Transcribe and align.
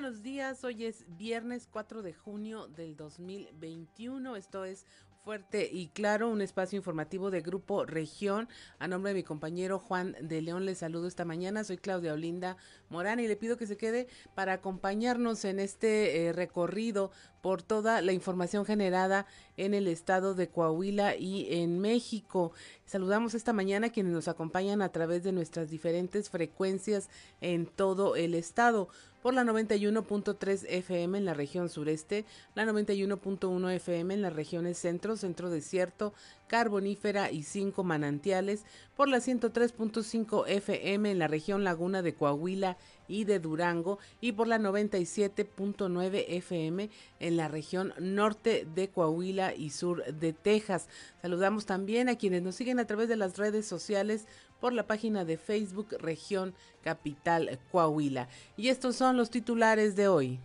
buenos 0.00 0.22
días, 0.22 0.62
hoy 0.62 0.84
es 0.84 1.04
viernes 1.16 1.66
4 1.72 2.02
de 2.02 2.14
junio 2.14 2.68
del 2.68 2.96
2021, 2.96 4.36
esto 4.36 4.64
es 4.64 4.86
Fuerte 5.24 5.68
y 5.72 5.88
Claro, 5.88 6.30
un 6.30 6.40
espacio 6.40 6.76
informativo 6.76 7.32
de 7.32 7.40
Grupo 7.40 7.84
Región. 7.84 8.48
A 8.78 8.86
nombre 8.86 9.10
de 9.10 9.16
mi 9.18 9.24
compañero 9.24 9.80
Juan 9.80 10.14
de 10.22 10.40
León, 10.40 10.66
les 10.66 10.78
saludo 10.78 11.08
esta 11.08 11.24
mañana. 11.24 11.64
Soy 11.64 11.78
Claudia 11.78 12.14
Olinda 12.14 12.56
Morán 12.88 13.18
y 13.18 13.26
le 13.26 13.36
pido 13.36 13.56
que 13.56 13.66
se 13.66 13.76
quede 13.76 14.06
para 14.36 14.52
acompañarnos 14.52 15.44
en 15.44 15.58
este 15.58 16.28
eh, 16.28 16.32
recorrido 16.32 17.10
por 17.40 17.62
toda 17.62 18.00
la 18.02 18.12
información 18.12 18.64
generada 18.64 19.26
en 19.56 19.74
el 19.74 19.86
estado 19.88 20.34
de 20.34 20.48
Coahuila 20.48 21.16
y 21.16 21.46
en 21.52 21.78
México. 21.78 22.52
Saludamos 22.86 23.34
esta 23.34 23.52
mañana 23.52 23.88
a 23.88 23.90
quienes 23.90 24.12
nos 24.12 24.28
acompañan 24.28 24.82
a 24.82 24.90
través 24.90 25.22
de 25.24 25.32
nuestras 25.32 25.70
diferentes 25.70 26.30
frecuencias 26.30 27.08
en 27.40 27.66
todo 27.66 28.16
el 28.16 28.34
estado 28.34 28.88
por 29.22 29.34
la 29.34 29.42
91.3 29.44 30.64
FM 30.68 31.18
en 31.18 31.24
la 31.24 31.34
región 31.34 31.68
sureste, 31.68 32.24
la 32.54 32.64
91.1 32.64 33.72
FM 33.72 34.14
en 34.14 34.22
las 34.22 34.32
regiones 34.32 34.78
centro, 34.78 35.16
centro 35.16 35.50
desierto, 35.50 36.14
carbonífera 36.46 37.30
y 37.30 37.42
cinco 37.42 37.82
manantiales, 37.82 38.64
por 38.96 39.08
la 39.08 39.18
103.5 39.18 40.44
FM 40.46 41.10
en 41.10 41.18
la 41.18 41.26
región 41.26 41.64
laguna 41.64 42.00
de 42.02 42.14
Coahuila 42.14 42.76
y 43.08 43.24
de 43.24 43.40
Durango 43.40 43.98
y 44.20 44.32
por 44.32 44.46
la 44.46 44.58
97.9 44.58 46.24
FM 46.28 46.90
en 47.18 47.36
la 47.36 47.48
región 47.48 47.92
norte 47.98 48.66
de 48.74 48.88
Coahuila 48.88 49.54
y 49.54 49.70
sur 49.70 50.04
de 50.04 50.32
Texas. 50.32 50.88
Saludamos 51.22 51.66
también 51.66 52.08
a 52.08 52.16
quienes 52.16 52.42
nos 52.42 52.54
siguen 52.54 52.78
a 52.78 52.86
través 52.86 53.08
de 53.08 53.16
las 53.16 53.36
redes 53.38 53.66
sociales 53.66 54.26
por 54.60 54.72
la 54.72 54.86
página 54.86 55.24
de 55.24 55.38
Facebook 55.38 55.96
Región 55.98 56.54
Capital 56.82 57.58
Coahuila. 57.72 58.28
Y 58.56 58.68
estos 58.68 58.96
son 58.96 59.16
los 59.16 59.30
titulares 59.30 59.96
de 59.96 60.08
hoy. 60.08 60.40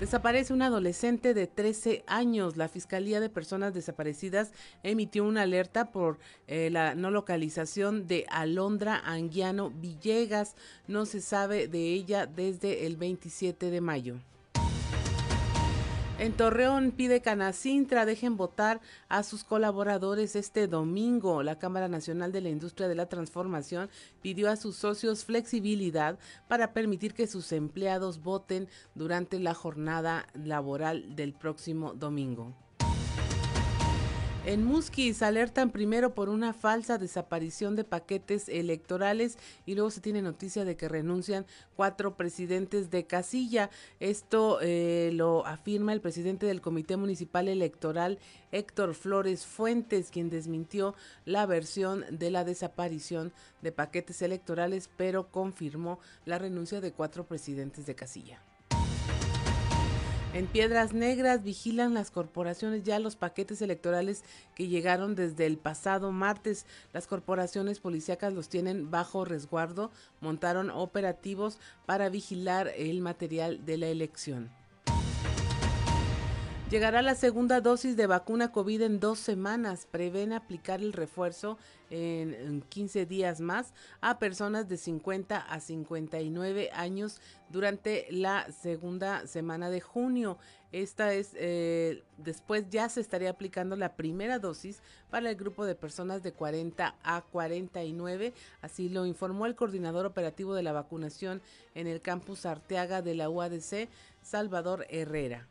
Desaparece 0.00 0.52
un 0.52 0.62
adolescente 0.62 1.34
de 1.34 1.48
13 1.48 2.04
años. 2.06 2.56
La 2.56 2.68
Fiscalía 2.68 3.18
de 3.18 3.28
Personas 3.28 3.74
Desaparecidas 3.74 4.52
emitió 4.84 5.24
una 5.24 5.42
alerta 5.42 5.90
por 5.90 6.20
eh, 6.46 6.70
la 6.70 6.94
no 6.94 7.10
localización 7.10 8.06
de 8.06 8.24
Alondra 8.30 9.02
Anguiano 9.04 9.70
Villegas. 9.70 10.54
No 10.86 11.04
se 11.04 11.20
sabe 11.20 11.66
de 11.66 11.92
ella 11.94 12.26
desde 12.26 12.86
el 12.86 12.96
27 12.96 13.72
de 13.72 13.80
mayo. 13.80 14.20
En 16.18 16.32
Torreón 16.32 16.90
pide 16.90 17.20
Canacintra 17.22 18.04
dejen 18.04 18.36
votar 18.36 18.80
a 19.08 19.22
sus 19.22 19.44
colaboradores 19.44 20.34
este 20.34 20.66
domingo. 20.66 21.44
La 21.44 21.60
Cámara 21.60 21.86
Nacional 21.86 22.32
de 22.32 22.40
la 22.40 22.48
Industria 22.48 22.88
de 22.88 22.96
la 22.96 23.08
Transformación 23.08 23.88
pidió 24.20 24.50
a 24.50 24.56
sus 24.56 24.74
socios 24.74 25.24
flexibilidad 25.24 26.18
para 26.48 26.72
permitir 26.72 27.14
que 27.14 27.28
sus 27.28 27.52
empleados 27.52 28.20
voten 28.20 28.66
durante 28.96 29.38
la 29.38 29.54
jornada 29.54 30.26
laboral 30.34 31.14
del 31.14 31.34
próximo 31.34 31.94
domingo. 31.94 32.52
En 34.46 34.64
Musquis 34.64 35.20
alertan 35.20 35.70
primero 35.70 36.14
por 36.14 36.30
una 36.30 36.54
falsa 36.54 36.96
desaparición 36.96 37.76
de 37.76 37.84
paquetes 37.84 38.48
electorales 38.48 39.36
y 39.66 39.74
luego 39.74 39.90
se 39.90 40.00
tiene 40.00 40.22
noticia 40.22 40.64
de 40.64 40.74
que 40.74 40.88
renuncian 40.88 41.44
cuatro 41.76 42.16
presidentes 42.16 42.90
de 42.90 43.04
casilla. 43.04 43.68
Esto 44.00 44.60
eh, 44.62 45.10
lo 45.12 45.44
afirma 45.44 45.92
el 45.92 46.00
presidente 46.00 46.46
del 46.46 46.62
Comité 46.62 46.96
Municipal 46.96 47.46
Electoral, 47.48 48.18
Héctor 48.50 48.94
Flores 48.94 49.44
Fuentes, 49.44 50.10
quien 50.10 50.30
desmintió 50.30 50.94
la 51.26 51.44
versión 51.44 52.06
de 52.10 52.30
la 52.30 52.44
desaparición 52.44 53.32
de 53.60 53.72
paquetes 53.72 54.22
electorales, 54.22 54.88
pero 54.96 55.30
confirmó 55.30 55.98
la 56.24 56.38
renuncia 56.38 56.80
de 56.80 56.92
cuatro 56.92 57.26
presidentes 57.26 57.84
de 57.84 57.94
casilla. 57.94 58.40
En 60.34 60.46
Piedras 60.46 60.92
Negras 60.92 61.42
vigilan 61.42 61.94
las 61.94 62.10
corporaciones 62.10 62.82
ya 62.82 62.98
los 62.98 63.16
paquetes 63.16 63.62
electorales 63.62 64.24
que 64.54 64.68
llegaron 64.68 65.14
desde 65.14 65.46
el 65.46 65.56
pasado 65.56 66.12
martes. 66.12 66.66
Las 66.92 67.06
corporaciones 67.06 67.80
policíacas 67.80 68.34
los 68.34 68.50
tienen 68.50 68.90
bajo 68.90 69.24
resguardo, 69.24 69.90
montaron 70.20 70.68
operativos 70.68 71.58
para 71.86 72.10
vigilar 72.10 72.70
el 72.76 73.00
material 73.00 73.64
de 73.64 73.78
la 73.78 73.86
elección. 73.86 74.50
Llegará 76.70 77.00
la 77.00 77.14
segunda 77.14 77.62
dosis 77.62 77.96
de 77.96 78.06
vacuna 78.06 78.52
COVID 78.52 78.82
en 78.82 79.00
dos 79.00 79.18
semanas. 79.18 79.88
Prevén 79.90 80.34
aplicar 80.34 80.82
el 80.82 80.92
refuerzo 80.92 81.56
en, 81.88 82.60
15 82.68 83.06
días 83.06 83.40
más 83.40 83.72
a 84.02 84.18
personas 84.18 84.68
de 84.68 84.76
50 84.76 85.38
a 85.38 85.60
59 85.60 86.68
años 86.74 87.22
durante 87.48 88.06
la 88.10 88.52
segunda 88.52 89.26
semana 89.26 89.70
de 89.70 89.80
junio. 89.80 90.36
Esta 90.70 91.14
es, 91.14 91.30
eh, 91.36 92.04
después 92.18 92.66
ya 92.68 92.90
se 92.90 93.00
estaría 93.00 93.30
aplicando 93.30 93.74
la 93.74 93.96
primera 93.96 94.38
dosis 94.38 94.82
para 95.08 95.30
el 95.30 95.36
grupo 95.36 95.64
de 95.64 95.74
personas 95.74 96.22
de 96.22 96.32
40 96.32 96.96
a 97.02 97.22
49. 97.22 98.34
Así 98.60 98.90
lo 98.90 99.06
informó 99.06 99.46
el 99.46 99.56
coordinador 99.56 100.04
operativo 100.04 100.54
de 100.54 100.64
la 100.64 100.72
vacunación 100.72 101.40
en 101.74 101.86
el 101.86 102.02
campus 102.02 102.44
Arteaga 102.44 103.00
de 103.00 103.14
la 103.14 103.30
UADC, 103.30 103.88
Salvador 104.20 104.84
Herrera. 104.90 105.48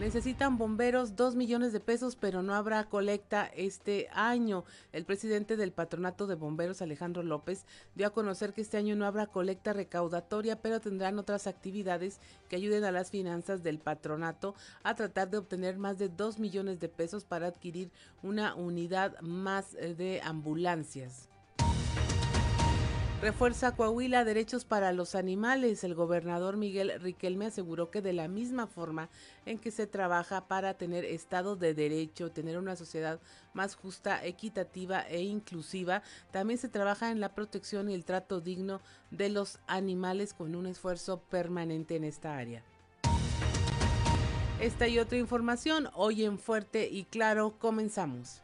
Necesitan 0.00 0.58
bomberos 0.58 1.14
dos 1.14 1.36
millones 1.36 1.72
de 1.72 1.78
pesos, 1.78 2.16
pero 2.16 2.42
no 2.42 2.54
habrá 2.54 2.82
colecta 2.82 3.48
este 3.54 4.08
año. 4.12 4.64
El 4.92 5.04
presidente 5.04 5.56
del 5.56 5.70
Patronato 5.70 6.26
de 6.26 6.34
Bomberos, 6.34 6.82
Alejandro 6.82 7.22
López, 7.22 7.64
dio 7.94 8.08
a 8.08 8.12
conocer 8.12 8.52
que 8.52 8.60
este 8.60 8.76
año 8.76 8.96
no 8.96 9.06
habrá 9.06 9.28
colecta 9.28 9.72
recaudatoria, 9.72 10.60
pero 10.60 10.80
tendrán 10.80 11.20
otras 11.20 11.46
actividades 11.46 12.18
que 12.48 12.56
ayuden 12.56 12.82
a 12.82 12.90
las 12.90 13.12
finanzas 13.12 13.62
del 13.62 13.78
patronato 13.78 14.56
a 14.82 14.96
tratar 14.96 15.30
de 15.30 15.38
obtener 15.38 15.78
más 15.78 15.96
de 15.96 16.08
dos 16.08 16.40
millones 16.40 16.80
de 16.80 16.88
pesos 16.88 17.24
para 17.24 17.46
adquirir 17.46 17.92
una 18.20 18.56
unidad 18.56 19.20
más 19.20 19.74
eh, 19.74 19.94
de 19.94 20.20
ambulancias. 20.24 21.28
Refuerza 23.24 23.74
Coahuila 23.74 24.22
derechos 24.22 24.66
para 24.66 24.92
los 24.92 25.14
animales. 25.14 25.82
El 25.82 25.94
gobernador 25.94 26.58
Miguel 26.58 26.92
Riquelme 27.00 27.46
aseguró 27.46 27.90
que 27.90 28.02
de 28.02 28.12
la 28.12 28.28
misma 28.28 28.66
forma 28.66 29.08
en 29.46 29.58
que 29.58 29.70
se 29.70 29.86
trabaja 29.86 30.46
para 30.46 30.74
tener 30.74 31.06
Estado 31.06 31.56
de 31.56 31.72
Derecho, 31.72 32.32
tener 32.32 32.58
una 32.58 32.76
sociedad 32.76 33.20
más 33.54 33.76
justa, 33.76 34.22
equitativa 34.26 35.00
e 35.08 35.22
inclusiva, 35.22 36.02
también 36.32 36.58
se 36.58 36.68
trabaja 36.68 37.10
en 37.10 37.20
la 37.20 37.34
protección 37.34 37.88
y 37.88 37.94
el 37.94 38.04
trato 38.04 38.42
digno 38.42 38.82
de 39.10 39.30
los 39.30 39.58
animales 39.66 40.34
con 40.34 40.54
un 40.54 40.66
esfuerzo 40.66 41.22
permanente 41.22 41.96
en 41.96 42.04
esta 42.04 42.36
área. 42.36 42.62
Esta 44.60 44.86
y 44.86 44.98
otra 44.98 45.16
información 45.16 45.88
hoy 45.94 46.24
en 46.26 46.38
Fuerte 46.38 46.90
y 46.90 47.04
Claro 47.04 47.58
comenzamos. 47.58 48.43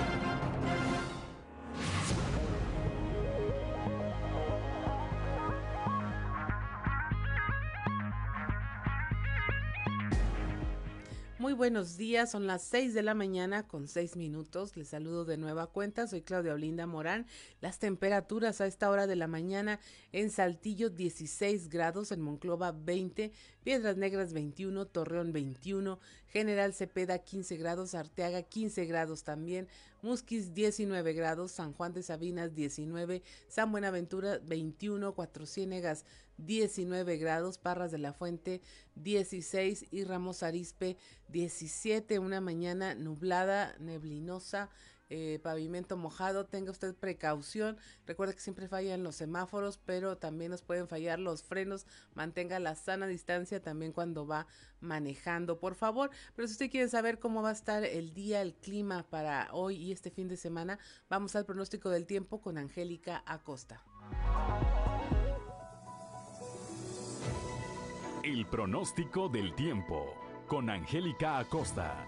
Buenos 11.55 11.97
días, 11.97 12.31
son 12.31 12.47
las 12.47 12.61
6 12.63 12.93
de 12.93 13.03
la 13.03 13.13
mañana 13.13 13.67
con 13.67 13.87
6 13.87 14.15
minutos. 14.15 14.77
Les 14.77 14.87
saludo 14.87 15.25
de 15.25 15.37
nueva 15.37 15.67
cuenta, 15.67 16.07
soy 16.07 16.21
Claudia 16.21 16.53
Olinda 16.53 16.87
Morán. 16.87 17.25
Las 17.59 17.77
temperaturas 17.77 18.61
a 18.61 18.67
esta 18.67 18.89
hora 18.89 19.05
de 19.05 19.17
la 19.17 19.27
mañana 19.27 19.79
en 20.13 20.29
Saltillo 20.29 20.89
16 20.89 21.69
grados, 21.69 22.11
en 22.11 22.21
Monclova 22.21 22.71
20, 22.71 23.31
Piedras 23.63 23.97
Negras 23.97 24.33
21, 24.33 24.85
Torreón 24.87 25.33
21, 25.33 25.99
General 26.27 26.73
Cepeda 26.73 27.19
15 27.19 27.57
grados, 27.57 27.95
Arteaga 27.95 28.43
15 28.43 28.85
grados 28.85 29.23
también, 29.23 29.67
Musquis 30.01 30.53
19 30.53 31.13
grados, 31.13 31.51
San 31.51 31.73
Juan 31.73 31.93
de 31.93 32.03
Sabinas 32.03 32.55
19, 32.55 33.23
San 33.49 33.71
Buenaventura 33.71 34.39
21, 34.39 35.13
Cuatro 35.13 35.45
Ciénegas 35.45 36.05
19 36.45 37.17
grados, 37.17 37.57
Parras 37.57 37.91
de 37.91 37.97
la 37.97 38.13
Fuente 38.13 38.61
16 38.95 39.85
y 39.91 40.03
Ramos 40.03 40.43
Arispe 40.43 40.97
17, 41.29 42.19
una 42.19 42.41
mañana 42.41 42.95
nublada, 42.95 43.75
neblinosa 43.79 44.69
eh, 45.13 45.39
pavimento 45.43 45.97
mojado, 45.97 46.45
tenga 46.45 46.71
usted 46.71 46.95
precaución. 46.95 47.77
Recuerde 48.05 48.33
que 48.33 48.39
siempre 48.39 48.69
fallan 48.69 49.03
los 49.03 49.17
semáforos, 49.17 49.77
pero 49.77 50.17
también 50.17 50.51
nos 50.51 50.61
pueden 50.61 50.87
fallar 50.87 51.19
los 51.19 51.43
frenos. 51.43 51.85
Mantenga 52.13 52.59
la 52.59 52.75
sana 52.75 53.07
distancia 53.07 53.61
también 53.61 53.91
cuando 53.91 54.25
va 54.25 54.47
manejando, 54.79 55.59
por 55.59 55.75
favor. 55.75 56.11
Pero 56.33 56.47
si 56.47 56.53
usted 56.53 56.71
quiere 56.71 56.87
saber 56.87 57.19
cómo 57.19 57.41
va 57.41 57.49
a 57.49 57.51
estar 57.51 57.83
el 57.83 58.13
día, 58.13 58.41
el 58.41 58.53
clima 58.55 59.03
para 59.03 59.49
hoy 59.51 59.75
y 59.75 59.91
este 59.91 60.11
fin 60.11 60.29
de 60.29 60.37
semana, 60.37 60.79
vamos 61.09 61.35
al 61.35 61.45
pronóstico 61.45 61.89
del 61.89 62.07
tiempo 62.07 62.39
con 62.39 62.57
Angélica 62.57 63.21
Acosta. 63.25 63.83
El 68.23 68.45
pronóstico 68.45 69.29
del 69.29 69.55
tiempo 69.55 70.13
con 70.45 70.69
Angélica 70.69 71.39
Acosta. 71.39 72.07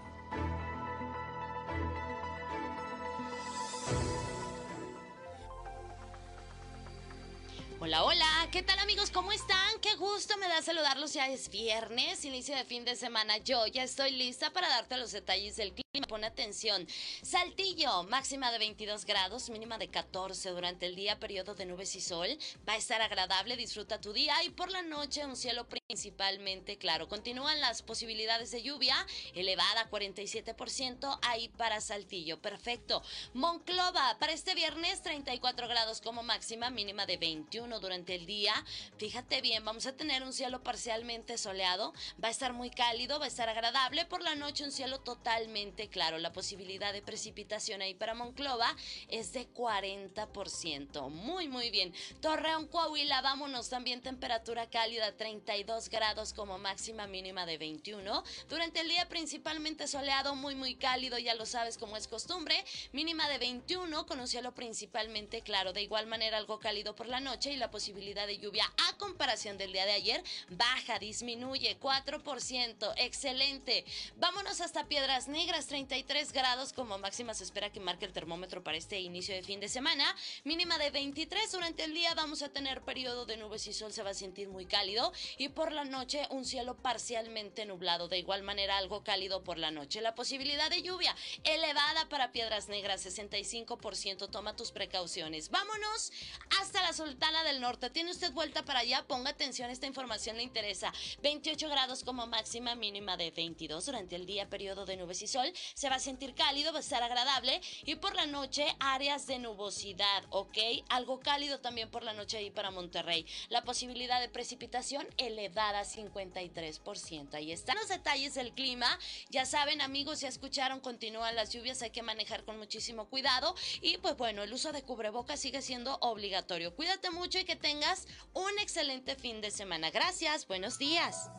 Hola, 7.80 8.04
hola, 8.04 8.48
¿qué 8.52 8.62
tal 8.62 8.78
amigos? 8.78 9.10
¿Cómo 9.10 9.32
están? 9.32 9.80
Qué 9.82 9.96
gusto 9.96 10.36
me 10.38 10.46
da 10.46 10.62
saludarlos. 10.62 11.14
Ya 11.14 11.26
es 11.26 11.50
viernes, 11.50 12.24
inicio 12.24 12.54
de 12.54 12.64
fin 12.64 12.84
de 12.84 12.94
semana. 12.94 13.38
Yo 13.38 13.66
ya 13.66 13.82
estoy 13.82 14.12
lista 14.12 14.52
para 14.52 14.68
darte 14.68 14.96
los 14.96 15.10
detalles 15.10 15.56
del 15.56 15.72
clima. 15.72 15.83
Pon 16.02 16.24
atención. 16.24 16.88
Saltillo, 17.22 18.02
máxima 18.02 18.50
de 18.50 18.58
22 18.58 19.04
grados, 19.04 19.48
mínima 19.48 19.78
de 19.78 19.88
14 19.88 20.50
durante 20.50 20.86
el 20.86 20.96
día, 20.96 21.20
periodo 21.20 21.54
de 21.54 21.66
nubes 21.66 21.94
y 21.94 22.00
sol. 22.00 22.26
Va 22.68 22.72
a 22.72 22.76
estar 22.76 23.00
agradable, 23.00 23.56
disfruta 23.56 24.00
tu 24.00 24.12
día 24.12 24.42
y 24.42 24.50
por 24.50 24.72
la 24.72 24.82
noche 24.82 25.24
un 25.24 25.36
cielo 25.36 25.68
principalmente 25.68 26.78
claro. 26.78 27.08
Continúan 27.08 27.60
las 27.60 27.82
posibilidades 27.82 28.50
de 28.50 28.62
lluvia, 28.62 28.96
elevada 29.34 29.88
47% 29.88 31.16
ahí 31.22 31.48
para 31.50 31.80
Saltillo. 31.80 32.42
Perfecto. 32.42 33.00
Monclova, 33.32 34.16
para 34.18 34.32
este 34.32 34.56
viernes 34.56 35.00
34 35.02 35.68
grados 35.68 36.00
como 36.00 36.24
máxima, 36.24 36.70
mínima 36.70 37.06
de 37.06 37.18
21 37.18 37.78
durante 37.78 38.16
el 38.16 38.26
día. 38.26 38.52
Fíjate 38.98 39.40
bien, 39.42 39.64
vamos 39.64 39.86
a 39.86 39.96
tener 39.96 40.24
un 40.24 40.32
cielo 40.32 40.60
parcialmente 40.64 41.38
soleado, 41.38 41.92
va 42.22 42.28
a 42.28 42.32
estar 42.32 42.52
muy 42.52 42.70
cálido, 42.70 43.20
va 43.20 43.26
a 43.26 43.28
estar 43.28 43.48
agradable. 43.48 44.04
Por 44.06 44.22
la 44.22 44.34
noche 44.34 44.64
un 44.64 44.72
cielo 44.72 44.98
totalmente 44.98 45.83
claro. 45.88 46.18
La 46.18 46.32
posibilidad 46.32 46.92
de 46.92 47.02
precipitación 47.02 47.82
ahí 47.82 47.94
para 47.94 48.14
Monclova 48.14 48.74
es 49.08 49.32
de 49.32 49.48
40%. 49.52 51.10
Muy, 51.10 51.48
muy 51.48 51.70
bien. 51.70 51.92
Torreón, 52.20 52.66
Coahuila, 52.66 53.22
vámonos. 53.22 53.68
También 53.68 54.00
temperatura 54.00 54.68
cálida, 54.68 55.16
32 55.16 55.88
grados 55.88 56.32
como 56.32 56.58
máxima 56.58 57.06
mínima 57.06 57.46
de 57.46 57.58
21. 57.58 58.24
Durante 58.48 58.80
el 58.80 58.88
día 58.88 59.08
principalmente 59.08 59.86
soleado, 59.86 60.34
muy, 60.34 60.54
muy 60.54 60.74
cálido, 60.74 61.18
ya 61.18 61.34
lo 61.34 61.46
sabes 61.46 61.78
como 61.78 61.96
es 61.96 62.08
costumbre. 62.08 62.64
Mínima 62.92 63.28
de 63.28 63.38
21 63.38 64.06
con 64.06 64.20
un 64.20 64.28
cielo 64.28 64.54
principalmente 64.54 65.42
claro. 65.42 65.72
De 65.72 65.82
igual 65.82 66.06
manera 66.06 66.38
algo 66.38 66.58
cálido 66.58 66.94
por 66.94 67.06
la 67.06 67.20
noche 67.20 67.52
y 67.52 67.56
la 67.56 67.70
posibilidad 67.70 68.26
de 68.26 68.38
lluvia 68.38 68.70
a 68.88 68.96
comparación 68.96 69.58
del 69.58 69.72
día 69.72 69.86
de 69.86 69.92
ayer 69.92 70.22
baja, 70.50 70.98
disminuye 70.98 71.78
4%. 71.78 72.92
Excelente. 72.96 73.84
Vámonos 74.16 74.60
hasta 74.60 74.86
Piedras 74.86 75.28
Negras, 75.28 75.66
33 75.74 76.32
grados 76.32 76.72
como 76.72 76.98
máxima 76.98 77.34
se 77.34 77.42
espera 77.42 77.72
que 77.72 77.80
marque 77.80 78.04
el 78.04 78.12
termómetro 78.12 78.62
para 78.62 78.76
este 78.76 79.00
inicio 79.00 79.34
de 79.34 79.42
fin 79.42 79.58
de 79.58 79.68
semana. 79.68 80.04
Mínima 80.44 80.78
de 80.78 80.92
23 80.92 81.50
durante 81.50 81.82
el 81.82 81.92
día 81.92 82.14
vamos 82.14 82.42
a 82.42 82.48
tener 82.48 82.82
periodo 82.82 83.26
de 83.26 83.38
nubes 83.38 83.66
y 83.66 83.72
sol, 83.72 83.92
se 83.92 84.04
va 84.04 84.10
a 84.10 84.14
sentir 84.14 84.48
muy 84.48 84.66
cálido 84.66 85.12
y 85.36 85.48
por 85.48 85.72
la 85.72 85.84
noche 85.84 86.28
un 86.30 86.44
cielo 86.44 86.76
parcialmente 86.76 87.66
nublado. 87.66 88.06
De 88.06 88.18
igual 88.18 88.44
manera 88.44 88.76
algo 88.76 89.02
cálido 89.02 89.42
por 89.42 89.58
la 89.58 89.72
noche. 89.72 90.00
La 90.00 90.14
posibilidad 90.14 90.70
de 90.70 90.80
lluvia 90.80 91.16
elevada 91.42 92.08
para 92.08 92.30
Piedras 92.30 92.68
Negras, 92.68 93.04
65%. 93.04 94.30
Toma 94.30 94.54
tus 94.54 94.70
precauciones. 94.70 95.50
Vámonos 95.50 96.12
hasta 96.60 96.84
la 96.84 96.92
Sultana 96.92 97.42
del 97.42 97.60
Norte. 97.60 97.90
¿Tiene 97.90 98.12
usted 98.12 98.30
vuelta 98.30 98.64
para 98.64 98.78
allá? 98.78 99.04
Ponga 99.08 99.30
atención, 99.30 99.70
esta 99.70 99.88
información 99.88 100.36
le 100.36 100.44
interesa. 100.44 100.92
28 101.24 101.68
grados 101.68 102.04
como 102.04 102.28
máxima, 102.28 102.76
mínima 102.76 103.16
de 103.16 103.32
22 103.32 103.86
durante 103.86 104.14
el 104.14 104.24
día, 104.24 104.48
periodo 104.48 104.86
de 104.86 104.96
nubes 104.98 105.20
y 105.20 105.26
sol. 105.26 105.52
Se 105.74 105.88
va 105.88 105.96
a 105.96 106.00
sentir 106.00 106.34
cálido, 106.34 106.72
va 106.72 106.78
a 106.78 106.80
estar 106.80 107.02
agradable. 107.02 107.60
Y 107.84 107.96
por 107.96 108.14
la 108.14 108.26
noche, 108.26 108.66
áreas 108.80 109.26
de 109.26 109.38
nubosidad, 109.38 110.24
¿ok? 110.30 110.58
Algo 110.88 111.20
cálido 111.20 111.60
también 111.60 111.90
por 111.90 112.02
la 112.02 112.12
noche 112.12 112.38
ahí 112.38 112.50
para 112.50 112.70
Monterrey. 112.70 113.26
La 113.48 113.64
posibilidad 113.64 114.20
de 114.20 114.28
precipitación 114.28 115.06
elevada, 115.16 115.84
53%. 115.84 117.34
Ahí 117.34 117.52
están 117.52 117.76
los 117.76 117.88
detalles 117.88 118.34
del 118.34 118.52
clima. 118.52 118.98
Ya 119.30 119.46
saben, 119.46 119.80
amigos, 119.80 120.20
ya 120.20 120.28
escucharon, 120.28 120.80
continúan 120.80 121.36
las 121.36 121.52
lluvias, 121.52 121.82
hay 121.82 121.90
que 121.90 122.02
manejar 122.02 122.44
con 122.44 122.58
muchísimo 122.58 123.08
cuidado. 123.08 123.54
Y 123.80 123.98
pues 123.98 124.16
bueno, 124.16 124.42
el 124.42 124.52
uso 124.52 124.72
de 124.72 124.82
cubrebocas 124.82 125.40
sigue 125.40 125.62
siendo 125.62 125.96
obligatorio. 126.00 126.74
Cuídate 126.74 127.10
mucho 127.10 127.38
y 127.38 127.44
que 127.44 127.56
tengas 127.56 128.06
un 128.32 128.58
excelente 128.58 129.16
fin 129.16 129.40
de 129.40 129.50
semana. 129.50 129.90
Gracias, 129.90 130.46
buenos 130.46 130.78
días. 130.78 131.30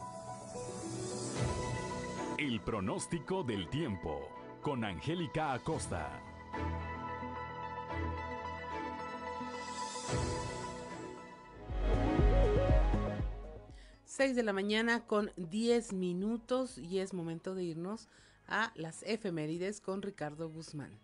El 2.48 2.62
pronóstico 2.62 3.44
del 3.44 3.68
tiempo 3.70 4.30
con 4.62 4.84
Angélica 4.84 5.54
Acosta. 5.54 6.22
Seis 14.04 14.36
de 14.36 14.44
la 14.44 14.54
mañana 14.54 15.08
con 15.08 15.32
10 15.38 15.94
minutos 15.94 16.78
y 16.78 17.00
es 17.00 17.16
momento 17.16 17.56
de 17.56 17.64
irnos 17.64 18.10
a 18.48 18.72
las 18.76 19.02
efemérides 19.02 19.82
con 19.82 20.04
Ricardo 20.04 20.48
Guzmán. 20.48 21.00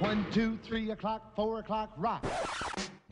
One, 0.00 0.26
two, 0.32 0.58
three 0.68 0.90
o'clock, 0.90 1.36
four 1.36 1.60
o'clock, 1.60 1.90
rock. 1.96 2.24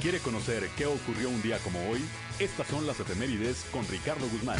¿Quiere 0.02 0.18
conocer 0.18 0.68
qué 0.76 0.84
ocurrió 0.84 1.28
un 1.28 1.40
día 1.42 1.60
como 1.60 1.78
hoy? 1.88 2.04
Estas 2.40 2.66
son 2.66 2.88
las 2.88 2.98
efemérides 2.98 3.64
con 3.70 3.86
Ricardo 3.86 4.26
Guzmán. 4.32 4.58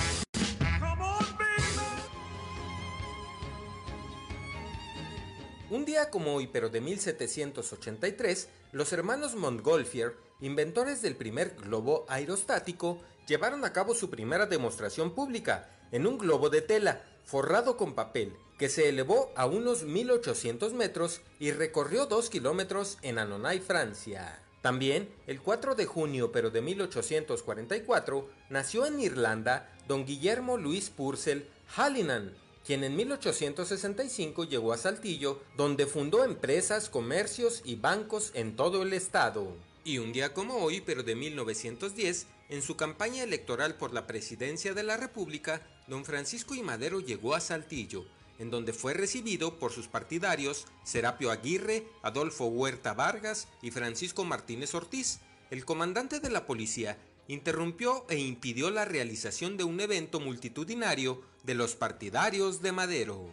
Un 5.69 5.85
día 5.85 6.11
como 6.11 6.35
hoy, 6.35 6.47
pero 6.47 6.69
de 6.69 6.81
1783, 6.81 8.49
los 8.71 8.93
hermanos 8.93 9.35
Montgolfier, 9.35 10.15
inventores 10.41 11.03
del 11.03 11.17
primer 11.17 11.57
globo 11.57 12.07
aerostático, 12.09 13.01
llevaron 13.27 13.65
a 13.65 13.73
cabo 13.73 13.97
su 13.97 14.11
primera 14.11 14.47
demostración 14.47 15.13
pública 15.13 15.69
en 15.91 16.07
un 16.07 16.19
globo 16.19 16.51
de 16.51 16.63
tela 16.63 17.03
forrado 17.25 17.77
con 17.77 17.97
papel 17.97 18.33
que 18.59 18.69
se 18.69 18.89
elevó 18.89 19.33
a 19.35 19.47
unos 19.47 19.83
1800 19.83 20.73
metros 20.73 21.21
y 21.41 21.51
recorrió 21.51 22.07
2 22.07 22.31
kilómetros 22.31 22.99
en 23.03 23.19
Annonay, 23.19 23.59
Francia. 23.59 24.42
También, 24.63 25.09
el 25.27 25.41
4 25.41 25.75
de 25.75 25.87
junio 25.87 26.31
pero 26.31 26.51
de 26.51 26.63
1844, 26.63 28.29
nació 28.49 28.87
en 28.87 29.01
Irlanda 29.01 29.69
don 29.89 30.07
Guillermo 30.07 30.57
Luis 30.57 30.89
Purcell 30.89 31.47
Hallinan, 31.77 32.33
quien 32.65 32.85
en 32.85 32.95
1865 32.95 34.45
llegó 34.45 34.73
a 34.73 34.79
Saltillo, 34.79 35.43
donde 35.57 35.87
fundó 35.87 36.25
empresas, 36.25 36.89
comercios 36.89 37.63
y 37.65 37.75
bancos 37.75 38.31
en 38.35 38.55
todo 38.55 38.83
el 38.83 38.93
estado. 38.93 39.57
Y 39.85 39.99
un 39.99 40.13
día 40.13 40.33
como 40.33 40.59
hoy, 40.59 40.81
pero 40.81 41.03
de 41.03 41.17
1910, 41.17 42.29
en 42.51 42.63
su 42.63 42.77
campaña 42.77 43.25
electoral 43.25 43.75
por 43.75 43.93
la 43.93 44.07
presidencia 44.07 44.75
de 44.75 44.85
la 44.85 44.97
República, 44.97 45.67
don 45.89 46.05
Francisco 46.05 46.55
I. 46.55 46.63
Madero 46.63 47.01
llegó 47.01 47.35
a 47.35 47.41
Saltillo, 47.41 48.05
en 48.43 48.51
donde 48.51 48.73
fue 48.73 48.93
recibido 48.93 49.61
por 49.61 49.71
sus 49.71 49.87
partidarios 49.87 50.67
Serapio 50.83 51.31
Aguirre, 51.31 51.87
Adolfo 52.03 52.47
Huerta 52.47 52.93
Vargas 52.93 53.47
y 53.63 53.71
Francisco 53.71 54.25
Martínez 54.25 54.75
Ortiz. 54.75 55.21
El 55.51 55.65
comandante 55.65 56.19
de 56.19 56.29
la 56.29 56.45
policía 56.45 56.99
interrumpió 57.29 58.05
e 58.09 58.19
impidió 58.19 58.73
la 58.73 58.85
realización 58.85 59.57
de 59.57 59.63
un 59.63 59.79
evento 59.81 60.19
multitudinario 60.19 61.23
de 61.45 61.55
los 61.55 61.77
partidarios 61.77 62.63
de 62.63 62.73
Madero. 62.73 63.31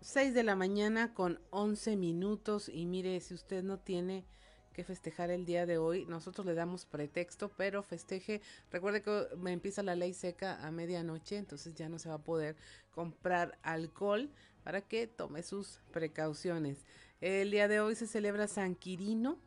6 0.00 0.34
de 0.34 0.42
la 0.42 0.56
mañana 0.56 1.14
con 1.14 1.38
11 1.50 1.94
minutos 1.96 2.68
y 2.68 2.86
mire, 2.86 3.20
si 3.20 3.34
usted 3.34 3.62
no 3.62 3.78
tiene 3.78 4.24
que 4.76 4.84
festejar 4.84 5.30
el 5.30 5.46
día 5.46 5.64
de 5.64 5.78
hoy. 5.78 6.04
Nosotros 6.04 6.44
le 6.44 6.52
damos 6.52 6.84
pretexto, 6.84 7.50
pero 7.56 7.82
festeje. 7.82 8.42
Recuerde 8.70 9.00
que 9.00 9.28
me 9.38 9.52
empieza 9.52 9.82
la 9.82 9.96
ley 9.96 10.12
seca 10.12 10.62
a 10.66 10.70
medianoche, 10.70 11.38
entonces 11.38 11.74
ya 11.74 11.88
no 11.88 11.98
se 11.98 12.10
va 12.10 12.16
a 12.16 12.22
poder 12.22 12.56
comprar 12.90 13.58
alcohol 13.62 14.30
para 14.64 14.82
que 14.82 15.06
tome 15.06 15.42
sus 15.42 15.80
precauciones. 15.92 16.84
El 17.22 17.50
día 17.50 17.68
de 17.68 17.80
hoy 17.80 17.94
se 17.94 18.06
celebra 18.06 18.48
San 18.48 18.74
Quirino, 18.74 19.38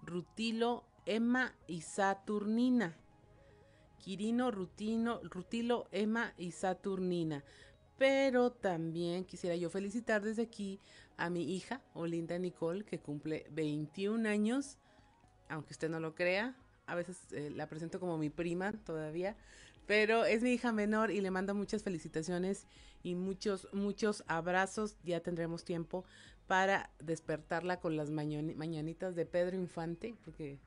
Rutilo, 0.00 0.84
Emma 1.06 1.56
y 1.66 1.80
Saturnina. 1.80 2.96
Quirino, 3.98 4.52
Rutino, 4.52 5.20
Rutilo, 5.24 5.88
Emma 5.90 6.34
y 6.38 6.52
Saturnina. 6.52 7.42
Pero 7.98 8.52
también 8.52 9.24
quisiera 9.24 9.56
yo 9.56 9.70
felicitar 9.70 10.22
desde 10.22 10.42
aquí 10.42 10.78
a 11.18 11.28
mi 11.28 11.54
hija, 11.54 11.82
Olinda 11.92 12.38
Nicole, 12.38 12.84
que 12.84 12.98
cumple 12.98 13.46
21 13.50 14.26
años 14.26 14.78
aunque 15.48 15.72
usted 15.72 15.88
no 15.88 16.00
lo 16.00 16.14
crea, 16.14 16.54
a 16.86 16.94
veces 16.94 17.32
eh, 17.32 17.50
la 17.54 17.68
presento 17.68 18.00
como 18.00 18.18
mi 18.18 18.30
prima 18.30 18.72
todavía, 18.84 19.36
pero 19.86 20.24
es 20.24 20.42
mi 20.42 20.52
hija 20.52 20.72
menor 20.72 21.10
y 21.10 21.20
le 21.20 21.30
mando 21.30 21.54
muchas 21.54 21.82
felicitaciones 21.82 22.66
y 23.02 23.14
muchos, 23.14 23.68
muchos 23.72 24.22
abrazos. 24.26 24.96
Ya 25.02 25.20
tendremos 25.20 25.64
tiempo 25.64 26.04
para 26.46 26.90
despertarla 26.98 27.80
con 27.80 27.96
las 27.96 28.10
mañanitas 28.10 29.14
de 29.14 29.24
Pedro 29.24 29.56
Infante, 29.56 30.14
porque 30.24 30.58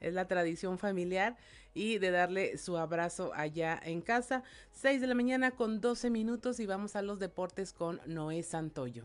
es 0.00 0.14
la 0.14 0.26
tradición 0.28 0.78
familiar, 0.78 1.36
y 1.74 1.98
de 1.98 2.10
darle 2.10 2.56
su 2.56 2.78
abrazo 2.78 3.32
allá 3.34 3.78
en 3.82 4.00
casa. 4.00 4.42
6 4.72 5.00
de 5.00 5.06
la 5.08 5.14
mañana 5.14 5.50
con 5.50 5.80
12 5.80 6.08
minutos 6.08 6.58
y 6.58 6.66
vamos 6.66 6.96
a 6.96 7.02
los 7.02 7.18
deportes 7.18 7.72
con 7.72 8.00
Noé 8.06 8.42
Santoyo. 8.42 9.04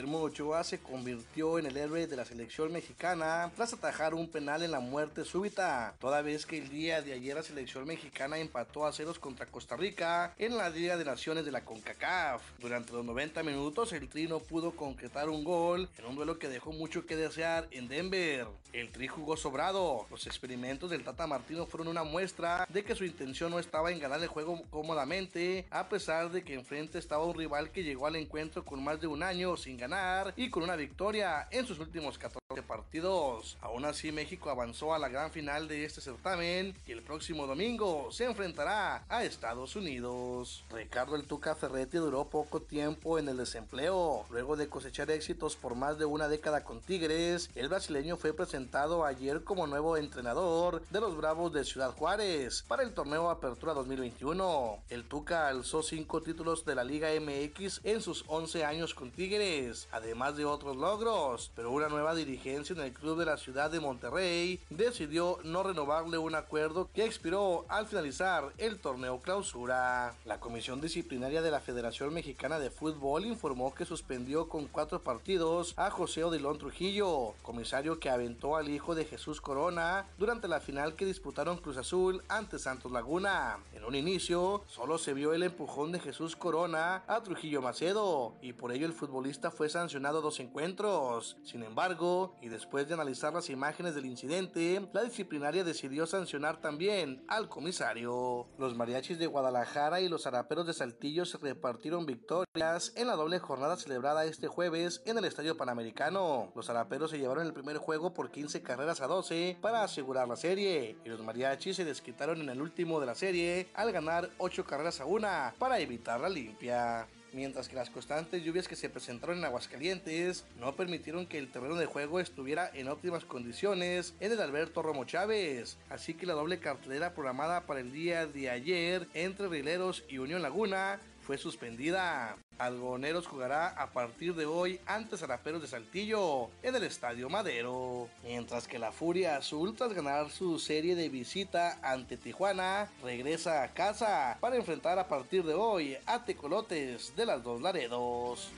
Guillermo 0.00 0.22
Ochoa 0.22 0.64
se 0.64 0.78
convirtió 0.78 1.58
en 1.58 1.66
el 1.66 1.76
héroe 1.76 2.06
de 2.06 2.16
la 2.16 2.24
selección 2.24 2.72
mexicana 2.72 3.52
tras 3.54 3.74
atajar 3.74 4.14
un 4.14 4.30
penal 4.30 4.62
en 4.62 4.70
la 4.70 4.80
muerte 4.80 5.26
súbita, 5.26 5.94
toda 5.98 6.22
vez 6.22 6.46
que 6.46 6.56
el 6.56 6.70
día 6.70 7.02
de 7.02 7.12
ayer 7.12 7.34
la 7.34 7.42
selección 7.42 7.84
mexicana 7.86 8.38
empató 8.38 8.86
a 8.86 8.94
ceros 8.94 9.18
contra 9.18 9.44
Costa 9.44 9.76
Rica 9.76 10.32
en 10.38 10.56
la 10.56 10.70
Liga 10.70 10.96
de 10.96 11.04
Naciones 11.04 11.44
de 11.44 11.52
la 11.52 11.66
CONCACAF. 11.66 12.40
Durante 12.60 12.94
los 12.94 13.04
90 13.04 13.42
minutos 13.42 13.92
el 13.92 14.08
Tri 14.08 14.26
no 14.26 14.38
pudo 14.38 14.70
concretar 14.74 15.28
un 15.28 15.44
gol 15.44 15.86
en 15.98 16.06
un 16.06 16.16
duelo 16.16 16.38
que 16.38 16.48
dejó 16.48 16.72
mucho 16.72 17.04
que 17.04 17.16
desear 17.16 17.68
en 17.70 17.86
Denver. 17.86 18.46
El 18.72 18.90
Tri 18.92 19.06
jugó 19.06 19.36
sobrado. 19.36 20.06
Los 20.10 20.26
experimentos 20.26 20.88
del 20.88 21.04
Tata 21.04 21.26
Martino 21.26 21.66
fueron 21.66 21.88
una 21.88 22.04
muestra 22.04 22.66
de 22.70 22.84
que 22.84 22.94
su 22.94 23.04
intención 23.04 23.50
no 23.50 23.58
estaba 23.58 23.90
en 23.90 23.98
ganar 23.98 24.22
el 24.22 24.28
juego 24.28 24.62
cómodamente, 24.70 25.66
a 25.70 25.90
pesar 25.90 26.30
de 26.30 26.42
que 26.42 26.54
enfrente 26.54 26.98
estaba 26.98 27.26
un 27.26 27.34
rival 27.34 27.70
que 27.70 27.82
llegó 27.82 28.06
al 28.06 28.16
encuentro 28.16 28.64
con 28.64 28.82
más 28.82 28.98
de 28.98 29.06
un 29.06 29.22
año 29.22 29.58
sin 29.58 29.76
ganar 29.76 29.89
y 30.36 30.50
con 30.50 30.62
una 30.62 30.76
victoria 30.76 31.48
en 31.50 31.66
sus 31.66 31.80
últimos 31.80 32.16
14 32.16 32.40
partidos. 32.62 33.56
Aún 33.60 33.84
así, 33.84 34.12
México 34.12 34.48
avanzó 34.48 34.94
a 34.94 35.00
la 35.00 35.08
gran 35.08 35.32
final 35.32 35.66
de 35.66 35.84
este 35.84 36.00
certamen 36.00 36.76
y 36.86 36.92
el 36.92 37.02
próximo 37.02 37.48
domingo 37.48 38.12
se 38.12 38.24
enfrentará 38.24 39.04
a 39.08 39.24
Estados 39.24 39.74
Unidos. 39.74 40.64
Ricardo 40.70 41.16
El 41.16 41.24
Tuca 41.24 41.56
Ferretti 41.56 41.98
duró 41.98 42.24
poco 42.26 42.60
tiempo 42.60 43.18
en 43.18 43.28
el 43.28 43.36
desempleo. 43.36 44.26
Luego 44.30 44.56
de 44.56 44.68
cosechar 44.68 45.10
éxitos 45.10 45.56
por 45.56 45.74
más 45.74 45.98
de 45.98 46.04
una 46.04 46.28
década 46.28 46.62
con 46.62 46.80
Tigres, 46.80 47.50
el 47.56 47.68
brasileño 47.68 48.16
fue 48.16 48.32
presentado 48.32 49.04
ayer 49.04 49.42
como 49.42 49.66
nuevo 49.66 49.96
entrenador 49.96 50.82
de 50.90 51.00
los 51.00 51.16
Bravos 51.16 51.52
de 51.52 51.64
Ciudad 51.64 51.92
Juárez 51.96 52.64
para 52.68 52.84
el 52.84 52.94
torneo 52.94 53.28
Apertura 53.28 53.74
2021. 53.74 54.84
El 54.88 55.04
Tuca 55.04 55.48
alzó 55.48 55.82
cinco 55.82 56.22
títulos 56.22 56.64
de 56.64 56.76
la 56.76 56.84
Liga 56.84 57.08
MX 57.20 57.80
en 57.82 58.00
sus 58.00 58.24
11 58.28 58.64
años 58.64 58.94
con 58.94 59.10
Tigres 59.10 59.79
además 59.92 60.36
de 60.36 60.44
otros 60.44 60.76
logros, 60.76 61.50
pero 61.54 61.70
una 61.70 61.88
nueva 61.88 62.14
dirigencia 62.14 62.74
en 62.74 62.80
el 62.80 62.92
club 62.92 63.18
de 63.18 63.26
la 63.26 63.36
ciudad 63.36 63.70
de 63.70 63.80
Monterrey 63.80 64.60
decidió 64.70 65.38
no 65.44 65.62
renovarle 65.62 66.18
un 66.18 66.34
acuerdo 66.34 66.88
que 66.94 67.04
expiró 67.04 67.64
al 67.68 67.86
finalizar 67.86 68.52
el 68.58 68.78
torneo 68.78 69.20
clausura. 69.20 70.14
La 70.24 70.40
Comisión 70.40 70.80
Disciplinaria 70.80 71.42
de 71.42 71.50
la 71.50 71.60
Federación 71.60 72.12
Mexicana 72.12 72.58
de 72.58 72.70
Fútbol 72.70 73.24
informó 73.24 73.74
que 73.74 73.84
suspendió 73.84 74.48
con 74.48 74.66
cuatro 74.66 75.02
partidos 75.02 75.74
a 75.76 75.90
José 75.90 76.24
Odilón 76.24 76.58
Trujillo, 76.58 77.34
comisario 77.42 77.98
que 77.98 78.10
aventó 78.10 78.56
al 78.56 78.68
hijo 78.68 78.94
de 78.94 79.04
Jesús 79.04 79.40
Corona 79.40 80.06
durante 80.18 80.48
la 80.48 80.60
final 80.60 80.94
que 80.94 81.06
disputaron 81.06 81.58
Cruz 81.58 81.76
Azul 81.76 82.22
ante 82.28 82.58
Santos 82.58 82.92
Laguna. 82.92 83.58
En 83.74 83.84
un 83.84 83.94
inicio, 83.94 84.62
solo 84.66 84.98
se 84.98 85.14
vio 85.14 85.32
el 85.32 85.42
empujón 85.42 85.92
de 85.92 86.00
Jesús 86.00 86.36
Corona 86.36 87.02
a 87.06 87.22
Trujillo 87.22 87.62
Macedo 87.62 88.34
y 88.42 88.52
por 88.52 88.72
ello 88.72 88.86
el 88.86 88.92
futbolista 88.92 89.50
fue 89.50 89.68
sancionado 89.70 90.20
dos 90.20 90.40
encuentros. 90.40 91.38
Sin 91.42 91.62
embargo, 91.62 92.36
y 92.42 92.48
después 92.48 92.88
de 92.88 92.94
analizar 92.94 93.32
las 93.32 93.50
imágenes 93.50 93.94
del 93.94 94.06
incidente, 94.06 94.86
la 94.92 95.02
disciplinaria 95.02 95.64
decidió 95.64 96.06
sancionar 96.06 96.60
también 96.60 97.24
al 97.28 97.48
comisario. 97.48 98.46
Los 98.58 98.74
mariachis 98.74 99.18
de 99.18 99.26
Guadalajara 99.26 100.00
y 100.00 100.08
los 100.08 100.26
araperos 100.26 100.66
de 100.66 100.74
Saltillo 100.74 101.24
se 101.24 101.38
repartieron 101.38 102.06
victorias 102.06 102.92
en 102.96 103.06
la 103.06 103.16
doble 103.16 103.38
jornada 103.38 103.76
celebrada 103.76 104.24
este 104.24 104.48
jueves 104.48 105.02
en 105.06 105.18
el 105.18 105.24
Estadio 105.24 105.56
Panamericano. 105.56 106.52
Los 106.54 106.68
araperos 106.70 107.10
se 107.10 107.18
llevaron 107.18 107.46
el 107.46 107.52
primer 107.52 107.78
juego 107.78 108.12
por 108.12 108.30
15 108.30 108.62
carreras 108.62 109.00
a 109.00 109.06
12 109.06 109.58
para 109.60 109.82
asegurar 109.82 110.28
la 110.28 110.36
serie, 110.36 110.96
y 111.04 111.08
los 111.08 111.22
mariachis 111.22 111.76
se 111.76 111.84
desquitaron 111.84 112.40
en 112.40 112.48
el 112.48 112.60
último 112.60 113.00
de 113.00 113.06
la 113.06 113.14
serie 113.14 113.68
al 113.74 113.92
ganar 113.92 114.30
8 114.38 114.64
carreras 114.64 115.00
a 115.00 115.06
1 115.06 115.20
para 115.58 115.78
evitar 115.78 116.20
la 116.20 116.28
limpia 116.28 117.06
mientras 117.32 117.68
que 117.68 117.76
las 117.76 117.90
constantes 117.90 118.42
lluvias 118.42 118.68
que 118.68 118.76
se 118.76 118.90
presentaron 118.90 119.38
en 119.38 119.44
Aguascalientes 119.44 120.44
no 120.58 120.74
permitieron 120.76 121.26
que 121.26 121.38
el 121.38 121.50
terreno 121.50 121.74
de 121.74 121.86
juego 121.86 122.20
estuviera 122.20 122.70
en 122.74 122.88
óptimas 122.88 123.24
condiciones 123.24 124.14
en 124.20 124.32
el 124.32 124.40
Alberto 124.40 124.82
Romo 124.82 125.04
Chávez, 125.04 125.76
así 125.88 126.14
que 126.14 126.26
la 126.26 126.34
doble 126.34 126.58
cartelera 126.58 127.14
programada 127.14 127.66
para 127.66 127.80
el 127.80 127.92
día 127.92 128.26
de 128.26 128.50
ayer 128.50 129.08
entre 129.14 129.48
Rileros 129.48 130.04
y 130.08 130.18
Unión 130.18 130.42
Laguna 130.42 131.00
fue 131.30 131.38
suspendida. 131.38 132.36
Algoneros 132.58 133.28
jugará 133.28 133.68
a 133.68 133.92
partir 133.92 134.34
de 134.34 134.46
hoy 134.46 134.80
ante 134.84 135.16
Zaraperos 135.16 135.62
de 135.62 135.68
Saltillo 135.68 136.50
en 136.60 136.74
el 136.74 136.82
Estadio 136.82 137.30
Madero. 137.30 138.08
Mientras 138.24 138.66
que 138.66 138.80
la 138.80 138.90
Furia 138.90 139.36
Azul, 139.36 139.76
tras 139.76 139.92
ganar 139.92 140.28
su 140.30 140.58
serie 140.58 140.96
de 140.96 141.08
visita 141.08 141.78
ante 141.84 142.16
Tijuana, 142.16 142.88
regresa 143.04 143.62
a 143.62 143.68
casa 143.68 144.38
para 144.40 144.56
enfrentar 144.56 144.98
a 144.98 145.06
partir 145.06 145.44
de 145.44 145.54
hoy 145.54 145.96
a 146.04 146.24
Tecolotes 146.24 147.14
de 147.14 147.26
las 147.26 147.44
Dos 147.44 147.62
Laredos. 147.62 148.48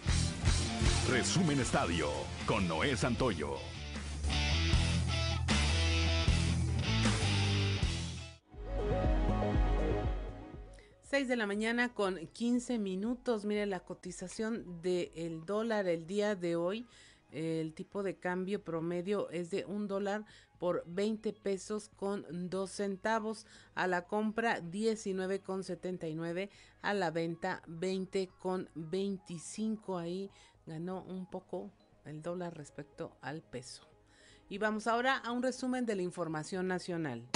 Resumen 1.11 1.61
Estadio 1.61 2.09
con 2.47 2.67
Noé 2.67 2.97
Santoyo. 2.97 3.59
6 11.13 11.29
de 11.29 11.37
la 11.37 11.47
mañana 11.47 11.93
con 11.93 12.27
15 12.27 12.79
minutos. 12.79 13.45
Mire 13.45 13.67
la 13.67 13.81
cotización 13.81 14.81
del 14.81 15.45
dólar 15.45 15.87
el 15.87 16.07
día 16.07 16.35
de 16.35 16.57
hoy. 16.57 16.87
El 17.31 17.75
tipo 17.75 18.03
de 18.03 18.17
cambio 18.17 18.65
promedio 18.65 19.29
es 19.29 19.51
de 19.51 19.67
un 19.67 19.89
dólar 19.89 20.25
por 20.59 20.85
20 20.87 21.35
pesos 21.35 21.91
con 21.97 22.49
2 22.49 22.71
centavos. 22.71 23.45
A 23.75 23.87
la 23.89 24.07
compra 24.07 24.61
19 24.61 25.43
con 25.43 25.65
79. 25.65 26.49
A 26.81 26.95
la 26.95 27.11
venta 27.11 27.63
20 27.67 28.31
con 28.39 28.71
25. 28.75 29.99
Ahí 29.99 30.31
ganó 30.65 31.03
un 31.03 31.29
poco 31.29 31.71
el 32.07 32.23
dólar 32.23 32.57
respecto 32.57 33.19
al 33.21 33.43
peso. 33.43 33.87
Y 34.49 34.57
vamos 34.57 34.87
ahora 34.87 35.19
a 35.19 35.31
un 35.33 35.43
resumen 35.43 35.85
de 35.85 35.95
la 35.95 36.01
información 36.01 36.69
nacional. 36.69 37.29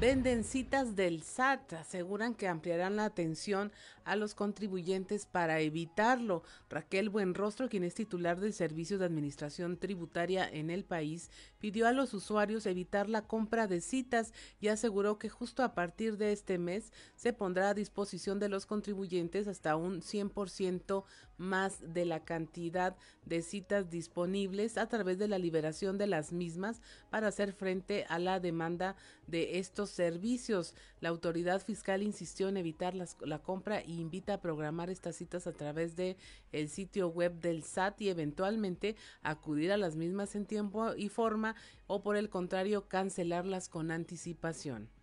Venden 0.00 0.44
citas 0.44 0.96
del 0.96 1.22
SAT, 1.22 1.74
aseguran 1.74 2.34
que 2.34 2.48
ampliarán 2.48 2.96
la 2.96 3.04
atención 3.04 3.70
a 4.04 4.16
los 4.16 4.34
contribuyentes 4.34 5.26
para 5.26 5.60
evitarlo. 5.60 6.42
Raquel 6.70 7.10
Buenrostro, 7.10 7.68
quien 7.68 7.84
es 7.84 7.96
titular 7.96 8.40
del 8.40 8.54
Servicio 8.54 8.96
de 8.96 9.04
Administración 9.04 9.76
Tributaria 9.76 10.48
en 10.48 10.70
el 10.70 10.84
país, 10.84 11.30
pidió 11.58 11.86
a 11.86 11.92
los 11.92 12.14
usuarios 12.14 12.64
evitar 12.64 13.10
la 13.10 13.26
compra 13.26 13.66
de 13.66 13.82
citas 13.82 14.32
y 14.58 14.68
aseguró 14.68 15.18
que 15.18 15.28
justo 15.28 15.62
a 15.62 15.74
partir 15.74 16.16
de 16.16 16.32
este 16.32 16.56
mes 16.56 16.94
se 17.14 17.34
pondrá 17.34 17.68
a 17.68 17.74
disposición 17.74 18.38
de 18.38 18.48
los 18.48 18.64
contribuyentes 18.64 19.48
hasta 19.48 19.76
un 19.76 20.00
100% 20.00 21.04
más 21.40 21.94
de 21.94 22.04
la 22.04 22.22
cantidad 22.24 22.96
de 23.24 23.42
citas 23.42 23.90
disponibles 23.90 24.76
a 24.76 24.88
través 24.88 25.18
de 25.18 25.26
la 25.26 25.38
liberación 25.38 25.96
de 25.98 26.06
las 26.06 26.32
mismas 26.32 26.82
para 27.08 27.28
hacer 27.28 27.52
frente 27.52 28.04
a 28.08 28.18
la 28.18 28.38
demanda 28.40 28.94
de 29.26 29.58
estos 29.58 29.90
servicios. 29.90 30.74
La 31.00 31.08
autoridad 31.08 31.62
fiscal 31.62 32.02
insistió 32.02 32.48
en 32.48 32.58
evitar 32.58 32.94
la 32.94 33.38
compra 33.38 33.80
e 33.80 33.90
invita 33.90 34.34
a 34.34 34.40
programar 34.40 34.90
estas 34.90 35.16
citas 35.16 35.46
a 35.46 35.52
través 35.52 35.96
de 35.96 36.16
el 36.52 36.68
sitio 36.68 37.08
web 37.08 37.40
del 37.40 37.64
SAT 37.64 38.02
y 38.02 38.10
eventualmente 38.10 38.96
acudir 39.22 39.72
a 39.72 39.78
las 39.78 39.96
mismas 39.96 40.34
en 40.34 40.44
tiempo 40.44 40.94
y 40.94 41.08
forma 41.08 41.56
o 41.86 42.02
por 42.02 42.16
el 42.16 42.28
contrario 42.28 42.86
cancelarlas 42.86 43.68
con 43.68 43.90
anticipación. 43.90 44.99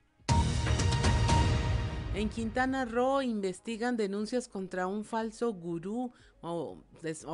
En 2.14 2.30
Quintana 2.30 2.86
Roo 2.86 3.22
investigan 3.22 3.96
denuncias 3.96 4.48
contra 4.48 4.88
un 4.88 5.04
falso 5.04 5.54
gurú 5.54 6.12
o, 6.42 6.82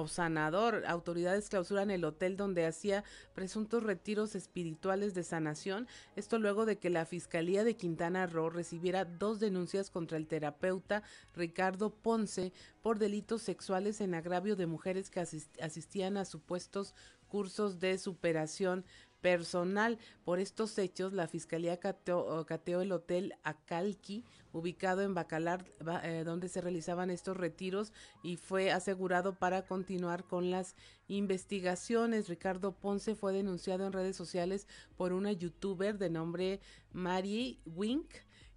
sanador. 0.07 0.83
Autoridades 0.87 1.47
clausuran 1.49 1.89
el 1.89 2.03
hotel 2.03 2.35
donde 2.35 2.65
hacía 2.65 3.03
presuntos 3.33 3.83
retiros 3.83 4.35
espirituales 4.35 5.13
de 5.13 5.23
sanación. 5.23 5.87
Esto 6.15 6.37
luego 6.37 6.65
de 6.65 6.79
que 6.79 6.89
la 6.89 7.05
Fiscalía 7.05 7.63
de 7.63 7.77
Quintana 7.77 8.27
Roo 8.27 8.49
recibiera 8.49 9.05
dos 9.05 9.39
denuncias 9.39 9.89
contra 9.89 10.17
el 10.17 10.27
terapeuta 10.27 11.03
Ricardo 11.33 11.91
Ponce 11.91 12.51
por 12.81 12.99
delitos 12.99 13.41
sexuales 13.41 14.01
en 14.01 14.15
agravio 14.15 14.55
de 14.55 14.67
mujeres 14.67 15.09
que 15.09 15.21
asistían 15.61 16.17
a 16.17 16.25
supuestos 16.25 16.93
cursos 17.29 17.79
de 17.79 17.97
superación 17.97 18.85
personal. 19.23 19.97
Por 20.25 20.39
estos 20.39 20.77
hechos, 20.77 21.13
la 21.13 21.27
Fiscalía 21.27 21.79
cateó, 21.79 22.81
el 22.81 22.91
Hotel 22.91 23.33
Acalqui, 23.43 24.25
ubicado 24.51 25.01
en 25.01 25.15
Bacalar, 25.15 25.65
eh, 26.03 26.23
donde 26.25 26.49
se 26.49 26.61
realizaban 26.61 27.09
estos 27.09 27.37
retiros, 27.37 27.93
y 28.21 28.35
fue 28.35 28.71
asegurado 28.71 29.39
para 29.39 29.65
continuar 29.65 30.25
con 30.25 30.51
las 30.51 30.75
investigaciones. 31.07 32.27
Ricardo 32.27 32.73
Ponce 32.73 33.15
fue 33.15 33.33
denunciado 33.33 33.87
en 33.87 33.93
redes 33.93 34.17
sociales 34.17 34.67
por 34.97 35.13
una 35.13 35.31
youtuber 35.31 35.97
de 35.97 36.09
nombre 36.09 36.59
Mari 36.91 37.61
Wink, 37.65 38.13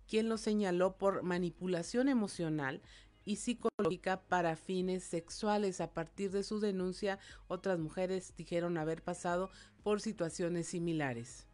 quien 0.09 0.29
lo 0.29 0.37
señaló 0.37 0.99
por 0.99 1.23
manipulación 1.23 2.09
emocional 2.09 2.83
y 3.27 3.37
psicológica 3.37 4.23
para 4.23 4.57
fines 4.57 5.05
sexuales. 5.05 5.83
A 5.83 5.93
partir 5.93 6.31
de 6.31 6.43
su 6.43 6.61
denuncia, 6.61 7.19
otras 7.49 7.79
mujeres 7.79 8.33
dijeron 8.39 8.79
haber 8.79 9.03
pasado 9.03 9.51
por 9.83 10.01
situaciones 10.01 10.69
similares. 10.69 11.46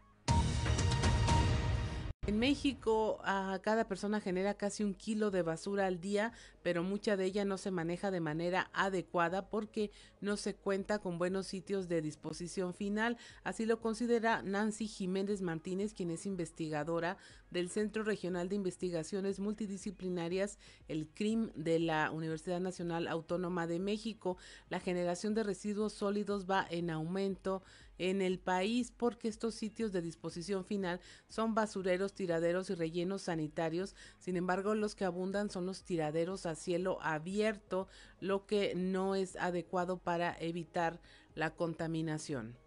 En 2.25 2.39
México, 2.39 3.19
a 3.25 3.59
cada 3.65 3.89
persona 3.89 4.21
genera 4.21 4.55
casi 4.55 4.85
un 4.85 4.95
kilo 4.95 5.33
de 5.33 5.43
basura 5.43 5.87
al 5.87 6.01
día, 6.01 6.33
pero 6.63 6.85
mucha 6.85 7.17
de 7.17 7.25
ella 7.25 7.45
no 7.45 7.59
se 7.59 7.73
maneja 7.73 8.13
de 8.13 8.21
manera 8.21 8.71
adecuada 8.73 9.51
porque 9.51 9.91
no 10.21 10.37
se 10.37 10.55
cuenta 10.55 11.01
con 11.01 11.19
buenos 11.19 11.49
sitios 11.49 11.89
de 11.89 12.01
disposición 12.01 12.75
final. 12.75 13.17
Así 13.43 13.67
lo 13.67 13.81
considera 13.81 14.41
Nancy 14.45 14.87
Jiménez 14.87 15.43
Martínez, 15.43 15.95
quien 15.95 16.13
es 16.13 16.25
investigadora 16.25 17.17
del 17.51 17.69
Centro 17.71 18.05
Regional 18.05 18.49
de 18.49 18.55
Investigaciones 18.55 19.41
Multidisciplinarias, 19.41 20.61
el 20.87 21.09
CRIM 21.09 21.51
de 21.57 21.81
la 21.81 22.13
Universidad 22.13 22.61
Nacional 22.61 23.09
Autónoma 23.09 23.67
de 23.67 23.81
México. 23.81 24.37
La 24.69 24.79
generación 24.79 25.35
de 25.35 25.43
residuos 25.43 25.93
sólidos 25.93 26.49
va 26.49 26.69
en 26.71 26.91
aumento 26.91 27.65
en 27.99 28.23
el 28.23 28.39
país 28.39 28.93
porque 28.97 29.29
estos 29.29 29.55
sitios 29.55 29.93
de 29.93 30.03
disposición 30.03 30.65
final 30.65 31.01
son 31.29 31.55
basureros, 31.55 32.15
tiraderos 32.15 32.71
y 32.71 32.75
rellenos 32.75 33.23
sanitarios. 33.23 33.95
Sin 34.19 34.37
embargo, 34.37 34.75
los 34.75 34.95
que 34.95 35.05
abundan 35.05 35.51
son 35.51 35.67
los 35.67 35.85
tiraderos 35.85 36.47
a 36.47 36.55
cielo 36.55 36.99
abierto, 37.03 37.89
lo 38.21 38.47
que 38.47 38.75
no 38.75 39.15
es 39.15 39.37
adecuado 39.37 39.99
para 39.99 40.37
evitar 40.39 41.01
la 41.35 41.55
contaminación. 41.55 42.62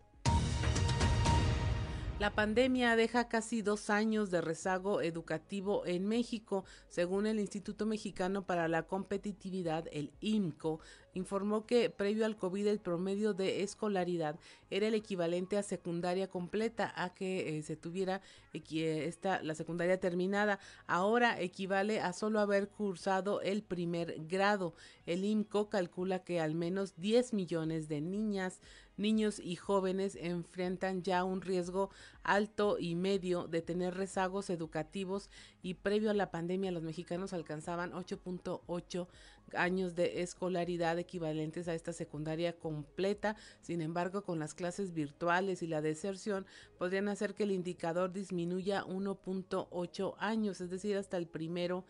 La 2.18 2.34
pandemia 2.34 2.96
deja 2.96 3.28
casi 3.28 3.62
dos 3.62 3.90
años 3.90 4.32
de 4.32 4.40
rezago 4.40 5.02
educativo 5.02 5.86
en 5.86 6.08
México, 6.08 6.64
según 6.88 7.28
el 7.28 7.42
Instituto 7.42 7.86
Mexicano 7.86 8.46
para 8.46 8.70
la 8.70 8.84
Competitividad, 8.84 9.84
el 9.92 10.14
IMCO 10.22 10.80
informó 11.16 11.66
que 11.66 11.90
previo 11.90 12.26
al 12.26 12.38
COVID 12.38 12.68
el 12.68 12.80
promedio 12.80 13.34
de 13.34 13.64
escolaridad 13.64 14.38
era 14.70 14.88
el 14.88 14.94
equivalente 14.94 15.58
a 15.58 15.64
secundaria 15.64 16.30
completa, 16.30 16.94
a 16.96 17.14
que 17.14 17.58
eh, 17.58 17.64
se 17.64 17.76
tuviera 17.76 18.22
eh, 18.54 19.06
esta, 19.08 19.42
la 19.42 19.56
secundaria 19.56 20.00
terminada. 20.00 20.60
Ahora 20.88 21.40
equivale 21.40 22.02
a 22.02 22.14
solo 22.14 22.40
haber 22.40 22.70
cursado 22.70 23.42
el 23.42 23.64
primer 23.64 24.26
grado. 24.28 24.76
El 25.06 25.24
IMCO 25.24 25.70
calcula 25.70 26.20
que 26.20 26.42
al 26.42 26.54
menos 26.54 26.96
10 26.98 27.34
millones 27.34 27.88
de 27.88 28.02
niñas, 28.02 28.60
niños 28.98 29.40
y 29.40 29.56
jóvenes 29.56 30.16
enfrentan 30.16 31.04
ya 31.04 31.24
un 31.24 31.42
riesgo 31.42 31.90
alto 32.24 32.78
y 32.80 32.96
medio 32.96 33.48
de 33.48 33.62
tener 33.62 33.96
rezagos 33.96 34.50
educativos 34.50 35.30
y 35.62 35.76
previo 35.76 36.12
a 36.12 36.14
la 36.14 36.32
pandemia 36.32 36.72
los 36.72 36.84
mexicanos 36.84 37.34
alcanzaban 37.34 37.92
8.8 37.92 39.08
años 39.54 39.96
de 39.96 40.22
escolaridad 40.22 40.98
equivalentes 40.98 41.68
a 41.68 41.76
esta 41.76 41.94
secundaria 41.94 42.58
completa. 42.58 43.36
Sin 43.62 43.82
embargo, 43.82 44.24
con 44.24 44.40
las 44.40 44.54
clases 44.54 44.94
virtuales 44.94 45.62
y 45.62 45.68
la 45.68 45.82
deserción 45.82 46.46
podrían 46.78 47.08
hacer 47.08 47.36
que 47.36 47.44
el 47.44 47.52
indicador 47.52 48.12
disminuya 48.12 48.84
1.8 48.86 50.16
años, 50.18 50.62
es 50.62 50.70
decir, 50.70 50.98
hasta 50.98 51.18
el 51.18 51.28
primero 51.28 51.86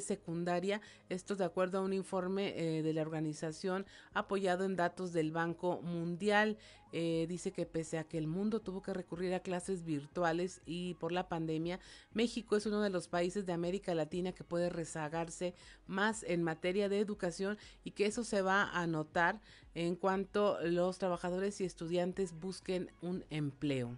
secundaria. 0.00 0.80
Esto 1.08 1.36
de 1.36 1.44
acuerdo 1.44 1.78
a 1.78 1.82
un 1.82 1.92
informe 1.92 2.54
eh, 2.56 2.82
de 2.82 2.92
la 2.92 3.02
organización 3.02 3.86
apoyado 4.12 4.64
en 4.64 4.76
datos 4.76 5.12
del 5.12 5.32
Banco 5.32 5.80
Mundial. 5.82 6.56
Eh, 6.96 7.26
dice 7.28 7.50
que 7.50 7.66
pese 7.66 7.98
a 7.98 8.04
que 8.04 8.18
el 8.18 8.28
mundo 8.28 8.60
tuvo 8.60 8.80
que 8.80 8.94
recurrir 8.94 9.34
a 9.34 9.40
clases 9.40 9.84
virtuales 9.84 10.60
y 10.64 10.94
por 10.94 11.10
la 11.10 11.28
pandemia, 11.28 11.80
México 12.12 12.54
es 12.54 12.66
uno 12.66 12.80
de 12.82 12.90
los 12.90 13.08
países 13.08 13.46
de 13.46 13.52
América 13.52 13.96
Latina 13.96 14.30
que 14.30 14.44
puede 14.44 14.68
rezagarse 14.68 15.54
más 15.88 16.22
en 16.22 16.44
materia 16.44 16.88
de 16.88 17.00
educación 17.00 17.58
y 17.82 17.90
que 17.90 18.06
eso 18.06 18.22
se 18.22 18.42
va 18.42 18.70
a 18.70 18.86
notar 18.86 19.40
en 19.74 19.96
cuanto 19.96 20.58
los 20.62 20.98
trabajadores 20.98 21.60
y 21.60 21.64
estudiantes 21.64 22.32
busquen 22.38 22.92
un 23.02 23.24
empleo. 23.28 23.96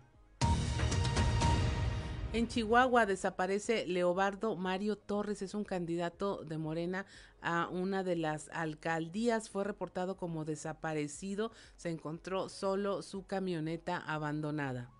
En 2.32 2.48
Chihuahua 2.48 3.06
desaparece 3.06 3.86
Leobardo 3.86 4.56
Mario 4.56 4.96
Torres, 4.96 5.40
es 5.42 5.54
un 5.54 5.64
candidato 5.64 6.44
de 6.44 6.58
Morena 6.58 7.06
a 7.40 7.68
una 7.68 8.02
de 8.02 8.16
las 8.16 8.50
alcaldías, 8.52 9.48
fue 9.48 9.64
reportado 9.64 10.16
como 10.16 10.44
desaparecido, 10.44 11.52
se 11.76 11.90
encontró 11.90 12.48
solo 12.48 13.02
su 13.02 13.24
camioneta 13.26 13.96
abandonada. 13.96 14.90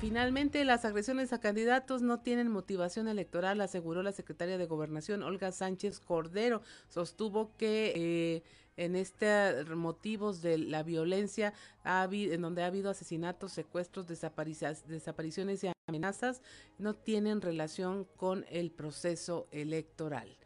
Finalmente, 0.00 0.64
las 0.64 0.84
agresiones 0.84 1.32
a 1.32 1.40
candidatos 1.40 2.02
no 2.02 2.20
tienen 2.20 2.50
motivación 2.50 3.08
electoral, 3.08 3.60
aseguró 3.62 4.02
la 4.02 4.12
secretaria 4.12 4.58
de 4.58 4.66
Gobernación, 4.66 5.22
Olga 5.22 5.52
Sánchez 5.52 6.00
Cordero. 6.00 6.60
Sostuvo 6.88 7.56
que 7.56 7.92
eh, 7.96 8.42
en 8.76 8.96
estos 8.96 9.68
motivos 9.76 10.42
de 10.42 10.58
la 10.58 10.82
violencia, 10.82 11.52
en 11.84 12.42
donde 12.42 12.62
ha 12.62 12.66
habido 12.66 12.90
asesinatos, 12.90 13.52
secuestros, 13.52 14.06
desapariciones 14.06 15.64
y 15.64 15.70
amenazas, 15.88 16.42
no 16.78 16.94
tienen 16.94 17.40
relación 17.40 18.06
con 18.16 18.44
el 18.50 18.70
proceso 18.70 19.48
electoral. 19.50 20.36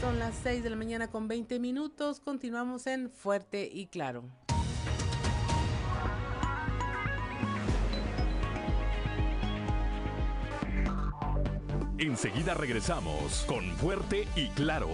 Son 0.00 0.18
las 0.18 0.34
6 0.42 0.62
de 0.62 0.70
la 0.70 0.76
mañana 0.76 1.10
con 1.10 1.26
20 1.26 1.58
minutos. 1.58 2.20
Continuamos 2.20 2.86
en 2.86 3.10
Fuerte 3.10 3.68
y 3.72 3.86
Claro. 3.86 4.24
Enseguida 11.98 12.52
regresamos 12.52 13.44
con 13.46 13.64
Fuerte 13.76 14.28
y 14.36 14.48
Claro. 14.50 14.90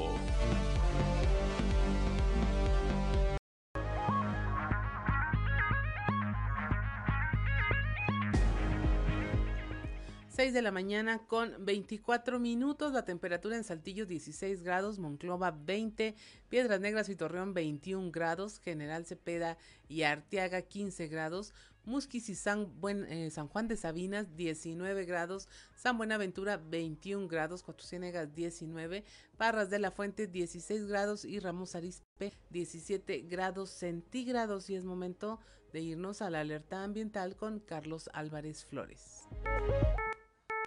6 10.34 10.54
de 10.54 10.62
la 10.62 10.72
mañana 10.72 11.18
con 11.26 11.62
24 11.62 12.38
minutos, 12.38 12.94
la 12.94 13.04
temperatura 13.04 13.54
en 13.54 13.64
Saltillo 13.64 14.06
16 14.06 14.62
grados, 14.62 14.98
Monclova 14.98 15.50
20, 15.50 16.14
Piedras 16.48 16.80
Negras 16.80 17.10
y 17.10 17.16
Torreón 17.16 17.52
21 17.52 18.10
grados, 18.10 18.58
General 18.58 19.04
Cepeda 19.04 19.58
y 19.88 20.04
Arteaga 20.04 20.62
15 20.62 21.08
grados, 21.08 21.52
Musquis 21.84 22.30
y 22.30 22.34
San, 22.34 22.72
eh, 22.88 23.30
Juan 23.50 23.68
de 23.68 23.76
Sabinas 23.76 24.34
19 24.34 25.04
grados, 25.04 25.50
San 25.74 25.98
Buenaventura 25.98 26.56
21 26.56 27.28
grados, 27.28 27.62
Cuatro 27.62 27.86
Ciénegas 27.86 28.34
19, 28.34 29.04
Parras 29.36 29.68
de 29.68 29.80
la 29.80 29.90
Fuente 29.90 30.28
16 30.28 30.86
grados 30.86 31.26
y 31.26 31.40
Ramos 31.40 31.74
Arispe 31.74 32.32
17 32.48 33.20
grados 33.28 33.68
centígrados 33.68 34.70
y 34.70 34.76
es 34.76 34.84
momento 34.86 35.40
de 35.74 35.82
irnos 35.82 36.22
a 36.22 36.30
la 36.30 36.40
alerta 36.40 36.84
ambiental 36.84 37.36
con 37.36 37.60
Carlos 37.60 38.08
Álvarez 38.14 38.64
Flores. 38.64 39.28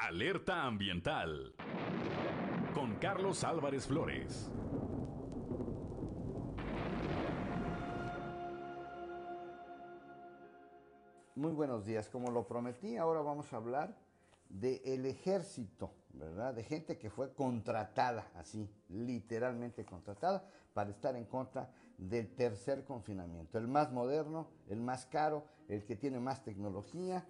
Alerta 0.01 0.63
ambiental 0.63 1.55
con 2.73 2.95
Carlos 2.95 3.45
Álvarez 3.45 3.87
Flores. 3.87 4.51
Muy 11.35 11.53
buenos 11.53 11.85
días, 11.85 12.09
como 12.09 12.29
lo 12.29 12.45
prometí, 12.45 12.97
ahora 12.97 13.21
vamos 13.21 13.51
a 13.53 13.57
hablar 13.57 13.95
del 14.49 15.05
ejército, 15.05 15.91
¿verdad? 16.13 16.53
De 16.53 16.63
gente 16.63 16.97
que 16.97 17.09
fue 17.09 17.33
contratada, 17.33 18.29
así, 18.35 18.69
literalmente 18.89 19.85
contratada, 19.85 20.45
para 20.73 20.89
estar 20.89 21.15
en 21.15 21.25
contra 21.25 21.71
del 21.97 22.35
tercer 22.35 22.83
confinamiento, 22.83 23.57
el 23.57 23.69
más 23.69 23.93
moderno, 23.93 24.49
el 24.67 24.81
más 24.81 25.05
caro, 25.05 25.45
el 25.69 25.85
que 25.85 25.95
tiene 25.95 26.19
más 26.19 26.43
tecnología, 26.43 27.25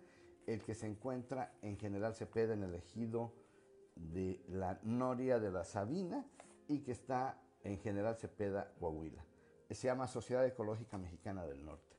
el 0.48 0.62
que 0.62 0.76
se 0.76 0.88
encuentra 0.88 1.54
en 1.62 1.78
General 1.78 2.14
Cepeda 2.14 2.54
en 2.54 2.64
el 2.64 2.76
ejido 2.76 3.34
de 3.96 4.44
la 4.48 4.80
Noria 4.84 5.40
de 5.40 5.52
la 5.52 5.64
Sabina 5.64 6.26
y 6.68 6.80
que 6.80 6.92
está 6.92 7.42
en 7.64 7.80
General 7.80 8.16
Cepeda, 8.16 8.74
Coahuila. 8.80 9.26
Se 9.70 9.88
llama 9.88 10.08
Sociedad 10.08 10.46
Ecológica 10.46 10.98
Mexicana 10.98 11.46
del 11.46 11.66
Norte. 11.66 11.96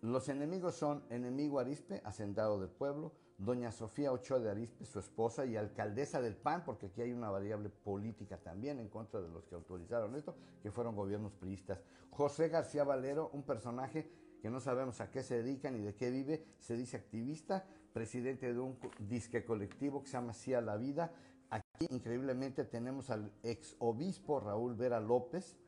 Los 0.00 0.28
enemigos 0.30 0.76
son 0.76 1.04
enemigo 1.10 1.60
Arispe, 1.60 2.00
hacendado 2.04 2.58
del 2.58 2.70
pueblo, 2.70 3.12
doña 3.36 3.70
Sofía 3.70 4.12
Ochoa 4.12 4.38
de 4.38 4.50
Arispe, 4.50 4.86
su 4.86 4.98
esposa 4.98 5.44
y 5.44 5.56
alcaldesa 5.56 6.22
del 6.22 6.36
PAN, 6.36 6.64
porque 6.64 6.86
aquí 6.86 7.02
hay 7.02 7.12
una 7.12 7.30
variable 7.30 7.68
política 7.68 8.38
también 8.38 8.80
en 8.80 8.88
contra 8.88 9.20
de 9.20 9.28
los 9.28 9.44
que 9.44 9.54
autorizaron 9.54 10.16
esto, 10.16 10.34
que 10.62 10.70
fueron 10.70 10.96
gobiernos 10.96 11.32
priistas. 11.34 11.82
José 12.10 12.48
García 12.48 12.84
Valero, 12.84 13.30
un 13.34 13.42
personaje 13.42 14.10
que 14.40 14.48
no 14.48 14.60
sabemos 14.60 15.00
a 15.02 15.10
qué 15.10 15.22
se 15.22 15.42
dedica 15.42 15.70
ni 15.70 15.80
de 15.80 15.94
qué 15.94 16.10
vive, 16.10 16.46
se 16.58 16.76
dice 16.76 16.96
activista, 16.96 17.66
presidente 17.92 18.52
de 18.52 18.58
un 18.58 18.78
disque 18.98 19.44
colectivo 19.44 20.02
que 20.02 20.08
se 20.08 20.14
llama 20.14 20.32
Cia 20.32 20.60
la 20.60 20.76
Vida. 20.76 21.12
Aquí, 21.50 21.86
increíblemente, 21.90 22.64
tenemos 22.64 23.10
al 23.10 23.32
ex 23.42 23.76
obispo 23.78 24.40
Raúl 24.40 24.74
Vera 24.74 25.00
López, 25.00 25.58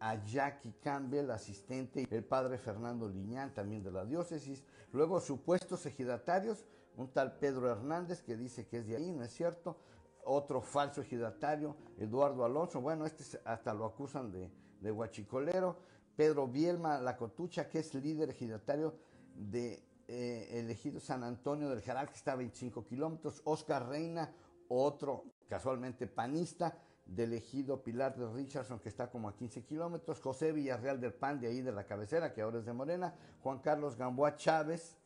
a 0.00 0.24
Jackie 0.24 0.74
Campbell, 0.80 1.30
asistente, 1.30 2.06
el 2.10 2.24
padre 2.24 2.58
Fernando 2.58 3.08
Liñán, 3.08 3.52
también 3.52 3.82
de 3.82 3.90
la 3.90 4.04
diócesis. 4.04 4.64
Luego, 4.92 5.20
supuestos 5.20 5.84
ejidatarios, 5.86 6.64
un 6.96 7.08
tal 7.12 7.38
Pedro 7.38 7.70
Hernández 7.70 8.22
que 8.22 8.36
dice 8.36 8.66
que 8.66 8.78
es 8.78 8.86
de 8.86 8.96
ahí, 8.96 9.12
no 9.12 9.24
es 9.24 9.32
cierto. 9.32 9.78
Otro 10.24 10.60
falso 10.60 11.00
ejidatario, 11.00 11.76
Eduardo 11.96 12.44
Alonso, 12.44 12.80
bueno, 12.80 13.06
este 13.06 13.40
hasta 13.44 13.72
lo 13.72 13.86
acusan 13.86 14.30
de, 14.30 14.50
de 14.80 14.90
guachicolero. 14.90 15.76
Pedro 16.16 16.48
Bielma 16.48 17.00
La 17.00 17.16
Cotucha, 17.16 17.68
que 17.68 17.78
es 17.78 17.94
líder 17.94 18.30
ejidatario 18.30 18.94
de 19.34 19.87
eh, 20.08 20.58
elegido 20.58 21.00
San 21.00 21.22
Antonio 21.22 21.68
del 21.68 21.82
Jaral, 21.82 22.08
que 22.08 22.16
está 22.16 22.32
a 22.32 22.36
25 22.36 22.84
kilómetros. 22.86 23.42
Oscar 23.44 23.86
Reina, 23.86 24.32
otro 24.68 25.24
casualmente 25.48 26.06
panista, 26.06 26.78
del 27.04 27.32
ejido 27.32 27.82
Pilar 27.82 28.16
de 28.16 28.26
Richardson, 28.30 28.80
que 28.80 28.88
está 28.88 29.10
como 29.10 29.28
a 29.28 29.36
15 29.36 29.64
kilómetros. 29.64 30.20
José 30.20 30.52
Villarreal 30.52 31.00
del 31.00 31.14
PAN, 31.14 31.40
de 31.40 31.48
ahí 31.48 31.62
de 31.62 31.72
la 31.72 31.84
cabecera, 31.84 32.32
que 32.32 32.42
ahora 32.42 32.58
es 32.58 32.66
de 32.66 32.72
Morena. 32.72 33.14
Juan 33.42 33.58
Carlos 33.58 33.96
Gamboa 33.96 34.36
Chávez, 34.36 34.96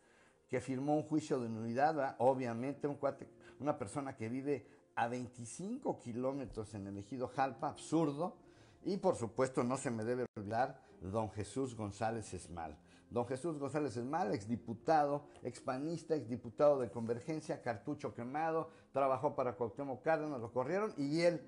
que 0.49 0.61
firmó 0.61 0.97
un 0.97 1.05
juicio 1.05 1.41
de 1.41 1.49
nulidad, 1.49 2.17
obviamente 2.19 2.87
un 2.87 2.97
cuate, 2.97 3.29
una 3.61 3.79
persona 3.79 4.17
que 4.17 4.29
vive 4.29 4.67
a 4.95 5.09
25 5.09 5.99
kilómetros 5.99 6.75
en 6.75 6.87
el 6.87 6.99
ejido 6.99 7.29
Jalpa, 7.29 7.69
absurdo. 7.69 8.37
Y 8.85 8.97
por 8.97 9.17
supuesto 9.17 9.63
no 9.63 9.77
se 9.77 9.91
me 9.91 10.05
debe 10.05 10.27
olvidar 10.37 10.81
don 11.01 11.31
Jesús 11.31 11.77
González 11.77 12.35
Esmal. 12.35 12.77
Don 13.13 13.27
Jesús 13.27 13.59
González 13.59 13.97
Esmal, 13.97 14.33
exdiputado, 14.35 15.27
expanista, 15.43 16.15
exdiputado 16.15 16.81
de 16.81 16.91
Convergencia, 16.91 17.61
cartucho 17.61 18.15
quemado, 18.15 18.71
trabajó 18.93 19.35
para 19.35 19.55
Cuauhtémoc 19.55 20.03
Cárdenas, 20.03 20.41
lo 20.41 20.51
corrieron 20.51 20.95
y 20.97 21.21
él 21.21 21.41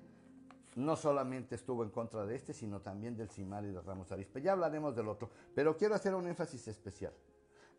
no 0.76 0.96
solamente 0.96 1.54
estuvo 1.54 1.82
en 1.82 1.90
contra 1.90 2.26
de 2.26 2.34
este, 2.34 2.52
sino 2.52 2.80
también 2.80 3.16
del 3.16 3.30
CIMAR 3.30 3.64
y 3.64 3.72
de 3.72 3.80
Ramos 3.80 4.12
Arispe. 4.12 4.42
Ya 4.42 4.52
hablaremos 4.52 4.94
del 4.94 5.08
otro, 5.08 5.30
pero 5.54 5.76
quiero 5.76 5.94
hacer 5.94 6.14
un 6.14 6.26
énfasis 6.26 6.68
especial. 6.68 7.14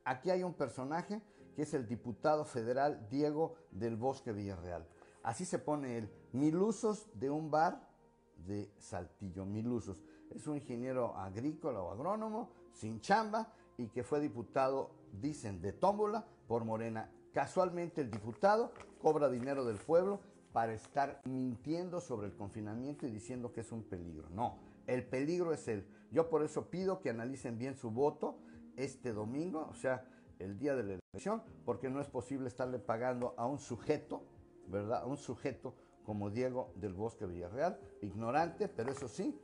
Aquí 0.03 0.29
hay 0.29 0.43
un 0.43 0.53
personaje 0.53 1.21
que 1.55 1.61
es 1.61 1.73
el 1.73 1.87
diputado 1.87 2.45
federal 2.45 3.07
Diego 3.09 3.55
del 3.71 3.95
Bosque 3.97 4.31
Villarreal. 4.31 4.87
Así 5.23 5.45
se 5.45 5.59
pone 5.59 5.97
él, 5.97 6.09
mil 6.31 6.57
usos 6.57 7.07
de 7.13 7.29
un 7.29 7.51
bar 7.51 7.87
de 8.35 8.71
Saltillo, 8.77 9.45
mil 9.45 9.67
usos 9.67 10.03
es 10.35 10.47
un 10.47 10.57
ingeniero 10.57 11.15
agrícola 11.15 11.81
o 11.81 11.91
agrónomo 11.91 12.51
sin 12.73 12.99
chamba 12.99 13.53
y 13.77 13.87
que 13.87 14.03
fue 14.03 14.19
diputado, 14.19 14.91
dicen, 15.21 15.61
de 15.61 15.73
tómbola 15.73 16.25
por 16.47 16.65
Morena. 16.65 17.11
Casualmente 17.33 18.01
el 18.01 18.09
diputado 18.09 18.71
cobra 19.01 19.29
dinero 19.29 19.65
del 19.65 19.77
pueblo 19.77 20.21
para 20.53 20.73
estar 20.73 21.21
mintiendo 21.25 21.99
sobre 21.99 22.27
el 22.27 22.35
confinamiento 22.35 23.05
y 23.05 23.11
diciendo 23.11 23.51
que 23.51 23.61
es 23.61 23.71
un 23.71 23.83
peligro. 23.83 24.29
No, 24.29 24.57
el 24.87 25.05
peligro 25.05 25.53
es 25.53 25.67
él. 25.67 25.85
Yo 26.11 26.29
por 26.29 26.43
eso 26.43 26.69
pido 26.69 27.01
que 27.01 27.09
analicen 27.09 27.57
bien 27.57 27.75
su 27.75 27.91
voto 27.91 28.37
este 28.77 29.11
domingo, 29.11 29.67
o 29.69 29.75
sea, 29.75 30.05
el 30.39 30.57
día 30.57 30.75
de 30.75 30.83
la 30.83 30.99
elección, 31.11 31.43
porque 31.65 31.89
no 31.89 31.99
es 31.99 32.07
posible 32.07 32.47
estarle 32.47 32.79
pagando 32.79 33.33
a 33.37 33.45
un 33.47 33.59
sujeto, 33.59 34.23
¿verdad? 34.67 35.03
A 35.03 35.05
un 35.05 35.17
sujeto 35.17 35.75
como 36.05 36.29
Diego 36.29 36.71
del 36.75 36.93
Bosque 36.93 37.25
Villarreal, 37.25 37.79
ignorante, 38.01 38.67
pero 38.67 38.91
eso 38.91 39.07
sí, 39.07 39.37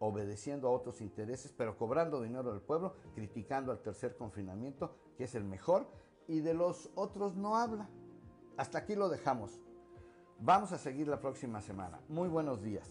obedeciendo 0.00 0.66
a 0.66 0.72
otros 0.72 1.00
intereses, 1.00 1.54
pero 1.56 1.76
cobrando 1.76 2.20
dinero 2.22 2.50
del 2.50 2.62
pueblo, 2.62 2.96
criticando 3.14 3.70
al 3.70 3.82
tercer 3.82 4.16
confinamiento, 4.16 4.96
que 5.16 5.24
es 5.24 5.34
el 5.34 5.44
mejor, 5.44 5.86
y 6.26 6.40
de 6.40 6.54
los 6.54 6.90
otros 6.94 7.36
no 7.36 7.56
habla. 7.56 7.88
Hasta 8.56 8.78
aquí 8.78 8.94
lo 8.94 9.08
dejamos. 9.08 9.60
Vamos 10.38 10.72
a 10.72 10.78
seguir 10.78 11.06
la 11.06 11.20
próxima 11.20 11.60
semana. 11.60 12.00
Muy 12.08 12.28
buenos 12.28 12.62
días. 12.62 12.90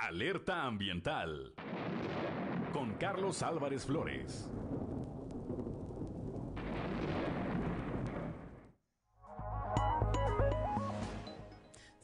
Alerta 0.00 0.64
ambiental 0.64 1.54
con 2.72 2.94
Carlos 2.94 3.42
Álvarez 3.42 3.84
Flores. 3.84 4.48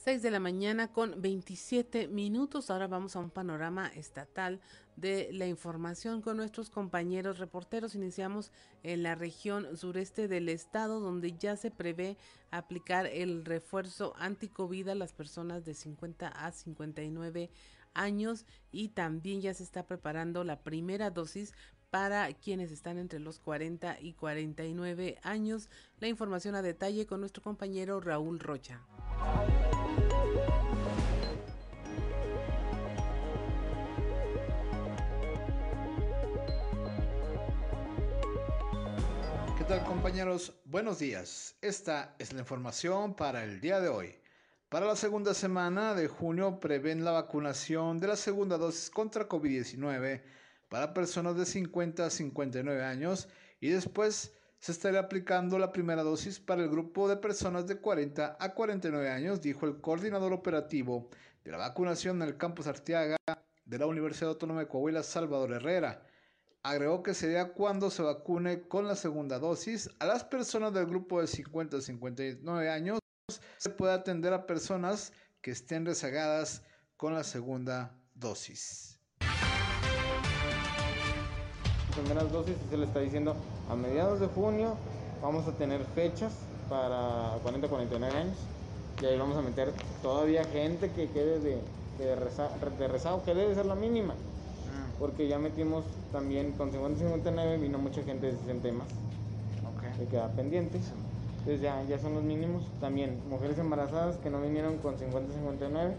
6 0.07 0.23
de 0.23 0.31
la 0.31 0.38
mañana 0.38 0.92
con 0.92 1.21
27 1.21 2.07
minutos. 2.07 2.71
Ahora 2.71 2.87
vamos 2.87 3.16
a 3.16 3.19
un 3.19 3.31
panorama 3.31 3.88
estatal 3.88 4.61
de 4.95 5.31
la 5.33 5.49
información 5.49 6.23
con 6.23 6.37
nuestros 6.37 6.71
compañeros 6.71 7.40
reporteros. 7.40 7.97
Iniciamos 7.97 8.53
en 8.85 9.03
la 9.03 9.16
región 9.16 9.77
sureste 9.77 10.29
del 10.29 10.49
estado, 10.49 11.01
donde 11.01 11.37
ya 11.37 11.57
se 11.57 11.73
prevé 11.73 12.19
aplicar 12.53 13.07
el 13.07 13.45
refuerzo 13.45 14.14
anti-COVID 14.16 14.90
a 14.90 14.95
las 14.95 15.12
personas 15.12 15.64
de 15.64 15.75
50 15.75 16.29
a 16.29 16.53
59 16.53 17.51
años 17.95 18.47
y 18.71 18.90
también 18.90 19.40
ya 19.40 19.55
se 19.55 19.64
está 19.64 19.88
preparando 19.88 20.45
la 20.45 20.61
primera 20.61 21.11
dosis 21.11 21.53
para 21.90 22.33
quienes 22.35 22.72
están 22.72 22.99
entre 22.99 23.20
los 23.20 23.38
40 23.38 23.99
y 24.01 24.12
49 24.14 25.18
años. 25.22 25.68
La 26.01 26.09
información 26.09 26.55
a 26.55 26.62
detalle 26.62 27.07
con 27.07 27.20
nuestro 27.20 27.42
compañero 27.42 28.01
Raúl 28.01 28.40
Rocha. 28.40 28.81
¿Qué 39.57 39.64
tal 39.64 39.85
compañeros? 39.85 40.55
Buenos 40.64 40.99
días. 40.99 41.57
Esta 41.61 42.14
es 42.18 42.33
la 42.33 42.40
información 42.40 43.14
para 43.14 43.42
el 43.44 43.61
día 43.61 43.81
de 43.81 43.88
hoy. 43.88 44.14
Para 44.68 44.87
la 44.87 44.96
segunda 44.96 45.33
semana 45.33 45.94
de 45.94 46.09
junio 46.09 46.59
prevén 46.61 47.05
la 47.05 47.12
vacunación 47.12 47.99
de 47.99 48.09
la 48.09 48.16
segunda 48.16 48.59
dosis 48.59 48.90
contra 48.90 49.29
COVID-19 49.29 50.22
para 50.69 50.95
personas 50.95 51.37
de 51.37 51.47
50 51.47 52.07
a 52.07 52.11
59 52.11 52.85
años 52.85 53.29
y 53.61 53.69
después 53.71 54.33
se 54.59 54.73
estará 54.73 55.01
aplicando 55.01 55.59
la 55.59 55.73
primera 55.73 56.03
dosis 56.03 56.41
para 56.41 56.63
el 56.63 56.71
grupo 56.71 57.09
de 57.09 57.17
personas 57.17 57.67
de 57.67 57.77
40 57.77 58.37
a 58.41 58.55
49 58.55 59.11
años, 59.11 59.41
dijo 59.41 59.67
el 59.67 59.81
coordinador 59.81 60.33
operativo 60.33 61.09
de 61.45 61.53
la 61.53 61.59
vacunación 61.59 62.21
en 62.23 62.29
el 62.29 62.37
campus 62.37 62.67
Arteaga 62.67 63.17
de 63.65 63.79
la 63.79 63.87
Universidad 63.87 64.31
Autónoma 64.31 64.61
de 64.61 64.69
Coahuila, 64.69 65.03
Salvador 65.03 65.53
Herrera. 65.53 66.05
Agregó 66.63 67.03
que 67.03 67.15
sería 67.15 67.53
cuando 67.53 67.91
se 67.91 68.03
vacune 68.03 68.67
con 68.67 68.89
la 68.89 68.97
segunda 68.97 69.39
dosis 69.39 69.89
a 70.01 70.07
las 70.07 70.25
personas 70.25 70.73
del 70.75 70.87
grupo 70.87 71.21
de 71.21 71.29
50 71.29 71.77
a 71.77 71.81
59 71.81 72.71
años. 72.71 72.99
Se 73.57 73.71
puede 73.71 73.93
atender 73.93 74.33
a 74.33 74.47
personas 74.47 75.13
que 75.41 75.53
estén 75.53 75.87
rezagadas 75.87 76.65
con 76.97 77.15
la 77.15 77.23
segunda 77.23 77.97
dosis. 78.15 78.96
Primeras 81.97 82.31
dosis 82.31 82.55
se 82.71 82.77
le 82.77 82.85
está 82.85 83.01
diciendo 83.01 83.35
a 83.71 83.75
mediados 83.75 84.21
de 84.21 84.27
junio 84.27 84.75
vamos 85.23 85.49
a 85.49 85.53
tener 85.53 85.83
fechas 85.95 86.33
para 86.69 87.39
40 87.43 87.69
49 87.69 88.17
años 88.17 88.37
y 89.03 89.07
ahí 89.07 89.19
vamos 89.19 89.37
a 89.37 89.43
meter 89.43 89.73
todavía 90.03 90.45
gente 90.45 90.91
que 90.91 91.09
quede 91.09 91.41
de, 91.41 91.59
de, 91.99 92.17
de 92.79 92.89
rezago, 92.89 93.25
que 93.25 93.35
debe 93.35 93.55
ser 93.55 93.67
la 93.67 93.75
mínima 93.75 94.15
porque 94.99 95.29
ya 95.29 95.39
metimos 95.39 95.85
también 96.13 96.53
con 96.53 96.73
50-59 96.73 97.61
vino 97.61 97.79
mucha 97.79 98.03
gente 98.03 98.27
de 98.27 98.33
60 98.33 98.73
más. 98.73 98.89
Okay. 99.77 99.93
Que 99.99 100.11
queda 100.11 100.29
pendiente. 100.29 100.81
Entonces 101.39 101.61
ya, 101.61 101.83
ya 101.85 101.99
son 101.99 102.15
los 102.15 102.23
mínimos. 102.23 102.65
También 102.81 103.21
mujeres 103.29 103.59
embarazadas 103.59 104.17
que 104.17 104.31
no 104.31 104.41
vinieron 104.41 104.79
con 104.79 104.97
50-59. 104.97 105.93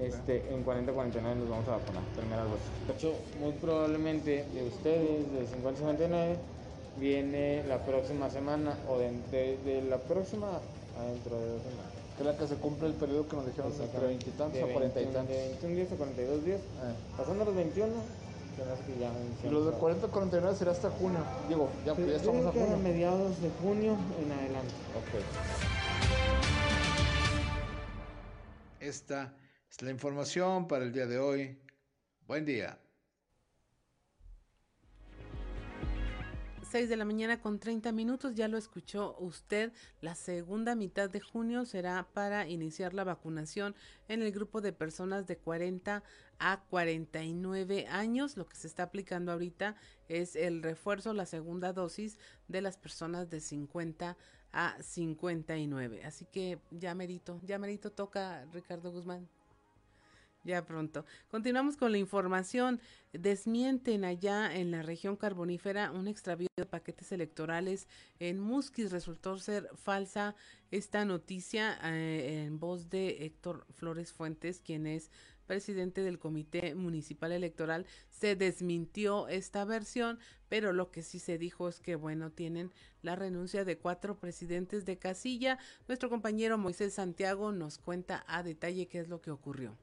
Este, 0.00 0.42
en 0.52 0.64
40-49 0.64 1.36
nos 1.36 1.48
vamos 1.48 1.68
a 1.68 1.76
vacunar, 1.76 2.02
primeras 2.16 2.46
dosis. 2.50 2.66
De 2.86 2.94
hecho, 2.94 3.14
muy 3.40 3.52
probablemente 3.52 4.44
de 4.52 4.66
ustedes, 4.66 5.32
de 5.32 5.46
50-59, 5.46 6.36
viene 6.98 7.64
la 7.64 7.84
próxima 7.84 8.28
semana 8.30 8.76
o 8.88 8.98
de, 8.98 9.12
de, 9.64 9.82
la 9.82 9.98
próxima 9.98 10.48
dentro 11.12 11.38
de 11.38 11.46
dos 11.46 11.62
semanas. 11.62 11.92
Que 12.16 12.22
es 12.22 12.26
la 12.26 12.36
que 12.36 12.46
se 12.46 12.54
cumple 12.56 12.88
el 12.88 12.94
periodo 12.94 13.26
que 13.28 13.36
nos 13.36 13.46
dijeron 13.46 13.72
entre 13.80 14.06
20 14.06 14.28
y 14.28 14.32
tantos 14.32 14.62
a 14.62 14.66
40 14.66 15.00
y 15.00 15.04
tantos. 15.06 15.28
De 15.28 15.48
21 15.48 15.74
días 15.74 15.92
a 15.92 15.96
42 15.96 16.44
días. 16.44 16.60
Eh. 16.60 16.94
Pasando 17.16 17.44
los 17.44 17.54
21, 17.54 17.92
que 18.56 19.00
ya 19.00 19.10
y 19.48 19.52
los 19.52 19.66
de 19.66 19.72
40 19.72 20.06
a 20.06 20.10
49 20.10 20.56
será 20.56 20.70
hasta 20.70 20.90
junio. 20.90 21.18
Digo, 21.48 21.68
ya, 21.84 21.96
ya 21.96 22.16
estamos 22.16 22.46
a 22.46 22.52
junio. 22.52 22.74
a 22.74 22.76
mediados 22.76 23.42
de 23.42 23.50
junio 23.62 23.96
en 24.22 24.30
adelante. 24.30 24.74
Ok. 24.94 25.22
Esta 28.80 29.32
es 29.76 29.82
la 29.82 29.90
información 29.90 30.68
para 30.68 30.84
el 30.84 30.92
día 30.92 31.06
de 31.06 31.18
hoy. 31.18 31.58
Buen 32.28 32.44
día. 32.44 32.78
6 36.70 36.88
de 36.88 36.96
la 36.96 37.04
mañana 37.04 37.40
con 37.40 37.58
30 37.58 37.92
minutos, 37.92 38.34
ya 38.34 38.48
lo 38.48 38.56
escuchó 38.56 39.16
usted, 39.20 39.72
la 40.00 40.16
segunda 40.16 40.74
mitad 40.74 41.08
de 41.08 41.20
junio 41.20 41.64
será 41.66 42.08
para 42.12 42.48
iniciar 42.48 42.94
la 42.94 43.04
vacunación 43.04 43.76
en 44.08 44.22
el 44.22 44.32
grupo 44.32 44.60
de 44.60 44.72
personas 44.72 45.26
de 45.26 45.36
40 45.36 46.02
a 46.38 46.64
49 46.70 47.86
años. 47.88 48.36
Lo 48.36 48.46
que 48.46 48.56
se 48.56 48.66
está 48.66 48.84
aplicando 48.84 49.30
ahorita 49.30 49.76
es 50.08 50.34
el 50.34 50.62
refuerzo, 50.62 51.14
la 51.14 51.26
segunda 51.26 51.72
dosis 51.72 52.18
de 52.48 52.60
las 52.60 52.76
personas 52.76 53.30
de 53.30 53.40
50 53.40 54.16
a 54.52 54.82
59. 54.82 56.04
Así 56.04 56.26
que 56.26 56.58
ya 56.70 56.94
merito, 56.94 57.40
ya 57.44 57.58
merito 57.58 57.92
toca 57.92 58.46
Ricardo 58.52 58.90
Guzmán. 58.90 59.28
Ya 60.44 60.64
pronto. 60.66 61.06
Continuamos 61.30 61.76
con 61.78 61.90
la 61.90 61.98
información. 61.98 62.80
Desmienten 63.12 64.04
allá 64.04 64.54
en 64.54 64.70
la 64.70 64.82
región 64.82 65.16
carbonífera 65.16 65.90
un 65.90 66.06
extravío 66.06 66.48
de 66.56 66.66
paquetes 66.66 67.12
electorales 67.12 67.88
en 68.18 68.38
Musquis. 68.40 68.92
Resultó 68.92 69.38
ser 69.38 69.70
falsa 69.74 70.34
esta 70.70 71.06
noticia 71.06 71.78
eh, 71.82 72.44
en 72.44 72.60
voz 72.60 72.90
de 72.90 73.24
Héctor 73.24 73.66
Flores 73.72 74.12
Fuentes, 74.12 74.60
quien 74.60 74.86
es 74.86 75.10
presidente 75.46 76.02
del 76.02 76.18
Comité 76.18 76.74
Municipal 76.74 77.32
Electoral, 77.32 77.86
se 78.10 78.36
desmintió 78.36 79.28
esta 79.28 79.64
versión, 79.64 80.18
pero 80.48 80.72
lo 80.72 80.90
que 80.90 81.02
sí 81.02 81.18
se 81.18 81.38
dijo 81.38 81.68
es 81.68 81.80
que, 81.80 81.96
bueno, 81.96 82.30
tienen 82.30 82.72
la 83.02 83.16
renuncia 83.16 83.64
de 83.64 83.78
cuatro 83.78 84.18
presidentes 84.18 84.84
de 84.84 84.98
casilla. 84.98 85.58
Nuestro 85.86 86.08
compañero 86.08 86.58
Moisés 86.58 86.94
Santiago 86.94 87.52
nos 87.52 87.78
cuenta 87.78 88.24
a 88.26 88.42
detalle 88.42 88.88
qué 88.88 89.00
es 89.00 89.08
lo 89.08 89.20
que 89.20 89.30
ocurrió. 89.30 89.76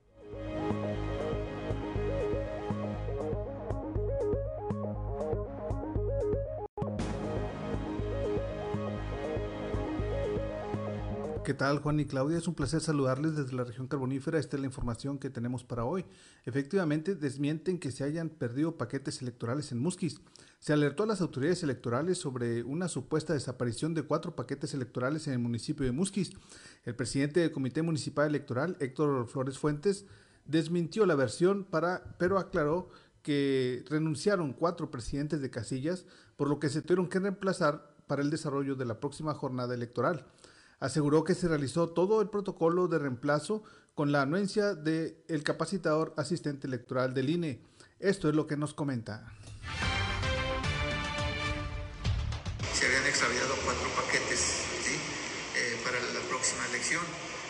¿Qué 11.44 11.56
tal 11.56 11.80
Juan 11.80 12.00
y 12.00 12.06
Claudia? 12.06 12.38
Es 12.38 12.48
un 12.48 12.54
placer 12.54 12.80
saludarles 12.80 13.36
desde 13.36 13.56
la 13.56 13.66
región 13.66 13.88
carbonífera. 13.88 14.40
Esta 14.40 14.56
es 14.56 14.62
la 14.62 14.68
información 14.68 15.18
que 15.18 15.30
tenemos 15.30 15.66
para 15.66 15.84
hoy. 15.84 16.06
Efectivamente, 16.46 17.14
desmienten 17.14 17.78
que 17.78 17.92
se 17.92 18.06
hayan 18.06 18.30
perdido 18.30 18.78
paquetes 18.78 19.22
electorales 19.22 19.72
en 19.74 19.80
Musquis. 19.80 20.22
Se 20.62 20.74
alertó 20.74 21.04
a 21.04 21.08
las 21.08 21.22
autoridades 21.22 21.64
electorales 21.64 22.20
sobre 22.20 22.62
una 22.62 22.88
supuesta 22.88 23.34
desaparición 23.34 23.96
de 23.96 24.04
cuatro 24.04 24.36
paquetes 24.36 24.76
electorales 24.76 25.26
en 25.26 25.34
el 25.34 25.40
municipio 25.40 25.84
de 25.84 25.92
Musquis. 25.92 26.34
El 26.86 26.96
presidente 26.96 27.40
del 27.40 27.52
Comité 27.52 27.82
Municipal 27.82 28.28
Electoral, 28.28 28.78
Héctor 28.80 29.28
Flores 29.28 29.58
Fuentes, 29.58 30.06
desmintió 30.46 31.08
la 31.08 31.16
versión, 31.16 31.68
pero 32.20 32.38
aclaró 32.38 32.90
que 33.24 33.84
renunciaron 33.90 34.54
cuatro 34.54 34.92
presidentes 34.92 35.42
de 35.42 35.50
casillas, 35.50 36.06
por 36.36 36.48
lo 36.48 36.60
que 36.60 36.70
se 36.70 36.84
tuvieron 36.84 37.10
que 37.10 37.18
reemplazar 37.18 37.96
para 38.06 38.22
el 38.22 38.30
desarrollo 38.30 38.76
de 38.76 38.86
la 38.86 39.00
próxima 39.00 39.34
jornada 39.34 39.74
electoral. 39.74 40.28
Aseguró 40.80 41.24
que 41.24 41.34
se 41.34 41.48
realizó 41.48 41.90
todo 41.90 42.22
el 42.22 42.30
protocolo 42.30 42.88
de 42.88 43.00
reemplazo 43.00 43.64
con 43.96 44.12
la 44.12 44.22
anuencia 44.22 44.76
del 44.76 45.18
el 45.28 45.42
capacitador 45.42 46.14
asistente 46.18 46.68
electoral 46.68 47.16
del 47.16 47.32
INE. 47.32 47.64
Esto 48.00 48.30
es 48.30 48.36
lo 48.36 48.46
que 48.46 48.58
nos 48.58 48.76
comenta. 48.76 49.26
Habían 53.12 53.28
extraviado 53.28 53.56
cuatro 53.68 53.90
paquetes 53.92 54.40
eh, 54.88 55.76
para 55.84 56.00
la 56.00 56.24
próxima 56.32 56.64
elección, 56.72 57.04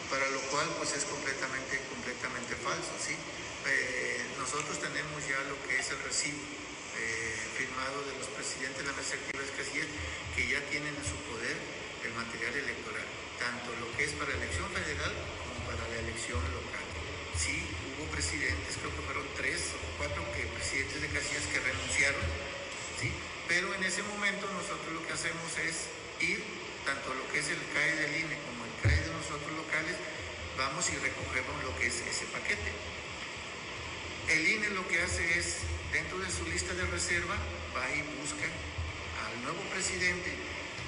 para 0.10 0.26
lo 0.34 0.42
cual 0.50 0.66
pues 0.82 0.98
es 0.98 1.06
completamente 1.06 1.78
completamente 1.86 2.58
falso. 2.66 2.90
¿sí? 2.98 3.14
Eh, 3.14 4.26
nosotros 4.42 4.82
tenemos 4.82 5.22
ya 5.30 5.38
lo 5.46 5.54
que 5.70 5.78
es 5.78 5.86
el 5.94 6.02
recibo 6.02 6.42
eh, 6.98 7.38
firmado 7.62 8.02
de 8.10 8.18
los 8.18 8.26
presidentes 8.34 8.82
de 8.82 8.90
las 8.90 8.98
respectivas 9.06 9.54
casillas 9.54 9.86
que 10.34 10.50
ya 10.50 10.66
tienen 10.74 10.98
en 10.98 11.06
su 11.06 11.14
poder 11.30 11.54
el 11.54 12.14
material 12.18 12.58
electoral, 12.58 13.06
tanto 13.38 13.70
lo 13.78 13.86
que 13.94 14.10
es 14.10 14.18
para 14.18 14.34
la 14.34 14.42
elección 14.42 14.66
federal 14.74 15.14
como 15.46 15.62
para 15.70 15.86
la 15.94 15.98
elección 16.10 16.42
local. 16.58 16.86
Sí, 17.38 17.62
hubo 17.94 18.10
presidentes, 18.10 18.82
creo 18.82 18.90
que 18.98 19.06
fueron 19.06 19.30
tres 19.38 19.78
o 19.78 19.82
cuatro 20.02 20.26
que, 20.34 20.50
presidentes 20.58 21.06
de 21.06 21.10
casillas 21.14 21.46
que 21.54 21.62
renunciaron, 21.62 22.26
¿sí? 22.98 23.14
Pero 23.52 23.76
en 23.76 23.84
ese 23.84 24.02
momento 24.04 24.48
nosotros 24.56 24.96
lo 24.96 25.06
que 25.06 25.12
hacemos 25.12 25.52
es 25.60 25.92
ir, 26.24 26.40
tanto 26.88 27.14
lo 27.14 27.28
que 27.36 27.40
es 27.44 27.50
el 27.52 27.60
CAE 27.76 27.96
del 28.00 28.24
INE 28.24 28.40
como 28.48 28.64
el 28.64 28.72
CAE 28.80 28.96
de 28.96 29.12
nosotros 29.12 29.52
locales, 29.60 29.92
vamos 30.56 30.88
y 30.88 30.96
recogemos 30.96 31.60
lo 31.68 31.76
que 31.76 31.88
es 31.88 32.00
ese 32.00 32.32
paquete. 32.32 32.72
El 34.32 34.48
INE 34.48 34.70
lo 34.72 34.88
que 34.88 35.04
hace 35.04 35.20
es, 35.38 35.68
dentro 35.92 36.20
de 36.20 36.32
su 36.32 36.48
lista 36.48 36.74
de 36.80 36.88
reserva, 36.96 37.36
va 37.76 37.92
y 37.92 38.00
busca 38.24 38.48
al 38.48 39.44
nuevo 39.44 39.60
presidente, 39.68 40.32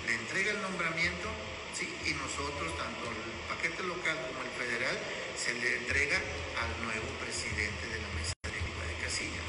le 0.08 0.15
entrega 0.23 0.56
el 0.56 0.62
nombramiento, 0.62 1.28
¿sí? 1.76 1.84
y 2.08 2.15
nosotros, 2.15 2.71
tanto 2.80 3.12
el 3.12 3.19
paquete 3.52 3.84
local 3.84 4.15
como 4.32 4.39
el 4.39 4.52
federal, 4.56 4.95
se 5.36 5.52
le 5.52 5.84
entrega 5.84 6.15
al 6.15 6.71
nuevo 6.88 7.12
presidente 7.19 7.91
de 7.91 7.99
la 7.99 8.08
mesa 8.15 8.32
directiva 8.39 8.88
de 8.88 8.95
Casilla. 9.04 9.43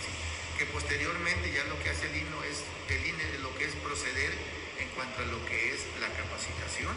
Que 0.58 0.66
posteriormente 0.94 1.50
ya 1.50 1.64
lo 1.64 1.74
que 1.82 1.90
hace 1.90 2.06
el 2.06 2.14
es, 2.22 2.62
el 2.86 3.04
INE 3.04 3.38
lo 3.42 3.50
que 3.58 3.64
es 3.64 3.74
proceder 3.82 4.30
en 4.78 4.86
cuanto 4.94 5.22
a 5.22 5.26
lo 5.26 5.44
que 5.44 5.74
es 5.74 5.82
la 5.98 6.06
capacitación 6.06 6.94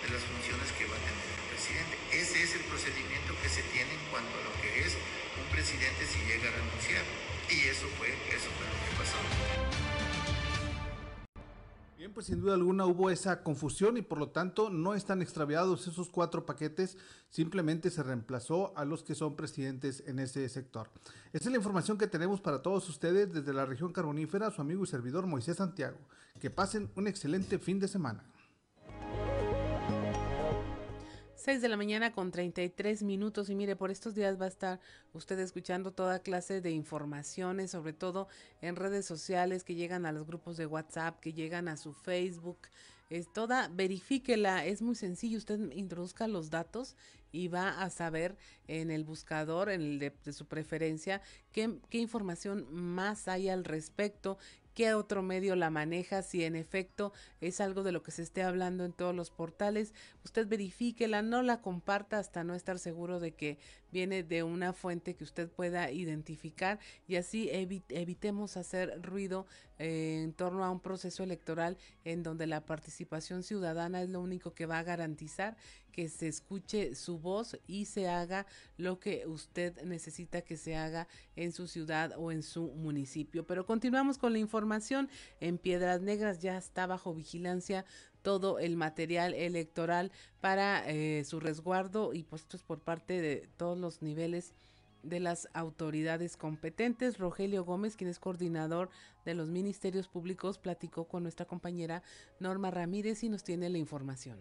de 0.00 0.08
las 0.08 0.24
funciones 0.24 0.72
que 0.72 0.86
va 0.88 0.96
a 0.96 1.04
tener 1.04 1.28
el 1.36 1.44
presidente. 1.52 2.00
Ese 2.16 2.42
es 2.42 2.54
el 2.54 2.64
procedimiento 2.64 3.36
que 3.42 3.50
se 3.50 3.60
tiene 3.76 3.92
en 3.92 4.04
cuanto 4.08 4.32
a 4.40 4.42
lo 4.42 4.52
que 4.62 4.80
es 4.88 4.96
un 5.36 5.44
presidente 5.52 6.08
si 6.08 6.16
llega 6.24 6.48
a 6.48 6.56
renunciar. 6.56 7.04
Y 7.52 7.68
eso 7.68 7.84
fue, 8.00 8.08
eso 8.32 8.48
fue 8.56 8.64
lo 8.72 8.76
que 8.80 9.04
pasó. 9.04 9.85
Bien, 12.06 12.14
pues 12.14 12.26
sin 12.26 12.40
duda 12.40 12.54
alguna 12.54 12.86
hubo 12.86 13.10
esa 13.10 13.42
confusión 13.42 13.96
y 13.96 14.02
por 14.02 14.18
lo 14.18 14.28
tanto 14.28 14.70
no 14.70 14.94
están 14.94 15.22
extraviados 15.22 15.88
esos 15.88 16.08
cuatro 16.08 16.46
paquetes, 16.46 16.96
simplemente 17.30 17.90
se 17.90 18.04
reemplazó 18.04 18.72
a 18.78 18.84
los 18.84 19.02
que 19.02 19.16
son 19.16 19.34
presidentes 19.34 20.04
en 20.06 20.20
ese 20.20 20.48
sector. 20.48 20.88
Esta 21.32 21.48
es 21.48 21.50
la 21.50 21.56
información 21.56 21.98
que 21.98 22.06
tenemos 22.06 22.40
para 22.40 22.62
todos 22.62 22.88
ustedes 22.88 23.32
desde 23.32 23.52
la 23.52 23.66
región 23.66 23.92
carbonífera, 23.92 24.52
su 24.52 24.60
amigo 24.60 24.84
y 24.84 24.86
servidor 24.86 25.26
Moisés 25.26 25.56
Santiago. 25.56 25.98
Que 26.38 26.48
pasen 26.48 26.88
un 26.94 27.08
excelente 27.08 27.58
fin 27.58 27.80
de 27.80 27.88
semana. 27.88 28.22
6 31.46 31.62
de 31.62 31.68
la 31.68 31.76
mañana 31.76 32.10
con 32.10 32.32
33 32.32 33.04
minutos 33.04 33.50
y 33.50 33.54
mire, 33.54 33.76
por 33.76 33.92
estos 33.92 34.16
días 34.16 34.36
va 34.36 34.46
a 34.46 34.48
estar 34.48 34.80
usted 35.12 35.38
escuchando 35.38 35.92
toda 35.92 36.18
clase 36.18 36.60
de 36.60 36.72
informaciones, 36.72 37.70
sobre 37.70 37.92
todo 37.92 38.26
en 38.62 38.74
redes 38.74 39.06
sociales 39.06 39.62
que 39.62 39.76
llegan 39.76 40.06
a 40.06 40.12
los 40.12 40.26
grupos 40.26 40.56
de 40.56 40.66
WhatsApp, 40.66 41.20
que 41.20 41.32
llegan 41.32 41.68
a 41.68 41.76
su 41.76 41.92
Facebook. 41.92 42.58
Es 43.10 43.32
toda, 43.32 43.68
verifíquela, 43.68 44.66
es 44.66 44.82
muy 44.82 44.96
sencillo, 44.96 45.38
usted 45.38 45.70
introduzca 45.70 46.26
los 46.26 46.50
datos 46.50 46.96
y 47.30 47.46
va 47.46 47.80
a 47.80 47.90
saber 47.90 48.36
en 48.66 48.90
el 48.90 49.04
buscador, 49.04 49.70
en 49.70 49.82
el 49.82 49.98
de, 50.00 50.12
de 50.24 50.32
su 50.32 50.46
preferencia, 50.46 51.22
qué, 51.52 51.78
qué 51.90 51.98
información 51.98 52.66
más 52.72 53.28
hay 53.28 53.50
al 53.50 53.62
respecto 53.62 54.36
qué 54.76 54.92
otro 54.92 55.22
medio 55.22 55.56
la 55.56 55.70
maneja, 55.70 56.22
si 56.22 56.44
en 56.44 56.54
efecto 56.54 57.14
es 57.40 57.62
algo 57.62 57.82
de 57.82 57.92
lo 57.92 58.02
que 58.02 58.10
se 58.10 58.22
esté 58.22 58.42
hablando 58.42 58.84
en 58.84 58.92
todos 58.92 59.14
los 59.14 59.30
portales, 59.30 59.94
usted 60.22 60.46
verifíquela, 60.46 61.22
no 61.22 61.40
la 61.40 61.62
comparta 61.62 62.18
hasta 62.18 62.44
no 62.44 62.54
estar 62.54 62.78
seguro 62.78 63.18
de 63.18 63.34
que 63.34 63.58
viene 63.96 64.22
de 64.22 64.42
una 64.42 64.74
fuente 64.74 65.14
que 65.14 65.24
usted 65.24 65.48
pueda 65.48 65.90
identificar 65.90 66.78
y 67.08 67.16
así 67.16 67.48
evitemos 67.50 68.58
hacer 68.58 69.00
ruido 69.00 69.46
eh, 69.78 70.20
en 70.22 70.34
torno 70.34 70.66
a 70.66 70.70
un 70.70 70.80
proceso 70.80 71.22
electoral 71.22 71.78
en 72.04 72.22
donde 72.22 72.46
la 72.46 72.66
participación 72.66 73.42
ciudadana 73.42 74.02
es 74.02 74.10
lo 74.10 74.20
único 74.20 74.52
que 74.52 74.66
va 74.66 74.80
a 74.80 74.82
garantizar 74.82 75.56
que 75.92 76.10
se 76.10 76.28
escuche 76.28 76.94
su 76.94 77.18
voz 77.18 77.58
y 77.66 77.86
se 77.86 78.06
haga 78.06 78.44
lo 78.76 79.00
que 79.00 79.26
usted 79.26 79.82
necesita 79.82 80.42
que 80.42 80.58
se 80.58 80.76
haga 80.76 81.08
en 81.36 81.52
su 81.52 81.66
ciudad 81.66 82.12
o 82.18 82.30
en 82.30 82.42
su 82.42 82.66
municipio. 82.74 83.46
Pero 83.46 83.64
continuamos 83.64 84.18
con 84.18 84.34
la 84.34 84.38
información. 84.38 85.08
En 85.40 85.56
Piedras 85.56 86.02
Negras 86.02 86.40
ya 86.40 86.58
está 86.58 86.86
bajo 86.86 87.14
vigilancia 87.14 87.86
todo 88.26 88.58
el 88.58 88.76
material 88.76 89.34
electoral 89.34 90.10
para 90.40 90.82
eh, 90.90 91.22
su 91.24 91.38
resguardo 91.38 92.12
y 92.12 92.24
puestos 92.24 92.64
por 92.64 92.80
parte 92.80 93.20
de 93.20 93.48
todos 93.56 93.78
los 93.78 94.02
niveles 94.02 94.52
de 95.04 95.20
las 95.20 95.48
autoridades 95.54 96.36
competentes. 96.36 97.18
Rogelio 97.18 97.64
Gómez, 97.64 97.94
quien 97.94 98.10
es 98.10 98.18
coordinador 98.18 98.90
de 99.24 99.34
los 99.34 99.48
ministerios 99.48 100.08
públicos, 100.08 100.58
platicó 100.58 101.06
con 101.06 101.22
nuestra 101.22 101.46
compañera 101.46 102.02
Norma 102.40 102.72
Ramírez 102.72 103.22
y 103.22 103.28
nos 103.28 103.44
tiene 103.44 103.70
la 103.70 103.78
información. 103.78 104.40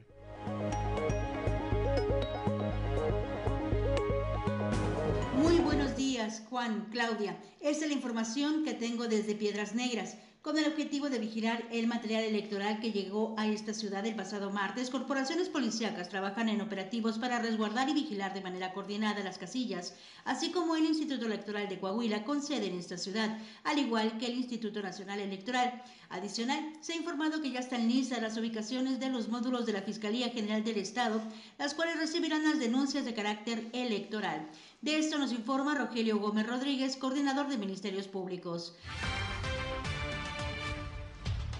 Muy 5.37 5.59
buenos 5.59 5.95
días, 5.95 6.41
Juan, 6.49 6.87
Claudia. 6.89 7.37
Esta 7.61 7.85
es 7.85 7.91
la 7.91 7.95
información 7.95 8.63
que 8.63 8.73
tengo 8.73 9.07
desde 9.07 9.35
Piedras 9.35 9.75
Negras. 9.75 10.17
Con 10.45 10.59
el 10.59 10.67
objetivo 10.67 11.09
de 11.09 11.17
vigilar 11.17 11.67
el 11.71 11.87
material 11.87 12.23
electoral 12.23 12.79
que 12.79 12.91
llegó 12.91 13.33
a 13.35 13.47
esta 13.47 13.73
ciudad 13.73 14.05
el 14.05 14.13
pasado 14.13 14.51
martes, 14.51 14.91
corporaciones 14.91 15.49
policíacas 15.49 16.07
trabajan 16.07 16.49
en 16.49 16.61
operativos 16.61 17.17
para 17.17 17.39
resguardar 17.39 17.89
y 17.89 17.95
vigilar 17.95 18.35
de 18.35 18.41
manera 18.41 18.71
coordinada 18.71 19.23
las 19.23 19.39
casillas, 19.39 19.95
así 20.23 20.51
como 20.51 20.75
el 20.75 20.85
Instituto 20.85 21.25
Electoral 21.25 21.67
de 21.67 21.79
Coahuila 21.79 22.25
con 22.25 22.43
sede 22.43 22.67
en 22.67 22.77
esta 22.77 22.99
ciudad, 22.99 23.39
al 23.63 23.79
igual 23.79 24.19
que 24.19 24.27
el 24.27 24.37
Instituto 24.37 24.83
Nacional 24.83 25.19
Electoral. 25.19 25.81
Adicional, 26.09 26.73
se 26.79 26.93
ha 26.93 26.97
informado 26.97 27.41
que 27.41 27.49
ya 27.49 27.59
están 27.59 27.87
listas 27.87 28.21
las 28.21 28.37
ubicaciones 28.37 28.99
de 28.99 29.09
los 29.09 29.29
módulos 29.29 29.65
de 29.65 29.73
la 29.73 29.81
Fiscalía 29.81 30.29
General 30.29 30.63
del 30.63 30.77
Estado, 30.77 31.23
las 31.57 31.73
cuales 31.73 31.97
recibirán 31.97 32.43
las 32.43 32.59
denuncias 32.59 33.03
de 33.03 33.15
carácter 33.15 33.67
electoral. 33.73 34.47
De 34.83 34.99
esto 34.99 35.17
nos 35.17 35.31
informa 35.31 35.73
Rogelio 35.73 36.19
Gómez 36.19 36.45
Rodríguez, 36.45 36.97
coordinador 36.97 37.47
de 37.47 37.57
Ministerios 37.57 38.07
Públicos. 38.07 38.75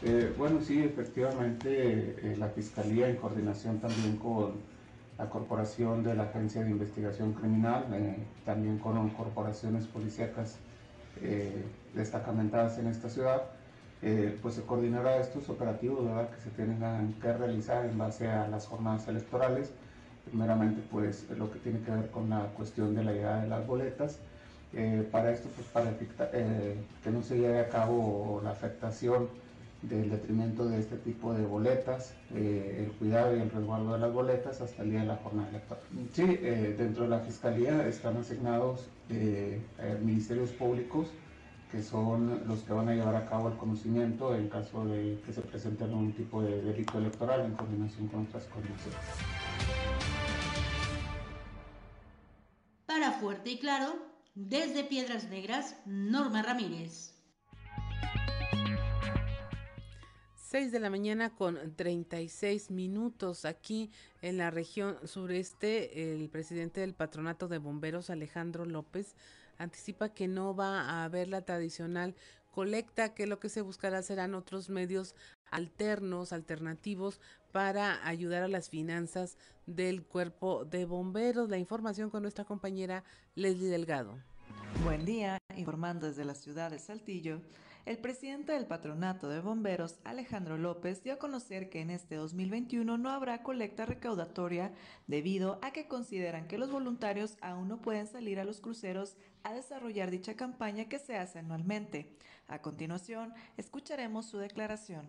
Eh, 0.08 0.32
bueno, 0.38 0.62
sí, 0.62 0.84
efectivamente, 0.84 2.16
eh, 2.22 2.36
la 2.38 2.50
Fiscalía, 2.50 3.10
en 3.10 3.16
coordinación 3.16 3.80
también 3.80 4.18
con 4.18 4.52
la 5.18 5.28
Corporación 5.32 6.04
de 6.04 6.14
la 6.14 6.26
Agencia 6.26 6.64
de 6.64 6.70
Investigación 6.70 7.34
Criminal, 7.34 7.88
eh, 7.92 8.18
también 8.46 8.78
con 8.78 9.10
corporaciones 9.10 9.88
policíacas 9.88 10.58
destacamentadas 11.94 12.78
en 12.78 12.88
esta 12.88 13.10
ciudad, 13.10 13.44
pues 14.42 14.56
se 14.56 14.64
coordinará 14.64 15.16
estos 15.18 15.48
operativos 15.50 16.06
¿verdad? 16.06 16.30
que 16.30 16.42
se 16.42 16.50
tengan 16.50 17.14
que 17.22 17.32
realizar 17.32 17.86
en 17.86 17.98
base 17.98 18.28
a 18.28 18.50
las 18.50 18.68
jornadas 18.68 19.08
electorales. 19.08 19.72
Primeramente, 20.26 20.82
pues 20.92 21.26
lo 21.38 21.50
que 21.50 21.60
tiene 21.60 21.80
que 21.80 21.92
ver 21.92 22.12
con 22.12 22.30
la 22.30 22.48
cuestión 22.58 22.94
de 22.96 23.04
la 23.06 23.14
llegada 23.14 23.44
de 23.44 23.48
las 23.48 23.66
boletas. 23.66 24.20
para 25.10 25.32
esto, 25.32 25.48
pues 25.56 25.68
para 25.70 25.98
que 25.98 27.10
no 27.10 27.24
se 27.24 27.38
lleve 27.38 27.62
a 27.62 27.70
cabo 27.70 28.42
la 28.44 28.52
afectación 28.52 29.30
del 29.90 30.10
detrimento 30.10 30.68
de 30.68 30.80
este 30.80 30.98
tipo 30.98 31.34
de 31.34 31.46
boletas, 31.46 32.14
eh, 32.34 32.86
el 32.86 32.92
cuidado 32.98 33.36
y 33.36 33.42
el 33.42 33.50
resguardo 33.50 33.94
de 33.94 34.00
las 34.00 34.14
boletas 34.14 34.62
hasta 34.62 34.84
el 34.84 34.92
día 34.92 35.02
de 35.02 35.08
la 35.08 35.18
jornada 35.18 35.50
electoral. 35.50 35.84
Sí, 36.14 36.24
eh, 36.28 36.76
dentro 36.78 37.04
de 37.04 37.10
la 37.10 37.20
Fiscalía 37.20 37.88
están 37.88 38.18
asignados 38.18 38.90
eh, 39.10 39.62
ministerios 40.02 40.52
públicos 40.52 41.10
que 41.72 41.82
son 41.82 42.48
los 42.48 42.60
que 42.62 42.74
van 42.74 42.90
a 42.90 42.94
llevar 42.94 43.16
a 43.16 43.26
cabo 43.26 43.50
el 43.50 43.58
conocimiento 43.58 44.36
en 44.36 44.48
caso 44.48 44.86
de 44.86 45.20
que 45.26 45.34
se 45.34 45.42
presente 45.42 45.84
algún 45.84 46.14
tipo 46.14 46.42
de 46.42 46.62
delito 46.62 46.98
electoral 46.98 47.42
en 47.42 47.54
coordinación 47.54 48.08
con 48.08 48.22
otras 48.22 48.46
coordinaciones. 48.46 49.00
Para 52.86 53.12
Fuerte 53.14 53.50
y 53.50 53.60
Claro, 53.60 53.96
desde 54.36 54.84
Piedras 54.84 55.30
Negras, 55.30 55.76
Norma 55.86 56.44
Ramírez. 56.44 57.15
6 60.48 60.72
de 60.72 60.80
la 60.80 60.92
mañana 60.92 61.32
con 61.32 61.58
36 61.76 62.70
minutos 62.70 63.46
aquí 63.46 63.90
en 64.22 64.38
la 64.38 64.52
región 64.52 64.96
sureste. 65.08 66.14
El 66.14 66.30
presidente 66.30 66.82
del 66.82 66.94
patronato 66.94 67.48
de 67.48 67.58
bomberos, 67.58 68.12
Alejandro 68.12 68.64
López, 68.66 69.16
anticipa 69.58 70.10
que 70.10 70.28
no 70.28 70.56
va 70.56 70.82
a 70.82 71.04
haber 71.04 71.30
la 71.30 71.42
tradicional 71.42 72.14
colecta, 72.52 73.16
que 73.16 73.26
lo 73.26 73.40
que 73.40 73.50
se 73.50 73.62
buscará 73.62 74.04
serán 74.04 74.36
otros 74.36 74.70
medios 74.70 75.16
alternos, 75.50 76.32
alternativos 76.32 77.20
para 77.52 78.08
ayudar 78.08 78.44
a 78.44 78.48
las 78.48 78.70
finanzas 78.70 79.40
del 79.66 80.04
cuerpo 80.04 80.64
de 80.64 80.86
bomberos. 80.86 81.50
La 81.50 81.58
información 81.58 82.12
con 82.12 82.22
nuestra 82.22 82.46
compañera 82.46 83.04
Leslie 83.34 83.70
Delgado. 83.70 84.20
Buen 84.84 85.06
día, 85.06 85.40
informando 85.56 86.06
desde 86.06 86.24
la 86.24 86.36
ciudad 86.36 86.70
de 86.70 86.78
Saltillo. 86.78 87.42
El 87.86 88.00
presidente 88.00 88.54
del 88.54 88.66
Patronato 88.66 89.30
de 89.30 89.42
Bomberos, 89.42 90.00
Alejandro 90.06 90.58
López, 90.58 91.04
dio 91.04 91.14
a 91.14 91.20
conocer 91.20 91.70
que 91.70 91.82
en 91.82 91.92
este 91.92 92.16
2021 92.16 92.98
no 92.98 93.12
habrá 93.12 93.44
colecta 93.44 93.86
recaudatoria 93.86 94.74
debido 95.06 95.60
a 95.62 95.70
que 95.70 95.88
consideran 95.88 96.48
que 96.48 96.58
los 96.58 96.72
voluntarios 96.72 97.38
aún 97.42 97.68
no 97.68 97.84
pueden 97.84 98.08
salir 98.08 98.40
a 98.40 98.44
los 98.44 98.60
cruceros 98.60 99.18
a 99.44 99.54
desarrollar 99.54 100.10
dicha 100.10 100.36
campaña 100.36 100.86
que 100.86 100.98
se 100.98 101.16
hace 101.16 101.38
anualmente. 101.38 102.18
A 102.48 102.60
continuación, 102.60 103.36
escucharemos 103.56 104.26
su 104.26 104.40
declaración. 104.40 105.08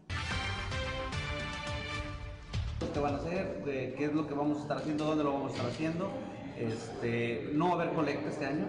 ¿Qué 2.93 3.01
van 3.01 3.15
a 3.15 3.17
hacer? 3.17 3.63
¿Qué 3.65 4.05
es 4.05 4.13
lo 4.13 4.27
que 4.27 4.35
vamos 4.35 4.59
a 4.59 4.61
estar 4.61 4.77
haciendo? 4.77 5.07
¿Dónde 5.07 5.25
lo 5.25 5.33
vamos 5.33 5.53
a 5.53 5.55
estar 5.55 5.71
haciendo? 5.71 6.11
Este, 6.59 7.51
no 7.53 7.67
va 7.67 7.73
a 7.73 7.83
haber 7.83 7.95
colecta 7.95 8.31
este 8.31 8.47
año, 8.47 8.67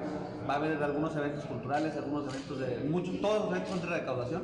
va 0.47 0.55
a 0.55 0.57
haber 0.57 0.83
algunos 0.83 1.15
eventos 1.15 1.45
culturales, 1.45 1.95
algunos 1.95 2.33
eventos 2.33 2.59
de, 2.59 2.77
muchos, 2.89 3.21
todos 3.21 3.45
los 3.45 3.51
eventos 3.51 3.69
son 3.69 3.89
de 3.89 3.95
recaudación, 3.97 4.43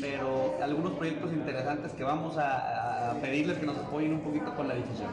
pero 0.00 0.54
algunos 0.62 0.92
proyectos 0.92 1.32
interesantes 1.32 1.92
que 1.92 2.04
vamos 2.04 2.36
a, 2.38 3.16
pedirles 3.20 3.58
que 3.58 3.66
nos 3.66 3.78
apoyen 3.78 4.12
un 4.14 4.20
poquito 4.20 4.54
con 4.54 4.68
la 4.68 4.74
difusión. 4.74 5.10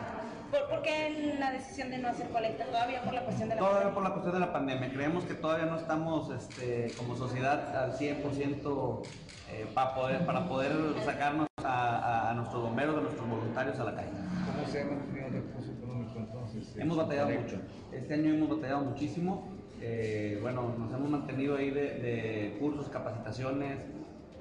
¿Por, 0.51 0.83
qué 0.83 1.35
la 1.39 1.51
decisión 1.51 1.89
de 1.89 1.97
no 1.97 2.09
hacer 2.09 2.29
colecta? 2.29 2.65
¿Todavía 2.65 3.01
por 3.01 3.13
la 3.13 3.23
cuestión 3.23 3.49
de 3.49 3.55
la 3.55 3.59
todavía 3.59 3.79
pandemia? 3.79 3.93
por 3.95 4.03
la 4.03 4.09
cuestión 4.11 4.33
de 4.33 4.39
la 4.39 4.53
pandemia. 4.53 4.93
Creemos 4.93 5.23
que 5.23 5.33
todavía 5.33 5.65
no 5.65 5.77
estamos 5.77 6.29
este, 6.29 6.91
como 6.95 7.15
sociedad 7.15 7.75
al 7.75 7.93
100% 7.93 9.01
eh, 9.51 9.65
para, 9.73 9.95
poder, 9.95 10.25
para 10.27 10.47
poder 10.47 10.71
sacarnos 11.03 11.47
a, 11.63 12.29
a, 12.29 12.33
nuestros 12.35 12.61
bomberos, 12.61 12.97
a 12.97 13.01
nuestros 13.01 13.27
voluntarios 13.27 13.79
a 13.79 13.83
la 13.83 13.95
calle. 13.95 14.11
¿Cómo 14.11 14.67
se 14.67 14.81
ha 14.81 14.85
mantenido 14.85 15.27
el 15.27 15.33
recurso 15.33 15.71
económico 15.71 16.19
Hemos 16.75 16.97
batallado 16.97 17.29
mucho. 17.29 17.57
Este 17.91 18.13
año 18.15 18.33
hemos 18.33 18.49
batallado 18.49 18.85
muchísimo. 18.85 19.47
Eh, 19.81 20.39
bueno, 20.41 20.73
nos 20.77 20.93
hemos 20.93 21.09
mantenido 21.09 21.57
ahí 21.57 21.69
de, 21.69 22.57
cursos, 22.59 22.89
capacitaciones, 22.89 23.79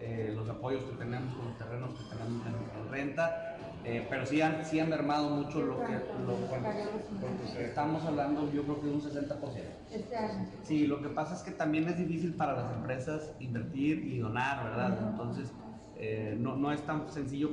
eh, 0.01 0.33
los 0.35 0.49
apoyos 0.49 0.85
que 0.85 0.97
tenemos 0.97 1.35
con 1.35 1.47
los 1.47 1.59
terrenos 1.59 1.91
que 1.91 2.05
tenemos 2.17 2.47
en, 2.47 2.93
renta, 2.93 3.57
eh, 3.85 4.07
pero 4.09 4.25
sí 4.27 4.41
han, 4.41 4.65
sí 4.65 4.79
han 4.79 4.91
mermado 4.91 5.31
mucho 5.31 5.63
lo 5.63 5.81
que 5.81 5.93
lo, 5.93 7.59
estamos 7.59 8.05
hablando, 8.05 8.53
yo 8.53 8.63
creo 8.63 8.81
que 8.81 8.87
de 8.87 8.93
un 8.93 9.01
60%. 9.01 9.39
Este 9.91 10.17
sí, 10.63 10.87
lo 10.87 11.03
que 11.03 11.09
pasa 11.09 11.35
es 11.35 11.43
que 11.43 11.51
también 11.51 11.89
es 11.89 11.99
difícil 11.99 12.35
para 12.35 12.53
las 12.53 12.73
empresas 12.75 13.33
invertir 13.41 13.99
y 14.05 14.19
donar, 14.19 14.65
¿verdad? 14.65 14.99
Entonces, 15.11 15.51
no, 16.39 16.57
no, 16.57 16.73
es 16.73 16.83
tan 16.83 17.11
sencillo 17.11 17.51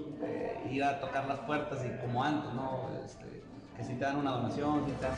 ir 0.70 0.84
a 0.84 1.00
tocar 1.00 1.28
las 1.28 1.40
puertas 1.40 1.84
y 1.86 2.06
como 2.06 2.24
antes, 2.24 2.54
¿no? 2.54 2.90
Este, 3.04 3.40
que 3.80 3.86
si 3.86 3.94
te 3.94 4.04
dan 4.04 4.18
una 4.18 4.32
donación, 4.32 4.86
si 4.86 4.92
te 4.92 5.02
dan... 5.04 5.16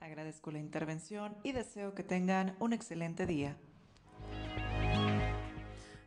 Agradezco 0.00 0.50
la 0.50 0.58
intervención 0.58 1.36
y 1.42 1.52
deseo 1.52 1.94
que 1.94 2.02
tengan 2.02 2.56
un 2.60 2.72
excelente 2.72 3.26
día. 3.26 3.56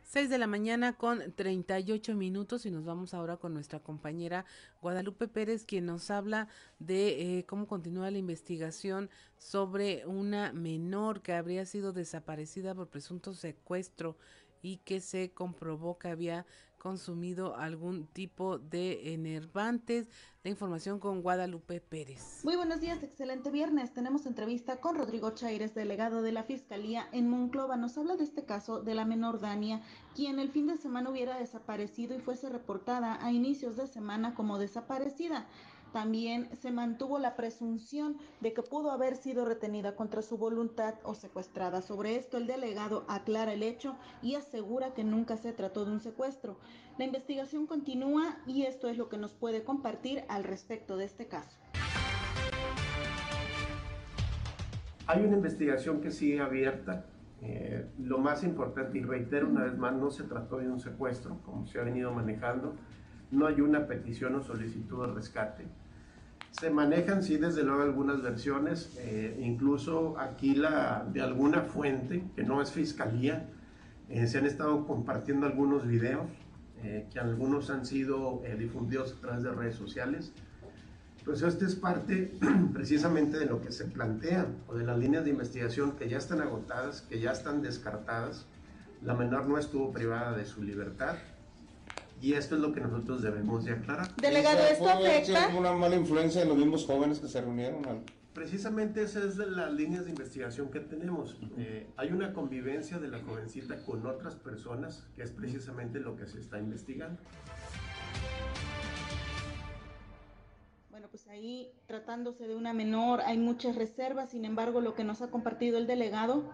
6 0.02 0.28
de 0.28 0.38
la 0.38 0.46
mañana 0.48 0.96
con 0.96 1.32
38 1.32 2.14
minutos 2.14 2.66
y 2.66 2.70
nos 2.70 2.84
vamos 2.84 3.14
ahora 3.14 3.36
con 3.36 3.54
nuestra 3.54 3.80
compañera 3.80 4.44
Guadalupe 4.82 5.28
Pérez, 5.28 5.64
quien 5.64 5.86
nos 5.86 6.10
habla 6.10 6.48
de 6.80 7.38
eh, 7.38 7.46
cómo 7.46 7.66
continúa 7.68 8.10
la 8.10 8.18
investigación 8.18 9.10
sobre 9.38 10.04
una 10.06 10.52
menor 10.52 11.22
que 11.22 11.32
habría 11.32 11.64
sido 11.64 11.92
desaparecida 11.92 12.74
por 12.74 12.88
presunto 12.88 13.34
secuestro 13.34 14.16
y 14.62 14.78
que 14.78 15.00
se 15.00 15.30
comprobó 15.30 15.98
que 15.98 16.08
había 16.08 16.46
consumido 16.78 17.56
algún 17.56 18.06
tipo 18.06 18.58
de 18.58 19.14
enervantes. 19.14 20.08
La 20.44 20.50
información 20.50 21.00
con 21.00 21.22
Guadalupe 21.22 21.80
Pérez. 21.80 22.44
Muy 22.44 22.54
buenos 22.54 22.80
días, 22.80 23.02
excelente 23.02 23.50
viernes. 23.50 23.92
Tenemos 23.92 24.26
entrevista 24.26 24.80
con 24.80 24.94
Rodrigo 24.96 25.30
Chaires, 25.30 25.74
delegado 25.74 26.22
de 26.22 26.30
la 26.30 26.44
Fiscalía 26.44 27.08
en 27.10 27.28
Monclova. 27.28 27.76
Nos 27.76 27.98
habla 27.98 28.16
de 28.16 28.24
este 28.24 28.44
caso 28.44 28.80
de 28.80 28.94
la 28.94 29.04
menor 29.04 29.40
Dania, 29.40 29.82
quien 30.14 30.38
el 30.38 30.50
fin 30.50 30.68
de 30.68 30.76
semana 30.76 31.10
hubiera 31.10 31.38
desaparecido 31.38 32.14
y 32.14 32.20
fuese 32.20 32.48
reportada 32.48 33.18
a 33.24 33.32
inicios 33.32 33.76
de 33.76 33.88
semana 33.88 34.34
como 34.34 34.58
desaparecida. 34.58 35.46
También 35.92 36.48
se 36.56 36.70
mantuvo 36.70 37.18
la 37.18 37.36
presunción 37.36 38.18
de 38.40 38.52
que 38.52 38.62
pudo 38.62 38.90
haber 38.90 39.16
sido 39.16 39.44
retenida 39.44 39.96
contra 39.96 40.22
su 40.22 40.36
voluntad 40.36 40.94
o 41.04 41.14
secuestrada. 41.14 41.82
Sobre 41.82 42.16
esto, 42.16 42.36
el 42.36 42.46
delegado 42.46 43.04
aclara 43.08 43.52
el 43.52 43.62
hecho 43.62 43.96
y 44.22 44.34
asegura 44.34 44.94
que 44.94 45.04
nunca 45.04 45.36
se 45.36 45.52
trató 45.52 45.84
de 45.84 45.92
un 45.92 46.00
secuestro. 46.00 46.58
La 46.98 47.04
investigación 47.04 47.66
continúa 47.66 48.36
y 48.46 48.62
esto 48.62 48.88
es 48.88 48.98
lo 48.98 49.08
que 49.08 49.18
nos 49.18 49.32
puede 49.32 49.64
compartir 49.64 50.24
al 50.28 50.44
respecto 50.44 50.96
de 50.96 51.04
este 51.04 51.28
caso. 51.28 51.56
Hay 55.06 55.24
una 55.24 55.36
investigación 55.36 56.00
que 56.00 56.10
sigue 56.10 56.40
abierta. 56.40 57.06
Eh, 57.42 57.86
lo 57.98 58.18
más 58.18 58.42
importante, 58.42 58.98
y 58.98 59.02
reitero 59.02 59.48
una 59.48 59.64
vez 59.64 59.76
más, 59.76 59.94
no 59.94 60.10
se 60.10 60.24
trató 60.24 60.58
de 60.58 60.68
un 60.68 60.80
secuestro, 60.80 61.40
como 61.44 61.66
se 61.66 61.78
ha 61.78 61.84
venido 61.84 62.12
manejando. 62.12 62.74
No 63.30 63.46
hay 63.46 63.60
una 63.60 63.86
petición 63.86 64.34
o 64.36 64.42
solicitud 64.42 65.06
de 65.06 65.12
rescate. 65.12 65.64
Se 66.52 66.70
manejan, 66.70 67.22
sí, 67.22 67.36
desde 67.36 67.64
luego 67.64 67.82
algunas 67.82 68.22
versiones, 68.22 68.96
eh, 68.98 69.38
incluso 69.42 70.18
aquí 70.18 70.54
la, 70.54 71.06
de 71.12 71.20
alguna 71.20 71.62
fuente, 71.62 72.24
que 72.34 72.44
no 72.44 72.62
es 72.62 72.72
fiscalía, 72.72 73.46
eh, 74.08 74.26
se 74.26 74.38
han 74.38 74.46
estado 74.46 74.86
compartiendo 74.86 75.44
algunos 75.44 75.86
videos, 75.86 76.26
eh, 76.82 77.08
que 77.12 77.18
algunos 77.18 77.68
han 77.68 77.84
sido 77.84 78.42
difundidos 78.58 79.14
a 79.18 79.20
través 79.20 79.42
de 79.42 79.50
redes 79.50 79.74
sociales. 79.74 80.32
Pues 81.26 81.42
esto 81.42 81.66
es 81.66 81.74
parte 81.74 82.32
precisamente 82.72 83.38
de 83.38 83.46
lo 83.46 83.60
que 83.60 83.72
se 83.72 83.84
plantea 83.84 84.46
o 84.68 84.76
de 84.76 84.84
las 84.84 84.96
líneas 84.96 85.24
de 85.24 85.30
investigación 85.30 85.92
que 85.96 86.08
ya 86.08 86.18
están 86.18 86.40
agotadas, 86.40 87.02
que 87.02 87.20
ya 87.20 87.32
están 87.32 87.60
descartadas. 87.60 88.46
La 89.02 89.14
menor 89.14 89.46
no 89.46 89.58
estuvo 89.58 89.92
privada 89.92 90.34
de 90.34 90.46
su 90.46 90.62
libertad 90.62 91.16
y 92.20 92.32
esto 92.32 92.54
es 92.54 92.60
lo 92.60 92.72
que 92.72 92.80
nosotros 92.80 93.22
debemos 93.22 93.64
de 93.64 93.72
aclarar. 93.72 94.14
Delegado, 94.16 94.60
¿esto 94.66 94.88
afecta? 94.88 95.48
una 95.56 95.72
mala 95.72 95.96
influencia 95.96 96.40
de 96.40 96.46
los 96.46 96.56
mismos 96.56 96.86
jóvenes 96.86 97.18
que 97.18 97.28
se 97.28 97.40
reunieron? 97.40 97.82
Precisamente 98.32 99.02
esa 99.02 99.20
es 99.24 99.36
de 99.36 99.46
las 99.46 99.72
líneas 99.72 100.04
de 100.04 100.10
investigación 100.10 100.70
que 100.70 100.80
tenemos. 100.80 101.38
Eh, 101.56 101.86
hay 101.96 102.12
una 102.12 102.34
convivencia 102.34 102.98
de 102.98 103.08
la 103.08 103.18
jovencita 103.20 103.82
con 103.84 104.06
otras 104.06 104.34
personas, 104.34 105.06
que 105.14 105.22
es 105.22 105.30
precisamente 105.30 106.00
lo 106.00 106.16
que 106.16 106.26
se 106.26 106.40
está 106.40 106.58
investigando. 106.58 107.18
Bueno, 110.90 111.08
pues 111.08 111.26
ahí 111.28 111.72
tratándose 111.86 112.46
de 112.46 112.56
una 112.56 112.74
menor 112.74 113.20
hay 113.22 113.38
muchas 113.38 113.76
reservas, 113.76 114.30
sin 114.30 114.44
embargo 114.44 114.80
lo 114.80 114.94
que 114.94 115.04
nos 115.04 115.22
ha 115.22 115.30
compartido 115.30 115.78
el 115.78 115.86
delegado 115.86 116.44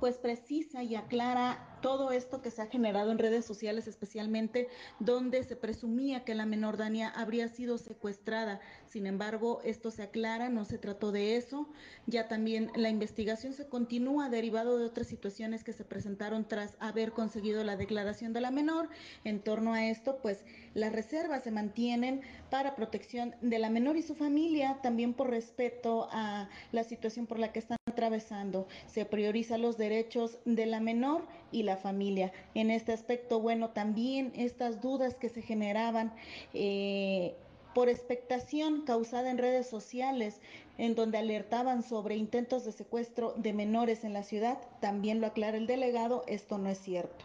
pues 0.00 0.18
precisa 0.18 0.82
y 0.82 0.96
aclara 0.96 1.73
todo 1.84 2.12
esto 2.12 2.40
que 2.40 2.50
se 2.50 2.62
ha 2.62 2.66
generado 2.66 3.12
en 3.12 3.18
redes 3.18 3.44
sociales, 3.44 3.86
especialmente 3.86 4.68
donde 5.00 5.44
se 5.44 5.54
presumía 5.54 6.24
que 6.24 6.34
la 6.34 6.46
menor 6.46 6.78
Dania 6.78 7.10
habría 7.10 7.46
sido 7.48 7.76
secuestrada. 7.76 8.58
Sin 8.86 9.06
embargo, 9.06 9.60
esto 9.64 9.90
se 9.90 10.02
aclara, 10.02 10.48
no 10.48 10.64
se 10.64 10.78
trató 10.78 11.12
de 11.12 11.36
eso. 11.36 11.68
Ya 12.06 12.26
también 12.26 12.70
la 12.74 12.88
investigación 12.88 13.52
se 13.52 13.68
continúa 13.68 14.30
derivado 14.30 14.78
de 14.78 14.86
otras 14.86 15.08
situaciones 15.08 15.62
que 15.62 15.74
se 15.74 15.84
presentaron 15.84 16.48
tras 16.48 16.74
haber 16.80 17.12
conseguido 17.12 17.62
la 17.64 17.76
declaración 17.76 18.32
de 18.32 18.40
la 18.40 18.50
menor. 18.50 18.88
En 19.24 19.40
torno 19.40 19.74
a 19.74 19.84
esto, 19.84 20.20
pues 20.22 20.42
las 20.72 20.90
reservas 20.90 21.42
se 21.42 21.50
mantienen 21.50 22.22
para 22.48 22.76
protección 22.76 23.34
de 23.42 23.58
la 23.58 23.68
menor 23.68 23.98
y 23.98 24.02
su 24.02 24.14
familia, 24.14 24.78
también 24.82 25.12
por 25.12 25.28
respeto 25.28 26.08
a 26.12 26.48
la 26.72 26.84
situación 26.84 27.26
por 27.26 27.38
la 27.38 27.52
que 27.52 27.58
están 27.58 27.76
atravesando. 27.86 28.68
Se 28.86 29.04
prioriza 29.04 29.58
los 29.58 29.76
derechos 29.76 30.38
de 30.46 30.64
la 30.64 30.80
menor 30.80 31.26
y 31.52 31.62
la 31.62 31.73
familia. 31.76 32.32
En 32.54 32.70
este 32.70 32.92
aspecto, 32.92 33.40
bueno, 33.40 33.70
también 33.70 34.32
estas 34.34 34.80
dudas 34.80 35.14
que 35.14 35.28
se 35.28 35.42
generaban 35.42 36.12
eh, 36.52 37.34
por 37.74 37.88
expectación 37.88 38.82
causada 38.82 39.30
en 39.30 39.38
redes 39.38 39.68
sociales, 39.68 40.40
en 40.78 40.94
donde 40.94 41.18
alertaban 41.18 41.82
sobre 41.82 42.16
intentos 42.16 42.64
de 42.64 42.72
secuestro 42.72 43.34
de 43.36 43.52
menores 43.52 44.04
en 44.04 44.12
la 44.12 44.22
ciudad, 44.22 44.58
también 44.80 45.20
lo 45.20 45.26
aclara 45.26 45.56
el 45.56 45.66
delegado, 45.66 46.24
esto 46.26 46.58
no 46.58 46.68
es 46.68 46.78
cierto. 46.78 47.24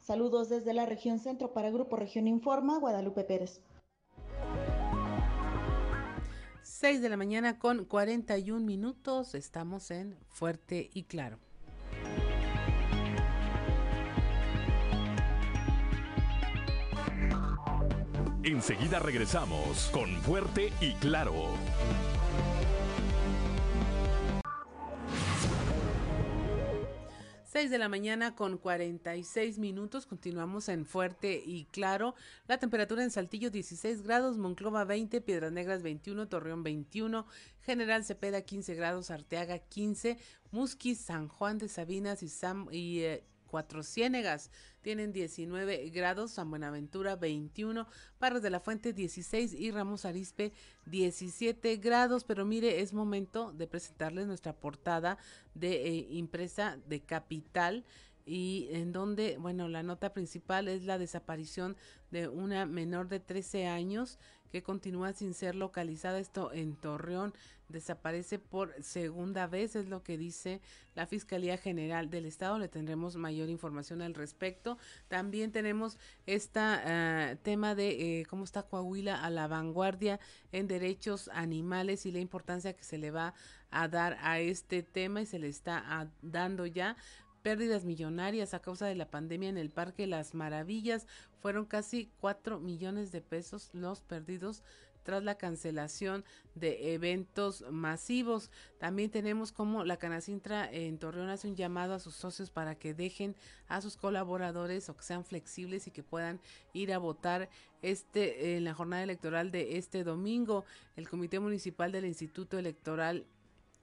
Saludos 0.00 0.48
desde 0.48 0.72
la 0.72 0.86
región 0.86 1.18
centro 1.18 1.52
para 1.52 1.70
Grupo 1.70 1.96
Región 1.96 2.28
Informa, 2.28 2.78
Guadalupe 2.78 3.24
Pérez. 3.24 3.60
6 6.62 7.02
de 7.02 7.08
la 7.08 7.16
mañana 7.16 7.58
con 7.58 7.84
41 7.84 8.64
minutos, 8.64 9.34
estamos 9.34 9.90
en 9.90 10.16
Fuerte 10.28 10.90
y 10.94 11.04
Claro. 11.04 11.38
Enseguida 18.48 18.98
regresamos 18.98 19.90
con 19.92 20.08
Fuerte 20.22 20.72
y 20.80 20.94
Claro. 20.94 21.52
De 27.58 27.76
la 27.76 27.88
mañana 27.88 28.36
con 28.36 28.56
46 28.56 29.58
minutos. 29.58 30.06
Continuamos 30.06 30.68
en 30.68 30.86
Fuerte 30.86 31.42
y 31.44 31.64
Claro. 31.64 32.14
La 32.46 32.58
temperatura 32.58 33.02
en 33.02 33.10
Saltillo 33.10 33.50
16 33.50 34.02
grados, 34.02 34.38
Monclova 34.38 34.84
20, 34.84 35.20
Piedras 35.20 35.50
Negras 35.50 35.82
21, 35.82 36.28
Torreón 36.28 36.62
21, 36.62 37.26
General 37.62 38.04
Cepeda 38.04 38.42
15 38.42 38.76
grados, 38.76 39.10
Arteaga 39.10 39.58
15, 39.58 40.18
Musquis, 40.52 41.00
San 41.00 41.26
Juan 41.26 41.58
de 41.58 41.68
Sabinas 41.68 42.22
y, 42.22 42.28
Sam, 42.28 42.68
y 42.70 43.00
eh, 43.00 43.24
Cuatro 43.48 43.82
Ciénegas 43.82 44.50
tienen 44.82 45.12
19 45.12 45.90
grados, 45.90 46.32
San 46.32 46.50
Buenaventura 46.50 47.16
21, 47.16 47.88
Parras 48.18 48.42
de 48.42 48.50
la 48.50 48.60
Fuente 48.60 48.92
16 48.92 49.54
y 49.54 49.70
Ramos 49.70 50.04
Arispe 50.04 50.52
17 50.86 51.76
grados. 51.78 52.24
Pero 52.24 52.44
mire, 52.44 52.80
es 52.80 52.92
momento 52.92 53.52
de 53.52 53.66
presentarles 53.66 54.26
nuestra 54.26 54.52
portada 54.52 55.18
de 55.54 55.88
eh, 55.88 56.06
impresa 56.10 56.78
de 56.86 57.00
Capital 57.00 57.84
y 58.24 58.68
en 58.72 58.92
donde, 58.92 59.38
bueno, 59.38 59.68
la 59.68 59.82
nota 59.82 60.12
principal 60.12 60.68
es 60.68 60.84
la 60.84 60.98
desaparición 60.98 61.76
de 62.10 62.28
una 62.28 62.66
menor 62.66 63.08
de 63.08 63.20
13 63.20 63.66
años 63.66 64.18
que 64.52 64.62
continúa 64.62 65.12
sin 65.14 65.34
ser 65.34 65.54
localizada. 65.54 66.18
Esto 66.18 66.52
en 66.52 66.76
Torreón 66.76 67.32
desaparece 67.68 68.38
por 68.38 68.74
segunda 68.82 69.46
vez, 69.46 69.76
es 69.76 69.88
lo 69.88 70.02
que 70.02 70.16
dice 70.16 70.60
la 70.94 71.06
Fiscalía 71.06 71.58
General 71.58 72.10
del 72.10 72.26
Estado. 72.26 72.58
Le 72.58 72.68
tendremos 72.68 73.16
mayor 73.16 73.48
información 73.48 74.02
al 74.02 74.14
respecto. 74.14 74.78
También 75.08 75.52
tenemos 75.52 75.98
este 76.26 76.60
tema 77.42 77.74
de 77.74 78.20
eh, 78.20 78.26
cómo 78.26 78.44
está 78.44 78.62
Coahuila 78.62 79.22
a 79.22 79.30
la 79.30 79.46
vanguardia 79.48 80.18
en 80.52 80.66
derechos 80.66 81.28
animales 81.32 82.06
y 82.06 82.12
la 82.12 82.20
importancia 82.20 82.74
que 82.74 82.84
se 82.84 82.98
le 82.98 83.10
va 83.10 83.34
a 83.70 83.88
dar 83.88 84.16
a 84.22 84.40
este 84.40 84.82
tema 84.82 85.20
y 85.20 85.26
se 85.26 85.38
le 85.38 85.48
está 85.48 85.82
ah, 85.86 86.08
dando 86.22 86.66
ya 86.66 86.96
pérdidas 87.42 87.84
millonarias 87.84 88.54
a 88.54 88.60
causa 88.60 88.86
de 88.86 88.94
la 88.94 89.10
pandemia 89.10 89.48
en 89.48 89.58
el 89.58 89.70
Parque 89.70 90.06
Las 90.06 90.34
Maravillas. 90.34 91.06
Fueron 91.40 91.66
casi 91.66 92.10
4 92.20 92.58
millones 92.58 93.12
de 93.12 93.20
pesos 93.20 93.70
los 93.72 94.02
perdidos 94.02 94.62
tras 95.08 95.24
la 95.24 95.38
cancelación 95.38 96.22
de 96.54 96.92
eventos 96.92 97.64
masivos. 97.70 98.50
También 98.76 99.10
tenemos 99.10 99.52
como 99.52 99.82
la 99.82 99.96
Canacintra 99.96 100.70
en 100.70 100.98
Torreón 100.98 101.30
hace 101.30 101.48
un 101.48 101.56
llamado 101.56 101.94
a 101.94 101.98
sus 101.98 102.14
socios 102.14 102.50
para 102.50 102.74
que 102.74 102.92
dejen 102.92 103.34
a 103.68 103.80
sus 103.80 103.96
colaboradores 103.96 104.90
o 104.90 104.96
que 104.98 105.02
sean 105.02 105.24
flexibles 105.24 105.86
y 105.86 105.92
que 105.92 106.02
puedan 106.02 106.40
ir 106.74 106.92
a 106.92 106.98
votar 106.98 107.48
este 107.80 108.58
en 108.58 108.64
la 108.64 108.74
jornada 108.74 109.02
electoral 109.02 109.50
de 109.50 109.78
este 109.78 110.04
domingo. 110.04 110.66
El 110.94 111.08
Comité 111.08 111.40
Municipal 111.40 111.90
del 111.90 112.04
Instituto 112.04 112.58
Electoral 112.58 113.24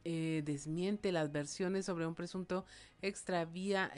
eh, 0.07 0.43
desmiente 0.45 1.11
las 1.11 1.31
versiones 1.31 1.87
sobre 1.87 2.05
un 2.05 2.13
presunto 2.13 2.63
extravío 3.01 3.89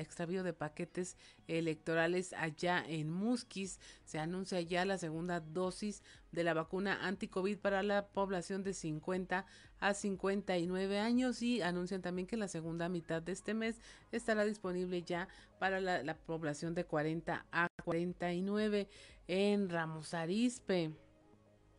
de 0.42 0.54
paquetes 0.54 1.18
electorales 1.50 2.32
allá 2.32 2.82
en 2.88 3.12
Musquis. 3.12 3.82
Se 4.06 4.18
anuncia 4.18 4.62
ya 4.62 4.86
la 4.86 4.98
segunda 4.98 5.42
dosis 5.42 6.02
de 6.32 6.46
la 6.46 6.54
vacuna 6.54 7.06
anti-COVID 7.06 7.58
para 7.58 7.84
la 7.84 8.08
población 8.08 8.64
de 8.64 8.74
50 8.74 9.46
a 9.82 9.94
59 9.94 10.98
años 10.98 11.42
y 11.42 11.62
anuncian 11.62 12.02
también 12.02 12.26
que 12.26 12.38
la 12.38 12.48
segunda 12.48 12.88
mitad 12.88 13.22
de 13.22 13.34
este 13.34 13.54
mes 13.54 13.76
estará 14.14 14.46
disponible 14.46 15.04
ya 15.04 15.28
para 15.60 15.82
la, 15.82 16.04
la 16.04 16.16
población 16.16 16.74
de 16.74 16.86
40 16.86 17.46
a 17.52 17.68
49 17.84 18.88
en 19.28 19.70
Ramos 19.70 20.14
Arispe. 20.14 20.94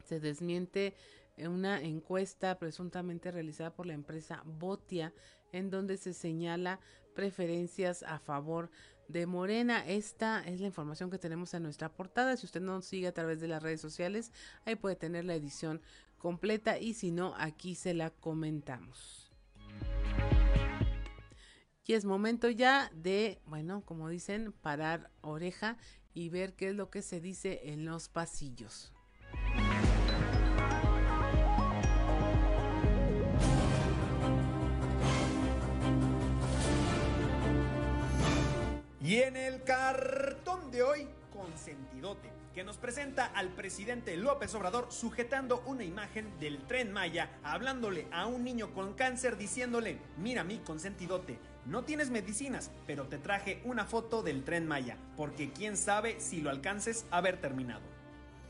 Se 0.04 0.20
desmiente 0.20 0.94
una 1.46 1.80
encuesta 1.80 2.58
presuntamente 2.58 3.30
realizada 3.30 3.74
por 3.74 3.86
la 3.86 3.94
empresa 3.94 4.42
Botia, 4.44 5.14
en 5.52 5.70
donde 5.70 5.96
se 5.96 6.12
señala 6.12 6.80
preferencias 7.14 8.02
a 8.02 8.18
favor 8.18 8.70
de 9.08 9.26
Morena. 9.26 9.86
Esta 9.86 10.46
es 10.46 10.60
la 10.60 10.66
información 10.66 11.10
que 11.10 11.18
tenemos 11.18 11.54
en 11.54 11.62
nuestra 11.62 11.90
portada. 11.90 12.36
Si 12.36 12.46
usted 12.46 12.60
nos 12.60 12.84
sigue 12.84 13.08
a 13.08 13.14
través 13.14 13.40
de 13.40 13.48
las 13.48 13.62
redes 13.62 13.80
sociales, 13.80 14.32
ahí 14.64 14.76
puede 14.76 14.96
tener 14.96 15.24
la 15.24 15.34
edición 15.34 15.80
completa 16.18 16.78
y 16.78 16.94
si 16.94 17.10
no, 17.10 17.34
aquí 17.36 17.74
se 17.74 17.94
la 17.94 18.10
comentamos. 18.10 19.30
Y 21.86 21.94
es 21.94 22.04
momento 22.04 22.50
ya 22.50 22.90
de, 22.94 23.40
bueno, 23.46 23.82
como 23.86 24.10
dicen, 24.10 24.52
parar 24.52 25.10
oreja 25.22 25.78
y 26.12 26.28
ver 26.28 26.54
qué 26.54 26.68
es 26.68 26.74
lo 26.74 26.90
que 26.90 27.00
se 27.00 27.18
dice 27.18 27.70
en 27.70 27.86
los 27.86 28.10
pasillos. 28.10 28.92
Y 39.08 39.22
en 39.22 39.38
el 39.38 39.62
cartón 39.62 40.70
de 40.70 40.82
hoy, 40.82 41.08
Consentidote, 41.32 42.30
que 42.54 42.62
nos 42.62 42.76
presenta 42.76 43.24
al 43.24 43.48
presidente 43.48 44.14
López 44.18 44.54
Obrador 44.54 44.88
sujetando 44.90 45.62
una 45.64 45.82
imagen 45.82 46.38
del 46.40 46.58
tren 46.66 46.92
Maya, 46.92 47.30
hablándole 47.42 48.06
a 48.12 48.26
un 48.26 48.44
niño 48.44 48.74
con 48.74 48.92
cáncer 48.92 49.38
diciéndole, 49.38 49.98
mira 50.18 50.44
mi 50.44 50.58
consentidote, 50.58 51.38
no 51.64 51.84
tienes 51.84 52.10
medicinas, 52.10 52.70
pero 52.86 53.06
te 53.06 53.16
traje 53.16 53.62
una 53.64 53.86
foto 53.86 54.22
del 54.22 54.44
tren 54.44 54.66
Maya, 54.66 54.98
porque 55.16 55.52
quién 55.52 55.78
sabe 55.78 56.20
si 56.20 56.42
lo 56.42 56.50
alcances 56.50 57.06
a 57.10 57.16
haber 57.16 57.40
terminado. 57.40 57.86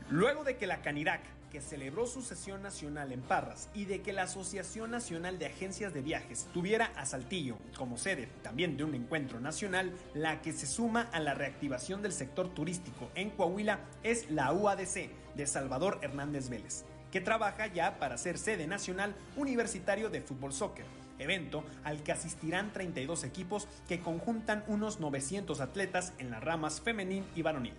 Luego 0.09 0.43
de 0.43 0.57
que 0.57 0.67
la 0.67 0.81
Canirac 0.81 1.21
que 1.49 1.61
celebró 1.61 2.05
su 2.05 2.21
sesión 2.21 2.61
nacional 2.61 3.11
en 3.11 3.21
Parras 3.21 3.69
y 3.73 3.85
de 3.85 4.01
que 4.01 4.13
la 4.13 4.23
Asociación 4.23 4.91
Nacional 4.91 5.39
de 5.39 5.47
Agencias 5.47 5.93
de 5.93 6.01
Viajes 6.01 6.47
tuviera 6.53 6.91
a 6.95 7.05
Saltillo 7.05 7.57
como 7.77 7.97
sede 7.97 8.29
también 8.43 8.77
de 8.77 8.83
un 8.83 8.95
encuentro 8.95 9.39
nacional, 9.39 9.93
la 10.13 10.41
que 10.41 10.53
se 10.53 10.67
suma 10.67 11.09
a 11.11 11.19
la 11.19 11.33
reactivación 11.33 12.01
del 12.01 12.13
sector 12.13 12.49
turístico 12.53 13.09
en 13.15 13.29
Coahuila 13.31 13.79
es 14.03 14.29
la 14.29 14.53
UADC 14.53 15.09
de 15.35 15.47
Salvador 15.47 15.99
Hernández 16.01 16.49
Vélez 16.49 16.85
que 17.11 17.21
trabaja 17.21 17.67
ya 17.67 17.97
para 17.97 18.17
ser 18.17 18.37
sede 18.37 18.67
nacional 18.67 19.15
universitario 19.35 20.09
de 20.09 20.21
fútbol 20.21 20.53
soccer 20.53 20.85
evento 21.19 21.63
al 21.83 22.01
que 22.01 22.11
asistirán 22.11 22.71
32 22.73 23.23
equipos 23.23 23.67
que 23.87 23.99
conjuntan 23.99 24.63
unos 24.67 24.99
900 24.99 25.59
atletas 25.61 26.13
en 26.17 26.31
las 26.31 26.43
ramas 26.43 26.81
femenil 26.81 27.25
y 27.35 27.41
varonil. 27.41 27.73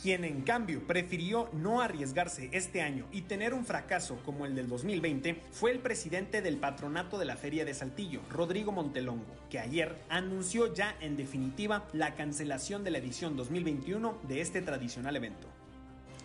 Quien 0.00 0.24
en 0.24 0.42
cambio 0.42 0.86
prefirió 0.86 1.48
no 1.52 1.80
arriesgarse 1.80 2.50
este 2.52 2.82
año 2.82 3.06
y 3.12 3.22
tener 3.22 3.54
un 3.54 3.64
fracaso 3.64 4.18
como 4.24 4.44
el 4.44 4.54
del 4.54 4.68
2020 4.68 5.40
fue 5.52 5.70
el 5.70 5.78
presidente 5.78 6.42
del 6.42 6.58
patronato 6.58 7.18
de 7.18 7.24
la 7.24 7.36
Feria 7.36 7.64
de 7.64 7.74
Saltillo, 7.74 8.20
Rodrigo 8.30 8.72
Montelongo, 8.72 9.34
que 9.50 9.58
ayer 9.58 9.96
anunció 10.08 10.72
ya 10.74 10.96
en 11.00 11.16
definitiva 11.16 11.88
la 11.92 12.14
cancelación 12.14 12.84
de 12.84 12.90
la 12.90 12.98
edición 12.98 13.36
2021 13.36 14.18
de 14.28 14.40
este 14.40 14.60
tradicional 14.62 15.16
evento. 15.16 15.48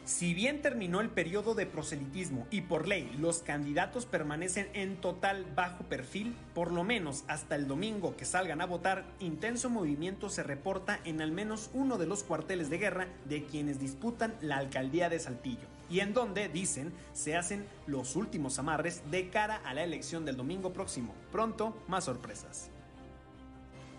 Si 0.04 0.34
bien 0.34 0.64
terminó 0.64 1.00
el 1.00 1.10
periodo 1.10 1.54
de 1.54 1.68
proselitismo 1.68 2.48
y 2.50 2.62
por 2.62 2.88
ley 2.88 3.16
los 3.20 3.40
candidatos 3.40 4.08
permanecen 4.08 4.68
en 4.74 4.98
total 4.98 5.46
bajo 5.56 5.84
perfil, 5.84 6.36
por 6.56 6.72
lo 6.72 6.84
menos 6.84 7.24
hasta 7.28 7.56
el 7.56 7.68
domingo 7.68 8.18
que 8.18 8.26
salgan 8.26 8.62
a 8.62 8.66
votar, 8.66 9.06
intenso 9.20 9.70
movimiento 9.70 10.30
se 10.30 10.42
reporta 10.42 11.00
en 11.06 11.22
al 11.22 11.32
menos 11.32 11.70
uno 11.74 12.00
de 12.00 12.08
los 12.08 12.24
cuarteles 12.24 12.72
de 12.72 12.80
guerra 12.80 13.08
de 13.26 13.46
quienes 13.46 13.80
disputan 13.80 14.34
la 14.42 14.58
alcaldía 14.58 15.08
de 15.08 15.20
Saltillo, 15.20 15.68
y 15.90 16.00
en 16.00 16.14
donde, 16.14 16.50
dicen, 16.50 16.92
se 17.14 17.38
hacen 17.38 17.66
los 17.86 18.16
últimos 18.16 18.58
amarres 18.58 19.04
de 19.12 19.30
cara 19.30 19.62
a 19.64 19.76
la 19.76 19.84
elección 19.84 20.26
del 20.26 20.36
domingo 20.36 20.74
próximo. 20.74 21.14
Pronto, 21.32 21.78
más 21.88 22.06
sorpresas. 22.06 22.72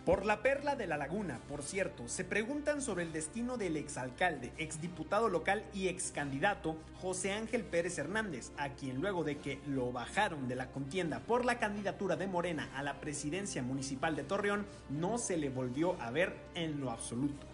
Por 0.04 0.26
la 0.26 0.42
perla 0.42 0.74
de 0.74 0.88
la 0.88 0.96
laguna, 0.96 1.38
por 1.48 1.62
cierto, 1.62 2.08
se 2.08 2.24
preguntan 2.24 2.82
sobre 2.82 3.04
el 3.04 3.12
destino 3.12 3.56
del 3.56 3.76
exalcalde, 3.76 4.50
exdiputado 4.58 5.28
local 5.28 5.62
y 5.72 5.86
excandidato 5.86 6.76
José 7.00 7.32
Ángel 7.32 7.62
Pérez 7.62 7.98
Hernández, 7.98 8.50
a 8.56 8.70
quien 8.70 9.00
luego 9.00 9.22
de 9.22 9.38
que 9.38 9.60
lo 9.64 9.92
bajaron 9.92 10.48
de 10.48 10.56
la 10.56 10.72
contienda 10.72 11.20
por 11.20 11.44
la 11.44 11.60
candidatura 11.60 12.16
de 12.16 12.26
Morena 12.26 12.68
a 12.74 12.82
la 12.82 12.98
presidencia 12.98 13.62
municipal 13.62 14.16
de 14.16 14.24
Torreón, 14.24 14.66
no 14.90 15.18
se 15.18 15.36
le 15.36 15.50
volvió 15.50 15.94
a 16.02 16.10
ver 16.10 16.34
en 16.56 16.80
lo 16.80 16.90
absoluto. 16.90 17.46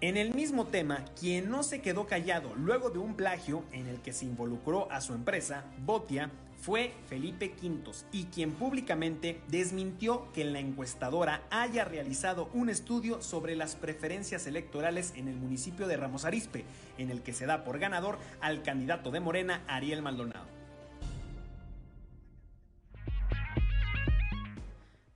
En 0.00 0.16
el 0.16 0.34
mismo 0.34 0.66
tema, 0.66 1.04
quien 1.20 1.48
no 1.48 1.62
se 1.62 1.80
quedó 1.80 2.08
callado 2.08 2.56
luego 2.56 2.90
de 2.90 2.98
un 2.98 3.14
plagio 3.14 3.62
en 3.70 3.86
el 3.86 4.00
que 4.00 4.12
se 4.12 4.24
involucró 4.24 4.90
a 4.90 5.00
su 5.00 5.14
empresa, 5.14 5.62
Botia, 5.78 6.28
fue 6.62 6.94
Felipe 7.08 7.50
Quintos 7.50 8.06
y 8.12 8.26
quien 8.26 8.52
públicamente 8.52 9.40
desmintió 9.48 10.32
que 10.32 10.44
la 10.44 10.60
encuestadora 10.60 11.42
haya 11.50 11.84
realizado 11.84 12.48
un 12.54 12.68
estudio 12.68 13.20
sobre 13.20 13.56
las 13.56 13.74
preferencias 13.74 14.46
electorales 14.46 15.12
en 15.16 15.26
el 15.26 15.34
municipio 15.34 15.88
de 15.88 15.96
Ramos 15.96 16.24
Arizpe, 16.24 16.64
en 16.98 17.10
el 17.10 17.22
que 17.22 17.32
se 17.32 17.46
da 17.46 17.64
por 17.64 17.80
ganador 17.80 18.16
al 18.40 18.62
candidato 18.62 19.10
de 19.10 19.18
Morena, 19.18 19.64
Ariel 19.66 20.02
Maldonado. 20.02 20.46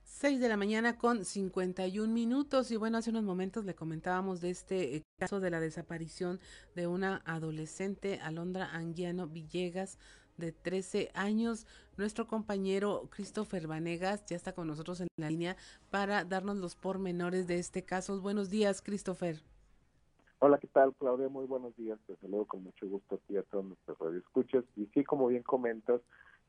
6 0.03 0.41
de 0.41 0.49
la 0.49 0.57
mañana 0.57 0.97
con 0.97 1.23
51 1.23 2.11
minutos 2.11 2.71
y 2.71 2.75
bueno, 2.75 2.97
hace 2.97 3.11
unos 3.11 3.23
momentos 3.23 3.63
le 3.63 3.75
comentábamos 3.75 4.41
de 4.41 4.49
este 4.49 4.95
eh, 4.95 5.03
caso 5.17 5.39
de 5.39 5.51
la 5.51 5.61
desaparición 5.61 6.41
de 6.75 6.87
una 6.87 7.21
adolescente, 7.23 8.19
Alondra 8.21 8.65
Anguiano 8.73 9.27
Villegas, 9.27 9.97
de 10.37 10.51
13 10.51 11.09
años. 11.13 11.65
Nuestro 11.97 12.27
compañero 12.27 13.09
Christopher 13.09 13.67
Vanegas 13.67 14.25
ya 14.27 14.35
está 14.35 14.53
con 14.53 14.67
nosotros 14.67 15.01
en 15.01 15.07
la 15.17 15.29
línea 15.29 15.57
para 15.89 16.23
darnos 16.23 16.57
los 16.57 16.75
pormenores 16.75 17.47
de 17.47 17.57
este 17.57 17.83
caso. 17.83 18.21
Buenos 18.21 18.49
días, 18.49 18.81
Christopher. 18.81 19.37
Hola, 20.39 20.59
¿qué 20.59 20.67
tal, 20.67 20.93
Claudia? 20.93 21.27
Muy 21.29 21.47
buenos 21.47 21.75
días. 21.75 21.99
Te 22.05 22.15
saludo 22.17 22.45
con 22.45 22.63
mucho 22.63 22.87
gusto 22.87 23.15
a 23.15 23.17
ti 23.27 23.37
a 23.37 23.43
todos 23.43 23.65
nuestros 23.65 23.97
radioescuchas. 23.97 24.63
Y 24.75 24.85
sí, 24.93 25.03
como 25.03 25.27
bien 25.27 25.41
comentas, 25.41 26.01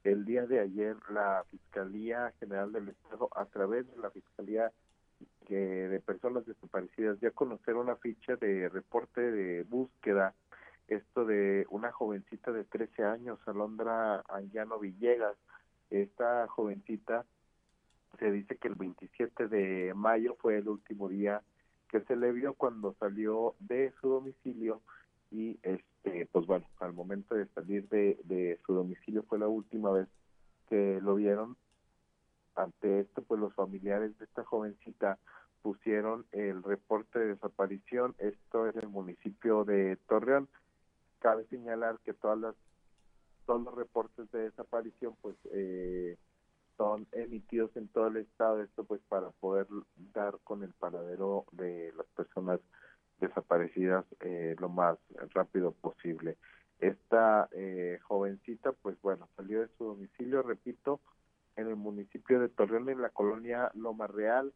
el 0.04 0.26
día 0.26 0.46
de 0.46 0.60
ayer 0.60 0.94
la 1.08 1.44
Fiscalía 1.50 2.32
General 2.38 2.70
del 2.70 2.90
Estado, 2.90 3.30
a 3.34 3.46
través 3.46 3.90
de 3.90 3.96
la 3.96 4.10
Fiscalía 4.10 4.70
de 5.48 6.02
Personas 6.04 6.44
Desaparecidas, 6.44 7.18
dio 7.20 7.30
a 7.30 7.32
conocer 7.32 7.74
una 7.76 7.96
ficha 7.96 8.36
de 8.36 8.68
reporte 8.68 9.22
de 9.22 9.62
búsqueda 9.62 10.34
esto 10.88 11.24
de 11.24 11.66
una 11.70 11.92
jovencita 11.92 12.50
de 12.50 12.64
13 12.64 13.04
años, 13.04 13.38
Alondra 13.46 14.24
Anguiano 14.28 14.78
Villegas. 14.78 15.36
Esta 15.90 16.46
jovencita 16.48 17.24
se 18.18 18.30
dice 18.30 18.56
que 18.56 18.68
el 18.68 18.74
27 18.74 19.48
de 19.48 19.92
mayo 19.94 20.36
fue 20.40 20.58
el 20.58 20.68
último 20.68 21.08
día 21.08 21.42
que 21.88 22.00
se 22.00 22.16
le 22.16 22.32
vio 22.32 22.54
cuando 22.54 22.94
salió 22.98 23.54
de 23.60 23.92
su 24.00 24.08
domicilio 24.08 24.82
y 25.30 25.58
este 25.62 26.26
pues 26.32 26.46
bueno 26.46 26.66
al 26.80 26.92
momento 26.92 27.34
de 27.34 27.46
salir 27.48 27.88
de, 27.88 28.18
de 28.24 28.58
su 28.66 28.74
domicilio 28.74 29.22
fue 29.22 29.38
la 29.38 29.48
última 29.48 29.90
vez 29.90 30.08
que 30.68 31.00
lo 31.02 31.14
vieron. 31.14 31.56
Ante 32.54 33.00
esto 33.00 33.22
pues 33.22 33.40
los 33.40 33.54
familiares 33.54 34.18
de 34.18 34.24
esta 34.24 34.44
jovencita 34.44 35.18
pusieron 35.62 36.26
el 36.32 36.62
reporte 36.62 37.18
de 37.18 37.26
desaparición. 37.28 38.14
Esto 38.18 38.66
es 38.66 38.76
el 38.76 38.88
municipio 38.88 39.64
de 39.64 39.96
Torreón 40.08 40.48
cabe 41.20 41.44
señalar 41.46 41.98
que 42.04 42.14
todas 42.14 42.38
las 42.38 42.54
todos 43.46 43.62
los 43.62 43.74
reportes 43.74 44.30
de 44.30 44.40
desaparición 44.40 45.16
pues 45.22 45.34
eh, 45.52 46.18
son 46.76 47.06
emitidos 47.12 47.74
en 47.76 47.88
todo 47.88 48.08
el 48.08 48.18
estado. 48.18 48.62
Esto 48.62 48.84
pues 48.84 49.00
para 49.08 49.30
poder 49.30 49.66
dar 50.12 50.38
con 50.44 50.62
el 50.62 50.72
paradero 50.74 51.46
de 51.52 51.92
las 51.96 52.06
personas 52.08 52.60
desaparecidas 53.20 54.04
eh, 54.20 54.54
lo 54.58 54.68
más 54.68 54.98
rápido 55.34 55.72
posible. 55.72 56.36
Esta 56.78 57.48
eh, 57.52 57.98
jovencita 58.02 58.72
pues 58.72 59.00
bueno 59.00 59.28
salió 59.34 59.60
de 59.62 59.68
su 59.78 59.84
domicilio 59.84 60.42
repito 60.42 61.00
en 61.56 61.68
el 61.68 61.76
municipio 61.76 62.40
de 62.40 62.50
Torreón 62.50 62.90
en 62.90 63.00
la 63.00 63.08
colonia 63.08 63.70
Loma 63.74 64.06
Real 64.06 64.52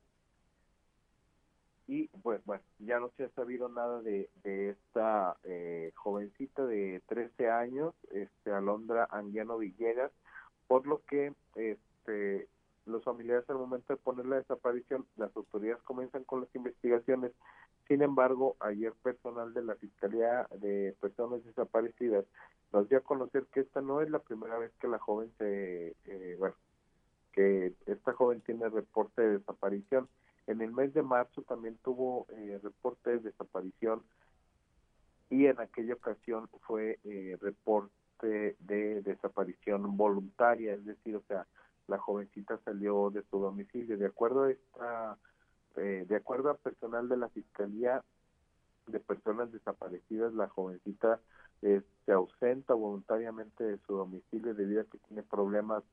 y 1.92 2.08
pues 2.22 2.42
bueno, 2.46 2.62
ya 2.78 2.98
no 2.98 3.10
se 3.18 3.24
ha 3.24 3.28
sabido 3.32 3.68
nada 3.68 4.00
de, 4.00 4.30
esta 4.44 5.36
eh, 5.44 5.92
jovencita 5.94 6.64
de 6.64 7.02
13 7.06 7.50
años, 7.50 7.94
este 8.12 8.50
Alondra 8.50 9.06
Anguiano 9.10 9.58
Villegas, 9.58 10.10
por 10.68 10.86
lo 10.86 11.02
que 11.04 11.34
este 11.54 12.48
los 12.86 13.04
familiares 13.04 13.48
al 13.48 13.58
momento 13.58 13.92
de 13.92 13.98
poner 13.98 14.24
la 14.24 14.36
desaparición, 14.36 15.06
las 15.16 15.36
autoridades 15.36 15.82
comienzan 15.82 16.24
con 16.24 16.40
las 16.40 16.54
investigaciones. 16.54 17.32
Sin 17.86 18.00
embargo, 18.00 18.56
ayer 18.60 18.94
personal 19.02 19.52
de 19.52 19.62
la 19.62 19.74
Fiscalía 19.74 20.48
de 20.60 20.96
Personas 20.98 21.44
Desaparecidas 21.44 22.24
nos 22.72 22.88
dio 22.88 22.98
a 22.98 23.02
conocer 23.02 23.44
que 23.52 23.60
esta 23.60 23.82
no 23.82 24.00
es 24.00 24.10
la 24.10 24.18
primera 24.20 24.56
vez 24.56 24.72
que 24.80 24.88
la 24.88 24.98
joven 24.98 25.30
se, 25.36 25.94
eh, 26.06 26.36
bueno, 26.38 26.54
que 27.32 27.74
esta 27.84 28.14
joven 28.14 28.40
tiene 28.40 28.70
reporte 28.70 29.20
de 29.20 29.38
desaparición 29.38 30.08
en 30.46 30.60
el 30.60 30.72
mes 30.72 30.92
de 30.94 31.02
marzo 31.02 31.42
también 31.42 31.78
tuvo 31.82 32.26
eh, 32.30 32.58
reporte 32.62 33.10
de 33.10 33.18
desaparición 33.20 34.02
y 35.30 35.46
en 35.46 35.60
aquella 35.60 35.94
ocasión 35.94 36.48
fue 36.66 36.98
eh, 37.04 37.36
reporte 37.40 38.56
de 38.58 39.02
desaparición 39.02 39.96
voluntaria, 39.96 40.74
es 40.74 40.84
decir, 40.84 41.16
o 41.16 41.22
sea, 41.22 41.46
la 41.88 41.98
jovencita 41.98 42.58
salió 42.64 43.10
de 43.10 43.22
su 43.30 43.38
domicilio. 43.38 43.96
De 43.96 44.06
acuerdo 44.06 44.44
a 44.44 44.50
esta, 44.50 45.18
eh, 45.76 46.04
de 46.06 46.16
acuerdo 46.16 46.50
a 46.50 46.56
personal 46.56 47.08
de 47.08 47.16
la 47.16 47.28
Fiscalía 47.30 48.04
de 48.86 49.00
Personas 49.00 49.50
Desaparecidas, 49.52 50.34
la 50.34 50.48
jovencita 50.48 51.20
se 51.60 52.12
ausenta 52.12 52.74
voluntariamente 52.74 53.62
de 53.62 53.78
su 53.86 53.94
domicilio 53.94 54.52
debido 54.52 54.82
a 54.82 54.84
que 54.84 54.98
tiene 54.98 55.22
problemas 55.22 55.84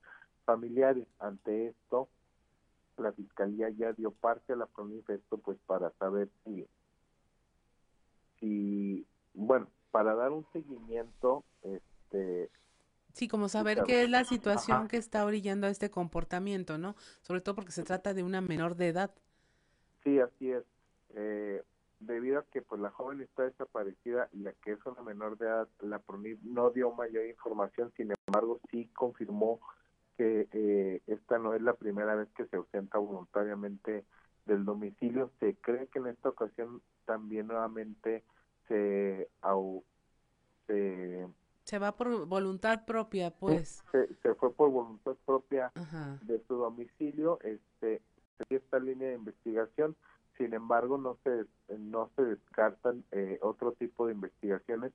familiares. 0.44 1.08
Ante 1.20 1.68
esto, 1.68 2.10
la 3.00 3.12
fiscalía 3.12 3.70
ya 3.70 3.94
dio 3.94 4.12
parte 4.12 4.54
a 4.54 4.56
la 4.56 4.68
esto 5.08 5.38
pues 5.38 5.58
para 5.66 5.92
saber 5.92 6.30
si, 6.44 6.66
si, 8.40 9.06
bueno, 9.34 9.68
para 9.92 10.16
dar 10.16 10.32
un 10.32 10.46
seguimiento, 10.54 11.44
este, 11.64 12.50
Sí, 13.14 13.28
como 13.28 13.50
saber 13.50 13.84
qué 13.86 14.04
es 14.04 14.10
la 14.10 14.24
situación 14.24 14.88
que 14.88 14.98
está 14.98 15.26
orillando 15.26 15.68
a 15.68 15.70
este 15.70 15.90
comportamiento, 15.90 16.78
¿no? 16.78 16.96
Sobre 17.22 17.42
todo 17.42 17.56
porque 17.56 17.72
se 17.72 17.84
trata 17.84 18.14
de 18.14 18.24
una 18.24 18.40
menor 18.40 18.76
de 18.76 18.90
edad. 18.90 19.12
Sí, 20.04 20.20
así 20.20 20.52
es. 20.52 20.64
Eh, 21.16 21.64
debido 22.00 22.40
a 22.40 22.46
que 22.46 22.62
pues 22.62 22.80
la 22.80 22.92
joven 22.92 23.22
está 23.22 23.44
desaparecida 23.44 24.30
y 24.32 24.40
la 24.40 24.54
que 24.54 24.74
es 24.74 24.86
una 24.86 25.02
menor 25.02 25.38
de 25.38 25.48
edad, 25.48 25.68
la 25.82 26.00
PRONIP 26.00 26.42
no 26.44 26.70
dio 26.70 26.92
mayor 26.92 27.26
información, 27.26 27.92
sin 27.98 28.14
embargo 28.28 28.60
sí 28.72 28.88
confirmó 28.96 29.60
que 30.20 30.50
eh, 30.52 31.02
esta 31.08 31.40
no 31.40 31.54
es 31.54 31.62
la 31.62 31.76
primera 31.76 32.14
vez 32.14 32.28
que 32.36 32.46
se 32.48 32.58
ausenta 32.58 32.98
voluntariamente 32.98 34.04
del 34.46 34.66
domicilio. 34.66 35.32
Se 35.40 35.56
cree 35.56 35.88
que 35.88 36.00
en 36.00 36.08
esta 36.08 36.28
ocasión 36.28 36.82
también 37.06 37.48
nuevamente 37.48 38.26
se, 38.68 39.30
se, 40.68 41.80
va 41.80 41.96
por 41.96 42.26
voluntad 42.26 42.84
propia, 42.86 43.32
pues. 43.32 43.82
Se, 43.94 44.36
fue 44.36 44.52
por 44.52 44.70
voluntad 44.72 45.16
propia 45.26 45.72
de 46.24 46.44
su 46.50 46.56
domicilio. 46.56 47.40
Este, 47.44 48.02
esta 48.50 48.78
línea 48.78 49.08
de 49.08 49.16
investigación. 49.16 49.96
Sin 50.38 50.54
embargo, 50.54 50.98
no 50.98 51.18
se 51.24 51.46
no 51.78 52.10
se 52.18 52.24
descartan 52.24 53.06
eh, 53.12 53.40
otro 53.42 53.72
tipo 53.72 54.06
de 54.06 54.14
investigaciones, 54.14 54.92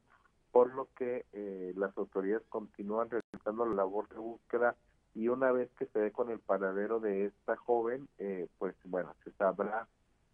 por 0.52 0.74
lo 0.74 0.86
que 0.96 1.04
que 1.04 1.26
eh, 1.32 1.72
las 1.76 1.96
autoridades 1.96 2.46
continúan 2.48 3.08
realizando 3.10 3.64
la 3.66 3.74
labor 3.74 4.08
de 4.10 4.18
búsqueda 4.18 4.76
y 5.14 5.28
una 5.28 5.52
vez 5.52 5.70
que 5.78 5.86
se 5.86 5.98
dé 5.98 6.12
con 6.12 6.30
el 6.30 6.40
paradero 6.40 7.00
de 7.00 7.26
esta 7.26 7.56
joven, 7.56 8.08
eh, 8.18 8.48
pues 8.58 8.74
bueno, 8.84 9.14
se 9.24 9.30
sabrá 9.32 9.86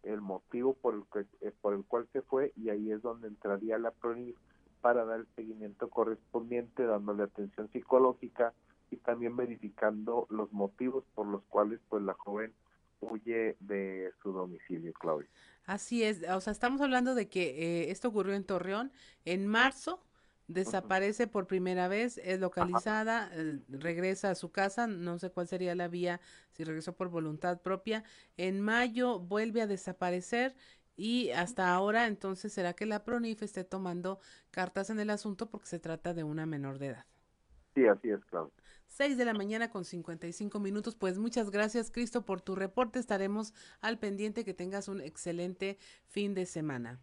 el 0.03 0.21
motivo 0.21 0.73
por 0.73 0.95
el, 0.95 1.03
que, 1.13 1.27
eh, 1.45 1.51
por 1.61 1.73
el 1.73 1.83
cual 1.83 2.07
se 2.11 2.21
fue 2.21 2.51
y 2.55 2.69
ahí 2.69 2.91
es 2.91 3.01
donde 3.01 3.27
entraría 3.27 3.77
la 3.77 3.91
PRONIF 3.91 4.35
para 4.81 5.05
dar 5.05 5.19
el 5.19 5.27
seguimiento 5.35 5.89
correspondiente, 5.89 6.83
dándole 6.83 7.23
atención 7.23 7.69
psicológica 7.71 8.53
y 8.89 8.97
también 8.97 9.35
verificando 9.37 10.25
los 10.29 10.51
motivos 10.51 11.03
por 11.13 11.27
los 11.27 11.43
cuales 11.43 11.79
pues 11.87 12.01
la 12.03 12.13
joven 12.13 12.51
huye 12.99 13.55
de 13.59 14.11
su 14.21 14.31
domicilio, 14.31 14.93
Claudia. 14.93 15.29
Así 15.65 16.03
es, 16.03 16.27
o 16.29 16.41
sea, 16.41 16.51
estamos 16.51 16.81
hablando 16.81 17.13
de 17.13 17.29
que 17.29 17.83
eh, 17.83 17.91
esto 17.91 18.07
ocurrió 18.09 18.33
en 18.33 18.43
Torreón 18.43 18.91
en 19.25 19.47
marzo, 19.47 20.01
desaparece 20.53 21.27
por 21.27 21.47
primera 21.47 21.87
vez, 21.87 22.17
es 22.23 22.39
localizada, 22.39 23.29
eh, 23.33 23.59
regresa 23.69 24.31
a 24.31 24.35
su 24.35 24.51
casa, 24.51 24.87
no 24.87 25.19
sé 25.19 25.31
cuál 25.31 25.47
sería 25.47 25.75
la 25.75 25.87
vía, 25.87 26.21
si 26.51 26.63
regresó 26.63 26.93
por 26.93 27.09
voluntad 27.09 27.61
propia, 27.61 28.03
en 28.37 28.61
mayo 28.61 29.19
vuelve 29.19 29.61
a 29.61 29.67
desaparecer 29.67 30.55
y 30.95 31.31
hasta 31.31 31.73
ahora 31.73 32.07
entonces 32.07 32.53
será 32.53 32.73
que 32.73 32.85
la 32.85 33.03
PRONIF 33.03 33.41
esté 33.41 33.63
tomando 33.63 34.19
cartas 34.51 34.89
en 34.89 34.99
el 34.99 35.09
asunto 35.09 35.49
porque 35.49 35.67
se 35.67 35.79
trata 35.79 36.13
de 36.13 36.23
una 36.23 36.45
menor 36.45 36.77
de 36.77 36.87
edad. 36.87 37.05
Sí, 37.73 37.87
así 37.87 38.09
es, 38.09 38.23
Claudia. 38.25 38.53
6 38.87 39.17
de 39.17 39.25
la 39.25 39.33
mañana 39.33 39.69
con 39.69 39.85
55 39.85 40.59
minutos. 40.59 40.95
Pues 40.95 41.17
muchas 41.17 41.49
gracias, 41.49 41.89
Cristo, 41.89 42.25
por 42.25 42.41
tu 42.41 42.55
reporte. 42.55 42.99
Estaremos 42.99 43.53
al 43.79 43.97
pendiente. 43.97 44.43
Que 44.43 44.53
tengas 44.53 44.89
un 44.89 44.99
excelente 44.99 45.77
fin 46.07 46.33
de 46.33 46.45
semana. 46.45 46.99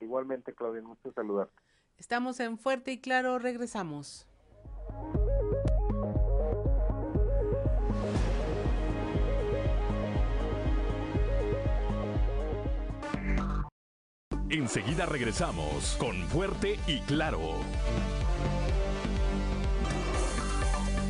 Igualmente, 0.00 0.54
Claudia, 0.54 0.82
gusto 0.82 1.12
saludarte. 1.12 1.63
Estamos 1.98 2.40
en 2.40 2.58
Fuerte 2.58 2.92
y 2.92 2.98
Claro. 2.98 3.38
Regresamos. 3.38 4.26
Enseguida 14.50 15.06
regresamos 15.06 15.96
con 15.98 16.14
Fuerte 16.28 16.78
y 16.86 17.00
Claro. 17.00 17.40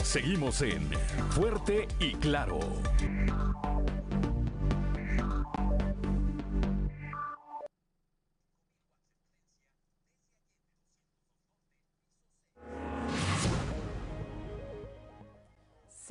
Seguimos 0.03 0.63
en 0.63 0.91
Fuerte 1.31 1.89
y 1.99 2.15
Claro. 2.15 2.61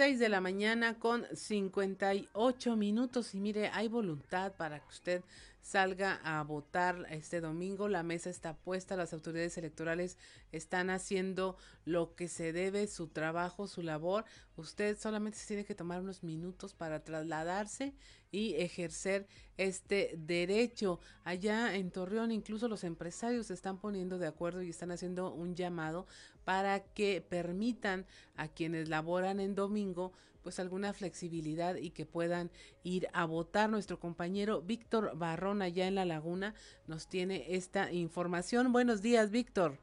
Seis 0.03 0.19
de 0.19 0.27
la 0.27 0.41
mañana 0.41 0.99
con 0.99 1.25
58 1.33 2.75
minutos. 2.75 3.33
Y 3.33 3.39
mire, 3.39 3.69
hay 3.69 3.87
voluntad 3.87 4.51
para 4.51 4.81
que 4.81 4.87
usted 4.89 5.23
salga 5.63 6.19
a 6.23 6.43
votar 6.43 7.07
este 7.09 7.41
domingo. 7.41 7.87
La 7.87 8.03
mesa 8.03 8.29
está 8.29 8.55
puesta, 8.55 8.97
las 8.97 9.13
autoridades 9.13 9.57
electorales 9.57 10.17
están 10.51 10.89
haciendo 10.89 11.57
lo 11.85 12.15
que 12.15 12.27
se 12.27 12.51
debe, 12.51 12.85
su 12.85 13.07
trabajo, 13.07 13.67
su 13.67 13.81
labor. 13.81 14.25
Usted 14.57 14.99
solamente 14.99 15.39
se 15.39 15.47
tiene 15.47 15.65
que 15.65 15.73
tomar 15.73 16.01
unos 16.01 16.21
minutos 16.21 16.73
para 16.73 17.03
trasladarse 17.03 17.95
y 18.29 18.55
ejercer 18.55 19.25
este 19.57 20.15
derecho. 20.17 20.99
Allá 21.23 21.75
en 21.75 21.91
Torreón 21.91 22.31
incluso 22.31 22.67
los 22.67 22.83
empresarios 22.83 23.47
se 23.47 23.53
están 23.53 23.79
poniendo 23.79 24.19
de 24.19 24.27
acuerdo 24.27 24.61
y 24.61 24.69
están 24.69 24.91
haciendo 24.91 25.31
un 25.31 25.55
llamado 25.55 26.07
para 26.43 26.83
que 26.83 27.21
permitan 27.21 28.05
a 28.35 28.49
quienes 28.49 28.89
laboran 28.89 29.39
en 29.39 29.55
domingo 29.55 30.11
pues 30.43 30.59
alguna 30.59 30.93
flexibilidad 30.93 31.75
y 31.75 31.91
que 31.91 32.05
puedan 32.05 32.51
ir 32.83 33.07
a 33.13 33.25
votar. 33.25 33.69
Nuestro 33.69 33.99
compañero 33.99 34.61
Víctor 34.61 35.17
Barrón 35.17 35.61
allá 35.61 35.87
en 35.87 35.95
La 35.95 36.05
Laguna 36.05 36.53
nos 36.87 37.07
tiene 37.07 37.55
esta 37.55 37.91
información. 37.91 38.71
Buenos 38.71 39.01
días, 39.01 39.31
Víctor. 39.31 39.77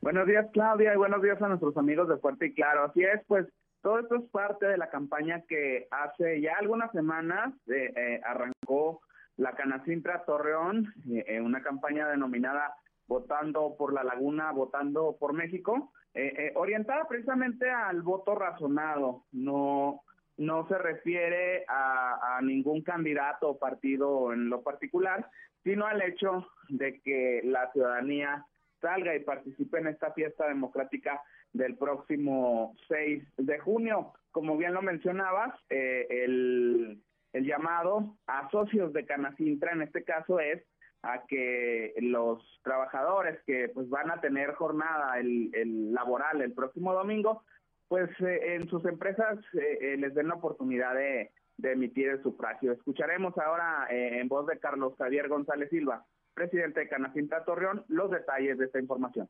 Buenos 0.00 0.26
días, 0.26 0.46
Claudia, 0.52 0.94
y 0.94 0.96
buenos 0.96 1.22
días 1.22 1.40
a 1.42 1.48
nuestros 1.48 1.76
amigos 1.76 2.08
de 2.08 2.16
Fuerte 2.16 2.46
y 2.46 2.54
Claro. 2.54 2.84
Así 2.84 3.02
es, 3.02 3.20
pues 3.26 3.46
todo 3.82 3.98
esto 3.98 4.16
es 4.16 4.22
parte 4.30 4.66
de 4.66 4.78
la 4.78 4.88
campaña 4.88 5.42
que 5.46 5.88
hace 5.90 6.40
ya 6.40 6.54
algunas 6.58 6.90
semanas 6.92 7.54
eh, 7.66 7.92
eh, 7.94 8.20
arrancó 8.24 9.02
la 9.36 9.52
Canacintra 9.52 10.24
Torreón, 10.24 10.92
eh, 11.08 11.40
una 11.40 11.62
campaña 11.62 12.08
denominada 12.08 12.74
Votando 13.06 13.74
por 13.76 13.92
la 13.92 14.04
Laguna, 14.04 14.52
Votando 14.52 15.16
por 15.18 15.32
México, 15.32 15.92
eh, 16.14 16.34
eh, 16.36 16.52
orientada 16.56 17.06
precisamente 17.08 17.70
al 17.70 18.02
voto 18.02 18.34
razonado, 18.34 19.24
no, 19.32 20.02
no 20.36 20.66
se 20.68 20.76
refiere 20.78 21.64
a, 21.68 22.36
a, 22.36 22.42
ningún 22.42 22.82
candidato 22.82 23.50
o 23.50 23.58
partido 23.58 24.32
en 24.32 24.48
lo 24.48 24.62
particular, 24.62 25.28
sino 25.62 25.86
al 25.86 26.02
hecho 26.02 26.46
de 26.68 27.00
que 27.00 27.42
la 27.44 27.70
ciudadanía 27.72 28.44
salga 28.80 29.14
y 29.14 29.20
participe 29.20 29.78
en 29.78 29.88
esta 29.88 30.12
fiesta 30.12 30.48
democrática 30.48 31.20
del 31.52 31.76
próximo 31.76 32.74
6 32.88 33.22
de 33.36 33.58
junio. 33.58 34.12
Como 34.30 34.56
bien 34.56 34.74
lo 34.74 34.82
mencionabas, 34.82 35.54
eh, 35.68 36.06
el, 36.10 37.02
el 37.32 37.44
llamado 37.44 38.16
a 38.26 38.48
socios 38.50 38.92
de 38.92 39.04
Canacintra 39.04 39.72
en 39.72 39.82
este 39.82 40.04
caso 40.04 40.40
es 40.40 40.62
a 41.02 41.24
que 41.26 41.94
los 42.00 42.42
trabajadores 42.62 43.40
que 43.46 43.70
pues 43.72 43.88
van 43.88 44.10
a 44.10 44.20
tener 44.20 44.52
jornada 44.54 45.18
el, 45.18 45.50
el 45.54 45.92
laboral 45.94 46.42
el 46.42 46.52
próximo 46.52 46.92
domingo, 46.92 47.42
pues 47.90 48.08
eh, 48.20 48.54
en 48.54 48.68
sus 48.68 48.84
empresas 48.84 49.38
eh, 49.54 49.78
eh, 49.80 49.96
les 49.98 50.14
den 50.14 50.28
la 50.28 50.34
oportunidad 50.34 50.94
de, 50.94 51.32
emitir 51.62 52.08
el 52.08 52.22
sufragio. 52.22 52.72
Escucharemos 52.72 53.36
ahora 53.36 53.86
en 53.90 54.26
voz 54.28 54.46
de 54.46 54.58
Carlos 54.58 54.94
Javier 54.96 55.28
González 55.28 55.68
Silva, 55.68 56.06
presidente 56.32 56.80
de 56.80 56.88
Canacinta 56.88 57.44
Torreón, 57.44 57.84
los 57.88 58.10
detalles 58.10 58.56
de 58.56 58.64
esta 58.64 58.78
información. 58.80 59.28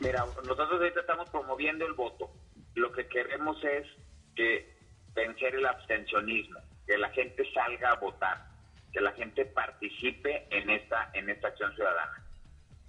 Mira, 0.00 0.24
nosotros 0.44 0.80
ahorita 0.80 1.00
estamos 1.00 1.30
promoviendo 1.30 1.86
el 1.86 1.92
voto. 1.92 2.28
Lo 2.74 2.90
que 2.90 3.06
queremos 3.06 3.62
es 3.62 3.86
que 4.34 4.66
vencer 5.14 5.54
el 5.54 5.66
abstencionismo 5.66 6.58
que 6.86 6.98
la 6.98 7.08
gente 7.10 7.44
salga 7.52 7.90
a 7.90 7.96
votar, 7.96 8.46
que 8.92 9.00
la 9.00 9.12
gente 9.12 9.44
participe 9.46 10.46
en 10.50 10.70
esta, 10.70 11.10
en 11.14 11.28
esta 11.28 11.48
acción 11.48 11.74
ciudadana. 11.74 12.22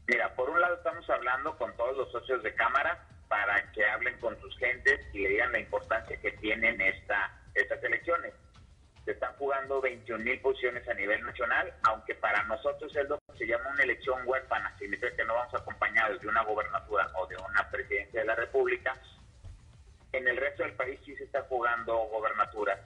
Mira, 0.08 0.36
por 0.36 0.50
un 0.50 0.62
lado 0.62 0.76
estamos 0.76 1.10
hablando 1.10 1.58
con 1.58 1.76
todos 1.78 1.98
los 1.98 2.12
socios 2.12 2.44
de 2.44 2.54
Cámara 2.54 3.04
para 3.28 3.72
que 3.72 3.84
hablen 3.86 4.18
con 4.20 4.40
sus 4.40 4.56
gentes 4.58 5.00
y 5.14 5.20
le 5.20 5.30
digan 5.30 5.52
la 5.52 5.60
importancia 5.60 6.20
que 6.22 6.32
tienen 6.34 6.80
esta, 6.80 7.32
estas 7.56 7.84
elecciones. 7.84 8.34
Se 9.04 9.12
están 9.12 9.34
jugando 9.38 9.82
21 9.82 10.24
mil 10.24 10.40
posiciones 10.42 10.88
a 10.88 10.94
nivel 10.94 11.24
nacional, 11.24 11.74
aunque 11.84 12.16
para 12.16 12.44
nosotros 12.44 12.96
es 12.96 13.08
lo 13.10 13.18
que 13.32 13.38
se 13.38 13.48
llama 13.48 13.70
una 13.70 13.84
elección 13.84 14.22
huérfana, 14.26 14.76
significa 14.78 15.16
que 15.16 15.26
no 15.26 15.36
vamos 15.36 15.54
acompañados 15.54 16.22
de 16.22 16.28
una 16.28 16.44
gobernatura 16.44 17.12
o 17.16 17.28
de 17.28 17.38
una 17.38 17.70
presidencia 17.70 18.22
de 18.22 18.28
la 18.28 18.36
República. 18.36 18.94
En 20.12 20.28
el 20.28 20.38
resto 20.38 20.64
del 20.64 20.74
país 20.74 21.00
sí 21.04 21.16
se 21.16 21.24
está 21.24 21.42
jugando 21.44 21.96
gobernaturas 21.96 22.80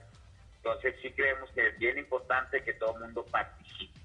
entonces 0.60 0.94
sí 1.02 1.12
creemos 1.14 1.50
que 1.52 1.68
es 1.68 1.80
bien 1.80 1.98
importante 1.98 2.62
que 2.64 2.74
todo 2.74 2.94
el 2.96 3.02
mundo 3.02 3.26
participe. 3.32 3.98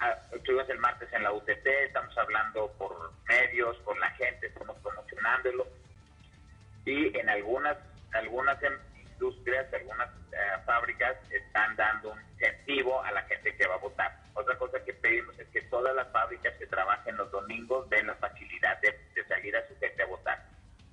Ah, 0.00 0.18
estuvimos 0.32 0.68
el 0.68 0.78
martes 0.78 1.08
en 1.12 1.22
la 1.22 1.32
UTT, 1.32 1.66
estamos 1.66 2.16
hablando 2.18 2.70
por 2.72 3.12
medios, 3.28 3.78
con 3.84 3.98
la 4.00 4.10
gente, 4.10 4.48
estamos 4.48 4.76
promocionándolo. 4.82 5.66
Y 6.84 7.16
en 7.16 7.28
algunas, 7.28 7.78
algunas 8.12 8.58
industrias, 9.12 9.72
algunas 9.72 10.08
eh, 10.32 10.36
fábricas 10.66 11.16
están 11.30 11.76
dando 11.76 12.10
un 12.10 12.20
incentivo 12.32 13.00
a 13.04 13.12
la 13.12 13.22
gente 13.22 13.56
que 13.56 13.66
va 13.68 13.76
a 13.76 13.78
votar. 13.78 14.18
Otra 14.34 14.58
cosa 14.58 14.84
que 14.84 14.94
pedimos 14.94 15.38
es 15.38 15.46
que 15.48 15.62
todas 15.62 15.94
las 15.94 16.10
fábricas 16.10 16.54
que 16.58 16.66
trabajen 16.66 17.16
los 17.16 17.30
domingos 17.30 17.88
den 17.88 18.08
la 18.08 18.16
facilidad 18.16 18.80
de, 18.80 18.98
de 19.14 19.24
salir 19.28 19.56
a 19.56 19.66
su 19.68 19.78
gente 19.78 20.02
a 20.02 20.06
votar. 20.06 20.44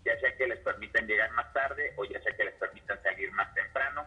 Ya 0.06 0.18
sea 0.20 0.38
que 0.38 0.45
les 0.45 0.60
permitan 0.60 1.08
llegar 1.08 1.32
más 1.32 1.52
tarde 1.54 1.91
o 1.97 2.06
ya 2.06 2.22
sea 2.22 2.36
que 2.38 2.45
les 2.45 2.54
permitan 2.54 3.02
salir 3.02 3.32
más 3.32 3.52
temprano 3.56 4.06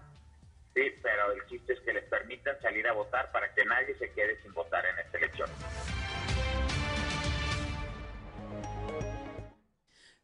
Sí, 0.74 0.82
pero 1.02 1.32
el 1.32 1.46
chiste 1.46 1.74
es 1.74 1.80
que 1.80 1.92
les 1.92 2.04
permitan 2.04 2.60
salir 2.60 2.86
a 2.88 2.92
votar 2.92 3.30
para 3.30 3.52
que 3.54 3.64
nadie 3.64 3.96
se 3.96 4.10
quede 4.10 4.42
sin 4.42 4.52
votar 4.52 4.84
en 4.84 4.98
esta 4.98 5.18
elección. 5.18 5.48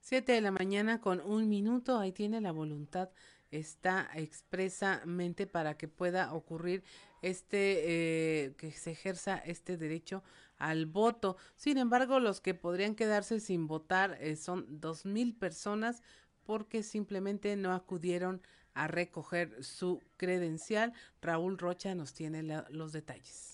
Siete 0.01 0.33
de 0.33 0.41
la 0.41 0.51
mañana 0.51 1.01
con 1.01 1.21
un 1.21 1.49
minuto, 1.49 1.97
ahí 1.97 2.11
tiene 2.11 2.41
la 2.41 2.51
voluntad, 2.51 3.11
está 3.53 4.11
expresamente 4.15 5.47
para 5.47 5.77
que 5.77 5.87
pueda 5.87 6.35
ocurrir 6.35 6.83
este, 7.23 8.47
eh, 8.47 8.55
que 8.57 8.73
se 8.73 8.91
ejerza 8.91 9.39
este 9.39 9.77
derecho 9.77 10.25
al 10.57 10.87
voto. 10.87 11.37
Sin 11.55 11.79
embargo, 11.79 12.19
los 12.19 12.41
que 12.41 12.55
podrían 12.55 12.97
quedarse 12.97 13.39
sin 13.39 13.69
votar 13.69 14.19
eh, 14.21 14.35
son 14.35 14.81
dos 14.81 15.07
mil 15.07 15.37
personas 15.37 16.03
porque 16.45 16.83
simplemente 16.83 17.55
no 17.55 17.73
acudieron 17.73 18.43
a 18.81 18.87
recoger 18.87 19.63
su 19.63 20.03
credencial. 20.17 20.95
Raúl 21.21 21.59
Rocha 21.59 21.95
nos 21.95 22.15
tiene 22.15 22.43
la, 22.43 22.67
los 22.71 22.93
detalles. 22.93 23.50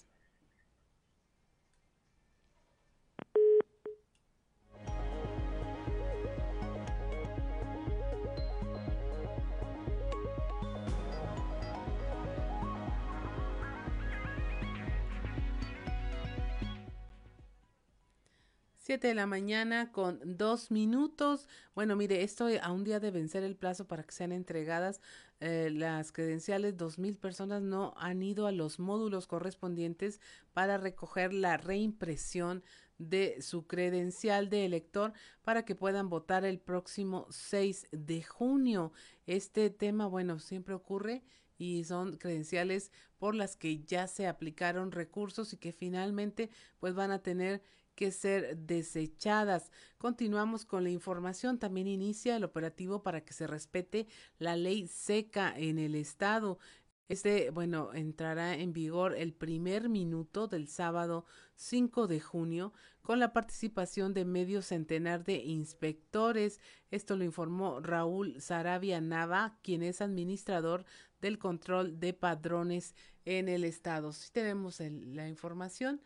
7 18.86 19.08
de 19.08 19.14
la 19.14 19.26
mañana 19.26 19.90
con 19.90 20.20
dos 20.22 20.70
minutos. 20.70 21.48
Bueno, 21.74 21.96
mire, 21.96 22.22
esto 22.22 22.46
a 22.62 22.70
un 22.70 22.84
día 22.84 23.00
de 23.00 23.10
vencer 23.10 23.42
el 23.42 23.56
plazo 23.56 23.88
para 23.88 24.04
que 24.04 24.12
sean 24.12 24.30
entregadas 24.30 25.00
eh, 25.40 25.70
las 25.72 26.12
credenciales. 26.12 26.76
Dos 26.76 26.96
mil 26.96 27.16
personas 27.16 27.62
no 27.62 27.94
han 27.96 28.22
ido 28.22 28.46
a 28.46 28.52
los 28.52 28.78
módulos 28.78 29.26
correspondientes 29.26 30.20
para 30.52 30.78
recoger 30.78 31.32
la 31.32 31.56
reimpresión 31.56 32.62
de 32.96 33.42
su 33.42 33.66
credencial 33.66 34.50
de 34.50 34.66
elector 34.66 35.14
para 35.42 35.64
que 35.64 35.74
puedan 35.74 36.08
votar 36.08 36.44
el 36.44 36.60
próximo 36.60 37.26
6 37.28 37.88
de 37.90 38.22
junio. 38.22 38.92
Este 39.26 39.68
tema, 39.68 40.06
bueno, 40.06 40.38
siempre 40.38 40.74
ocurre 40.74 41.24
y 41.58 41.82
son 41.82 42.18
credenciales 42.18 42.92
por 43.18 43.34
las 43.34 43.56
que 43.56 43.82
ya 43.82 44.06
se 44.06 44.28
aplicaron 44.28 44.92
recursos 44.92 45.52
y 45.52 45.56
que 45.56 45.72
finalmente 45.72 46.50
pues 46.78 46.94
van 46.94 47.10
a 47.10 47.20
tener 47.20 47.64
que 47.96 48.12
ser 48.12 48.56
desechadas. 48.56 49.72
Continuamos 49.98 50.64
con 50.64 50.84
la 50.84 50.90
información. 50.90 51.58
También 51.58 51.88
inicia 51.88 52.36
el 52.36 52.44
operativo 52.44 53.02
para 53.02 53.24
que 53.24 53.32
se 53.32 53.48
respete 53.48 54.06
la 54.38 54.56
ley 54.56 54.86
seca 54.86 55.52
en 55.56 55.80
el 55.80 55.96
estado. 55.96 56.60
Este, 57.08 57.50
bueno, 57.50 57.94
entrará 57.94 58.54
en 58.56 58.72
vigor 58.72 59.14
el 59.14 59.32
primer 59.32 59.88
minuto 59.88 60.48
del 60.48 60.66
sábado 60.66 61.24
5 61.54 62.08
de 62.08 62.20
junio 62.20 62.72
con 63.02 63.20
la 63.20 63.32
participación 63.32 64.12
de 64.12 64.24
medio 64.24 64.60
centenar 64.60 65.24
de 65.24 65.36
inspectores. 65.36 66.60
Esto 66.90 67.16
lo 67.16 67.22
informó 67.22 67.80
Raúl 67.80 68.40
Sarabia 68.40 69.00
Nava, 69.00 69.58
quien 69.62 69.84
es 69.84 70.00
administrador 70.00 70.84
del 71.20 71.38
control 71.38 72.00
de 72.00 72.12
padrones 72.12 72.94
en 73.24 73.48
el 73.48 73.64
estado. 73.64 74.12
Si 74.12 74.32
tenemos 74.32 74.80
la 74.80 75.28
información, 75.28 76.00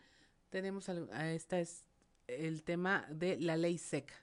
tenemos 0.51 0.89
esta 0.89 1.59
es 1.59 1.85
el 2.27 2.63
tema 2.63 3.05
de 3.09 3.37
la 3.39 3.55
ley 3.57 3.77
seca. 3.77 4.13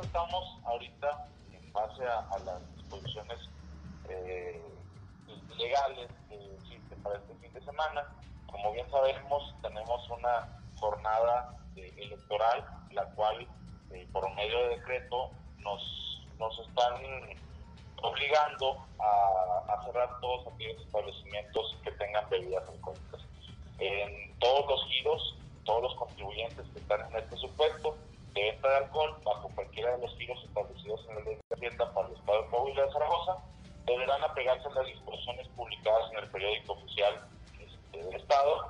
Estamos 0.00 0.58
ahorita 0.64 1.28
en 1.52 1.72
base 1.72 2.04
a, 2.04 2.38
las 2.44 2.76
disposiciones 2.76 3.38
eh, 4.08 4.62
legales 5.56 6.10
que 6.28 6.54
existen 6.56 7.02
para 7.02 7.16
este 7.16 7.34
fin 7.36 7.52
de 7.52 7.64
semana. 7.64 8.06
Como 8.50 8.72
bien 8.72 8.88
sabemos, 8.90 9.54
tenemos 9.62 10.10
una 10.10 10.60
jornada 10.78 11.56
eh, 11.76 11.94
electoral, 11.96 12.66
la 12.92 13.04
cual 13.14 13.46
eh, 13.90 14.06
por 14.12 14.32
medio 14.34 14.58
de 14.64 14.76
decreto 14.76 15.30
nos, 15.58 16.26
nos 16.38 16.58
están 16.58 16.94
obligando 18.02 18.84
a, 18.98 19.82
cerrar 19.84 20.20
todos 20.20 20.46
aquellos 20.46 20.80
establecimientos 20.82 21.76
que 21.82 21.90
tengan 21.92 22.28
bebidas 22.28 22.68
alcohólicas. 22.68 23.20
En 23.78 24.38
todos 24.38 24.66
los 24.68 24.86
giros, 24.88 25.36
todos 25.64 25.82
los 25.82 25.94
contribuyentes 25.94 26.66
que 26.72 26.80
están 26.80 27.00
en 27.10 27.16
este 27.16 27.36
supuesto 27.36 27.96
de 28.34 28.52
venta 28.52 28.68
de 28.68 28.76
alcohol, 28.76 29.16
bajo 29.24 29.48
cualquiera 29.54 29.96
de 29.96 30.02
los 30.02 30.16
giros 30.18 30.38
establecidos 30.44 31.00
en 31.08 31.14
la 31.16 31.20
ley 31.22 31.36
de 31.36 31.56
Hacienda 31.56 31.92
para 31.94 32.08
el 32.08 32.14
Estado 32.14 32.42
de 32.42 32.48
Coahuila 32.48 32.84
de 32.84 32.92
Zaragoza, 32.92 33.36
deberán 33.86 34.22
apegarse 34.22 34.68
a 34.68 34.70
las 34.70 34.86
disposiciones 34.86 35.48
publicadas 35.48 36.12
en 36.12 36.18
el 36.18 36.30
periódico 36.30 36.72
oficial 36.74 37.26
este, 37.58 38.04
del 38.04 38.14
Estado, 38.14 38.68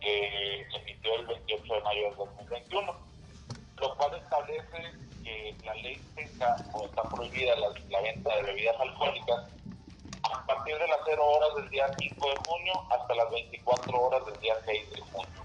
que 0.00 0.66
emitió 0.74 1.14
el 1.16 1.26
28 1.26 1.74
de 1.74 1.80
mayo 1.80 2.02
del 2.02 2.16
2021, 2.16 2.96
lo 3.78 3.96
cual 3.96 4.14
establece 4.14 5.06
que 5.26 5.56
la 5.64 5.74
ley 5.74 6.00
seca 6.14 6.56
o 6.72 6.84
está 6.84 7.02
prohibida 7.02 7.56
la, 7.56 8.00
venta 8.00 8.36
de 8.36 8.42
bebidas 8.44 8.76
alcohólicas 8.78 9.50
a 10.22 10.46
partir 10.46 10.78
de 10.78 10.86
las 10.86 10.98
0 11.04 11.24
horas 11.24 11.56
del 11.56 11.70
día 11.70 11.86
5 11.98 12.28
de 12.28 12.36
junio 12.46 12.74
hasta 12.90 13.14
las 13.14 13.30
24 13.30 14.00
horas 14.00 14.26
del 14.26 14.40
día 14.40 14.54
6 14.64 14.90
de 14.90 15.00
junio. 15.00 15.36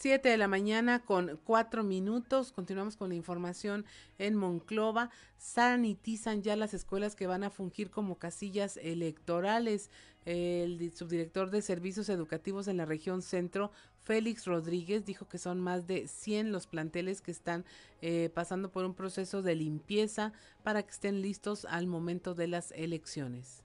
7 0.00 0.28
de 0.28 0.36
la 0.36 0.48
mañana 0.48 1.04
con 1.04 1.40
cuatro 1.44 1.82
minutos. 1.82 2.52
Continuamos 2.52 2.96
con 2.96 3.08
la 3.08 3.16
información 3.16 3.84
en 4.18 4.36
Monclova. 4.36 5.10
Sanitizan 5.36 6.42
ya 6.42 6.54
las 6.56 6.72
escuelas 6.72 7.16
que 7.16 7.26
van 7.26 7.42
a 7.42 7.50
fungir 7.50 7.90
como 7.90 8.16
casillas 8.16 8.76
electorales. 8.78 9.90
El 10.28 10.92
subdirector 10.94 11.48
de 11.48 11.62
Servicios 11.62 12.10
Educativos 12.10 12.68
en 12.68 12.76
la 12.76 12.84
región 12.84 13.22
centro, 13.22 13.72
Félix 14.02 14.44
Rodríguez, 14.44 15.06
dijo 15.06 15.26
que 15.26 15.38
son 15.38 15.58
más 15.58 15.86
de 15.86 16.06
100 16.06 16.52
los 16.52 16.66
planteles 16.66 17.22
que 17.22 17.30
están 17.30 17.64
eh, 18.02 18.30
pasando 18.34 18.70
por 18.70 18.84
un 18.84 18.92
proceso 18.92 19.40
de 19.40 19.54
limpieza 19.54 20.34
para 20.62 20.82
que 20.82 20.90
estén 20.90 21.22
listos 21.22 21.64
al 21.64 21.86
momento 21.86 22.34
de 22.34 22.46
las 22.46 22.72
elecciones. 22.72 23.64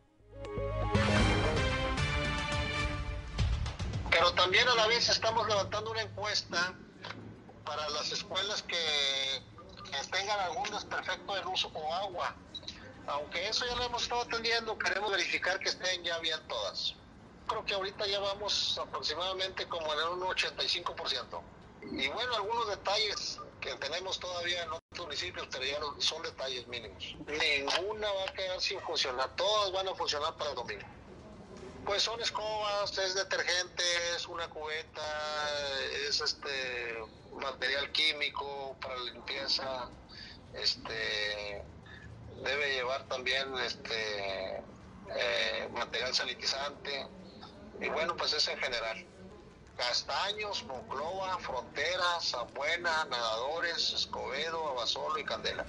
Pero 4.10 4.32
también 4.32 4.66
a 4.70 4.76
la 4.76 4.88
vez 4.88 5.10
estamos 5.10 5.46
levantando 5.46 5.92
una 5.92 6.04
encuesta 6.04 6.76
para 7.66 7.90
las 7.90 8.10
escuelas 8.14 8.64
que, 8.64 8.78
tengan 10.12 10.40
algún 10.40 10.70
desperfecto 10.72 11.36
de 11.36 11.44
luz 11.44 11.66
o 11.74 11.94
agua. 11.94 12.38
Aunque 13.08 13.48
eso 13.48 13.66
ya 13.66 13.76
lo 13.76 13.84
hemos 13.84 14.04
estado 14.04 14.22
atendiendo, 14.22 14.78
queremos 14.78 15.12
verificar 15.12 15.60
que 15.60 15.70
estén 15.70 16.04
ya 16.04 16.20
bien 16.20 16.40
todas. 16.48 16.96
Creo 17.48 17.66
que 17.66 17.74
ahorita 17.74 18.08
ya 18.08 18.20
vamos 18.20 18.80
aproximadamente 18.82 19.68
como 19.68 19.94
en 19.94 20.08
un 20.08 20.22
85%. 20.22 21.42
Y 21.92 22.08
bueno, 22.08 22.36
algunos 22.36 22.68
detalles 22.70 23.40
que 23.60 23.76
tenemos 23.76 24.20
todavía 24.20 24.64
en 24.64 24.72
otros 24.72 25.06
municipios, 25.06 25.48
pero 25.52 25.66
ya 25.66 25.80
son 26.00 26.22
detalles 26.24 26.66
mínimos. 26.68 27.16
Ninguna 27.28 28.12
va 28.12 28.24
a 28.24 28.34
quedar 28.34 28.62
sin 28.62 28.80
funcionar, 28.82 29.36
todas 29.36 29.72
van 29.74 29.88
a 29.88 29.96
funcionar 29.96 30.36
para 30.38 30.52
el 30.52 30.56
domingo. 30.56 30.86
Pues 31.86 32.04
son 32.04 32.22
escobas, 32.22 32.98
es 32.98 33.16
detergente, 33.16 33.84
es 34.16 34.26
una 34.28 34.50
cubeta, 34.50 35.50
es 36.08 36.22
este 36.22 37.04
material 37.36 37.92
químico 37.92 38.78
para 38.82 38.98
limpieza, 39.00 39.90
este 40.54 41.62
debe 42.44 42.74
llevar 42.74 43.04
también 43.08 43.48
este 43.60 44.58
eh, 44.58 45.70
material 45.74 46.14
sanitizante 46.14 47.08
y 47.80 47.90
bueno 47.90 48.16
pues 48.16 48.34
es 48.34 48.48
en 48.48 48.58
general. 48.58 49.06
Castaños, 49.78 50.64
Monclova, 50.66 51.40
Fronteras, 51.40 52.30
Zambuena, 52.30 53.06
Nadadores, 53.06 53.92
Escobedo, 53.94 54.68
Abasolo 54.70 55.18
y 55.18 55.24
Candela. 55.26 55.66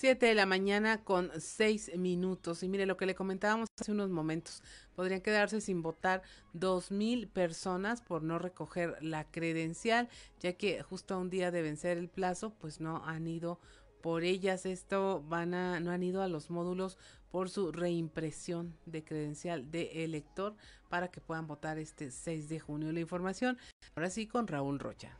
7 0.00 0.24
de 0.24 0.34
la 0.34 0.46
mañana 0.46 1.04
con 1.04 1.30
6 1.38 1.98
minutos. 1.98 2.62
Y 2.62 2.70
mire 2.70 2.86
lo 2.86 2.96
que 2.96 3.04
le 3.04 3.14
comentábamos 3.14 3.68
hace 3.78 3.92
unos 3.92 4.08
momentos. 4.08 4.62
Podrían 4.96 5.20
quedarse 5.20 5.60
sin 5.60 5.82
votar 5.82 6.22
dos 6.54 6.90
mil 6.90 7.28
personas 7.28 8.00
por 8.00 8.22
no 8.22 8.38
recoger 8.38 8.96
la 9.02 9.30
credencial, 9.30 10.08
ya 10.40 10.54
que 10.54 10.82
justo 10.82 11.12
a 11.12 11.18
un 11.18 11.28
día 11.28 11.50
de 11.50 11.60
vencer 11.60 11.98
el 11.98 12.08
plazo, 12.08 12.54
pues 12.58 12.80
no 12.80 13.04
han 13.04 13.26
ido 13.26 13.60
por 14.00 14.24
ellas. 14.24 14.64
Esto 14.64 15.22
van 15.28 15.52
a, 15.52 15.80
no 15.80 15.90
han 15.90 16.02
ido 16.02 16.22
a 16.22 16.28
los 16.28 16.48
módulos 16.48 16.96
por 17.30 17.50
su 17.50 17.70
reimpresión 17.70 18.74
de 18.86 19.04
credencial 19.04 19.70
de 19.70 20.02
elector 20.02 20.56
para 20.88 21.08
que 21.08 21.20
puedan 21.20 21.46
votar 21.46 21.76
este 21.76 22.10
6 22.10 22.48
de 22.48 22.58
junio. 22.58 22.90
La 22.90 23.00
información, 23.00 23.58
ahora 23.94 24.08
sí, 24.08 24.26
con 24.26 24.46
Raúl 24.46 24.78
Rocha. 24.78 25.14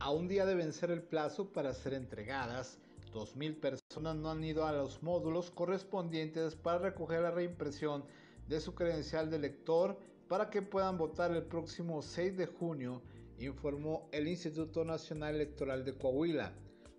A 0.00 0.12
un 0.12 0.28
día 0.28 0.46
de 0.46 0.54
vencer 0.54 0.92
el 0.92 1.02
plazo 1.02 1.52
para 1.52 1.74
ser 1.74 1.92
entregadas, 1.92 2.78
2.000 3.12 3.58
personas 3.58 4.14
no 4.14 4.30
han 4.30 4.44
ido 4.44 4.64
a 4.64 4.72
los 4.72 5.02
módulos 5.02 5.50
correspondientes 5.50 6.54
para 6.54 6.78
recoger 6.78 7.22
la 7.22 7.32
reimpresión 7.32 8.04
de 8.46 8.60
su 8.60 8.76
credencial 8.76 9.28
de 9.28 9.40
lector 9.40 9.98
para 10.28 10.50
que 10.50 10.62
puedan 10.62 10.98
votar 10.98 11.32
el 11.32 11.42
próximo 11.42 12.00
6 12.00 12.36
de 12.36 12.46
junio, 12.46 13.02
informó 13.40 14.08
el 14.12 14.28
Instituto 14.28 14.84
Nacional 14.84 15.34
Electoral 15.34 15.84
de 15.84 15.94
Coahuila. 15.94 16.52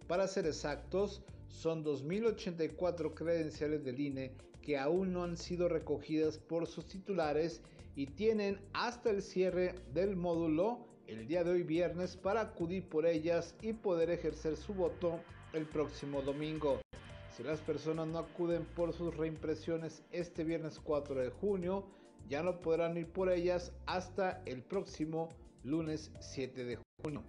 Para 0.07 0.27
ser 0.27 0.45
exactos, 0.45 1.23
son 1.47 1.85
2.084 1.85 3.13
credenciales 3.13 3.85
del 3.85 4.01
INE 4.01 4.33
que 4.61 4.77
aún 4.77 5.13
no 5.13 5.23
han 5.23 5.37
sido 5.37 5.69
recogidas 5.69 6.37
por 6.37 6.67
sus 6.67 6.85
titulares 6.85 7.61
y 7.95 8.07
tienen 8.07 8.59
hasta 8.73 9.09
el 9.09 9.21
cierre 9.21 9.75
del 9.93 10.17
módulo 10.17 10.88
el 11.09 11.27
día 11.27 11.43
de 11.43 11.49
hoy 11.49 11.63
viernes 11.63 12.15
para 12.15 12.41
acudir 12.41 12.87
por 12.87 13.07
ellas 13.07 13.55
y 13.63 13.73
poder 13.73 14.11
ejercer 14.11 14.55
su 14.55 14.75
voto 14.75 15.19
el 15.53 15.65
próximo 15.65 16.21
domingo. 16.21 16.79
Si 17.35 17.41
las 17.41 17.59
personas 17.61 18.07
no 18.07 18.19
acuden 18.19 18.63
por 18.75 18.93
sus 18.93 19.17
reimpresiones 19.17 20.03
este 20.11 20.43
viernes 20.43 20.79
4 20.79 21.15
de 21.21 21.29
junio, 21.31 21.87
ya 22.27 22.43
no 22.43 22.59
podrán 22.61 22.95
ir 22.95 23.07
por 23.07 23.31
ellas 23.31 23.73
hasta 23.87 24.43
el 24.45 24.61
próximo 24.61 25.29
lunes 25.63 26.11
7 26.19 26.63
de 26.63 26.77
junio. 27.03 27.23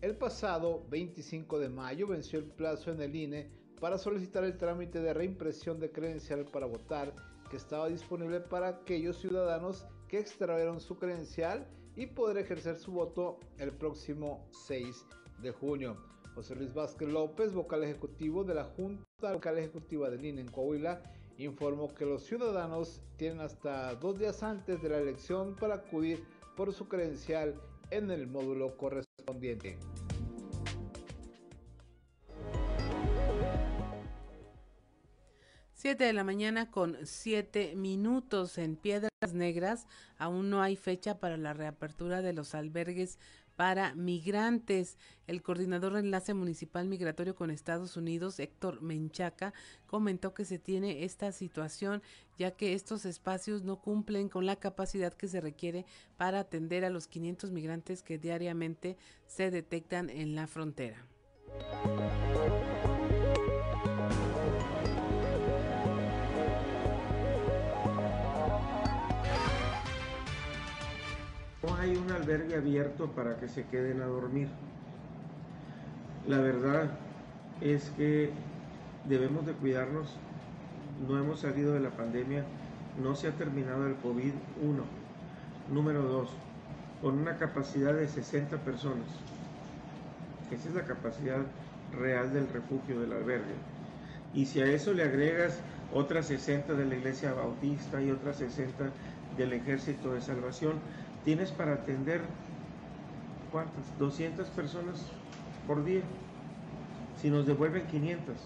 El 0.00 0.16
pasado 0.16 0.84
25 0.90 1.58
de 1.58 1.68
mayo 1.68 2.06
venció 2.06 2.38
el 2.38 2.44
plazo 2.44 2.92
en 2.92 3.02
el 3.02 3.16
INE 3.16 3.50
para 3.80 3.98
solicitar 3.98 4.44
el 4.44 4.56
trámite 4.56 5.00
de 5.00 5.12
reimpresión 5.12 5.80
de 5.80 5.90
credencial 5.90 6.44
para 6.44 6.66
votar 6.66 7.12
que 7.50 7.56
estaba 7.56 7.88
disponible 7.88 8.38
para 8.38 8.68
aquellos 8.68 9.18
ciudadanos 9.18 9.86
que 10.06 10.20
extrajeron 10.20 10.78
su 10.78 10.98
credencial 10.98 11.66
y 11.96 12.06
poder 12.06 12.38
ejercer 12.38 12.76
su 12.76 12.92
voto 12.92 13.38
el 13.58 13.72
próximo 13.72 14.46
6 14.50 15.06
de 15.42 15.50
junio. 15.52 15.96
José 16.34 16.56
Luis 16.56 16.74
Vázquez 16.74 17.08
López, 17.08 17.52
vocal 17.52 17.84
ejecutivo 17.84 18.42
de 18.42 18.54
la 18.54 18.64
Junta 18.64 19.32
Local 19.32 19.58
Ejecutiva 19.58 20.10
de 20.10 20.28
INE 20.28 20.40
en 20.40 20.50
Coahuila, 20.50 21.00
informó 21.38 21.94
que 21.94 22.04
los 22.04 22.24
ciudadanos 22.24 23.00
tienen 23.16 23.40
hasta 23.40 23.94
dos 23.94 24.18
días 24.18 24.42
antes 24.42 24.82
de 24.82 24.88
la 24.88 24.98
elección 24.98 25.54
para 25.54 25.76
acudir 25.76 26.24
por 26.56 26.72
su 26.72 26.88
credencial 26.88 27.54
en 27.90 28.10
el 28.10 28.26
módulo 28.26 28.76
correspondiente. 28.76 29.78
7 35.84 36.02
de 36.02 36.14
la 36.14 36.24
mañana 36.24 36.70
con 36.70 36.96
7 37.02 37.76
minutos 37.76 38.56
en 38.56 38.74
Piedras 38.74 39.34
Negras. 39.34 39.86
Aún 40.16 40.48
no 40.48 40.62
hay 40.62 40.76
fecha 40.76 41.18
para 41.18 41.36
la 41.36 41.52
reapertura 41.52 42.22
de 42.22 42.32
los 42.32 42.54
albergues 42.54 43.18
para 43.54 43.94
migrantes. 43.94 44.96
El 45.26 45.42
coordinador 45.42 45.92
de 45.92 46.00
enlace 46.00 46.32
municipal 46.32 46.88
migratorio 46.88 47.34
con 47.34 47.50
Estados 47.50 47.98
Unidos, 47.98 48.40
Héctor 48.40 48.80
Menchaca, 48.80 49.52
comentó 49.86 50.32
que 50.32 50.46
se 50.46 50.58
tiene 50.58 51.04
esta 51.04 51.32
situación 51.32 52.02
ya 52.38 52.52
que 52.52 52.72
estos 52.72 53.04
espacios 53.04 53.62
no 53.62 53.82
cumplen 53.82 54.30
con 54.30 54.46
la 54.46 54.56
capacidad 54.56 55.12
que 55.12 55.28
se 55.28 55.42
requiere 55.42 55.84
para 56.16 56.40
atender 56.40 56.86
a 56.86 56.90
los 56.90 57.08
500 57.08 57.50
migrantes 57.50 58.02
que 58.02 58.16
diariamente 58.16 58.96
se 59.26 59.50
detectan 59.50 60.08
en 60.08 60.34
la 60.34 60.46
frontera. 60.46 61.04
No 71.64 71.76
hay 71.76 71.96
un 71.96 72.10
albergue 72.10 72.56
abierto 72.56 73.06
para 73.12 73.36
que 73.36 73.48
se 73.48 73.64
queden 73.64 74.02
a 74.02 74.06
dormir. 74.06 74.48
La 76.26 76.38
verdad 76.38 76.90
es 77.60 77.90
que 77.96 78.30
debemos 79.08 79.46
de 79.46 79.52
cuidarnos. 79.52 80.14
No 81.08 81.18
hemos 81.18 81.40
salido 81.40 81.72
de 81.72 81.80
la 81.80 81.90
pandemia, 81.90 82.44
no 83.02 83.14
se 83.14 83.28
ha 83.28 83.32
terminado 83.32 83.86
el 83.86 83.96
COVID-1. 84.00 84.34
Número 85.72 86.02
2, 86.02 86.28
con 87.00 87.18
una 87.18 87.36
capacidad 87.36 87.94
de 87.94 88.08
60 88.08 88.58
personas. 88.58 89.08
Esa 90.50 90.68
es 90.68 90.74
la 90.74 90.84
capacidad 90.84 91.40
real 91.98 92.32
del 92.32 92.48
refugio 92.48 93.00
del 93.00 93.12
albergue. 93.12 93.54
Y 94.34 94.46
si 94.46 94.60
a 94.60 94.66
eso 94.66 94.92
le 94.92 95.04
agregas 95.04 95.60
otras 95.94 96.26
60 96.26 96.74
de 96.74 96.84
la 96.84 96.96
iglesia 96.96 97.32
bautista 97.32 98.02
y 98.02 98.10
otras 98.10 98.36
60 98.36 98.84
del 99.36 99.52
ejército 99.52 100.12
de 100.12 100.20
salvación, 100.20 100.74
tienes 101.24 101.50
para 101.50 101.74
atender 101.74 102.20
cuántas, 103.50 103.98
200 103.98 104.48
personas 104.48 105.02
por 105.66 105.84
día. 105.84 106.02
Si 107.20 107.30
nos 107.30 107.46
devuelven 107.46 107.86
500, 107.86 108.36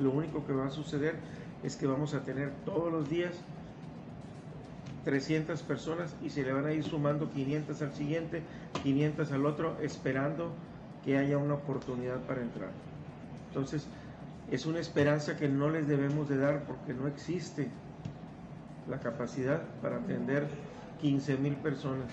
lo 0.00 0.10
único 0.10 0.44
que 0.46 0.52
va 0.52 0.66
a 0.66 0.70
suceder 0.70 1.16
es 1.62 1.76
que 1.76 1.86
vamos 1.86 2.14
a 2.14 2.22
tener 2.22 2.50
todos 2.64 2.92
los 2.92 3.08
días 3.08 3.32
300 5.04 5.62
personas 5.62 6.14
y 6.22 6.30
se 6.30 6.42
le 6.42 6.52
van 6.52 6.66
a 6.66 6.72
ir 6.72 6.84
sumando 6.84 7.30
500 7.30 7.82
al 7.82 7.92
siguiente, 7.92 8.42
500 8.82 9.32
al 9.32 9.46
otro, 9.46 9.76
esperando 9.80 10.52
que 11.04 11.18
haya 11.18 11.38
una 11.38 11.54
oportunidad 11.54 12.20
para 12.20 12.42
entrar. 12.42 12.70
Entonces, 13.48 13.86
es 14.50 14.66
una 14.66 14.78
esperanza 14.78 15.36
que 15.36 15.48
no 15.48 15.70
les 15.70 15.88
debemos 15.88 16.28
de 16.28 16.36
dar 16.36 16.64
porque 16.64 16.94
no 16.94 17.08
existe 17.08 17.68
la 18.88 18.98
capacidad 19.00 19.62
para 19.80 19.96
atender 19.96 20.46
15 21.02 21.36
mil 21.36 21.56
personas. 21.56 22.08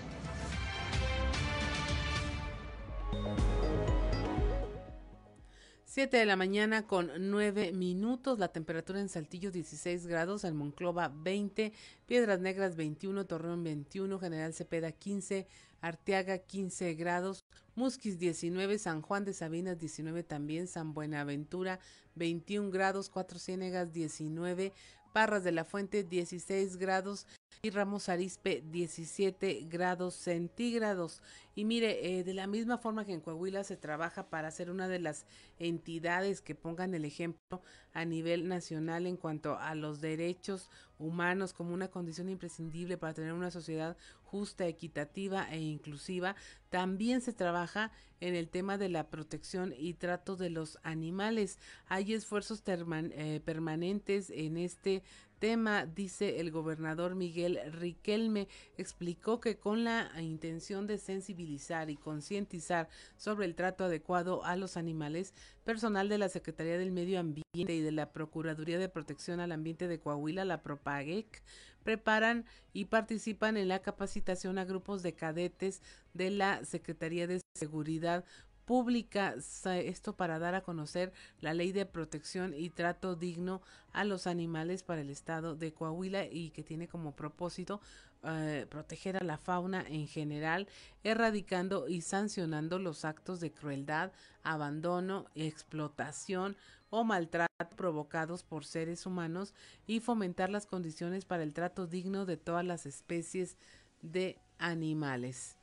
Siete 5.84 6.18
de 6.18 6.24
la 6.24 6.36
mañana 6.36 6.86
con 6.86 7.10
nueve 7.30 7.72
minutos, 7.72 8.38
la 8.38 8.48
temperatura 8.48 9.00
en 9.00 9.08
Saltillo 9.08 9.50
16 9.50 10.06
grados, 10.06 10.44
en 10.44 10.56
Monclova 10.56 11.08
20, 11.08 11.72
Piedras 12.06 12.40
Negras 12.40 12.76
21, 12.76 13.26
Torreón 13.26 13.62
21, 13.64 14.18
General 14.18 14.52
Cepeda 14.54 14.92
15, 14.92 15.46
Arteaga 15.80 16.38
15 16.38 16.94
grados, 16.94 17.44
Musquis 17.74 18.18
19, 18.18 18.78
San 18.78 19.02
Juan 19.02 19.24
de 19.24 19.34
Sabinas 19.34 19.78
19 19.78 20.22
también, 20.24 20.66
San 20.66 20.94
Buenaventura 20.94 21.80
21 22.16 22.70
grados, 22.70 23.08
Cuatro 23.08 23.38
Ciénegas 23.38 23.92
19, 23.92 24.72
Parras 25.12 25.44
de 25.44 25.52
la 25.52 25.64
Fuente 25.64 26.04
16 26.04 26.76
grados 26.76 27.26
y 27.62 27.70
Ramos 27.70 28.08
Arispe 28.08 28.62
17 28.70 29.66
grados 29.68 30.14
centígrados. 30.14 31.22
Y 31.54 31.64
mire, 31.64 32.18
eh, 32.18 32.24
de 32.24 32.32
la 32.32 32.46
misma 32.46 32.78
forma 32.78 33.04
que 33.04 33.12
en 33.12 33.20
Coahuila 33.20 33.64
se 33.64 33.76
trabaja 33.76 34.30
para 34.30 34.50
ser 34.50 34.70
una 34.70 34.88
de 34.88 34.98
las 34.98 35.26
entidades 35.58 36.40
que 36.40 36.54
pongan 36.54 36.94
el 36.94 37.04
ejemplo 37.04 37.60
a 37.92 38.04
nivel 38.04 38.48
nacional 38.48 39.06
en 39.06 39.16
cuanto 39.16 39.58
a 39.58 39.74
los 39.74 40.00
derechos 40.00 40.70
humanos 40.98 41.52
como 41.52 41.74
una 41.74 41.88
condición 41.88 42.28
imprescindible 42.28 42.96
para 42.96 43.14
tener 43.14 43.32
una 43.32 43.50
sociedad 43.50 43.96
justa, 44.22 44.66
equitativa 44.66 45.46
e 45.50 45.58
inclusiva, 45.60 46.36
también 46.70 47.20
se 47.20 47.32
trabaja 47.32 47.90
en 48.20 48.34
el 48.36 48.48
tema 48.48 48.78
de 48.78 48.88
la 48.88 49.10
protección 49.10 49.74
y 49.76 49.94
trato 49.94 50.36
de 50.36 50.50
los 50.50 50.78
animales. 50.82 51.58
Hay 51.86 52.12
esfuerzos 52.12 52.62
eh, 52.66 53.40
permanentes 53.44 54.30
en 54.30 54.56
este 54.56 55.02
tema, 55.40 55.86
dice 55.86 56.38
el 56.38 56.52
gobernador 56.52 57.16
Miguel 57.16 57.58
Riquelme, 57.72 58.46
explicó 58.76 59.40
que 59.40 59.58
con 59.58 59.82
la 59.82 60.08
intención 60.20 60.86
de 60.86 60.98
sensibilizar 60.98 61.90
y 61.90 61.96
concientizar 61.96 62.88
sobre 63.16 63.46
el 63.46 63.56
trato 63.56 63.84
adecuado 63.84 64.44
a 64.44 64.54
los 64.54 64.76
animales, 64.76 65.34
personal 65.64 66.08
de 66.08 66.18
la 66.18 66.28
Secretaría 66.28 66.78
del 66.78 66.92
Medio 66.92 67.18
Ambiente 67.18 67.74
y 67.74 67.80
de 67.80 67.90
la 67.90 68.12
Procuraduría 68.12 68.78
de 68.78 68.88
Protección 68.88 69.40
al 69.40 69.50
Ambiente 69.50 69.88
de 69.88 69.98
Coahuila, 69.98 70.44
la 70.44 70.62
Propaguec, 70.62 71.42
preparan 71.82 72.44
y 72.72 72.84
participan 72.84 73.56
en 73.56 73.68
la 73.68 73.80
capacitación 73.80 74.58
a 74.58 74.64
grupos 74.64 75.02
de 75.02 75.14
cadetes 75.14 75.82
de 76.12 76.30
la 76.30 76.64
Secretaría 76.64 77.26
de 77.26 77.40
Seguridad 77.56 78.24
pública, 78.64 79.34
esto 79.64 80.16
para 80.16 80.38
dar 80.38 80.54
a 80.54 80.62
conocer 80.62 81.12
la 81.40 81.54
ley 81.54 81.72
de 81.72 81.86
protección 81.86 82.54
y 82.54 82.70
trato 82.70 83.16
digno 83.16 83.62
a 83.92 84.04
los 84.04 84.26
animales 84.26 84.82
para 84.82 85.00
el 85.00 85.10
estado 85.10 85.56
de 85.56 85.72
Coahuila 85.72 86.26
y 86.26 86.50
que 86.50 86.62
tiene 86.62 86.88
como 86.88 87.16
propósito 87.16 87.80
eh, 88.22 88.66
proteger 88.68 89.16
a 89.16 89.24
la 89.24 89.38
fauna 89.38 89.82
en 89.88 90.06
general, 90.06 90.68
erradicando 91.04 91.88
y 91.88 92.02
sancionando 92.02 92.78
los 92.78 93.06
actos 93.06 93.40
de 93.40 93.50
crueldad, 93.50 94.12
abandono, 94.42 95.26
explotación 95.34 96.56
o 96.90 97.02
maltrato 97.02 97.50
provocados 97.76 98.42
por 98.42 98.66
seres 98.66 99.06
humanos 99.06 99.54
y 99.86 100.00
fomentar 100.00 100.50
las 100.50 100.66
condiciones 100.66 101.24
para 101.24 101.42
el 101.42 101.54
trato 101.54 101.86
digno 101.86 102.26
de 102.26 102.36
todas 102.36 102.64
las 102.64 102.84
especies 102.84 103.56
de 104.02 104.38
animales. 104.58 105.59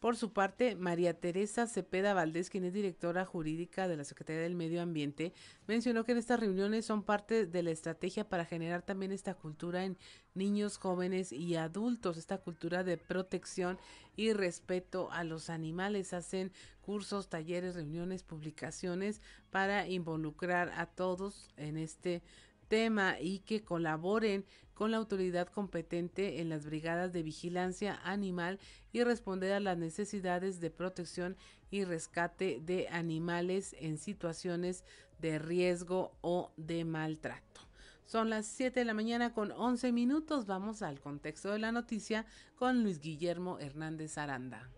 Por 0.00 0.16
su 0.16 0.32
parte, 0.32 0.76
María 0.76 1.20
Teresa 1.20 1.66
Cepeda 1.66 2.14
Valdés, 2.14 2.48
quien 2.48 2.64
es 2.64 2.72
directora 2.72 3.26
jurídica 3.26 3.86
de 3.86 3.98
la 3.98 4.04
Secretaría 4.04 4.40
del 4.40 4.54
Medio 4.54 4.80
Ambiente, 4.80 5.34
mencionó 5.66 6.04
que 6.04 6.12
en 6.12 6.18
estas 6.18 6.40
reuniones 6.40 6.86
son 6.86 7.02
parte 7.02 7.44
de 7.44 7.62
la 7.62 7.70
estrategia 7.70 8.26
para 8.26 8.46
generar 8.46 8.80
también 8.80 9.12
esta 9.12 9.34
cultura 9.34 9.84
en 9.84 9.98
niños, 10.32 10.78
jóvenes 10.78 11.32
y 11.32 11.54
adultos, 11.56 12.16
esta 12.16 12.38
cultura 12.38 12.82
de 12.82 12.96
protección 12.96 13.78
y 14.16 14.32
respeto 14.32 15.12
a 15.12 15.22
los 15.22 15.50
animales. 15.50 16.14
Hacen 16.14 16.50
cursos, 16.80 17.28
talleres, 17.28 17.74
reuniones, 17.74 18.22
publicaciones 18.22 19.20
para 19.50 19.86
involucrar 19.86 20.72
a 20.76 20.86
todos 20.86 21.50
en 21.58 21.76
este 21.76 22.22
tema 22.70 23.20
y 23.20 23.40
que 23.40 23.62
colaboren 23.62 24.46
con 24.72 24.92
la 24.92 24.96
autoridad 24.96 25.48
competente 25.48 26.40
en 26.40 26.48
las 26.48 26.64
brigadas 26.64 27.12
de 27.12 27.22
vigilancia 27.22 28.00
animal 28.02 28.58
y 28.92 29.04
responder 29.04 29.52
a 29.52 29.60
las 29.60 29.76
necesidades 29.76 30.60
de 30.60 30.70
protección 30.70 31.36
y 31.70 31.84
rescate 31.84 32.62
de 32.64 32.88
animales 32.88 33.76
en 33.78 33.98
situaciones 33.98 34.84
de 35.18 35.38
riesgo 35.38 36.12
o 36.22 36.52
de 36.56 36.86
maltrato. 36.86 37.60
Son 38.06 38.30
las 38.30 38.46
7 38.46 38.80
de 38.80 38.86
la 38.86 38.94
mañana 38.94 39.34
con 39.34 39.52
11 39.52 39.92
minutos. 39.92 40.46
Vamos 40.46 40.80
al 40.82 40.98
contexto 40.98 41.52
de 41.52 41.58
la 41.58 41.72
noticia 41.72 42.24
con 42.56 42.82
Luis 42.82 43.00
Guillermo 43.00 43.58
Hernández 43.58 44.16
Aranda. 44.16 44.70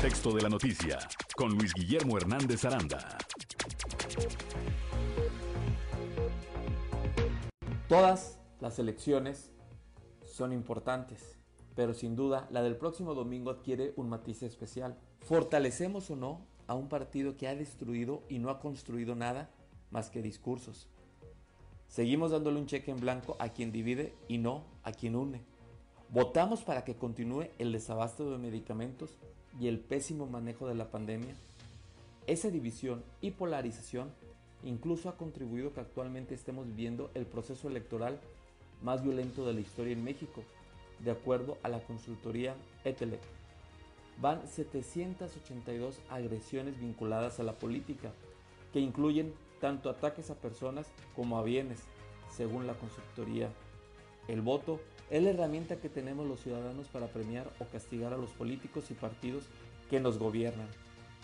Texto 0.00 0.32
de 0.32 0.42
la 0.42 0.48
noticia 0.48 0.98
con 1.36 1.50
Luis 1.50 1.72
Guillermo 1.74 2.16
Hernández 2.16 2.64
Aranda. 2.64 3.18
Todas 7.88 8.38
las 8.60 8.78
elecciones 8.78 9.52
son 10.24 10.52
importantes 10.52 11.38
pero 11.74 11.94
sin 11.94 12.16
duda 12.16 12.48
la 12.50 12.62
del 12.62 12.76
próximo 12.76 13.14
domingo 13.14 13.50
adquiere 13.50 13.92
un 13.96 14.08
matiz 14.08 14.42
especial. 14.42 14.98
¿Fortalecemos 15.20 16.10
o 16.10 16.16
no 16.16 16.46
a 16.66 16.74
un 16.74 16.88
partido 16.88 17.36
que 17.36 17.48
ha 17.48 17.54
destruido 17.54 18.22
y 18.28 18.38
no 18.38 18.50
ha 18.50 18.60
construido 18.60 19.14
nada 19.14 19.50
más 19.90 20.10
que 20.10 20.22
discursos? 20.22 20.88
Seguimos 21.88 22.30
dándole 22.30 22.58
un 22.58 22.66
cheque 22.66 22.90
en 22.90 23.00
blanco 23.00 23.36
a 23.38 23.50
quien 23.50 23.72
divide 23.72 24.14
y 24.28 24.38
no 24.38 24.64
a 24.82 24.92
quien 24.92 25.16
une. 25.16 25.42
Votamos 26.10 26.62
para 26.62 26.84
que 26.84 26.96
continúe 26.96 27.48
el 27.58 27.72
desabasto 27.72 28.30
de 28.30 28.38
medicamentos 28.38 29.18
y 29.60 29.68
el 29.68 29.78
pésimo 29.78 30.26
manejo 30.26 30.66
de 30.66 30.74
la 30.74 30.90
pandemia. 30.90 31.34
Esa 32.26 32.50
división 32.50 33.02
y 33.20 33.32
polarización 33.32 34.10
incluso 34.64 35.08
ha 35.08 35.16
contribuido 35.16 35.72
que 35.72 35.80
actualmente 35.80 36.34
estemos 36.34 36.66
viviendo 36.66 37.10
el 37.14 37.26
proceso 37.26 37.68
electoral 37.68 38.20
más 38.82 39.02
violento 39.02 39.46
de 39.46 39.54
la 39.54 39.60
historia 39.60 39.92
en 39.92 40.04
México, 40.04 40.42
de 41.00 41.10
acuerdo 41.10 41.58
a 41.62 41.68
la 41.68 41.80
consultoría 41.80 42.54
Etelec. 42.84 43.20
Van 44.20 44.46
782 44.46 46.00
agresiones 46.10 46.78
vinculadas 46.78 47.40
a 47.40 47.42
la 47.42 47.54
política, 47.54 48.12
que 48.72 48.80
incluyen 48.80 49.34
tanto 49.60 49.90
ataques 49.90 50.30
a 50.30 50.34
personas 50.34 50.86
como 51.16 51.38
a 51.38 51.42
bienes, 51.42 51.80
según 52.30 52.66
la 52.66 52.74
consultoría. 52.74 53.48
El 54.28 54.40
voto 54.40 54.80
es 55.10 55.22
la 55.22 55.30
herramienta 55.30 55.76
que 55.76 55.88
tenemos 55.88 56.26
los 56.26 56.40
ciudadanos 56.40 56.86
para 56.88 57.08
premiar 57.08 57.50
o 57.58 57.64
castigar 57.64 58.12
a 58.12 58.16
los 58.16 58.30
políticos 58.30 58.90
y 58.90 58.94
partidos 58.94 59.44
que 59.90 59.98
nos 59.98 60.18
gobiernan. 60.18 60.68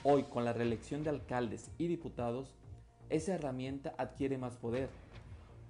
Hoy, 0.02 0.24
con 0.24 0.44
la 0.44 0.52
reelección 0.52 1.04
de 1.04 1.10
alcaldes 1.10 1.70
y 1.78 1.86
diputados, 1.86 2.54
esa 3.08 3.34
herramienta 3.34 3.94
adquiere 3.96 4.36
más 4.36 4.56
poder. 4.56 4.90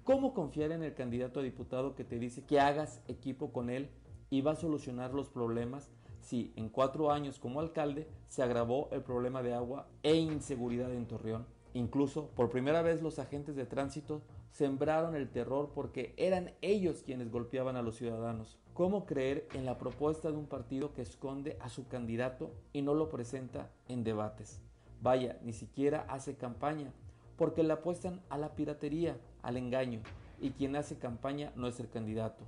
¿Cómo 0.03 0.33
confiar 0.33 0.71
en 0.71 0.83
el 0.83 0.95
candidato 0.95 1.39
a 1.39 1.43
diputado 1.43 1.95
que 1.95 2.03
te 2.03 2.17
dice 2.17 2.43
que 2.43 2.59
hagas 2.59 2.99
equipo 3.07 3.53
con 3.53 3.69
él 3.69 3.89
y 4.31 4.41
va 4.41 4.53
a 4.53 4.55
solucionar 4.55 5.13
los 5.13 5.29
problemas 5.29 5.91
si 6.19 6.51
en 6.55 6.67
cuatro 6.69 7.11
años 7.11 7.39
como 7.39 7.59
alcalde 7.59 8.07
se 8.27 8.41
agravó 8.41 8.89
el 8.91 9.01
problema 9.01 9.43
de 9.43 9.53
agua 9.53 9.87
e 10.01 10.15
inseguridad 10.15 10.91
en 10.91 11.05
Torreón? 11.05 11.45
Incluso 11.75 12.29
por 12.35 12.49
primera 12.49 12.81
vez 12.81 13.03
los 13.03 13.19
agentes 13.19 13.55
de 13.55 13.67
tránsito 13.67 14.23
sembraron 14.51 15.15
el 15.15 15.29
terror 15.29 15.71
porque 15.73 16.13
eran 16.17 16.51
ellos 16.61 17.03
quienes 17.03 17.31
golpeaban 17.31 17.75
a 17.75 17.81
los 17.81 17.95
ciudadanos. 17.95 18.57
¿Cómo 18.73 19.05
creer 19.05 19.47
en 19.53 19.65
la 19.65 19.77
propuesta 19.77 20.31
de 20.31 20.37
un 20.37 20.45
partido 20.45 20.93
que 20.93 21.01
esconde 21.01 21.57
a 21.59 21.69
su 21.69 21.87
candidato 21.87 22.51
y 22.71 22.81
no 22.81 22.93
lo 22.93 23.09
presenta 23.09 23.69
en 23.87 24.03
debates? 24.03 24.61
Vaya, 25.01 25.37
ni 25.43 25.53
siquiera 25.53 26.05
hace 26.09 26.35
campaña, 26.35 26.91
porque 27.37 27.63
le 27.63 27.73
apuestan 27.73 28.21
a 28.29 28.37
la 28.37 28.55
piratería, 28.55 29.17
al 29.41 29.57
engaño, 29.57 30.01
y 30.41 30.51
quien 30.51 30.75
hace 30.75 30.97
campaña 30.97 31.51
no 31.55 31.67
es 31.67 31.79
el 31.79 31.89
candidato. 31.89 32.43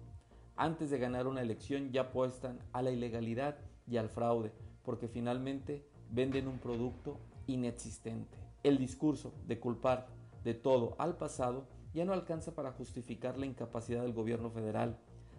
Antes 0.56 0.90
de 0.90 1.00
ganar 1.00 1.28
una 1.28 1.42
elección 1.42 1.92
ya 1.92 2.02
apuestan 2.02 2.60
a 2.74 2.82
la 2.82 2.92
ilegalidad 2.92 3.58
y 3.88 3.98
al 3.98 4.10
fraude, 4.10 4.52
porque 4.84 5.08
finalmente 5.08 5.86
venden 6.10 6.48
un 6.48 6.60
producto 6.60 7.18
inexistente. 7.48 8.38
El 8.64 8.78
discurso 8.78 9.34
de 9.48 9.60
culpar 9.60 10.08
de 10.44 10.54
todo 10.54 10.96
al 10.98 11.18
pasado 11.18 11.66
ya 11.94 12.06
no 12.06 12.14
alcanza 12.14 12.54
para 12.54 12.72
justificar 12.72 13.38
la 13.38 13.46
incapacidad 13.46 14.02
del 14.02 14.14
gobierno 14.14 14.50
federal. 14.50 14.98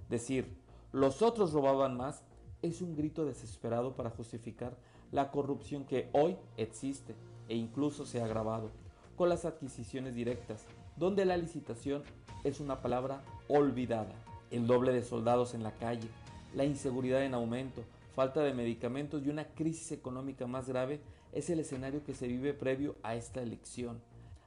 Decir, 0.09 0.57
los 0.93 1.23
otros 1.23 1.53
robaban 1.53 1.97
más, 1.97 2.23
es 2.61 2.83
un 2.83 2.95
grito 2.95 3.25
desesperado 3.25 3.97
para 3.97 4.11
justificar 4.11 4.77
la 5.11 5.31
corrupción 5.31 5.85
que 5.85 6.09
hoy 6.13 6.37
existe 6.57 7.15
e 7.49 7.57
incluso 7.57 8.07
se 8.07 8.21
ha 8.21 8.25
agravado 8.25 8.71
con 9.17 9.29
las 9.29 9.45
adquisiciones 9.45 10.15
directas, 10.15 10.65
donde 10.97 11.25
la 11.25 11.37
licitación 11.37 12.03
es 12.45 12.61
una 12.61 12.81
palabra 12.81 13.25
olvidada. 13.49 14.15
El 14.51 14.67
doble 14.67 14.93
de 14.93 15.03
soldados 15.03 15.55
en 15.55 15.63
la 15.63 15.73
calle, 15.73 16.09
la 16.55 16.65
inseguridad 16.65 17.25
en 17.25 17.35
aumento, 17.35 17.83
falta 18.15 18.43
de 18.43 18.53
medicamentos 18.53 19.25
y 19.25 19.31
una 19.31 19.47
crisis 19.47 19.93
económica 19.93 20.47
más 20.47 20.69
grave 20.69 21.01
es 21.33 21.49
el 21.51 21.61
escenario 21.61 22.05
que 22.05 22.15
se 22.15 22.27
vive 22.27 22.53
previo 22.53 22.97
a 23.03 23.15
esta 23.15 23.43
elección. 23.43 24.01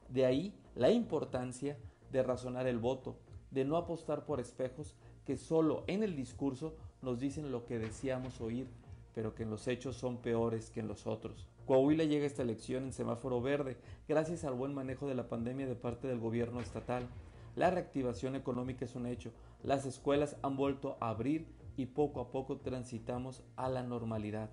De 0.10 0.26
ahí 0.26 0.54
la 0.76 0.92
importancia 0.92 1.78
de 2.16 2.24
razonar 2.24 2.66
el 2.66 2.80
voto, 2.80 3.18
de 3.52 3.66
no 3.66 3.76
apostar 3.76 4.26
por 4.26 4.40
espejos 4.40 4.96
que 5.26 5.36
solo 5.36 5.84
en 5.88 6.02
el 6.02 6.16
discurso 6.16 6.76
nos 7.02 7.20
dicen 7.20 7.52
lo 7.52 7.66
que 7.66 7.78
deseamos 7.78 8.40
oír, 8.40 8.68
pero 9.14 9.36
que 9.36 9.44
en 9.44 9.50
los 9.50 9.68
hechos 9.68 9.98
son 9.98 10.18
peores 10.18 10.70
que 10.70 10.80
en 10.80 10.88
los 10.88 11.08
otros. 11.08 11.50
Coahuila 11.66 12.06
llega 12.06 12.24
a 12.24 12.28
esta 12.28 12.44
elección 12.44 12.86
en 12.86 12.94
semáforo 12.94 13.42
verde, 13.42 13.76
gracias 14.08 14.46
al 14.46 14.54
buen 14.54 14.74
manejo 14.74 15.08
de 15.08 15.16
la 15.16 15.28
pandemia 15.28 15.68
de 15.68 15.76
parte 15.76 16.08
del 16.08 16.20
gobierno 16.20 16.62
estatal. 16.62 17.06
La 17.58 17.70
reactivación 17.70 18.36
económica 18.36 18.86
es 18.86 18.96
un 18.96 19.08
hecho, 19.08 19.32
las 19.62 19.86
escuelas 19.86 20.38
han 20.42 20.56
vuelto 20.56 20.96
a 21.02 21.10
abrir 21.10 21.48
y 21.76 21.88
poco 21.88 22.22
a 22.22 22.32
poco 22.32 22.58
transitamos 22.58 23.44
a 23.58 23.68
la 23.68 23.84
normalidad. 23.84 24.52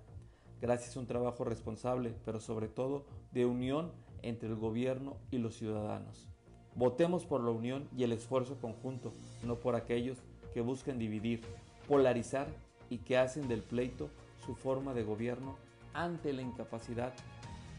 Gracias 0.59 0.97
a 0.97 0.99
un 0.99 1.07
trabajo 1.07 1.45
responsable, 1.45 2.13
pero 2.25 2.41
sobre 2.41 2.67
todo 2.67 3.05
de 3.31 3.45
unión 3.45 3.91
entre 4.21 4.49
el 4.49 4.55
gobierno 4.55 5.15
y 5.31 5.37
los 5.37 5.55
ciudadanos. 5.55 6.32
Votemos 6.75 7.25
por 7.25 7.43
la 7.43 7.51
unión 7.51 7.87
y 7.95 8.03
el 8.03 8.11
esfuerzo 8.11 8.57
conjunto, 8.59 9.13
no 9.43 9.55
por 9.55 9.75
aquellos 9.75 10.17
que 10.53 10.61
buscan 10.61 10.97
dividir, 10.97 11.41
polarizar 11.87 12.47
y 12.89 12.99
que 12.99 13.17
hacen 13.17 13.47
del 13.47 13.61
pleito 13.61 14.09
su 14.45 14.55
forma 14.55 14.93
de 14.93 15.03
gobierno 15.03 15.55
ante 15.93 16.33
la 16.33 16.41
incapacidad 16.41 17.13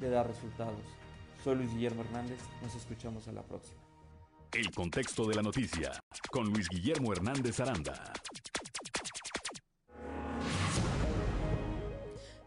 de 0.01 0.11
dar 0.11 0.27
resultados. 0.27 0.81
Soy 1.43 1.57
Luis 1.57 1.73
Guillermo 1.75 2.03
Hernández, 2.03 2.41
nos 2.63 2.75
escuchamos 2.75 3.29
a 3.29 3.33
la 3.33 3.43
próxima. 3.43 3.81
El 4.53 4.71
contexto 4.71 5.27
de 5.27 5.35
la 5.35 5.43
noticia 5.43 5.93
con 6.31 6.53
Luis 6.53 6.69
Guillermo 6.69 7.13
Hernández 7.13 7.59
Aranda. 7.59 8.13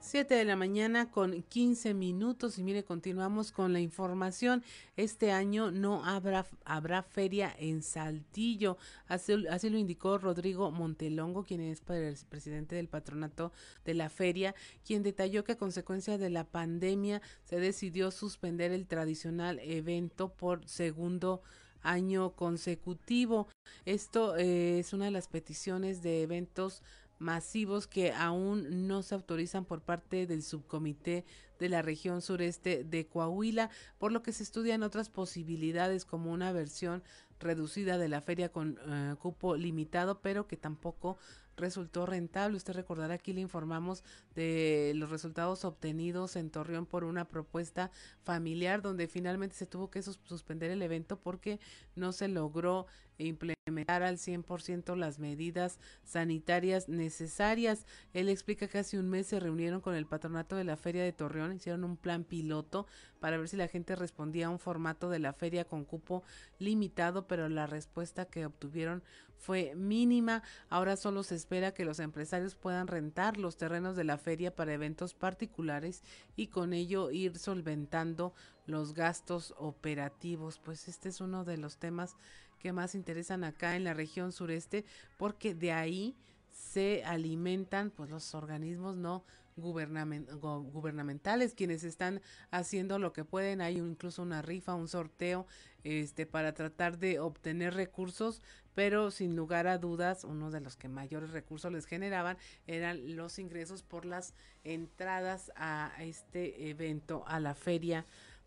7 0.08 0.36
de 0.36 0.46
la 0.46 0.56
mañana 0.56 1.12
con 1.12 1.44
15 1.44 1.94
minutos 1.94 2.58
y 2.58 2.64
mire, 2.64 2.86
continuamos 2.86 3.52
con 3.52 3.74
la 3.74 3.82
información. 3.82 4.64
Este 4.96 5.34
año 5.34 5.70
no 5.70 6.06
habrá, 6.06 6.46
habrá 6.64 7.04
feria 7.04 7.54
en 7.60 7.84
Saltillo, 7.84 8.78
así, 9.08 9.46
así 9.50 9.70
lo 9.70 9.78
indicó 9.78 10.18
Rodrigo 10.18 10.72
Montelongo, 10.72 11.44
quien 11.44 11.60
es 11.60 11.82
presidente 11.82 12.76
del 12.76 12.88
patronato 12.88 13.52
de 13.84 13.96
la 13.96 14.10
feria, 14.10 14.56
quien 14.86 15.04
detalló 15.04 15.44
que 15.44 15.52
a 15.52 15.58
consecuencia 15.58 16.18
de 16.18 16.30
la 16.30 16.46
pandemia 16.46 17.22
se 17.44 17.60
decidió 17.60 18.10
suspender 18.10 18.72
el 18.72 18.88
tradicional 18.88 19.60
evento 19.60 20.30
por 20.30 20.66
segundo 20.70 21.42
año 21.82 22.32
consecutivo. 22.32 23.50
Esto 23.86 24.38
eh, 24.38 24.80
es 24.80 24.94
una 24.94 25.06
de 25.06 25.12
las 25.12 25.28
peticiones 25.28 26.02
de 26.02 26.22
eventos 26.22 26.82
masivos 27.20 27.88
que 27.88 28.12
aún 28.14 28.88
no 28.88 29.04
se 29.04 29.16
autorizan 29.16 29.66
por 29.66 29.82
parte 29.82 30.28
del 30.28 30.44
subcomité 30.44 31.26
de 31.60 31.70
la 31.70 31.82
región 31.82 32.22
sureste 32.22 32.84
de 32.84 33.08
Coahuila, 33.08 33.70
por 33.98 34.12
lo 34.12 34.22
que 34.22 34.32
se 34.32 34.44
estudian 34.44 34.84
otras 34.84 35.10
posibilidades 35.10 36.06
como 36.06 36.32
una 36.32 36.52
versión 36.52 37.04
reducida 37.40 37.98
de 37.98 38.10
la 38.10 38.22
feria 38.22 38.50
con 38.50 38.80
eh, 38.88 39.16
cupo 39.20 39.56
limitado, 39.56 40.22
pero 40.22 40.48
que 40.48 40.58
tampoco 40.58 41.18
resultó 41.58 42.06
rentable. 42.06 42.58
Usted 42.58 42.74
recordará 42.74 43.16
aquí 43.16 43.34
le 43.34 43.42
informamos 43.42 44.04
de 44.36 44.94
los 44.96 45.10
resultados 45.10 45.66
obtenidos 45.66 46.36
en 46.36 46.50
Torreón 46.50 46.86
por 46.86 47.04
una 47.04 47.26
propuesta 47.26 47.92
familiar 48.24 48.82
donde 48.82 49.08
finalmente 49.08 49.56
se 49.56 49.66
tuvo 49.66 49.90
que 49.90 50.02
suspender 50.02 50.72
el 50.72 50.82
evento 50.82 51.20
porque 51.20 51.60
no 51.96 52.12
se 52.12 52.28
logró 52.28 52.86
implementar 53.18 54.04
al 54.04 54.18
100% 54.18 54.96
las 54.96 55.20
medidas 55.20 55.80
sanitarias 56.04 56.88
necesarias. 56.88 57.86
Él 58.14 58.30
explica 58.30 58.68
que 58.68 58.78
hace 58.78 59.00
un 59.00 59.10
mes 59.10 59.28
se 59.28 59.40
reunieron 59.40 59.82
con 59.82 59.96
el 59.96 60.06
patronato 60.06 60.56
de 60.56 60.64
la 60.64 60.78
Feria 60.78 61.04
de 61.04 61.14
Torreón, 61.14 61.54
hicieron 61.56 61.84
un 61.84 61.98
plan 61.98 62.24
piloto 62.24 62.86
para 63.20 63.38
ver 63.38 63.50
si 63.50 63.58
la 63.58 63.68
gente 63.68 63.96
respondía 63.96 64.48
a 64.48 64.50
un 64.50 64.60
formato 64.60 65.10
de 65.10 65.20
la 65.20 65.34
feria 65.34 65.66
con 65.66 65.86
cupo 65.86 66.24
limitado, 66.60 67.28
pero 67.28 67.50
la 67.50 67.66
respuesta 67.66 68.26
que 68.26 68.46
obtuvieron 68.46 69.04
fue 69.38 69.74
mínima. 69.76 70.44
Ahora 70.70 70.98
solo 70.98 71.24
se 71.24 71.36
espera 71.36 71.74
que 71.74 71.86
los 71.86 72.00
empresarios 72.00 72.56
puedan 72.56 72.88
rentar 72.88 73.38
los 73.38 73.58
terrenos 73.58 73.96
de 73.96 74.04
la 74.04 74.18
feria 74.18 74.56
para 74.56 74.74
eventos 74.74 75.14
particulares 75.14 76.04
y 76.36 76.48
con 76.48 76.74
ello 76.74 77.12
ir 77.12 77.38
solventando 77.38 78.34
los 78.66 78.94
gastos 78.94 79.54
operativos. 79.58 80.60
Pues 80.60 80.88
este 80.88 81.10
es 81.10 81.22
uno 81.22 81.44
de 81.44 81.58
los 81.58 81.78
temas 81.78 82.16
que 82.60 82.74
más 82.74 82.96
interesan 82.96 83.44
acá 83.44 83.76
en 83.76 83.84
la 83.84 83.94
región 83.94 84.32
sureste 84.32 84.86
porque 85.18 85.54
de 85.54 85.72
ahí 85.72 86.16
se 86.52 87.04
alimentan 87.06 87.92
pues 87.92 88.10
los 88.10 88.34
organismos 88.34 88.96
no 88.96 89.24
gubernamentales 89.58 91.54
quienes 91.54 91.84
están 91.84 92.22
haciendo 92.52 93.00
lo 93.00 93.14
que 93.14 93.26
pueden 93.26 93.62
hay 93.62 93.78
incluso 93.78 94.22
una 94.22 94.42
rifa 94.42 94.76
un 94.76 94.88
sorteo 94.88 95.46
este 95.84 96.26
para 96.26 96.54
tratar 96.54 96.98
de 96.98 97.20
obtener 97.20 97.74
recursos 97.74 98.42
pero 98.76 99.12
sin 99.12 99.36
lugar 99.36 99.68
a 99.68 99.78
dudas 99.78 100.24
uno 100.24 100.52
de 100.52 100.62
los 100.62 100.78
que 100.78 100.88
mayores 100.88 101.32
recursos 101.32 101.72
les 101.72 101.86
generaban 101.86 102.38
eran 102.68 103.16
los 103.16 103.40
ingresos 103.40 103.84
por 103.84 104.06
las 104.06 104.34
entradas 104.64 105.52
a 105.56 105.92
este 106.00 106.70
evento 106.70 107.24
a 107.28 107.40
la 107.40 107.56
feria 107.56 108.06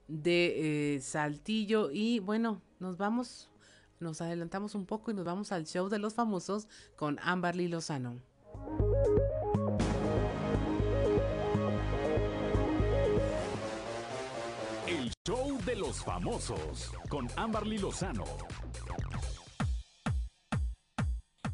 de 0.08 0.94
eh, 0.94 1.00
Saltillo 1.00 1.90
y 1.90 2.20
bueno 2.20 2.62
nos 2.78 2.96
vamos 2.96 3.50
nos 4.00 4.20
adelantamos 4.22 4.74
un 4.74 4.86
poco 4.86 5.11
y 5.11 5.14
nos 5.14 5.24
vamos 5.24 5.52
al 5.52 5.66
show 5.66 5.88
de 5.88 5.98
los 5.98 6.14
famosos 6.14 6.66
con 6.96 7.18
Amberly 7.22 7.68
Lozano. 7.68 8.16
De 15.64 15.76
los 15.76 16.02
famosos 16.02 16.90
con 17.11 17.28
Amberly 17.36 17.76
Lozano. 17.76 18.24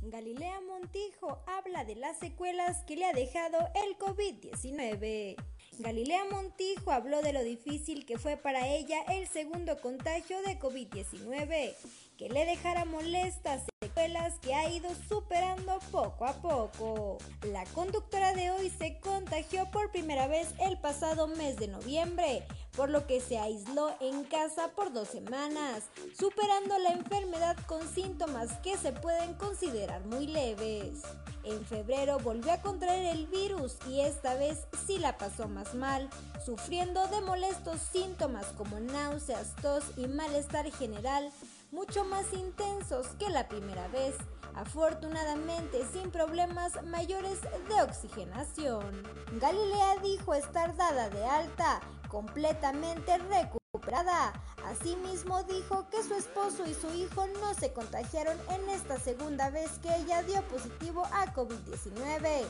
Galilea 0.03 0.61
Montijo 0.61 1.43
habla 1.47 1.85
de 1.85 1.97
las 1.97 2.19
secuelas 2.19 2.85
que 2.85 2.97
le 2.97 3.05
ha 3.07 3.13
dejado 3.13 3.59
el 3.75 3.99
COVID-19. 3.99 5.35
Galilea 5.81 6.25
Montijo 6.31 6.93
habló 6.93 7.21
de 7.23 7.33
lo 7.33 7.43
difícil 7.43 8.07
que 8.07 8.17
fue 8.17 8.37
para 8.37 8.69
ella 8.69 9.03
el 9.09 9.27
segundo 9.27 9.77
contagio 9.81 10.41
de 10.43 10.59
COVID-19, 10.59 11.75
que 12.17 12.29
le 12.29 12.47
dejara 12.47 12.85
molestas 12.85 13.63
secuelas 13.83 14.35
que 14.41 14.55
ha 14.55 14.71
ido 14.71 14.89
superando 15.09 15.79
poco 15.91 16.25
a 16.25 16.33
poco. 16.35 17.19
La 17.53 17.65
conductora 17.67 18.33
de 18.33 18.51
hoy 18.51 18.71
se 18.71 18.99
contagió 19.01 19.71
por 19.71 19.91
primera 19.91 20.27
vez 20.27 20.49
el 20.61 20.79
pasado 20.79 21.29
mes 21.29 21.57
de 21.57 21.69
noviembre, 21.69 22.47
por 22.75 22.91
lo 22.91 23.07
que 23.07 23.21
se 23.21 23.39
aisló 23.39 23.95
en 24.01 24.25
casa 24.25 24.73
por 24.75 24.93
dos 24.93 25.09
semanas, 25.09 25.85
superando 26.19 26.79
la 26.79 26.91
enfermedad 26.91 27.57
con 27.67 27.87
síntomas 27.89 28.53
que 28.63 28.77
se 28.77 28.93
pueden 28.93 29.35
considerar 29.35 30.05
muy 30.07 30.27
leves. 30.27 31.03
En 31.45 31.65
febrero 31.65 32.19
volvió 32.19 32.53
a 32.53 32.61
contraer 32.61 33.15
el 33.15 33.27
virus 33.29 33.77
y 33.89 34.01
esta 34.01 34.35
vez 34.35 34.67
sí 34.87 34.99
la 34.99 35.17
pasó 35.17 35.49
más 35.49 35.75
mal, 35.75 36.11
sufriendo 36.45 37.07
de 37.07 37.21
molestos 37.21 37.81
síntomas 37.93 38.47
como 38.57 38.81
náuseas, 38.81 39.55
tos 39.63 39.85
y 39.97 40.09
malestar 40.09 40.71
general, 40.73 41.31
mucho 41.77 42.07
más 42.07 42.33
intensos 42.33 43.09
que 43.19 43.29
la 43.29 43.49
primera 43.49 43.87
vez, 43.89 44.17
afortunadamente 44.55 45.85
sin 45.93 46.11
problemas 46.11 46.83
mayores 46.85 47.43
de 47.43 47.83
oxigenación. 47.83 49.03
Galilea 49.39 49.99
dijo 50.03 50.33
estar 50.33 50.75
dada 50.75 51.11
de 51.11 51.23
alta, 51.23 51.81
completamente 52.09 53.19
recuperada. 53.19 54.33
Asimismo 54.65 55.43
dijo 55.43 55.87
que 55.91 56.03
su 56.03 56.15
esposo 56.15 56.65
y 56.67 56.73
su 56.73 56.95
hijo 56.95 57.27
no 57.43 57.53
se 57.53 57.75
contagiaron 57.75 58.39
en 58.49 58.71
esta 58.71 58.99
segunda 58.99 59.51
vez 59.51 59.71
que 59.83 59.95
ella 59.97 60.23
dio 60.23 60.41
positivo 60.49 61.05
a 61.13 61.27
COVID-19. 61.35 62.47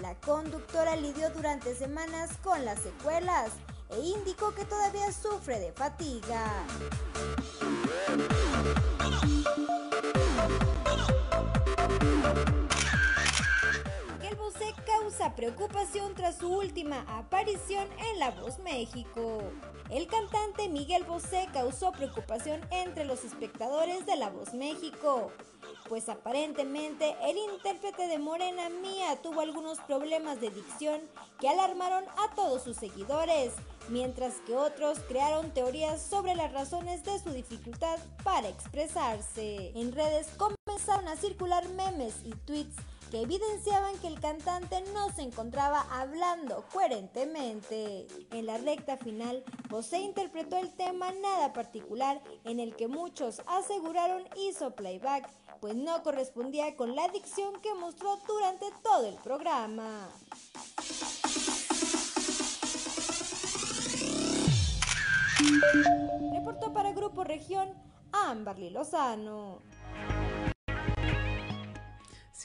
La 0.00 0.14
conductora 0.20 0.96
lidió 0.96 1.28
durante 1.28 1.74
semanas 1.74 2.30
con 2.42 2.64
las 2.64 2.80
secuelas 2.80 3.50
e 3.90 4.00
indicó 4.00 4.54
que 4.54 4.64
todavía 4.64 5.12
sufre 5.12 5.60
de 5.60 5.72
fatiga. 5.72 6.66
Miguel 14.18 14.36
Bosé 14.36 14.74
causa 14.86 15.34
preocupación 15.34 16.14
tras 16.14 16.38
su 16.38 16.48
última 16.48 17.04
aparición 17.08 17.88
en 18.10 18.18
La 18.18 18.30
Voz 18.30 18.58
México. 18.58 19.42
El 19.90 20.06
cantante 20.06 20.68
Miguel 20.68 21.04
Bosé 21.04 21.46
causó 21.52 21.92
preocupación 21.92 22.60
entre 22.70 23.04
los 23.04 23.22
espectadores 23.22 24.06
de 24.06 24.16
La 24.16 24.30
Voz 24.30 24.54
México, 24.54 25.30
pues 25.88 26.08
aparentemente 26.08 27.14
el 27.22 27.36
intérprete 27.36 28.08
de 28.08 28.18
Morena 28.18 28.70
Mía 28.70 29.20
tuvo 29.22 29.42
algunos 29.42 29.78
problemas 29.80 30.40
de 30.40 30.50
dicción 30.50 31.00
que 31.38 31.48
alarmaron 31.48 32.04
a 32.04 32.34
todos 32.34 32.62
sus 32.62 32.76
seguidores, 32.76 33.52
mientras 33.88 34.34
que 34.46 34.56
otros 34.56 34.98
crearon 35.08 35.50
teorías 35.52 36.02
sobre 36.02 36.34
las 36.34 36.52
razones 36.52 37.04
de 37.04 37.18
su 37.18 37.30
dificultad 37.30 37.98
para 38.22 38.48
expresarse. 38.48 39.72
En 39.74 39.92
redes 39.92 40.28
comenzaron 40.36 41.08
a 41.08 41.16
circular 41.16 41.68
memes 41.70 42.14
y 42.24 42.30
tweets 42.30 42.76
que 43.10 43.22
evidenciaban 43.22 43.96
que 43.98 44.08
el 44.08 44.18
cantante 44.18 44.82
no 44.92 45.08
se 45.12 45.22
encontraba 45.22 45.86
hablando 45.90 46.64
coherentemente. 46.72 48.08
En 48.32 48.46
la 48.46 48.58
recta 48.58 48.96
final, 48.96 49.44
José 49.70 50.00
interpretó 50.00 50.56
el 50.56 50.72
tema 50.74 51.12
Nada 51.12 51.52
particular, 51.52 52.20
en 52.44 52.58
el 52.58 52.74
que 52.74 52.88
muchos 52.88 53.40
aseguraron 53.46 54.24
hizo 54.36 54.74
playback, 54.74 55.28
pues 55.60 55.76
no 55.76 56.02
correspondía 56.02 56.74
con 56.76 56.96
la 56.96 57.06
dicción 57.08 57.60
que 57.60 57.72
mostró 57.74 58.16
durante 58.26 58.66
todo 58.82 59.06
el 59.06 59.14
programa. 59.16 60.08
Reportó 66.32 66.72
para 66.72 66.92
Grupo 66.92 67.24
Región 67.24 67.68
Amberly 68.12 68.70
Lozano. 68.70 69.62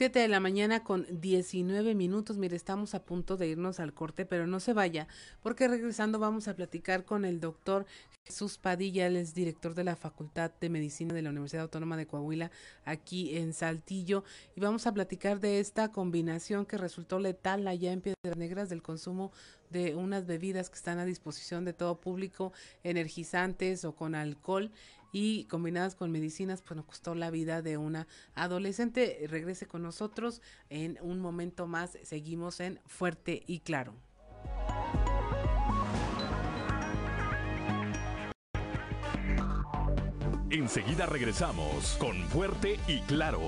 7 0.00 0.18
de 0.18 0.28
la 0.28 0.40
mañana 0.40 0.82
con 0.82 1.06
19 1.20 1.94
minutos. 1.94 2.38
Mire, 2.38 2.56
estamos 2.56 2.94
a 2.94 3.04
punto 3.04 3.36
de 3.36 3.48
irnos 3.48 3.80
al 3.80 3.92
corte, 3.92 4.24
pero 4.24 4.46
no 4.46 4.58
se 4.58 4.72
vaya, 4.72 5.06
porque 5.42 5.68
regresando 5.68 6.18
vamos 6.18 6.48
a 6.48 6.56
platicar 6.56 7.04
con 7.04 7.26
el 7.26 7.38
doctor 7.38 7.84
Jesús 8.24 8.56
Padilla, 8.56 9.06
él 9.06 9.16
es 9.16 9.34
director 9.34 9.74
de 9.74 9.84
la 9.84 9.96
Facultad 9.96 10.52
de 10.58 10.70
Medicina 10.70 11.12
de 11.12 11.20
la 11.20 11.28
Universidad 11.28 11.64
Autónoma 11.64 11.98
de 11.98 12.06
Coahuila, 12.06 12.50
aquí 12.86 13.36
en 13.36 13.52
Saltillo, 13.52 14.24
y 14.56 14.60
vamos 14.60 14.86
a 14.86 14.94
platicar 14.94 15.38
de 15.38 15.60
esta 15.60 15.92
combinación 15.92 16.64
que 16.64 16.78
resultó 16.78 17.18
letal 17.18 17.68
allá 17.68 17.92
en 17.92 18.00
Piedras 18.00 18.38
Negras 18.38 18.70
del 18.70 18.80
consumo 18.80 19.32
de 19.68 19.96
unas 19.96 20.24
bebidas 20.24 20.70
que 20.70 20.76
están 20.76 20.98
a 20.98 21.04
disposición 21.04 21.66
de 21.66 21.74
todo 21.74 22.00
público, 22.00 22.54
energizantes 22.84 23.84
o 23.84 23.94
con 23.94 24.14
alcohol 24.14 24.70
y 25.12 25.44
combinadas 25.44 25.94
con 25.94 26.10
medicinas, 26.10 26.62
pues 26.62 26.76
nos 26.76 26.86
costó 26.86 27.14
la 27.14 27.30
vida 27.30 27.62
de 27.62 27.76
una 27.76 28.06
adolescente. 28.34 29.26
Regrese 29.28 29.66
con 29.66 29.82
nosotros 29.82 30.42
en 30.68 30.98
un 31.02 31.20
momento 31.20 31.66
más. 31.66 31.98
Seguimos 32.02 32.60
en 32.60 32.80
Fuerte 32.86 33.42
y 33.46 33.60
Claro. 33.60 33.94
Enseguida 40.50 41.06
regresamos 41.06 41.96
con 42.00 42.16
Fuerte 42.28 42.78
y 42.88 43.00
Claro. 43.02 43.40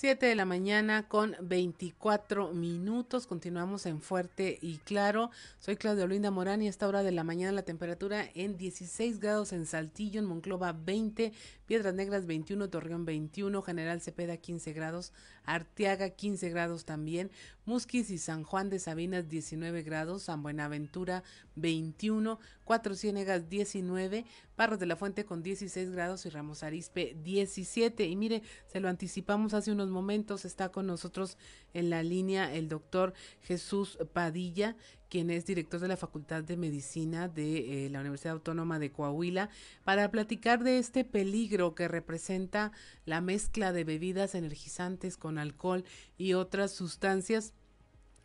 7 0.00 0.24
de 0.24 0.34
la 0.34 0.46
mañana 0.46 1.08
con 1.08 1.36
24 1.42 2.54
minutos. 2.54 3.26
Continuamos 3.26 3.84
en 3.84 4.00
Fuerte 4.00 4.58
y 4.62 4.78
Claro. 4.78 5.30
Soy 5.58 5.76
Claudia 5.76 6.04
Olinda 6.04 6.30
Morán 6.30 6.62
y 6.62 6.68
a 6.68 6.70
esta 6.70 6.88
hora 6.88 7.02
de 7.02 7.12
la 7.12 7.22
mañana 7.22 7.52
la 7.52 7.66
temperatura 7.66 8.24
en 8.32 8.56
16 8.56 9.20
grados 9.20 9.52
en 9.52 9.66
Saltillo, 9.66 10.18
en 10.18 10.24
Monclova 10.24 10.72
20, 10.72 11.34
Piedras 11.70 11.94
Negras 11.94 12.26
21, 12.26 12.68
Torreón 12.68 13.04
21, 13.04 13.62
General 13.62 14.00
Cepeda 14.00 14.36
15 14.36 14.72
grados, 14.72 15.12
Arteaga 15.44 16.10
15 16.10 16.50
grados 16.50 16.84
también, 16.84 17.30
Musquis 17.64 18.10
y 18.10 18.18
San 18.18 18.42
Juan 18.42 18.70
de 18.70 18.80
Sabinas 18.80 19.28
19 19.28 19.84
grados, 19.84 20.24
San 20.24 20.42
Buenaventura 20.42 21.22
21, 21.54 22.40
Cuatro 22.64 22.96
Ciénegas 22.96 23.48
19, 23.48 24.24
Barros 24.56 24.80
de 24.80 24.86
la 24.86 24.96
Fuente 24.96 25.24
con 25.24 25.44
16 25.44 25.90
grados 25.90 26.26
y 26.26 26.30
Ramos 26.30 26.64
Arispe 26.64 27.16
17. 27.22 28.04
Y 28.04 28.16
mire, 28.16 28.42
se 28.66 28.80
lo 28.80 28.88
anticipamos 28.88 29.54
hace 29.54 29.70
unos 29.70 29.90
momentos, 29.90 30.44
está 30.44 30.70
con 30.70 30.88
nosotros 30.88 31.38
en 31.72 31.88
la 31.88 32.02
línea 32.02 32.52
el 32.52 32.68
doctor 32.68 33.14
Jesús 33.42 33.96
Padilla, 34.12 34.76
quien 35.10 35.28
es 35.28 35.44
director 35.44 35.80
de 35.80 35.88
la 35.88 35.96
Facultad 35.98 36.42
de 36.42 36.56
Medicina 36.56 37.28
de 37.28 37.86
eh, 37.86 37.90
la 37.90 38.00
Universidad 38.00 38.34
Autónoma 38.34 38.78
de 38.78 38.92
Coahuila, 38.92 39.50
para 39.84 40.10
platicar 40.10 40.64
de 40.64 40.78
este 40.78 41.04
peligro 41.04 41.74
que 41.74 41.88
representa 41.88 42.72
la 43.04 43.20
mezcla 43.20 43.72
de 43.72 43.84
bebidas 43.84 44.34
energizantes 44.34 45.18
con 45.18 45.36
alcohol 45.36 45.84
y 46.16 46.34
otras 46.34 46.70
sustancias 46.72 47.52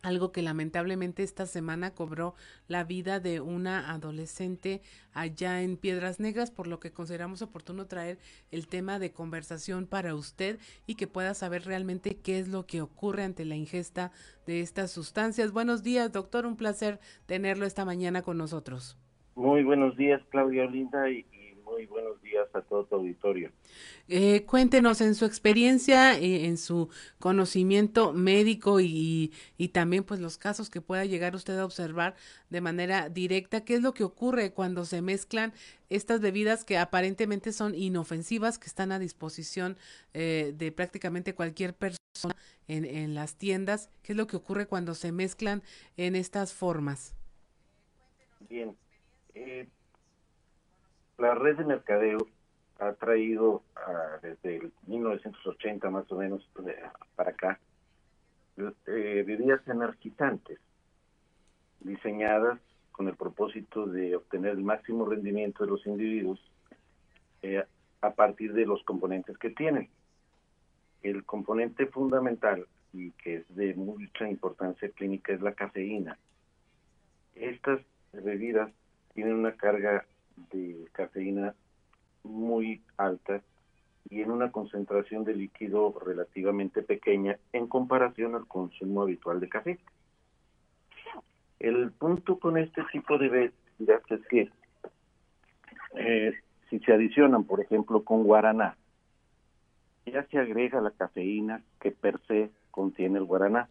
algo 0.06 0.32
que 0.32 0.44
lamentablemente 0.44 1.24
esta 1.24 1.48
semana 1.48 1.96
cobró 1.96 2.36
la 2.68 2.84
vida 2.84 3.20
de 3.20 3.42
una 3.42 3.92
adolescente 3.92 4.84
allá 5.14 5.64
en 5.64 5.78
Piedras 5.78 6.20
Negras, 6.20 6.52
por 6.52 6.68
lo 6.68 6.80
que 6.80 6.92
consideramos 6.92 7.42
oportuno 7.42 7.88
traer 7.88 8.20
el 8.52 8.68
tema 8.68 9.00
de 9.00 9.12
conversación 9.12 9.88
para 9.88 10.14
usted 10.14 10.60
y 10.86 10.94
que 10.94 11.08
pueda 11.08 11.34
saber 11.34 11.66
realmente 11.66 12.18
qué 12.18 12.38
es 12.38 12.48
lo 12.48 12.68
que 12.68 12.82
ocurre 12.82 13.24
ante 13.24 13.46
la 13.46 13.56
ingesta 13.56 14.12
de 14.46 14.62
estas 14.62 14.92
sustancias. 14.92 15.52
Buenos 15.52 15.82
días, 15.82 16.12
doctor, 16.12 16.46
un 16.46 16.56
placer 16.56 17.00
tenerlo 17.26 17.66
esta 17.66 17.84
mañana 17.84 18.22
con 18.22 18.38
nosotros. 18.38 19.00
Muy 19.34 19.64
buenos 19.64 19.98
días, 19.98 20.22
Claudia 20.30 20.68
Linda, 20.68 21.10
y, 21.10 21.26
y 21.32 21.35
muy 21.76 21.88
buenos 21.88 22.22
días 22.22 22.48
a 22.54 22.62
todo 22.62 22.86
tu 22.86 22.96
auditorio. 22.96 23.52
Eh, 24.08 24.46
cuéntenos 24.46 25.02
en 25.02 25.14
su 25.14 25.26
experiencia, 25.26 26.18
eh, 26.18 26.46
en 26.46 26.58
su 26.58 26.88
conocimiento 27.20 28.14
médico 28.14 28.80
y, 28.80 29.34
y, 29.58 29.68
también 29.70 30.06
pues 30.06 30.22
los 30.22 30.38
casos 30.38 30.70
que 30.70 30.80
pueda 30.80 31.04
llegar 31.04 31.36
usted 31.36 31.60
a 31.60 31.66
observar 31.66 32.16
de 32.50 32.62
manera 32.62 33.10
directa, 33.10 33.66
qué 33.66 33.76
es 33.76 33.82
lo 33.82 33.94
que 33.94 34.06
ocurre 34.06 34.54
cuando 34.54 34.86
se 34.86 35.02
mezclan 35.02 35.52
estas 35.90 36.22
bebidas 36.22 36.64
que 36.64 36.78
aparentemente 36.78 37.52
son 37.52 37.76
inofensivas, 37.76 38.58
que 38.58 38.68
están 38.68 38.94
a 38.94 39.00
disposición 39.00 39.78
eh, 40.14 40.54
de 40.56 40.72
prácticamente 40.72 41.36
cualquier 41.36 41.76
persona 41.76 42.38
en, 42.70 42.86
en 42.86 43.16
las 43.16 43.36
tiendas, 43.36 43.90
qué 44.02 44.14
es 44.14 44.18
lo 44.18 44.28
que 44.28 44.38
ocurre 44.38 44.66
cuando 44.66 44.96
se 44.96 45.12
mezclan 45.12 45.62
en 45.98 46.16
estas 46.16 46.54
formas. 46.54 47.16
Bien, 48.48 48.78
eh, 49.34 49.68
la 51.18 51.34
red 51.36 51.58
de 51.58 51.66
mercadeo 51.66 52.28
ha 52.80 52.94
traído 52.94 53.64
ah, 53.76 54.20
desde 54.22 54.58
el 54.58 54.74
1980 54.88 55.90
más 55.90 56.12
o 56.12 56.18
menos 56.18 56.48
eh, 56.68 56.76
para 57.16 57.32
acá 57.32 57.60
eh, 58.58 59.24
bebidas 59.26 59.66
energizantes 59.68 60.60
diseñadas 61.80 62.60
con 62.92 63.08
el 63.08 63.16
propósito 63.16 63.86
de 63.86 64.16
obtener 64.16 64.52
el 64.52 64.64
máximo 64.64 65.06
rendimiento 65.06 65.64
de 65.64 65.70
los 65.70 65.86
individuos 65.86 66.40
eh, 67.42 67.64
a 68.02 68.14
partir 68.14 68.54
de 68.54 68.66
los 68.66 68.84
componentes 68.84 69.38
que 69.38 69.50
tienen. 69.50 69.90
El 71.04 71.26
componente 71.26 71.86
fundamental 71.88 72.66
y 72.94 73.12
que 73.12 73.36
es 73.38 73.56
de 73.56 73.74
mucha 73.76 74.30
importancia 74.30 74.90
clínica 74.90 75.34
es 75.34 75.42
la 75.42 75.54
cafeína. 75.54 76.18
Estas 77.36 77.82
bebidas 78.14 78.72
tienen 79.14 79.34
una 79.34 79.54
carga 79.54 80.06
de 80.52 80.88
cafeína 80.92 81.56
muy 82.24 82.82
alta 82.98 83.42
y 84.10 84.22
en 84.22 84.32
una 84.32 84.52
concentración 84.52 85.24
de 85.24 85.36
líquido 85.36 85.96
relativamente 86.06 86.82
pequeña 86.82 87.38
en 87.54 87.68
comparación 87.68 88.36
al 88.36 88.48
consumo 88.48 89.02
habitual 89.02 89.40
de 89.40 89.50
café. 89.50 89.80
El 91.60 91.92
punto 91.92 92.40
con 92.40 92.58
este 92.58 92.84
tipo 92.92 93.18
de 93.18 93.30
bebidas 93.30 94.02
es 94.10 94.22
que 94.28 94.50
eh, 95.96 96.34
si 96.70 96.80
se 96.80 96.94
adicionan, 96.94 97.46
por 97.46 97.62
ejemplo, 97.62 98.04
con 98.04 98.24
guaraná, 98.24 98.78
ya 100.06 100.24
se 100.28 100.38
agrega 100.38 100.82
la 100.82 100.92
cafeína 100.92 101.64
que 101.80 101.92
per 101.92 102.20
se 102.28 102.52
contiene 102.70 103.18
el 103.18 103.26
guaraná. 103.26 103.70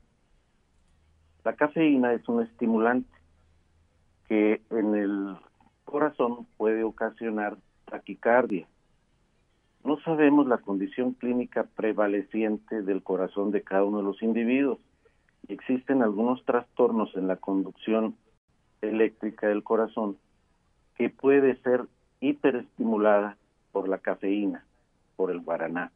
La 1.45 1.55
cafeína 1.55 2.13
es 2.13 2.27
un 2.29 2.43
estimulante 2.43 3.11
que 4.27 4.63
en 4.71 4.95
el 4.95 5.37
corazón 5.85 6.47
puede 6.57 6.83
ocasionar 6.83 7.57
taquicardia. 7.85 8.67
No 9.85 10.01
sabemos 10.01 10.47
la 10.47 10.59
condición 10.59 11.13
clínica 11.13 11.65
prevaleciente 11.77 12.83
del 12.83 13.03
corazón 13.03 13.51
de 13.51 13.63
cada 13.63 13.85
uno 13.85 13.99
de 13.99 14.05
los 14.05 14.23
individuos. 14.23 14.79
Existen 15.49 16.03
algunos 16.03 16.45
trastornos 16.45 17.15
en 17.17 17.27
la 17.27 17.37
conducción 17.37 18.17
eléctrica 18.81 19.47
del 19.49 19.63
corazón 19.63 20.17
que 20.97 21.11
puede 21.11 21.57
ser 21.63 21.85
hiperestimulada 22.21 23.37
por 23.73 23.89
la 23.89 23.99
cafeína, 23.99 24.65
por 25.17 25.31
el 25.31 25.41
guaraná. 25.41 25.93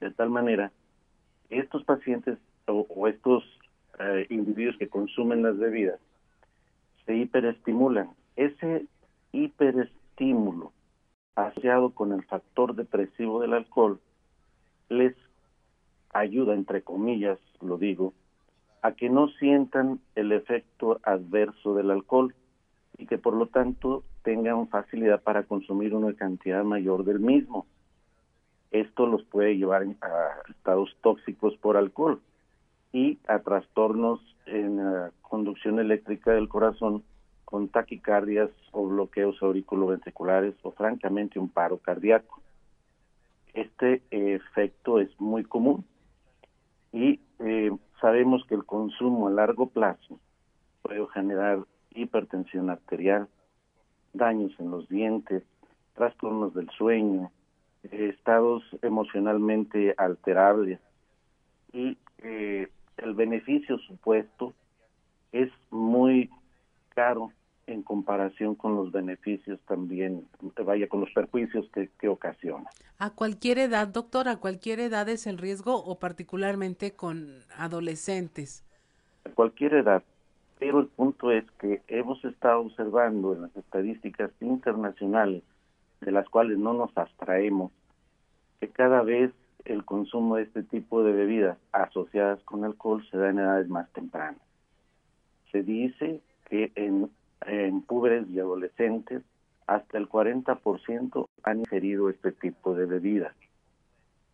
De 0.00 0.10
tal 0.10 0.28
manera, 0.28 0.72
estos 1.48 1.84
pacientes 1.84 2.38
o, 2.66 3.08
estos 3.08 3.44
eh, 3.98 4.26
individuos 4.28 4.76
que 4.76 4.88
consumen 4.88 5.42
las 5.42 5.56
bebidas 5.56 6.00
se 7.06 7.16
hiperestimulan. 7.16 8.10
Ese 8.36 8.86
hiperestímulo 9.32 10.72
asociado 11.34 11.90
con 11.90 12.12
el 12.12 12.22
factor 12.24 12.74
depresivo 12.74 13.40
del 13.40 13.54
alcohol 13.54 14.00
les 14.88 15.14
ayuda, 16.12 16.54
entre 16.54 16.82
comillas, 16.82 17.38
lo 17.60 17.78
digo, 17.78 18.12
a 18.82 18.92
que 18.92 19.10
no 19.10 19.28
sientan 19.28 20.00
el 20.14 20.32
efecto 20.32 21.00
adverso 21.02 21.74
del 21.74 21.90
alcohol 21.90 22.34
y 22.98 23.06
que 23.06 23.18
por 23.18 23.34
lo 23.34 23.46
tanto 23.46 24.04
tengan 24.22 24.68
facilidad 24.68 25.22
para 25.22 25.44
consumir 25.44 25.94
una 25.94 26.14
cantidad 26.14 26.62
mayor 26.64 27.04
del 27.04 27.20
mismo. 27.20 27.66
Esto 28.70 29.06
los 29.06 29.24
puede 29.24 29.56
llevar 29.56 29.82
a 29.82 30.50
estados 30.50 30.94
tóxicos 31.02 31.56
por 31.56 31.76
alcohol 31.76 32.20
y 32.92 33.18
a 33.28 33.38
trastornos 33.40 34.20
en 34.46 34.76
la 34.76 35.12
conducción 35.22 35.78
eléctrica 35.78 36.32
del 36.32 36.48
corazón 36.48 37.02
con 37.46 37.68
taquicardias 37.68 38.50
o 38.72 38.88
bloqueos 38.88 39.40
auriculoventriculares 39.40 40.54
o 40.62 40.72
francamente 40.72 41.38
un 41.38 41.48
paro 41.48 41.78
cardíaco. 41.78 42.42
Este 43.54 44.02
efecto 44.10 45.00
es 45.00 45.08
muy 45.20 45.44
común 45.44 45.86
y 46.92 47.20
eh, 47.38 47.70
sabemos 48.00 48.44
que 48.48 48.56
el 48.56 48.66
consumo 48.66 49.28
a 49.28 49.30
largo 49.30 49.68
plazo 49.68 50.18
puede 50.82 51.06
generar 51.14 51.64
hipertensión 51.94 52.68
arterial, 52.68 53.28
daños 54.12 54.52
en 54.58 54.72
los 54.72 54.88
dientes, 54.88 55.44
trastornos 55.94 56.52
del 56.52 56.68
sueño, 56.70 57.30
estados 57.84 58.64
emocionalmente 58.82 59.94
alterables 59.96 60.80
y 61.72 61.96
eh, 62.18 62.68
el 62.96 63.14
beneficio 63.14 63.78
supuesto 63.78 64.52
es 65.30 65.50
muy 65.70 66.28
caro 66.96 67.30
en 67.66 67.82
comparación 67.82 68.54
con 68.54 68.74
los 68.74 68.90
beneficios 68.90 69.60
también, 69.66 70.26
vaya, 70.64 70.88
con 70.88 71.00
los 71.00 71.10
perjuicios 71.10 71.68
que, 71.72 71.90
que 72.00 72.08
ocasiona. 72.08 72.70
¿A 72.98 73.10
cualquier 73.10 73.58
edad, 73.58 73.88
doctor, 73.88 74.28
a 74.28 74.36
cualquier 74.36 74.80
edad 74.80 75.08
es 75.08 75.26
el 75.26 75.36
riesgo 75.38 75.76
o 75.76 75.98
particularmente 75.98 76.92
con 76.92 77.28
adolescentes? 77.56 78.64
A 79.24 79.30
cualquier 79.30 79.74
edad, 79.74 80.02
pero 80.58 80.80
el 80.80 80.86
punto 80.86 81.30
es 81.30 81.44
que 81.60 81.82
hemos 81.88 82.24
estado 82.24 82.60
observando 82.60 83.34
en 83.34 83.42
las 83.42 83.56
estadísticas 83.56 84.30
internacionales, 84.40 85.42
de 86.00 86.12
las 86.12 86.28
cuales 86.28 86.58
no 86.58 86.72
nos 86.72 86.96
abstraemos, 86.96 87.72
que 88.60 88.68
cada 88.68 89.02
vez 89.02 89.32
el 89.64 89.84
consumo 89.84 90.36
de 90.36 90.44
este 90.44 90.62
tipo 90.62 91.02
de 91.02 91.12
bebidas 91.12 91.58
asociadas 91.72 92.40
con 92.44 92.64
alcohol 92.64 93.04
se 93.10 93.18
da 93.18 93.30
en 93.30 93.40
edades 93.40 93.68
más 93.68 93.90
tempranas. 93.92 94.40
Se 95.50 95.62
dice 95.62 96.20
que 96.48 96.72
en, 96.74 97.10
en 97.46 97.82
púberes 97.82 98.28
y 98.30 98.40
adolescentes 98.40 99.22
hasta 99.66 99.98
el 99.98 100.08
40% 100.08 101.26
han 101.42 101.60
ingerido 101.60 102.08
este 102.08 102.32
tipo 102.32 102.74
de 102.74 102.86
bebidas. 102.86 103.34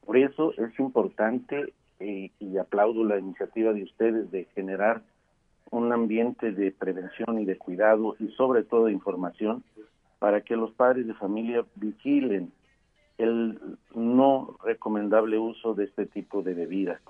Por 0.05 0.17
eso 0.17 0.53
es 0.53 0.79
importante 0.79 1.73
eh, 2.01 2.31
y 2.39 2.59
aplaudo 2.59 3.05
la 3.05 3.19
iniciativa 3.19 3.73
de 3.73 3.85
ustedes 3.85 4.31
de 4.31 4.45
generar 4.55 5.03
un 5.71 5.93
ambiente 5.93 6.53
de 6.53 6.71
prevención 6.71 7.39
y 7.39 7.45
de 7.45 7.57
cuidado 7.57 8.17
y 8.19 8.29
sobre 8.33 8.63
todo 8.63 8.87
de 8.87 8.93
información 8.93 9.65
para 10.19 10.43
que 10.43 10.57
los 10.57 10.73
padres 10.73 11.07
de 11.07 11.15
familia 11.15 11.65
vigilen 11.77 12.53
el 13.19 13.59
no 13.95 14.57
recomendable 14.65 15.39
uso 15.39 15.75
de 15.75 15.85
este 15.85 16.07
tipo 16.07 16.43
de 16.43 16.55
bebidas, 16.55 17.01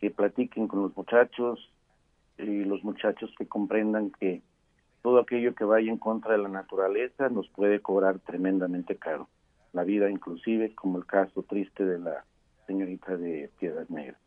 que 0.00 0.10
platiquen 0.10 0.68
con 0.68 0.82
los 0.82 0.96
muchachos 0.96 1.70
y 2.38 2.64
los 2.64 2.82
muchachos 2.84 3.32
que 3.38 3.46
comprendan 3.46 4.10
que 4.10 4.42
todo 5.02 5.20
aquello 5.20 5.54
que 5.54 5.64
vaya 5.64 5.90
en 5.90 5.98
contra 5.98 6.32
de 6.32 6.38
la 6.38 6.48
naturaleza 6.48 7.28
nos 7.28 7.48
puede 7.48 7.80
cobrar 7.80 8.20
tremendamente 8.20 8.96
caro, 8.96 9.28
la 9.72 9.84
vida 9.84 10.10
inclusive, 10.10 10.74
como 10.74 10.98
el 10.98 11.06
caso 11.06 11.42
triste 11.42 11.84
de 11.84 11.98
la 11.98 12.24
señorita 12.66 13.16
de 13.16 13.50
Piedras 13.58 13.90
Negras. 13.90 14.18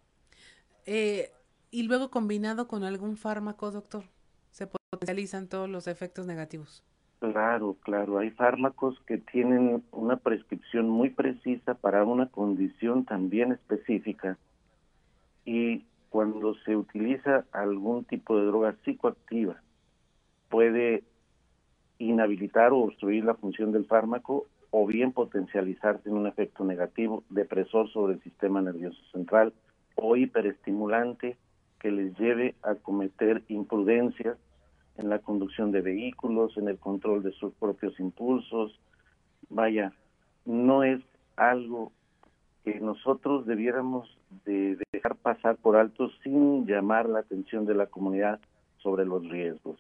Eh, 0.86 1.32
y 1.72 1.84
luego 1.84 2.12
combinado 2.12 2.68
con 2.68 2.84
algún 2.84 3.18
fármaco, 3.18 3.72
doctor, 3.72 4.04
se 4.52 4.68
potencializan 4.68 5.48
todos 5.48 5.70
los 5.70 5.88
efectos 5.88 6.26
negativos. 6.26 6.84
Claro, 7.20 7.76
claro, 7.82 8.20
hay 8.20 8.30
fármacos 8.30 9.00
que 9.08 9.18
tienen 9.18 9.84
una 9.92 10.18
prescripción 10.18 10.88
muy 10.88 11.10
precisa 11.10 11.74
para 11.74 12.04
una 12.04 12.28
condición 12.28 13.06
también 13.06 13.52
específica 13.52 14.38
y 15.44 15.84
cuando 16.10 16.56
se 16.66 16.76
utiliza 16.76 17.46
algún 17.52 18.06
tipo 18.06 18.38
de 18.38 18.46
droga 18.46 18.76
psicoactiva 18.84 19.62
puede 20.50 21.04
inhabilitar 22.00 22.72
o 22.72 22.80
obstruir 22.80 23.26
la 23.26 23.36
función 23.36 23.72
del 23.72 23.86
fármaco 23.86 24.48
o 24.72 24.86
bien 24.86 25.12
potencializarse 25.12 26.10
en 26.10 26.18
un 26.18 26.28
efecto 26.28 26.64
negativo, 26.64 27.24
depresor 27.30 27.90
sobre 27.92 28.16
el 28.16 28.24
sistema 28.24 28.62
nervioso 28.62 29.02
central 29.12 29.54
o 29.96 30.16
hiperestimulante 30.16 31.38
que 31.80 31.92
les 31.92 32.18
lleve 32.18 32.56
a 32.64 32.76
cometer 32.76 33.44
imprudencias 33.48 34.38
en 34.98 35.10
la 35.10 35.20
conducción 35.20 35.72
de 35.72 35.82
vehículos, 35.82 36.58
en 36.58 36.68
el 36.68 36.78
control 36.78 37.24
de 37.24 37.32
sus 37.34 37.54
propios 37.54 38.00
impulsos. 38.00 38.80
Vaya, 39.50 39.94
no 40.46 40.84
es 40.84 41.02
algo 41.36 41.92
que 42.64 42.80
nosotros 42.80 43.46
debiéramos 43.46 44.17
de 44.46 44.78
dejar 44.92 45.16
pasar 45.16 45.58
por 45.58 45.76
alto 45.76 46.10
sin 46.24 46.66
llamar 46.66 47.08
la 47.08 47.20
atención 47.20 47.66
de 47.66 47.76
la 47.76 47.88
comunidad 47.88 48.40
sobre 48.78 49.06
los 49.06 49.28
riesgos. 49.28 49.80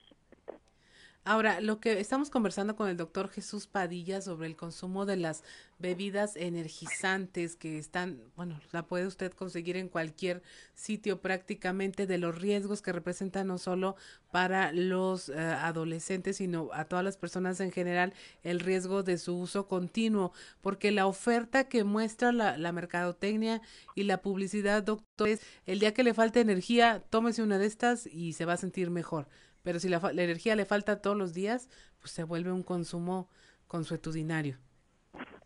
Ahora, 1.28 1.60
lo 1.60 1.82
que 1.82 2.00
estamos 2.00 2.30
conversando 2.30 2.78
con 2.78 2.88
el 2.88 2.96
doctor 2.96 3.28
Jesús 3.28 3.68
Padilla 3.68 4.22
sobre 4.22 4.48
el 4.48 4.56
consumo 4.56 5.06
de 5.06 5.18
las 5.18 5.44
bebidas 5.78 6.38
energizantes 6.38 7.58
que 7.58 7.78
están, 7.78 8.22
bueno, 8.38 8.62
la 8.72 8.88
puede 8.88 9.08
usted 9.08 9.34
conseguir 9.34 9.76
en 9.76 9.90
cualquier 9.90 10.42
sitio 10.74 11.20
prácticamente 11.20 12.08
de 12.08 12.18
los 12.18 12.40
riesgos 12.40 12.82
que 12.82 12.94
representan 12.94 13.48
no 13.48 13.58
solo 13.58 13.98
para 14.32 14.72
los 14.72 15.28
eh, 15.28 15.38
adolescentes, 15.38 16.38
sino 16.38 16.70
a 16.72 16.86
todas 16.86 17.04
las 17.04 17.18
personas 17.18 17.60
en 17.60 17.74
general 17.74 18.14
el 18.44 18.62
riesgo 18.62 19.04
de 19.04 19.18
su 19.18 19.38
uso 19.38 19.68
continuo, 19.68 20.32
porque 20.62 20.92
la 20.92 21.08
oferta 21.08 21.66
que 21.68 21.84
muestra 21.84 22.32
la, 22.32 22.58
la 22.58 22.72
mercadotecnia 22.72 23.62
y 23.96 24.04
la 24.04 24.22
publicidad, 24.22 24.82
doctor, 24.82 25.28
es 25.28 25.42
el 25.66 25.80
día 25.80 25.94
que 25.94 26.04
le 26.04 26.14
falte 26.14 26.40
energía, 26.40 27.04
tómese 27.10 27.44
una 27.44 27.58
de 27.58 27.66
estas 27.66 28.08
y 28.08 28.32
se 28.32 28.46
va 28.46 28.54
a 28.54 28.58
sentir 28.58 28.92
mejor 28.92 29.28
pero 29.68 29.80
si 29.80 29.90
la, 29.90 30.00
energía 30.14 30.56
le 30.56 30.64
falta 30.64 31.02
todos 31.02 31.18
los 31.18 31.34
días, 31.34 31.68
pues 32.00 32.12
se 32.12 32.24
vuelve 32.24 32.54
un 32.54 32.64
consumo 32.64 33.28
consuetudinario. 33.68 34.56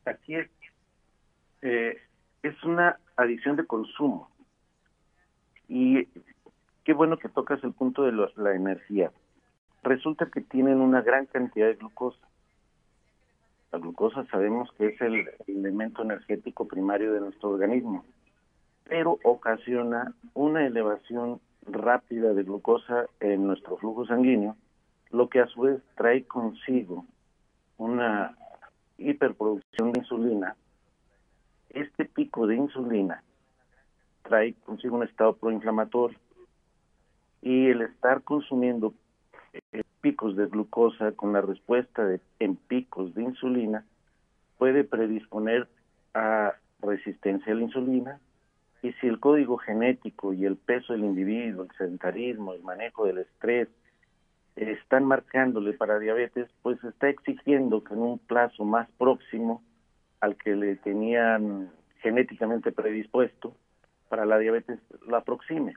aquí 0.05 0.35
es, 0.35 0.47
eh, 1.63 1.97
es 2.43 2.63
una 2.63 2.99
adición 3.15 3.55
de 3.55 3.65
consumo. 3.65 4.29
Y 5.67 6.07
qué 6.83 6.93
bueno 6.93 7.17
que 7.17 7.29
tocas 7.29 7.63
el 7.63 7.73
punto 7.73 8.03
de 8.03 8.11
la 8.11 8.53
energía. 8.53 9.11
Resulta 9.81 10.27
que 10.27 10.41
tienen 10.41 10.81
una 10.81 11.01
gran 11.01 11.25
cantidad 11.25 11.65
de 11.65 11.73
glucosa. 11.73 12.27
La 13.71 13.79
glucosa 13.79 14.23
sabemos 14.27 14.71
que 14.77 14.89
es 14.89 15.01
el 15.01 15.31
elemento 15.47 16.03
energético 16.03 16.67
primario 16.67 17.11
de 17.13 17.21
nuestro 17.21 17.49
organismo, 17.49 18.05
pero 18.83 19.17
ocasiona 19.23 20.13
una 20.35 20.63
elevación 20.67 21.41
rápida 21.65 22.33
de 22.33 22.43
glucosa 22.43 23.05
en 23.19 23.47
nuestro 23.47 23.77
flujo 23.77 24.05
sanguíneo, 24.05 24.55
lo 25.09 25.29
que 25.29 25.39
a 25.39 25.47
su 25.47 25.61
vez 25.61 25.81
trae 25.95 26.23
consigo 26.23 27.05
una 27.77 28.35
hiperproducción 28.97 29.91
de 29.91 29.99
insulina. 29.99 30.55
Este 31.69 32.05
pico 32.05 32.47
de 32.47 32.55
insulina 32.55 33.23
trae 34.23 34.53
consigo 34.65 34.97
un 34.97 35.03
estado 35.03 35.33
proinflamatorio 35.33 36.17
y 37.41 37.67
el 37.67 37.81
estar 37.81 38.21
consumiendo 38.23 38.93
eh, 39.53 39.83
picos 40.01 40.35
de 40.35 40.47
glucosa 40.47 41.11
con 41.13 41.33
la 41.33 41.41
respuesta 41.41 42.05
de, 42.05 42.19
en 42.39 42.55
picos 42.55 43.13
de 43.15 43.23
insulina 43.23 43.85
puede 44.57 44.83
predisponer 44.83 45.67
a 46.13 46.53
resistencia 46.81 47.53
a 47.53 47.55
la 47.55 47.63
insulina 47.63 48.19
y 48.81 48.93
si 48.93 49.07
el 49.07 49.19
código 49.19 49.57
genético 49.57 50.33
y 50.33 50.45
el 50.45 50.57
peso 50.57 50.93
del 50.93 51.03
individuo, 51.03 51.63
el 51.63 51.77
sedentarismo, 51.77 52.53
el 52.53 52.63
manejo 52.63 53.05
del 53.05 53.19
estrés 53.19 53.67
están 54.55 55.05
marcándole 55.05 55.73
para 55.73 55.99
diabetes, 55.99 56.49
pues 56.61 56.83
está 56.83 57.09
exigiendo 57.09 57.83
que 57.83 57.93
en 57.93 58.01
un 58.01 58.19
plazo 58.19 58.65
más 58.65 58.89
próximo 58.97 59.63
al 60.19 60.35
que 60.35 60.55
le 60.55 60.75
tenían 60.77 61.71
genéticamente 61.99 62.71
predispuesto 62.71 63.55
para 64.09 64.25
la 64.25 64.37
diabetes 64.39 64.79
la 65.07 65.17
aproxime. 65.17 65.75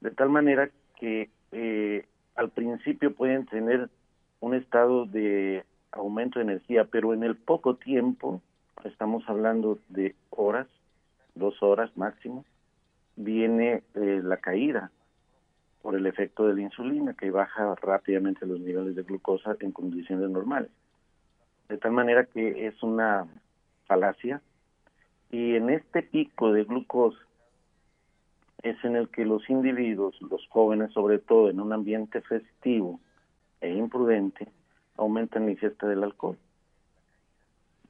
De 0.00 0.10
tal 0.10 0.30
manera 0.30 0.70
que 0.98 1.30
eh, 1.52 2.06
al 2.34 2.50
principio 2.50 3.14
pueden 3.14 3.46
tener 3.46 3.90
un 4.40 4.54
estado 4.54 5.06
de 5.06 5.64
aumento 5.90 6.38
de 6.38 6.44
energía, 6.44 6.84
pero 6.84 7.12
en 7.12 7.24
el 7.24 7.36
poco 7.36 7.76
tiempo, 7.76 8.40
estamos 8.84 9.24
hablando 9.28 9.78
de 9.88 10.14
horas, 10.30 10.68
dos 11.38 11.62
horas 11.62 11.96
máximo, 11.96 12.44
viene 13.16 13.82
eh, 13.94 14.20
la 14.22 14.36
caída 14.38 14.90
por 15.82 15.94
el 15.94 16.06
efecto 16.06 16.46
de 16.46 16.54
la 16.54 16.62
insulina 16.62 17.14
que 17.14 17.30
baja 17.30 17.74
rápidamente 17.76 18.46
los 18.46 18.60
niveles 18.60 18.94
de 18.94 19.02
glucosa 19.02 19.56
en 19.60 19.72
condiciones 19.72 20.28
normales. 20.30 20.70
De 21.68 21.78
tal 21.78 21.92
manera 21.92 22.24
que 22.24 22.66
es 22.66 22.82
una 22.82 23.26
falacia 23.86 24.42
y 25.30 25.54
en 25.54 25.70
este 25.70 26.02
pico 26.02 26.52
de 26.52 26.64
glucosa 26.64 27.18
es 28.62 28.82
en 28.84 28.96
el 28.96 29.08
que 29.08 29.24
los 29.24 29.48
individuos, 29.48 30.20
los 30.20 30.46
jóvenes 30.48 30.92
sobre 30.92 31.18
todo 31.18 31.48
en 31.48 31.60
un 31.60 31.72
ambiente 31.72 32.20
festivo 32.22 33.00
e 33.60 33.70
imprudente, 33.70 34.48
aumentan 34.96 35.46
la 35.46 35.52
ingesta 35.52 35.86
del 35.86 36.02
alcohol 36.02 36.36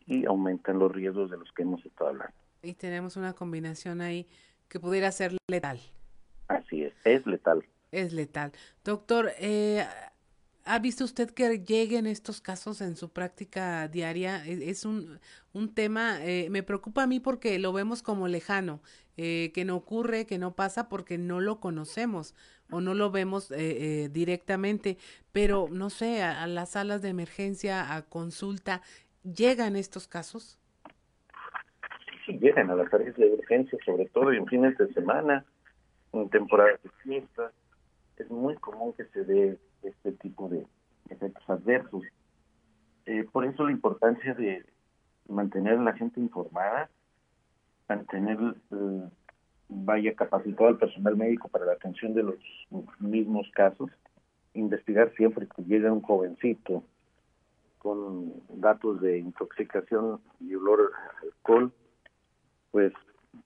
y 0.07 0.25
aumentan 0.27 0.79
los 0.79 0.93
riesgos 0.93 1.31
de 1.31 1.39
los 1.39 1.51
que 1.53 1.63
hemos 1.63 1.85
estado 1.85 2.11
hablando. 2.11 2.38
Y 2.63 2.75
tenemos 2.75 3.17
una 3.17 3.35
combinación 3.35 4.01
ahí 4.01 4.27
que 4.69 4.81
pudiera 4.81 5.11
ser 5.13 5.37
letal. 5.49 5.81
Así 6.49 6.83
es, 6.83 6.95
es 7.05 7.27
letal. 7.27 7.65
Es 7.91 8.13
letal. 8.13 8.53
Doctor, 8.85 9.33
eh, 9.39 9.85
¿Ha 10.71 10.81
visto 10.81 11.03
usted 11.05 11.31
que 11.31 11.65
lleguen 11.65 12.07
estos 12.07 12.43
casos 12.43 12.83
en 12.83 12.95
su 12.95 13.09
práctica 13.09 13.89
diaria? 13.89 14.47
E, 14.47 14.69
es, 14.69 14.85
un, 14.85 15.19
un 15.55 15.75
tema, 15.75 16.23
eh, 16.23 16.49
me 16.51 16.63
preocupa 16.63 17.05
a 17.05 17.07
mí 17.07 17.21
porque 17.21 17.59
lo 17.59 17.73
vemos 17.73 18.03
como 18.03 18.29
lejano, 18.29 18.83
eh, 19.17 19.51
que 19.55 19.65
no 19.65 19.77
ocurre, 19.77 20.27
que 20.27 20.37
no 20.37 20.55
pasa 20.55 20.91
porque 20.91 21.17
no 21.17 21.41
lo 21.41 21.59
conocemos 21.59 22.35
o 22.71 22.83
no 22.83 22.93
lo 22.93 23.11
vemos 23.11 23.51
eh, 23.51 24.11
directamente, 24.13 24.99
pero 25.33 25.69
no 25.71 25.89
sé, 25.89 26.23
a, 26.23 26.47
las 26.47 26.73
salas 26.73 27.01
de 27.01 27.09
emergencia, 27.09 27.95
a 27.95 28.03
consulta, 28.03 28.83
¿llegan 29.23 29.75
estos 29.75 30.07
casos? 30.07 30.58
Sí, 32.29 32.39
llegan 32.39 32.71
a 32.71 32.75
las 32.75 32.93
áreas 32.93 33.17
de 33.17 33.27
emergencia, 33.27 33.79
sobre 33.87 34.05
todo 34.07 34.33
en 34.33 34.47
fines 34.47 34.77
de 34.77 34.93
semana, 34.93 35.47
en 36.13 36.29
temporadas 36.29 36.79
de 36.83 36.91
fiestas. 37.03 37.55
Es 38.19 38.31
muy 38.31 38.55
común 38.57 38.93
que 38.93 39.07
se 39.07 39.25
dé 39.25 39.59
este 39.83 40.13
tipo 40.13 40.47
de 40.51 40.67
efectos 41.09 41.43
adversos. 41.49 42.03
Eh, 43.07 43.25
por 43.33 43.47
eso 43.47 43.65
la 43.65 43.73
importancia 43.73 44.35
de 44.35 44.63
mantener 45.27 45.79
a 45.79 45.83
la 45.83 45.95
gente 45.95 46.21
informada, 46.21 46.91
mantener, 47.89 48.39
eh, 48.73 49.09
vaya 49.71 50.15
capacitado 50.15 50.69
al 50.69 50.77
personal 50.77 51.17
médico 51.17 51.49
para 51.49 51.65
la 51.65 51.73
atención 51.73 52.13
de 52.13 52.25
los 52.25 52.37
mismos 52.99 53.51
casos, 53.55 53.91
investigar 54.53 55.15
siempre 55.15 55.47
que 55.47 55.63
llega 55.63 55.91
un 55.91 56.03
jovencito 56.03 56.85
con 57.79 58.35
datos 58.61 59.01
de 59.01 59.19
intoxicación 59.19 60.21
y 60.41 60.55
olor 60.55 60.93
a 60.95 61.23
alcohol, 61.23 61.73
pues 62.71 62.93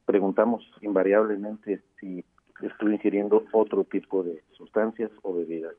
preguntamos 0.05 0.65
invariablemente 0.81 1.83
si 2.01 2.25
estuvo 2.63 2.91
ingiriendo 2.91 3.45
otro 3.53 3.85
tipo 3.85 4.23
de 4.23 4.43
sustancias 4.57 5.11
o 5.23 5.35
bebidas. 5.35 5.75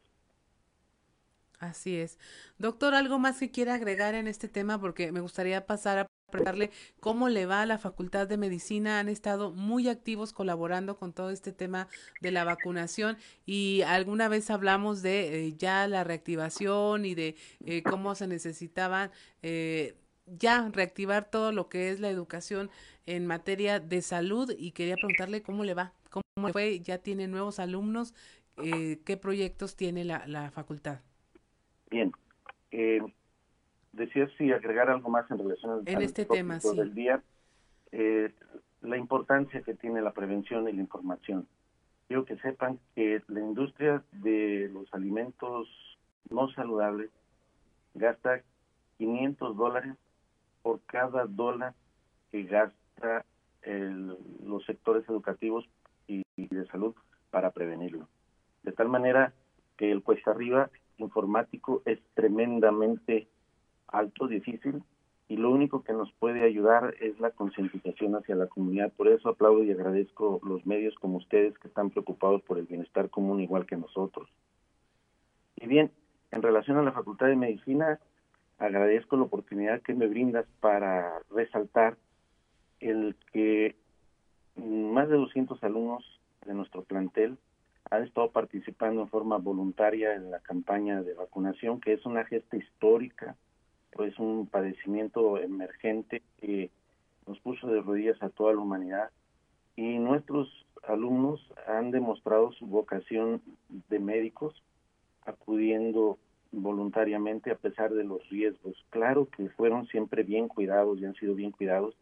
Así 1.60 1.96
es. 1.96 2.20
Doctor, 2.58 2.94
¿algo 2.94 3.20
más 3.20 3.40
que 3.40 3.52
quiera 3.52 3.76
agregar 3.76 4.16
en 4.16 4.28
este 4.28 4.50
tema? 4.50 4.80
Porque 4.82 5.14
me 5.14 5.22
gustaría 5.22 5.66
pasar 5.66 5.98
a 5.98 6.08
preguntarle 6.30 6.72
cómo 7.00 7.30
le 7.30 7.46
va 7.46 7.62
a 7.62 7.66
la 7.66 7.78
Facultad 7.78 8.28
de 8.28 8.38
Medicina. 8.38 9.00
Han 9.00 9.08
estado 9.08 9.52
muy 9.52 9.88
activos 9.88 10.34
colaborando 10.34 10.98
con 10.98 11.14
todo 11.14 11.30
este 11.30 11.54
tema 11.54 11.88
de 12.22 12.32
la 12.32 12.44
vacunación 12.44 13.18
y 13.46 13.82
alguna 13.84 14.28
vez 14.28 14.50
hablamos 14.50 15.02
de 15.02 15.48
eh, 15.48 15.54
ya 15.56 15.88
la 15.88 16.04
reactivación 16.04 17.06
y 17.06 17.16
de 17.16 17.36
eh, 17.66 17.84
cómo 17.84 18.16
se 18.16 18.28
necesitaban 18.28 19.12
eh, 19.42 19.96
ya 20.26 20.70
reactivar 20.72 21.30
todo 21.30 21.52
lo 21.52 21.70
que 21.70 21.90
es 21.90 22.00
la 22.00 22.10
educación 22.10 22.70
en 23.06 23.28
materia 23.28 23.80
de 23.80 24.02
salud 24.02 24.52
y 24.58 24.72
quería 24.72 24.96
preguntarle 24.96 25.42
cómo 25.42 25.64
le 25.64 25.74
va, 25.74 25.94
cómo 26.10 26.24
fue, 26.52 26.80
ya 26.80 26.98
tiene 26.98 27.28
nuevos 27.28 27.60
alumnos, 27.60 28.14
qué 28.56 29.18
proyectos 29.22 29.76
tiene 29.76 30.06
la, 30.06 30.26
la 30.28 30.52
facultad. 30.52 31.00
Bien. 31.90 32.12
Eh, 32.72 33.02
decías 33.92 34.30
si 34.38 34.52
agregar 34.52 34.90
algo 34.90 35.10
más 35.10 35.30
en 35.30 35.38
relación 35.38 35.72
al, 35.72 35.84
en 35.86 36.02
este 36.02 36.26
tema 36.26 36.60
del 36.60 36.94
día. 36.94 37.24
Eh, 37.92 38.32
la 38.82 38.98
importancia 38.98 39.62
que 39.62 39.76
tiene 39.76 40.02
la 40.02 40.12
prevención 40.12 40.68
y 40.68 40.74
la 40.74 40.82
información. 40.82 41.48
Quiero 42.08 42.26
que 42.26 42.36
sepan 42.38 42.80
que 42.96 43.22
la 43.28 43.40
industria 43.40 44.04
de 44.12 44.70
los 44.74 44.92
alimentos 44.94 45.70
no 46.30 46.52
saludables 46.54 47.12
gasta 47.94 48.42
500 48.98 49.56
dólares 49.56 49.96
por 50.64 50.82
cada 50.86 51.26
dólar 51.26 51.76
que 52.32 52.44
gasta 52.44 53.26
los 54.44 54.66
sectores 54.66 55.08
educativos 55.08 55.70
y, 56.08 56.24
y 56.36 56.48
de 56.48 56.66
salud 56.68 56.96
para 57.30 57.52
prevenirlo. 57.52 58.10
De 58.64 58.72
tal 58.72 58.90
manera 58.90 59.34
que 59.78 59.92
el 59.92 60.04
cuesta 60.04 60.32
arriba 60.32 60.70
informático 60.98 61.82
es 61.86 62.00
tremendamente 62.16 63.28
alto, 63.88 64.28
difícil, 64.28 64.84
y 65.28 65.38
lo 65.38 65.50
único 65.52 65.84
que 65.84 65.94
nos 65.94 66.12
puede 66.14 66.44
ayudar 66.44 66.96
es 67.00 67.20
la 67.20 67.32
concientización 67.32 68.16
hacia 68.16 68.36
la 68.36 68.48
comunidad. 68.48 68.92
Por 68.94 69.08
eso 69.08 69.30
aplaudo 69.30 69.64
y 69.64 69.72
agradezco 69.72 70.40
los 70.44 70.66
medios 70.66 70.94
como 70.96 71.18
ustedes 71.18 71.58
que 71.60 71.68
están 71.68 71.90
preocupados 71.90 72.42
por 72.44 72.58
el 72.58 72.66
bienestar 72.66 73.10
común 73.10 73.40
igual 73.40 73.66
que 73.66 73.78
nosotros. 73.78 74.30
Y 75.56 75.68
bien, 75.68 75.92
en 76.32 76.42
relación 76.42 76.78
a 76.78 76.84
la 76.84 76.92
Facultad 76.92 77.28
de 77.28 77.36
Medicina, 77.36 78.00
agradezco 78.64 79.18
la 79.18 79.24
oportunidad 79.24 79.82
que 79.82 79.94
me 79.94 80.08
brindas 80.08 80.46
para 80.62 81.20
resaltar 81.30 81.98
el 82.80 83.16
que 83.34 83.76
más 84.56 85.10
de 85.10 85.16
200 85.16 85.62
alumnos 85.64 86.22
de 86.46 86.54
nuestro 86.54 86.84
plantel 86.84 87.38
han 87.90 88.04
estado 88.04 88.32
participando 88.32 89.02
en 89.02 89.10
forma 89.10 89.38
voluntaria 89.38 90.16
en 90.16 90.32
la 90.32 90.40
campaña 90.40 91.02
de 91.02 91.14
vacunación, 91.14 91.82
que 91.82 91.94
es 91.94 92.06
una 92.06 92.24
gesta 92.24 92.56
histórica, 92.56 93.36
pues 93.92 94.18
un 94.18 94.48
padecimiento 94.48 95.38
emergente 95.38 96.22
que 96.40 96.72
nos 97.28 97.40
puso 97.40 97.68
de 97.68 97.82
rodillas 97.82 98.22
a 98.24 98.30
toda 98.30 98.54
la 98.54 98.60
humanidad. 98.60 99.10
Y 99.76 100.00
nuestros 100.00 100.66
alumnos 100.88 101.42
han 101.68 101.92
demostrado 101.92 102.54
su 102.54 102.66
vocación 102.66 103.42
de 103.90 104.00
médicos, 104.00 104.64
acudiendo 105.26 106.18
voluntariamente 106.54 107.52
a 107.52 107.56
pesar 107.56 107.94
de 107.94 108.04
los 108.04 108.28
riesgos. 108.30 108.76
Claro 108.90 109.28
que 109.28 109.50
fueron 109.50 109.88
siempre 109.88 110.24
bien 110.24 110.48
cuidados 110.48 111.00
y 111.00 111.06
han 111.06 111.16
sido 111.16 111.36
bien 111.36 111.52
cuidados. 111.52 111.96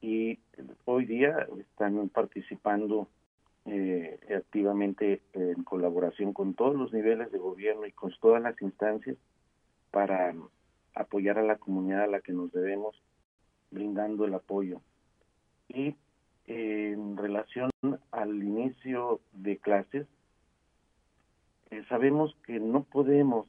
Y 0.00 0.40
hoy 0.86 1.04
día 1.04 1.46
están 1.58 2.08
participando 2.08 3.08
eh, 3.66 4.18
activamente 4.34 5.20
en 5.34 5.62
colaboración 5.62 6.32
con 6.32 6.54
todos 6.54 6.74
los 6.74 6.92
niveles 6.92 7.30
de 7.30 7.38
gobierno 7.38 7.86
y 7.86 7.92
con 7.92 8.10
todas 8.20 8.42
las 8.42 8.60
instancias 8.62 9.16
para 9.90 10.34
apoyar 10.94 11.38
a 11.38 11.42
la 11.42 11.56
comunidad 11.56 12.04
a 12.04 12.06
la 12.06 12.20
que 12.20 12.32
nos 12.32 12.50
debemos 12.52 12.96
brindando 13.70 14.24
el 14.24 14.34
apoyo. 14.34 14.80
Y 15.68 15.94
en 16.46 17.16
relación 17.16 17.70
al 18.10 18.42
inicio 18.42 19.20
de 19.32 19.58
clases, 19.58 20.06
eh, 21.70 21.84
sabemos 21.88 22.36
que 22.46 22.58
no 22.58 22.82
podemos, 22.82 23.46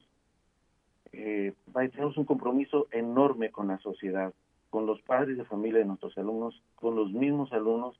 eh, 1.12 1.54
tenemos 1.72 2.16
un 2.16 2.24
compromiso 2.24 2.86
enorme 2.92 3.50
con 3.50 3.68
la 3.68 3.78
sociedad, 3.78 4.32
con 4.70 4.86
los 4.86 5.00
padres 5.02 5.36
de 5.36 5.44
familia 5.44 5.80
de 5.80 5.86
nuestros 5.86 6.16
alumnos, 6.16 6.62
con 6.76 6.96
los 6.96 7.12
mismos 7.12 7.52
alumnos 7.52 7.98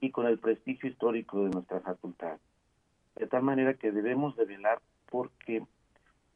y 0.00 0.10
con 0.10 0.26
el 0.26 0.38
prestigio 0.38 0.88
histórico 0.88 1.44
de 1.44 1.50
nuestra 1.50 1.80
facultad. 1.80 2.38
De 3.16 3.26
tal 3.26 3.42
manera 3.42 3.74
que 3.74 3.92
debemos 3.92 4.36
de 4.36 4.44
velar 4.44 4.80
porque 5.10 5.62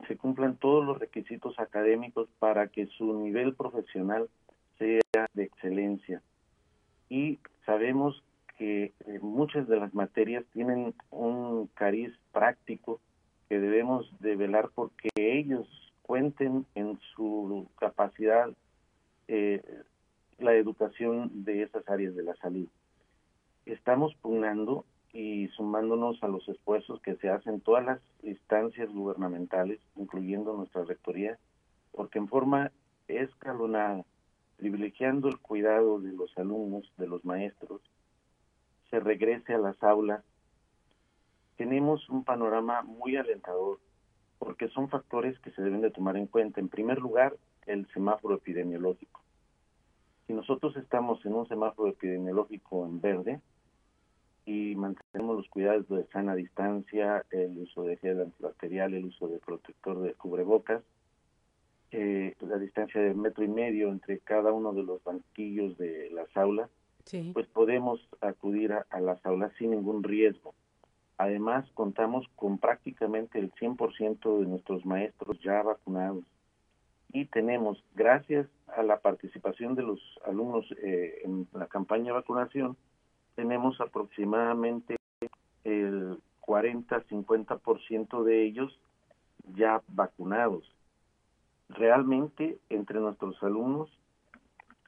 se 0.07 0.17
cumplan 0.17 0.57
todos 0.57 0.85
los 0.85 0.99
requisitos 0.99 1.59
académicos 1.59 2.29
para 2.39 2.69
que 2.69 2.87
su 2.87 3.13
nivel 3.15 3.55
profesional 3.55 4.29
sea 4.79 5.27
de 5.33 5.45
excelencia. 5.45 6.23
Y 7.09 7.39
sabemos 7.65 8.23
que 8.59 8.93
eh, 9.07 9.19
muchas 9.21 9.69
de 9.69 9.79
las 9.79 9.95
materias 9.95 10.45
tienen 10.53 10.95
un 11.11 11.69
cariz 11.75 12.13
práctico 12.33 13.01
que 13.53 13.61
debemos 13.61 14.11
de 14.21 14.35
velar 14.35 14.71
porque 14.75 15.11
ellos 15.15 15.69
cuenten 16.01 16.65
en 16.75 16.99
su 17.15 17.69
capacidad 17.79 18.49
eh, 19.29 19.63
la 20.39 20.55
educación 20.55 21.45
de 21.45 21.63
esas 21.63 21.87
áreas 21.87 22.17
de 22.17 22.23
la 22.23 22.35
salud. 22.37 22.67
Estamos 23.67 24.15
pugnando 24.23 24.87
y 25.13 25.49
sumándonos 25.49 26.23
a 26.23 26.29
los 26.29 26.49
esfuerzos 26.49 27.03
que 27.03 27.17
se 27.17 27.29
hacen 27.29 27.61
todas 27.61 27.85
las 27.85 28.01
instancias 28.23 28.89
gubernamentales, 28.91 29.81
incluyendo 29.97 30.57
nuestra 30.57 30.85
rectoría, 30.85 31.39
porque 31.91 32.21
en 32.21 32.29
forma 32.29 32.73
escalonada, 33.07 34.03
privilegiando 34.57 35.29
el 35.29 35.39
cuidado 35.39 36.01
de 36.01 36.13
los 36.13 36.33
alumnos, 36.39 36.91
de 36.97 37.07
los 37.07 37.23
maestros, 37.27 37.83
se 38.89 38.99
regrese 38.99 39.53
a 39.53 39.59
las 39.59 39.83
aulas, 39.83 40.25
tenemos 41.63 42.09
un 42.09 42.25
panorama 42.25 42.83
muy 42.83 43.17
alentador, 43.17 43.79
porque 44.41 44.67
son 44.71 44.89
factores 44.89 45.39
que 45.39 45.53
se 45.53 45.63
deben 45.63 45.81
de 45.81 45.93
tomar 45.93 46.17
en 46.17 46.27
cuenta. 46.27 46.59
En 46.59 46.69
primer 46.69 46.99
lugar, 46.99 47.37
el 47.67 47.87
semáforo 47.93 48.35
epidemiológico. 48.35 49.21
Si 50.27 50.33
nosotros 50.33 50.77
estamos 50.77 51.25
en 51.25 51.35
un 51.35 51.47
semáforo 51.47 51.91
epidemiológico 51.91 52.85
en 52.85 53.01
verde, 53.01 53.41
y 54.45 54.75
mantenemos 54.75 55.37
los 55.37 55.49
cuidados 55.49 55.89
de 55.89 56.05
sana 56.09 56.35
distancia, 56.35 57.25
el 57.31 57.57
uso 57.59 57.85
de 57.85 57.97
gel 57.99 58.23
antibacterial, 58.23 58.93
el 58.93 59.05
uso 59.05 59.29
de 59.29 59.39
protector 59.39 60.01
de 60.01 60.15
cubrebocas, 60.15 60.83
eh, 61.93 62.35
la 62.41 62.59
distancia 62.59 63.01
de 63.01 63.15
metro 63.15 63.45
y 63.45 63.49
medio 63.49 63.89
entre 63.91 64.19
cada 64.19 64.53
uno 64.53 64.73
de 64.73 64.83
los 64.83 65.05
banquillos 65.05 65.79
de 65.79 66.11
las 66.11 66.37
aulas, 66.37 66.69
pues 67.33 67.47
podemos 67.47 68.01
acudir 68.21 68.73
a, 68.73 69.01
las 69.01 69.25
aulas 69.25 69.53
sin 69.59 69.71
ningún 69.71 70.03
riesgo. 70.03 70.55
Además, 71.23 71.65
contamos 71.75 72.27
con 72.35 72.59
prácticamente 72.59 73.39
el 73.39 73.53
100% 73.53 74.41
de 74.41 74.47
nuestros 74.47 74.85
maestros 74.85 75.39
ya 75.41 75.63
vacunados 75.63 76.25
y 77.13 77.27
tenemos, 77.27 77.81
gracias 77.95 78.49
a 78.67 78.83
la 78.83 78.99
participación 78.99 79.77
de 79.77 79.85
los 79.85 80.01
alumnos 80.27 80.67
eh, 80.83 81.21
en 81.23 81.47
la 81.53 81.69
campaña 81.69 82.07
de 82.07 82.13
vacunación, 82.13 82.77
tenemos 83.37 83.81
aproximadamente 83.81 84.97
el 85.63 86.19
40-50% 86.41 88.25
de 88.25 88.43
ellos 88.43 88.77
ya 89.55 89.81
vacunados. 89.87 90.65
Realmente 91.69 92.59
entre 92.69 92.99
nuestros 92.99 93.41
alumnos 93.45 93.97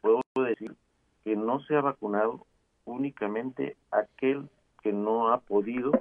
puedo 0.03 0.21
decir 0.35 0.75
que 1.23 1.37
no 1.37 1.61
se 1.61 1.77
ha 1.77 1.81
vacunado 1.81 2.45
únicamente 2.87 3.77
aquel 3.93 4.49
que 4.85 4.93
no 4.93 5.33
ha 5.33 5.41
podido 5.41 5.93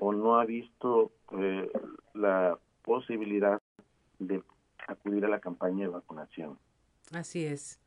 o 0.00 0.12
no 0.12 0.40
ha 0.40 0.44
visto 0.44 1.12
eh, 1.38 1.70
la 2.14 2.58
posibilidad 2.82 3.62
de 4.18 4.42
acudir 4.88 5.24
a 5.24 5.28
la 5.28 5.38
campaña 5.38 5.84
de 5.84 5.92
vacunación. 5.92 6.58
Así 7.12 7.46
es. 7.46 7.80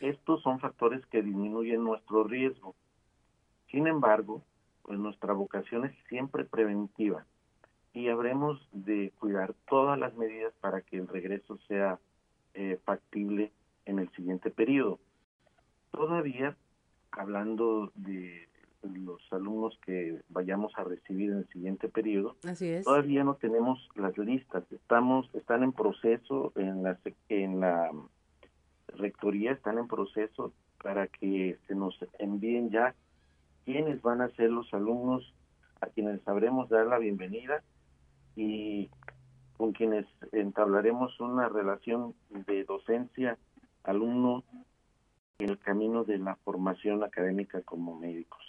Estos 0.00 0.40
son 0.42 0.60
factores 0.60 1.04
que 1.06 1.20
disminuyen 1.20 1.82
nuestro 1.82 2.22
riesgo. 2.22 2.76
Sin 3.72 3.88
embargo, 3.88 4.44
pues 4.82 5.00
nuestra 5.00 5.32
vocación 5.32 5.84
es 5.84 5.96
siempre 6.08 6.44
preventiva 6.44 7.26
y 7.92 8.08
habremos 8.08 8.68
de 8.70 9.12
cuidar 9.18 9.52
todas 9.68 9.98
las 9.98 10.14
medidas 10.14 10.54
para 10.60 10.82
que 10.82 10.96
el 10.96 11.08
regreso 11.08 11.58
sea 11.66 11.98
eh, 12.54 12.78
factible 12.84 13.50
en 13.84 13.98
el 13.98 14.08
siguiente 14.12 14.50
periodo. 14.50 15.00
Todavía, 15.90 16.56
hablando 17.10 17.90
de 17.96 18.48
los 18.82 19.20
alumnos 19.32 19.78
que 19.84 20.20
vayamos 20.28 20.72
a 20.76 20.84
recibir 20.84 21.30
en 21.30 21.38
el 21.38 21.48
siguiente 21.48 21.88
periodo, 21.88 22.36
todavía 22.84 23.24
no 23.24 23.34
tenemos 23.34 23.88
las 23.94 24.16
listas. 24.18 24.64
Estamos, 24.72 25.28
están 25.34 25.62
en 25.62 25.72
proceso 25.72 26.52
en 26.56 26.82
la, 26.82 26.98
en 27.28 27.60
la 27.60 27.90
rectoría, 28.88 29.52
están 29.52 29.78
en 29.78 29.86
proceso 29.86 30.52
para 30.82 31.06
que 31.06 31.58
se 31.66 31.74
nos 31.74 31.96
envíen 32.18 32.70
ya 32.70 32.94
quiénes 33.64 34.02
van 34.02 34.20
a 34.20 34.28
ser 34.30 34.50
los 34.50 34.72
alumnos 34.74 35.32
a 35.80 35.86
quienes 35.86 36.22
sabremos 36.22 36.68
dar 36.68 36.86
la 36.86 36.98
bienvenida 36.98 37.62
y 38.36 38.88
con 39.56 39.72
quienes 39.72 40.06
entablaremos 40.32 41.18
una 41.20 41.48
relación 41.48 42.14
de 42.30 42.64
docencia 42.64 43.38
alumno 43.84 44.44
el 45.44 45.58
camino 45.58 46.04
de 46.04 46.18
la 46.18 46.36
formación 46.36 47.02
académica 47.02 47.62
como 47.62 47.98
médicos. 47.98 48.40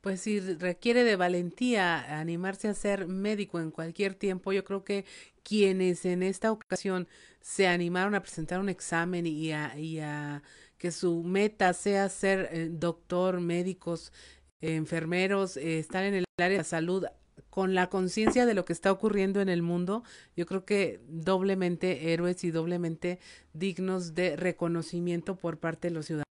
Pues 0.00 0.20
si 0.20 0.38
requiere 0.40 1.02
de 1.04 1.16
valentía 1.16 2.18
animarse 2.18 2.68
a 2.68 2.74
ser 2.74 3.08
médico 3.08 3.58
en 3.58 3.70
cualquier 3.70 4.14
tiempo, 4.14 4.52
yo 4.52 4.64
creo 4.64 4.84
que 4.84 5.04
quienes 5.42 6.04
en 6.04 6.22
esta 6.22 6.52
ocasión 6.52 7.08
se 7.40 7.66
animaron 7.66 8.14
a 8.14 8.20
presentar 8.20 8.60
un 8.60 8.68
examen 8.68 9.26
y 9.26 9.52
a, 9.52 9.76
y 9.78 9.98
a 9.98 10.42
que 10.78 10.92
su 10.92 11.22
meta 11.24 11.72
sea 11.72 12.08
ser 12.08 12.48
eh, 12.52 12.68
doctor, 12.70 13.40
médicos, 13.40 14.12
enfermeros, 14.60 15.56
eh, 15.56 15.78
están 15.78 16.04
en 16.04 16.14
el 16.14 16.24
área 16.38 16.50
de 16.50 16.56
la 16.58 16.64
salud 16.64 17.04
con 17.50 17.74
la 17.74 17.88
conciencia 17.88 18.46
de 18.46 18.54
lo 18.54 18.64
que 18.64 18.72
está 18.72 18.92
ocurriendo 18.92 19.40
en 19.40 19.48
el 19.48 19.62
mundo, 19.62 20.04
yo 20.36 20.46
creo 20.46 20.64
que 20.64 21.00
doblemente 21.08 22.12
héroes 22.12 22.44
y 22.44 22.50
doblemente 22.50 23.18
dignos 23.52 24.14
de 24.14 24.36
reconocimiento 24.36 25.36
por 25.36 25.58
parte 25.58 25.88
de 25.88 25.94
los 25.94 26.06
ciudadanos. 26.06 26.27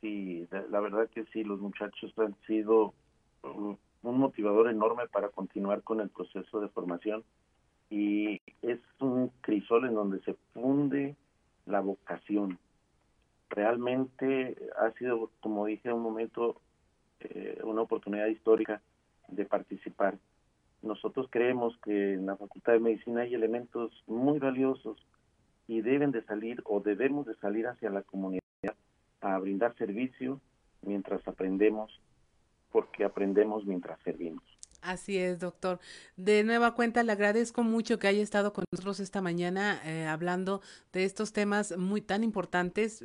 Sí, 0.00 0.48
la 0.70 0.80
verdad 0.80 1.08
que 1.10 1.24
sí, 1.32 1.44
los 1.44 1.60
muchachos 1.60 2.12
han 2.18 2.36
sido 2.46 2.94
un 3.42 3.78
motivador 4.02 4.70
enorme 4.70 5.08
para 5.08 5.28
continuar 5.28 5.82
con 5.82 6.00
el 6.00 6.08
proceso 6.08 6.60
de 6.60 6.68
formación. 6.68 7.24
Y 7.90 8.40
es 8.62 8.80
un 9.00 9.30
crisol 9.40 9.86
en 9.86 9.94
donde 9.94 10.20
se 10.20 10.34
funde 10.52 11.16
la 11.66 11.80
vocación, 11.80 12.58
realmente 13.50 14.56
ha 14.78 14.90
sido, 14.92 15.30
como 15.40 15.66
dije 15.66 15.92
un 15.92 16.02
momento, 16.02 16.60
eh, 17.20 17.60
una 17.64 17.82
oportunidad 17.82 18.26
histórica 18.26 18.80
de 19.28 19.44
participar. 19.44 20.18
Nosotros 20.82 21.26
creemos 21.30 21.76
que 21.82 22.14
en 22.14 22.26
la 22.26 22.36
Facultad 22.36 22.74
de 22.74 22.80
Medicina 22.80 23.22
hay 23.22 23.34
elementos 23.34 23.92
muy 24.06 24.38
valiosos 24.38 24.96
y 25.68 25.82
deben 25.82 26.10
de 26.10 26.24
salir 26.24 26.60
o 26.64 26.80
debemos 26.80 27.26
de 27.26 27.36
salir 27.36 27.68
hacia 27.68 27.90
la 27.90 28.02
comunidad 28.02 28.42
a 29.20 29.38
brindar 29.38 29.76
servicio 29.76 30.40
mientras 30.82 31.26
aprendemos, 31.28 32.00
porque 32.72 33.04
aprendemos 33.04 33.64
mientras 33.66 34.00
servimos. 34.02 34.42
Así 34.80 35.18
es, 35.18 35.40
doctor. 35.40 35.80
De 36.16 36.44
nueva 36.44 36.74
cuenta, 36.74 37.02
le 37.02 37.12
agradezco 37.12 37.62
mucho 37.62 37.98
que 37.98 38.06
haya 38.06 38.22
estado 38.22 38.52
con 38.52 38.64
nosotros 38.72 39.00
esta 39.00 39.20
mañana 39.20 39.80
eh, 39.84 40.06
hablando 40.06 40.62
de 40.92 41.04
estos 41.04 41.32
temas 41.32 41.76
muy 41.76 42.00
tan 42.00 42.24
importantes. 42.24 43.04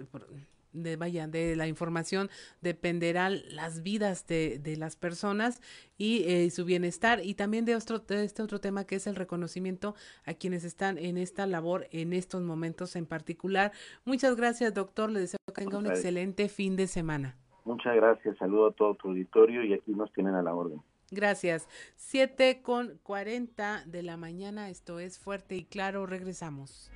De, 0.73 0.95
vaya, 0.95 1.27
de 1.27 1.55
la 1.55 1.67
información 1.67 2.29
dependerán 2.61 3.41
las 3.49 3.83
vidas 3.83 4.27
de, 4.27 4.59
de 4.59 4.75
las 4.75 4.95
personas 4.95 5.61
y 5.97 6.23
eh, 6.23 6.49
su 6.49 6.65
bienestar 6.65 7.21
y 7.23 7.35
también 7.35 7.65
de, 7.65 7.75
otro, 7.75 7.99
de 7.99 8.23
este 8.23 8.41
otro 8.41 8.59
tema 8.59 8.85
que 8.85 8.95
es 8.95 9.07
el 9.07 9.15
reconocimiento 9.15 9.95
a 10.25 10.33
quienes 10.33 10.63
están 10.63 10.97
en 10.97 11.17
esta 11.17 11.45
labor 11.45 11.87
en 11.91 12.13
estos 12.13 12.41
momentos 12.41 12.95
en 12.95 13.05
particular. 13.05 13.71
Muchas 14.05 14.35
gracias, 14.35 14.73
doctor. 14.73 15.11
Le 15.11 15.21
deseo 15.21 15.37
que 15.47 15.61
tenga 15.61 15.77
un 15.77 15.87
excelente 15.87 16.49
fin 16.49 16.75
de 16.75 16.87
semana. 16.87 17.37
Muchas 17.65 17.95
gracias. 17.95 18.37
Saludo 18.37 18.67
a 18.67 18.71
todo 18.73 18.95
tu 18.95 19.09
auditorio 19.09 19.63
y 19.63 19.73
aquí 19.73 19.91
nos 19.91 20.11
tienen 20.13 20.35
a 20.35 20.41
la 20.41 20.53
orden. 20.53 20.81
Gracias. 21.11 21.67
Siete 21.95 22.61
con 22.61 22.99
cuarenta 23.03 23.83
de 23.85 24.03
la 24.03 24.17
mañana. 24.17 24.69
Esto 24.69 24.99
es 24.99 25.19
fuerte 25.19 25.55
y 25.55 25.63
claro. 25.63 26.05
Regresamos. 26.05 26.91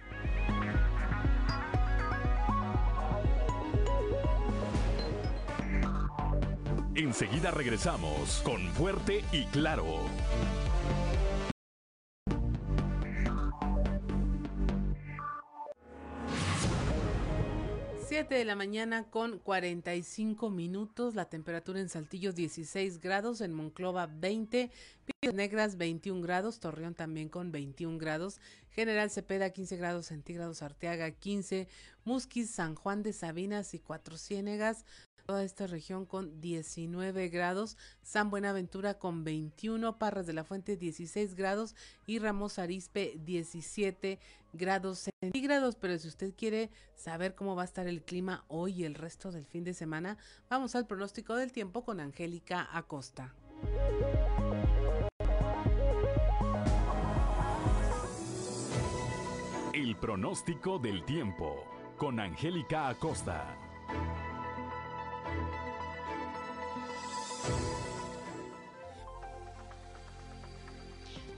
Enseguida 6.98 7.52
regresamos 7.52 8.42
con 8.44 8.60
Fuerte 8.74 9.24
y 9.32 9.46
Claro. 9.46 10.02
7 18.08 18.30
7 18.30 18.34
de 18.34 18.46
la 18.46 18.56
mañana 18.56 19.12
con 19.12 19.38
45 19.38 20.50
minutos, 20.50 21.14
la 21.14 21.30
temperatura 21.30 21.80
en 21.80 21.88
Saltillo 21.88 22.34
16 22.34 23.00
grados, 23.00 23.42
en 23.42 23.54
Monclova 23.54 24.08
20, 24.08 24.72
Piedras 25.06 25.36
Negras 25.36 25.78
21 25.78 26.22
grados, 26.22 26.60
Torreón 26.60 26.96
también 26.96 27.30
con 27.30 27.52
21 27.52 28.00
grados, 28.00 28.40
General 28.72 29.12
Cepeda 29.12 29.52
15 29.52 29.78
grados 29.78 30.08
centígrados, 30.08 30.64
Arteaga 30.64 31.12
15, 31.12 31.68
Musquis, 32.06 32.50
San 32.50 32.74
Juan 32.74 33.04
de 33.04 33.14
Sabinas 33.14 33.76
y 33.76 33.80
Cuatro 33.80 34.18
Ciénegas, 34.18 34.84
toda 35.28 35.44
esta 35.44 35.68
región 35.68 36.06
con 36.06 36.40
19 36.40 37.28
grados, 37.28 37.78
San 38.02 38.30
Buenaventura 38.30 38.98
con 38.98 39.26
21, 39.26 40.00
Parras 40.00 40.26
de 40.26 40.32
la 40.32 40.46
Fuente 40.46 40.78
16 40.78 41.36
grados 41.36 41.76
y 42.06 42.20
Ramos 42.20 42.58
Arispe 42.60 43.20
17 43.26 44.20
grados 44.54 45.10
centígrados. 45.22 45.76
Pero 45.76 46.00
si 46.00 46.08
usted 46.08 46.34
quiere 46.34 46.72
saber 46.96 47.36
cómo 47.36 47.58
va 47.58 47.64
a 47.64 47.66
estar 47.66 47.88
el 47.88 48.02
clima 48.04 48.46
hoy 48.48 48.82
y 48.82 48.86
el 48.86 48.96
resto 48.96 49.34
del 49.34 49.46
fin 49.46 49.66
de 49.66 49.74
semana, 49.74 50.18
vamos 50.50 50.76
al 50.76 50.88
pronóstico 50.88 51.36
del 51.36 51.52
tiempo 51.52 51.84
con 51.84 52.00
Angélica 52.00 52.70
Acosta. 52.72 53.36
El 59.74 59.98
pronóstico 59.98 60.80
del 60.80 61.04
tiempo 61.04 61.66
con 61.98 62.22
Angélica 62.22 62.88
Acosta. 62.88 63.58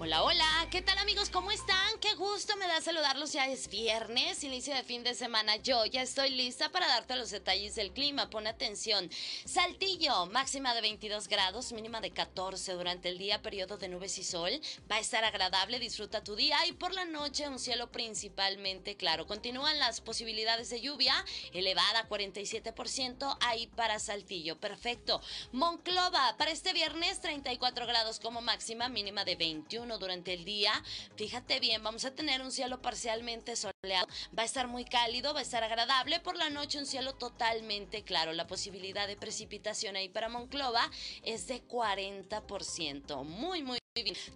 Hola, 0.01 0.23
hola, 0.23 0.67
¿qué 0.71 0.81
tal 0.81 0.97
amigos? 0.97 1.30
¿Cómo 1.30 1.51
están? 1.51 1.99
Qué 1.99 2.15
gusto 2.15 2.55
me 2.55 2.67
da 2.67 2.80
saludarlos. 2.80 3.34
Ya 3.34 3.47
es 3.47 3.67
viernes, 3.67 4.45
inicio 4.45 4.73
de 4.73 4.84
fin 4.84 5.03
de 5.03 5.13
semana. 5.13 5.57
Yo 5.57 5.85
ya 5.85 6.01
estoy 6.01 6.30
lista 6.30 6.69
para 6.69 6.88
darte 6.88 7.17
los 7.17 7.31
detalles 7.31 7.76
del 7.76 7.91
clima. 7.91 8.30
Pon 8.30 8.47
atención. 8.47 9.09
Saltillo, 9.43 10.26
máxima 10.27 10.73
de 10.73 10.80
22 10.80 11.27
grados, 11.27 11.73
mínima 11.73 11.99
de 11.99 12.11
14 12.11 12.71
durante 12.76 13.09
el 13.09 13.17
día, 13.17 13.41
periodo 13.41 13.76
de 13.77 13.89
nubes 13.89 14.17
y 14.19 14.23
sol. 14.23 14.61
Va 14.89 14.95
a 14.95 14.99
estar 14.99 15.26
agradable, 15.26 15.80
disfruta 15.80 16.23
tu 16.23 16.38
día 16.38 16.65
y 16.65 16.71
por 16.71 16.93
la 16.93 17.03
noche 17.03 17.49
un 17.49 17.59
cielo 17.59 17.91
principalmente 17.91 18.95
claro. 18.95 19.27
Continúan 19.27 19.80
las 19.80 19.99
posibilidades 19.99 20.69
de 20.69 20.80
lluvia, 20.80 21.13
elevada 21.51 22.07
47% 22.07 23.38
ahí 23.41 23.67
para 23.67 23.99
Saltillo. 23.99 24.57
Perfecto. 24.61 25.19
Monclova, 25.51 26.38
para 26.38 26.51
este 26.51 26.71
viernes 26.71 27.19
34 27.19 27.85
grados 27.85 28.21
como 28.21 28.39
máxima, 28.39 28.88
mínima 28.88 29.26
de 29.26 29.35
21 29.35 29.88
durante 29.97 30.33
el 30.33 30.45
día. 30.45 30.71
Fíjate 31.15 31.59
bien, 31.59 31.83
vamos 31.83 32.05
a 32.05 32.13
tener 32.13 32.41
un 32.41 32.51
cielo 32.51 32.81
parcialmente 32.81 33.55
soleado. 33.55 34.07
Va 34.37 34.43
a 34.43 34.45
estar 34.45 34.67
muy 34.67 34.85
cálido, 34.85 35.33
va 35.33 35.39
a 35.39 35.43
estar 35.43 35.63
agradable. 35.63 36.19
Por 36.19 36.35
la 36.35 36.49
noche 36.49 36.77
un 36.77 36.85
cielo 36.85 37.13
totalmente 37.13 38.03
claro. 38.03 38.33
La 38.33 38.47
posibilidad 38.47 39.07
de 39.07 39.17
precipitación 39.17 39.95
ahí 39.95 40.09
para 40.09 40.29
Monclova 40.29 40.89
es 41.23 41.47
de 41.47 41.65
40%. 41.67 43.23
Muy, 43.23 43.63
muy. 43.63 43.79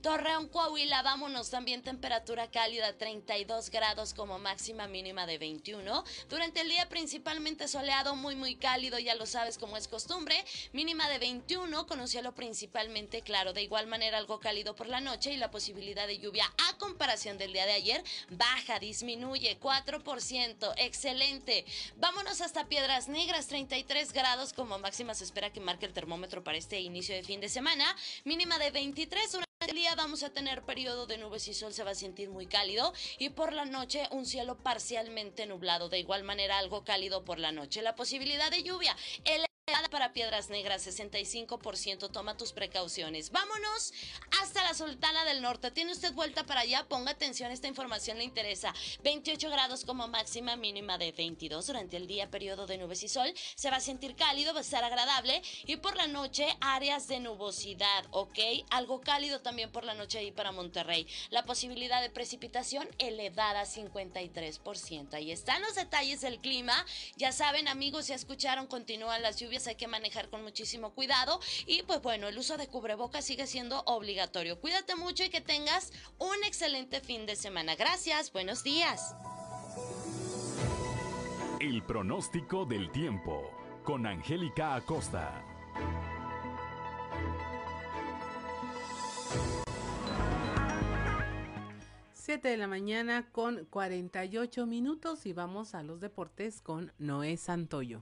Torreón, 0.02 0.48
Coahuila, 0.48 1.02
vámonos 1.02 1.50
también 1.50 1.82
temperatura 1.82 2.50
cálida, 2.50 2.98
32 2.98 3.70
grados 3.70 4.14
como 4.14 4.40
máxima 4.40 4.88
mínima 4.88 5.26
de 5.26 5.38
21. 5.38 6.04
Durante 6.30 6.62
el 6.62 6.70
día 6.70 6.90
principalmente 6.90 7.68
soleado, 7.68 8.16
muy 8.16 8.36
muy 8.36 8.56
cálido, 8.56 9.00
ya 9.00 9.16
lo 9.16 9.26
sabes 9.26 9.58
como 9.58 9.78
es 9.78 9.88
costumbre, 9.88 10.36
mínima 10.72 11.10
de 11.10 11.20
21 11.20 11.88
con 11.88 12.00
un 12.00 12.08
cielo 12.08 12.34
principalmente 12.34 13.22
claro. 13.22 13.54
De 13.54 13.62
igual 13.62 13.88
manera 13.88 14.18
algo 14.18 14.40
cálido 14.40 14.76
por 14.76 14.88
la 14.88 15.00
noche 15.00 15.34
y 15.34 15.38
la 15.38 15.52
posibilidad 15.52 16.08
de 16.08 16.20
lluvia 16.20 16.46
a 16.70 16.78
comparación 16.78 17.38
del 17.38 17.54
día 17.54 17.66
de 17.66 17.74
ayer 17.74 18.04
baja, 18.30 18.80
disminuye 18.80 19.60
4%, 19.60 20.74
excelente. 20.78 21.66
Vámonos 21.98 22.42
hasta 22.42 22.68
Piedras 22.68 23.08
Negras, 23.08 23.48
33 23.48 24.14
grados 24.14 24.54
como 24.54 24.80
máxima 24.80 25.16
se 25.16 25.24
espera 25.24 25.52
que 25.52 25.60
marque 25.60 25.86
el 25.86 25.94
termómetro 25.94 26.44
para 26.44 26.58
este 26.58 26.80
inicio 26.80 27.16
de 27.16 27.24
fin 27.24 27.40
de 27.40 27.50
semana, 27.50 27.96
mínima 28.24 28.58
de 28.60 28.72
23 28.72 29.32
durante 29.32 29.53
el 29.66 29.76
día 29.76 29.96
vamos 29.96 30.24
a 30.24 30.32
tener 30.32 30.64
periodo 30.64 31.06
de 31.06 31.18
nubes 31.18 31.48
y 31.48 31.54
sol, 31.54 31.74
se 31.74 31.84
va 31.84 31.92
a 31.92 31.96
sentir 31.96 32.30
muy 32.30 32.48
cálido 32.48 32.94
y 33.18 33.30
por 33.30 33.54
la 33.54 33.66
noche 33.66 34.08
un 34.12 34.26
cielo 34.26 34.58
parcialmente 34.58 35.46
nublado, 35.46 35.90
de 35.90 36.00
igual 36.00 36.24
manera 36.24 36.58
algo 36.58 36.84
cálido 36.84 37.24
por 37.24 37.40
la 37.40 37.52
noche. 37.52 37.82
La 37.82 37.96
posibilidad 37.96 38.52
de 38.52 38.64
lluvia, 38.64 38.96
el 39.24 39.46
para 39.90 40.12
Piedras 40.12 40.50
Negras, 40.50 40.86
65%. 40.86 42.12
Toma 42.12 42.36
tus 42.36 42.52
precauciones. 42.52 43.32
Vámonos 43.32 43.94
hasta 44.42 44.62
la 44.62 44.74
Sultana 44.74 45.24
del 45.24 45.42
Norte. 45.42 45.72
¿Tiene 45.72 45.94
usted 45.94 46.14
vuelta 46.14 46.46
para 46.46 46.62
allá? 46.62 46.86
Ponga 46.90 47.12
atención, 47.12 47.50
esta 47.50 47.70
información 47.70 48.18
le 48.18 48.26
interesa. 48.26 48.74
28 49.04 49.50
grados 49.50 49.86
como 49.86 50.10
máxima, 50.10 50.58
mínima 50.58 50.98
de 50.98 51.14
22 51.14 51.68
durante 51.68 51.96
el 51.96 52.08
día, 52.08 52.30
periodo 52.30 52.68
de 52.68 52.78
nubes 52.78 53.04
y 53.04 53.08
sol. 53.08 53.34
Se 53.56 53.70
va 53.70 53.78
a 53.78 53.80
sentir 53.80 54.18
cálido, 54.18 54.54
va 54.54 54.60
a 54.60 54.64
estar 54.64 54.84
agradable. 54.84 55.42
Y 55.66 55.78
por 55.78 55.96
la 55.96 56.08
noche, 56.08 56.46
áreas 56.60 57.08
de 57.08 57.22
nubosidad, 57.22 58.06
¿ok? 58.12 58.40
Algo 58.70 59.00
cálido 59.00 59.42
también 59.42 59.72
por 59.72 59.86
la 59.86 59.94
noche 59.94 60.20
ahí 60.20 60.32
para 60.32 60.52
Monterrey. 60.52 61.08
La 61.30 61.46
posibilidad 61.46 62.02
de 62.02 62.10
precipitación 62.10 62.90
elevada 62.98 63.62
a 63.62 63.66
53%. 63.66 65.14
Ahí 65.14 65.32
están 65.32 65.62
los 65.62 65.76
detalles 65.76 66.20
del 66.20 66.40
clima. 66.40 66.86
Ya 67.16 67.32
saben, 67.32 67.70
amigos, 67.70 68.08
ya 68.08 68.16
escucharon, 68.16 68.68
continúan 68.68 69.22
las 69.22 69.40
lluvias 69.40 69.53
hay 69.68 69.76
que 69.76 69.88
manejar 69.88 70.30
con 70.30 70.44
muchísimo 70.44 70.94
cuidado 70.94 71.40
y 71.66 71.84
pues 71.84 72.02
bueno, 72.02 72.28
el 72.28 72.38
uso 72.38 72.58
de 72.58 72.68
cubrebocas 72.68 73.24
sigue 73.24 73.48
siendo 73.48 73.82
obligatorio. 73.86 74.60
Cuídate 74.60 74.96
mucho 74.96 75.24
y 75.24 75.30
que 75.30 75.42
tengas 75.42 75.92
un 76.18 76.44
excelente 76.44 77.02
fin 77.02 77.26
de 77.26 77.36
semana. 77.36 77.76
Gracias, 77.76 78.32
buenos 78.32 78.64
días. 78.64 79.16
El 81.60 81.84
pronóstico 81.84 82.66
del 82.66 82.92
tiempo 82.92 83.50
con 83.84 84.06
Angélica 84.06 84.76
Acosta. 84.76 85.44
Siete 92.26 92.48
de 92.48 92.58
la 92.58 92.68
mañana 92.68 93.28
con 93.32 93.66
48 93.66 94.66
minutos 94.66 95.26
y 95.26 95.34
vamos 95.34 95.76
a 95.76 95.84
los 95.84 96.00
deportes 96.00 96.62
con 96.62 96.94
Noé 96.98 97.36
Santoyo. 97.36 98.02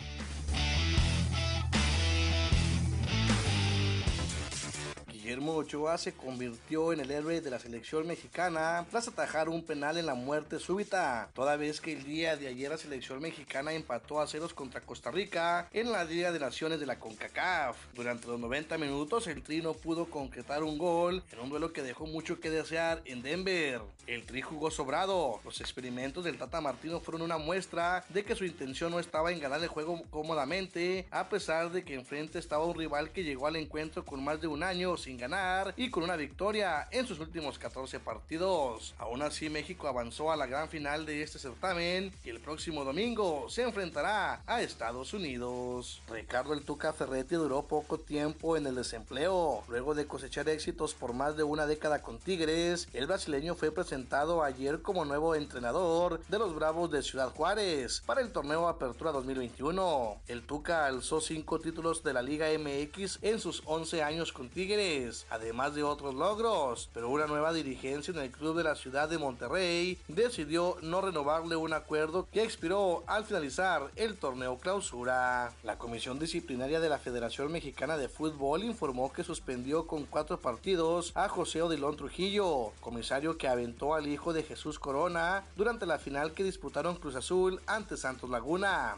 Guillermo 5.31 5.55
Ochoa 5.55 5.97
se 5.97 6.11
convirtió 6.11 6.91
en 6.91 6.99
el 6.99 7.09
héroe 7.09 7.39
de 7.39 7.49
la 7.49 7.57
selección 7.57 8.05
mexicana 8.05 8.85
tras 8.91 9.07
atajar 9.07 9.47
un 9.47 9.63
penal 9.63 9.97
en 9.97 10.05
la 10.05 10.13
muerte 10.13 10.59
súbita, 10.59 11.29
toda 11.33 11.55
vez 11.55 11.79
que 11.79 11.93
el 11.93 12.03
día 12.03 12.35
de 12.35 12.49
ayer 12.49 12.69
la 12.69 12.77
selección 12.77 13.21
mexicana 13.21 13.71
empató 13.71 14.19
a 14.19 14.27
ceros 14.27 14.53
contra 14.53 14.81
Costa 14.81 15.09
Rica 15.09 15.69
en 15.71 15.93
la 15.93 16.03
Liga 16.03 16.33
de 16.33 16.39
Naciones 16.41 16.81
de 16.81 16.85
la 16.85 16.99
CONCACAF. 16.99 17.77
Durante 17.93 18.27
los 18.27 18.41
90 18.41 18.77
minutos 18.77 19.25
el 19.27 19.41
Tri 19.41 19.61
no 19.61 19.71
pudo 19.71 20.09
concretar 20.09 20.63
un 20.63 20.77
gol 20.77 21.23
en 21.31 21.39
un 21.39 21.49
duelo 21.49 21.71
que 21.71 21.81
dejó 21.81 22.07
mucho 22.07 22.41
que 22.41 22.49
desear 22.49 23.01
en 23.05 23.21
Denver. 23.21 23.79
El 24.07 24.25
Tri 24.25 24.41
jugó 24.41 24.69
sobrado. 24.69 25.39
Los 25.45 25.61
experimentos 25.61 26.25
del 26.25 26.37
Tata 26.37 26.59
Martino 26.59 26.99
fueron 26.99 27.21
una 27.21 27.37
muestra 27.37 28.03
de 28.09 28.25
que 28.25 28.35
su 28.35 28.43
intención 28.43 28.91
no 28.91 28.99
estaba 28.99 29.31
en 29.31 29.39
ganar 29.39 29.61
el 29.61 29.69
juego 29.69 30.01
cómodamente, 30.09 31.07
a 31.09 31.29
pesar 31.29 31.71
de 31.71 31.85
que 31.85 31.93
enfrente 31.93 32.37
estaba 32.37 32.65
un 32.65 32.77
rival 32.77 33.11
que 33.11 33.23
llegó 33.23 33.47
al 33.47 33.55
encuentro 33.55 34.03
con 34.03 34.21
más 34.21 34.41
de 34.41 34.47
un 34.47 34.63
año 34.63 34.97
sin 34.97 35.20
ganar 35.21 35.73
y 35.77 35.89
con 35.89 36.03
una 36.03 36.15
victoria 36.15 36.87
en 36.91 37.07
sus 37.07 37.19
últimos 37.19 37.57
14 37.59 37.99
partidos. 37.99 38.95
Aún 38.97 39.21
así, 39.21 39.49
México 39.49 39.87
avanzó 39.87 40.31
a 40.31 40.35
la 40.35 40.47
gran 40.47 40.67
final 40.67 41.05
de 41.05 41.21
este 41.21 41.39
certamen 41.39 42.11
y 42.25 42.29
el 42.29 42.39
próximo 42.39 42.83
domingo 42.83 43.47
se 43.49 43.61
enfrentará 43.61 44.41
a 44.47 44.61
Estados 44.61 45.13
Unidos. 45.13 46.01
Ricardo 46.09 46.53
El 46.53 46.65
Tuca 46.65 46.91
Ferretti 46.91 47.35
duró 47.35 47.67
poco 47.67 47.99
tiempo 47.99 48.57
en 48.57 48.65
el 48.65 48.75
desempleo. 48.75 49.63
Luego 49.69 49.93
de 49.93 50.07
cosechar 50.07 50.49
éxitos 50.49 50.95
por 50.95 51.13
más 51.13 51.37
de 51.37 51.43
una 51.43 51.67
década 51.67 52.01
con 52.01 52.17
Tigres, 52.17 52.89
el 52.93 53.05
brasileño 53.07 53.55
fue 53.55 53.71
presentado 53.71 54.43
ayer 54.43 54.81
como 54.81 55.05
nuevo 55.05 55.35
entrenador 55.35 56.19
de 56.27 56.39
los 56.39 56.55
Bravos 56.55 56.89
de 56.89 57.03
Ciudad 57.03 57.29
Juárez 57.29 58.01
para 58.05 58.21
el 58.21 58.31
torneo 58.31 58.67
Apertura 58.67 59.11
2021. 59.11 60.19
El 60.27 60.41
Tuca 60.41 60.87
alzó 60.87 61.21
cinco 61.21 61.59
títulos 61.59 62.03
de 62.03 62.13
la 62.13 62.23
Liga 62.23 62.47
MX 62.57 63.19
en 63.21 63.39
sus 63.39 63.61
11 63.65 64.01
años 64.01 64.33
con 64.33 64.49
Tigres 64.49 65.00
además 65.29 65.75
de 65.75 65.83
otros 65.83 66.13
logros, 66.15 66.89
pero 66.93 67.09
una 67.09 67.27
nueva 67.27 67.53
dirigencia 67.53 68.11
en 68.11 68.19
el 68.19 68.31
club 68.31 68.57
de 68.57 68.63
la 68.63 68.75
ciudad 68.75 69.09
de 69.09 69.17
Monterrey 69.17 69.97
decidió 70.07 70.77
no 70.81 71.01
renovarle 71.01 71.55
un 71.55 71.73
acuerdo 71.73 72.27
que 72.31 72.43
expiró 72.43 73.03
al 73.07 73.25
finalizar 73.25 73.89
el 73.95 74.17
torneo 74.17 74.57
clausura. 74.57 75.53
La 75.63 75.77
Comisión 75.77 76.19
Disciplinaria 76.19 76.79
de 76.79 76.89
la 76.89 76.99
Federación 76.99 77.51
Mexicana 77.51 77.97
de 77.97 78.09
Fútbol 78.09 78.63
informó 78.63 79.11
que 79.11 79.23
suspendió 79.23 79.87
con 79.87 80.05
cuatro 80.05 80.39
partidos 80.39 81.11
a 81.15 81.29
José 81.29 81.61
Odilón 81.61 81.97
Trujillo, 81.97 82.71
comisario 82.79 83.37
que 83.37 83.47
aventó 83.47 83.95
al 83.95 84.07
hijo 84.07 84.33
de 84.33 84.43
Jesús 84.43 84.79
Corona 84.79 85.43
durante 85.55 85.85
la 85.85 85.99
final 85.99 86.33
que 86.33 86.43
disputaron 86.43 86.95
Cruz 86.95 87.15
Azul 87.15 87.61
ante 87.65 87.97
Santos 87.97 88.29
Laguna. 88.29 88.97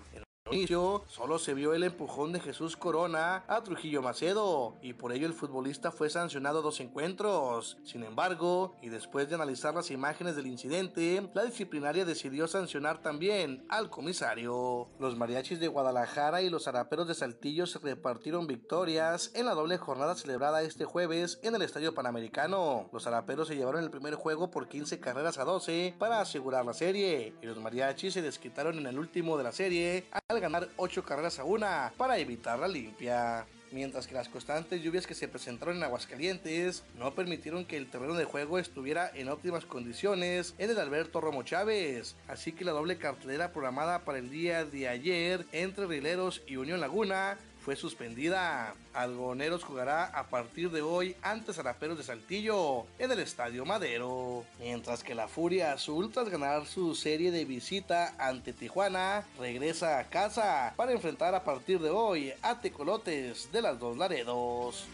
Inicio, 0.51 1.03
solo 1.07 1.39
se 1.39 1.53
vio 1.53 1.73
el 1.73 1.83
empujón 1.83 2.31
de 2.31 2.39
Jesús 2.39 2.75
Corona 2.77 3.43
a 3.47 3.63
Trujillo 3.63 4.01
Macedo 4.01 4.77
y 4.81 4.93
por 4.93 5.11
ello 5.11 5.25
el 5.25 5.33
futbolista 5.33 5.91
fue 5.91 6.09
sancionado 6.09 6.61
dos 6.61 6.79
encuentros. 6.79 7.77
Sin 7.83 8.03
embargo, 8.03 8.75
y 8.81 8.89
después 8.89 9.29
de 9.29 9.35
analizar 9.35 9.73
las 9.73 9.89
imágenes 9.89 10.35
del 10.35 10.47
incidente, 10.47 11.29
la 11.33 11.45
disciplinaria 11.45 12.05
decidió 12.05 12.47
sancionar 12.47 13.01
también 13.01 13.65
al 13.69 13.89
comisario. 13.89 14.89
Los 14.99 15.15
mariachis 15.15 15.59
de 15.59 15.67
Guadalajara 15.67 16.41
y 16.41 16.49
los 16.49 16.67
araperos 16.67 17.07
de 17.07 17.15
Saltillo 17.15 17.65
se 17.65 17.79
repartieron 17.79 18.47
victorias 18.47 19.31
en 19.33 19.45
la 19.45 19.53
doble 19.53 19.77
jornada 19.77 20.15
celebrada 20.15 20.61
este 20.61 20.85
jueves 20.85 21.39
en 21.41 21.55
el 21.55 21.61
Estadio 21.61 21.95
Panamericano. 21.95 22.89
Los 22.91 23.07
araperos 23.07 23.47
se 23.47 23.55
llevaron 23.55 23.83
el 23.83 23.91
primer 23.91 24.15
juego 24.15 24.51
por 24.51 24.67
15 24.67 24.99
carreras 24.99 25.37
a 25.37 25.45
12 25.45 25.95
para 25.97 26.21
asegurar 26.21 26.65
la 26.65 26.73
serie 26.73 27.33
y 27.41 27.45
los 27.45 27.57
mariachis 27.57 28.13
se 28.13 28.21
desquitaron 28.21 28.77
en 28.77 28.87
el 28.87 28.99
último 28.99 29.37
de 29.37 29.43
la 29.43 29.51
serie 29.51 30.05
al 30.27 30.42
ganar 30.43 30.67
8 30.75 31.03
carreras 31.03 31.39
a 31.39 31.45
una 31.45 31.93
para 31.97 32.17
evitar 32.17 32.59
la 32.59 32.67
limpia. 32.67 33.45
Mientras 33.71 34.05
que 34.05 34.13
las 34.13 34.29
constantes 34.29 34.83
lluvias 34.83 35.07
que 35.07 35.15
se 35.15 35.27
presentaron 35.27 35.77
en 35.77 35.83
Aguascalientes 35.83 36.83
no 36.99 37.15
permitieron 37.15 37.65
que 37.65 37.77
el 37.77 37.89
terreno 37.89 38.13
de 38.13 38.25
juego 38.25 38.59
estuviera 38.59 39.09
en 39.15 39.29
óptimas 39.29 39.65
condiciones 39.65 40.53
en 40.59 40.69
el 40.69 40.77
Alberto 40.77 41.21
Romo 41.21 41.41
Chávez. 41.41 42.15
Así 42.27 42.51
que 42.51 42.65
la 42.65 42.71
doble 42.73 42.97
cartelera 42.97 43.51
programada 43.51 44.05
para 44.05 44.19
el 44.19 44.29
día 44.29 44.63
de 44.63 44.89
ayer 44.89 45.47
entre 45.53 45.87
Rileros 45.87 46.43
y 46.45 46.57
Unión 46.57 46.81
Laguna 46.81 47.39
fue 47.63 47.75
suspendida. 47.75 48.75
Algoneros 48.93 49.63
jugará 49.63 50.05
a 50.05 50.27
partir 50.27 50.69
de 50.69 50.81
hoy 50.81 51.15
ante 51.21 51.53
Zaraperos 51.53 51.97
de 51.97 52.03
Saltillo 52.03 52.85
en 52.99 53.11
el 53.11 53.19
Estadio 53.19 53.65
Madero. 53.65 54.43
Mientras 54.59 55.03
que 55.03 55.15
la 55.15 55.27
Furia 55.27 55.73
Azul, 55.73 56.11
tras 56.11 56.29
ganar 56.29 56.67
su 56.67 56.93
serie 56.93 57.31
de 57.31 57.45
visita 57.45 58.13
ante 58.19 58.53
Tijuana, 58.53 59.23
regresa 59.39 59.99
a 59.99 60.09
casa 60.09 60.73
para 60.75 60.91
enfrentar 60.91 61.33
a 61.33 61.43
partir 61.43 61.79
de 61.79 61.89
hoy 61.89 62.33
a 62.41 62.59
Tecolotes 62.59 63.51
de 63.51 63.61
las 63.61 63.79
dos 63.79 63.97
Laredos. 63.97 64.85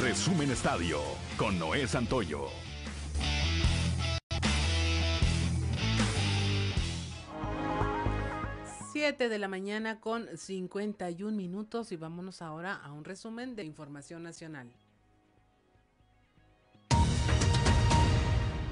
Resumen 0.00 0.50
Estadio 0.50 1.00
con 1.36 1.58
Noé 1.58 1.86
Santoyo. 1.86 2.69
7 8.92 9.28
de 9.28 9.38
la 9.38 9.46
mañana 9.46 10.00
con 10.00 10.36
51 10.36 11.36
minutos 11.36 11.92
y 11.92 11.96
vámonos 11.96 12.42
ahora 12.42 12.74
a 12.74 12.92
un 12.92 13.04
resumen 13.04 13.54
de 13.54 13.62
información 13.62 14.24
nacional. 14.24 14.68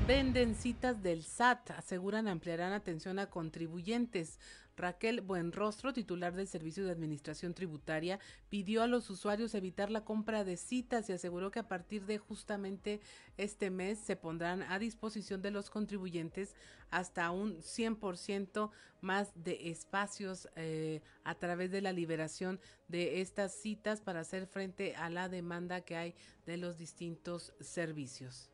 Venden 0.09 0.57
citas 0.57 1.01
del 1.05 1.23
SAT, 1.23 1.71
aseguran 1.71 2.27
ampliarán 2.27 2.73
atención 2.73 3.21
a 3.21 3.31
contribuyentes. 3.31 4.41
Raquel 4.79 5.21
Buenrostro, 5.21 5.93
titular 5.93 6.35
del 6.35 6.47
Servicio 6.47 6.85
de 6.85 6.93
Administración 6.93 7.53
Tributaria, 7.53 8.19
pidió 8.49 8.83
a 8.83 8.87
los 8.87 9.11
usuarios 9.11 9.55
evitar 9.55 9.91
la 9.91 10.05
compra 10.05 10.45
de 10.45 10.57
citas 10.57 11.11
y 11.11 11.13
aseguró 11.13 11.51
que 11.51 11.59
a 11.59 11.69
partir 11.69 12.07
de 12.07 12.19
justamente 12.19 13.01
este 13.37 13.71
mes 13.71 13.99
se 13.99 14.17
pondrán 14.17 14.63
a 14.63 14.79
disposición 14.79 15.43
de 15.43 15.51
los 15.51 15.69
contribuyentes 15.69 16.55
hasta 16.91 17.31
un 17.31 17.59
100% 17.59 18.71
más 19.01 19.33
de 19.35 19.71
espacios 19.71 20.49
eh, 20.57 21.03
a 21.25 21.35
través 21.35 21.71
de 21.71 21.83
la 21.83 21.93
liberación 21.93 22.61
de 22.87 23.21
estas 23.21 23.53
citas 23.53 24.01
para 24.01 24.21
hacer 24.21 24.47
frente 24.47 24.97
a 24.97 25.11
la 25.11 25.29
demanda 25.29 25.83
que 25.83 25.97
hay 25.97 26.15
de 26.47 26.57
los 26.57 26.79
distintos 26.79 27.53
servicios. 27.61 28.51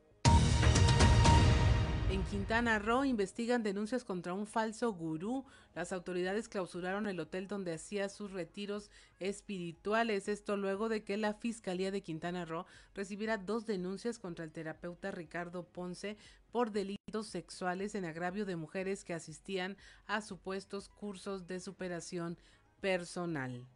En 2.11 2.23
Quintana 2.25 2.79
Roo 2.79 3.05
investigan 3.05 3.63
denuncias 3.63 4.05
contra 4.05 4.35
un 4.35 4.47
falso 4.47 4.93
gurú. 4.93 5.45
Las 5.75 5.93
autoridades 5.93 6.49
clausuraron 6.49 7.07
el 7.07 7.19
hotel 7.19 7.49
donde 7.49 7.73
hacía 7.73 8.09
sus 8.09 8.31
retiros 8.31 8.91
espirituales. 9.19 10.29
Esto 10.29 10.57
luego 10.57 10.89
de 10.89 11.03
que 11.03 11.17
la 11.17 11.35
Fiscalía 11.35 11.91
de 11.91 12.03
Quintana 12.03 12.45
Roo 12.45 12.67
recibiera 12.95 13.39
dos 13.39 13.67
denuncias 13.67 14.19
contra 14.19 14.45
el 14.45 14.53
terapeuta 14.53 15.11
Ricardo 15.11 15.65
Ponce 15.65 16.17
por 16.53 16.71
delitos 16.71 17.27
sexuales 17.27 17.95
en 17.95 18.05
agravio 18.05 18.45
de 18.45 18.57
mujeres 18.57 19.03
que 19.03 19.15
asistían 19.15 19.77
a 20.07 20.21
supuestos 20.21 20.91
cursos 20.91 21.47
de 21.47 21.59
superación 21.59 22.39
personal. 22.81 23.67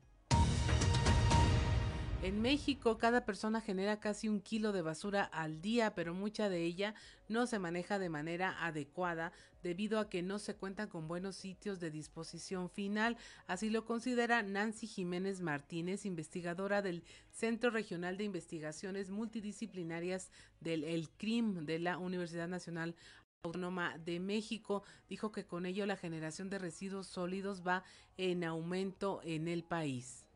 En 2.20 2.42
México, 2.42 2.98
cada 2.98 3.24
persona 3.24 3.60
genera 3.60 4.00
casi 4.00 4.28
un 4.28 4.40
kilo 4.40 4.72
de 4.72 4.82
basura 4.82 5.22
al 5.22 5.62
día, 5.62 5.94
pero 5.94 6.14
mucha 6.14 6.48
de 6.48 6.64
ella 6.64 6.96
no 7.28 7.46
se 7.46 7.60
maneja 7.60 8.00
de 8.00 8.08
manera 8.08 8.56
adecuada 8.66 9.32
debido 9.62 10.00
a 10.00 10.10
que 10.10 10.20
no 10.20 10.40
se 10.40 10.56
cuentan 10.56 10.88
con 10.88 11.06
buenos 11.06 11.36
sitios 11.36 11.78
de 11.78 11.92
disposición 11.92 12.70
final. 12.70 13.16
Así 13.46 13.70
lo 13.70 13.84
considera 13.84 14.42
Nancy 14.42 14.88
Jiménez 14.88 15.40
Martínez, 15.40 16.04
investigadora 16.04 16.82
del 16.82 17.04
Centro 17.30 17.70
Regional 17.70 18.16
de 18.16 18.24
Investigaciones 18.24 19.10
Multidisciplinarias 19.10 20.32
del 20.58 20.82
El 20.82 21.10
CRIM 21.10 21.66
de 21.66 21.78
la 21.78 21.98
Universidad 21.98 22.48
Nacional 22.48 22.96
Autónoma 23.44 23.96
de 23.98 24.18
México 24.18 24.82
dijo 25.08 25.30
que 25.30 25.46
con 25.46 25.66
ello 25.66 25.86
la 25.86 25.96
generación 25.96 26.50
de 26.50 26.58
residuos 26.58 27.06
sólidos 27.06 27.62
va 27.64 27.84
en 28.16 28.42
aumento 28.42 29.20
en 29.22 29.46
el 29.46 29.62
país. 29.62 30.27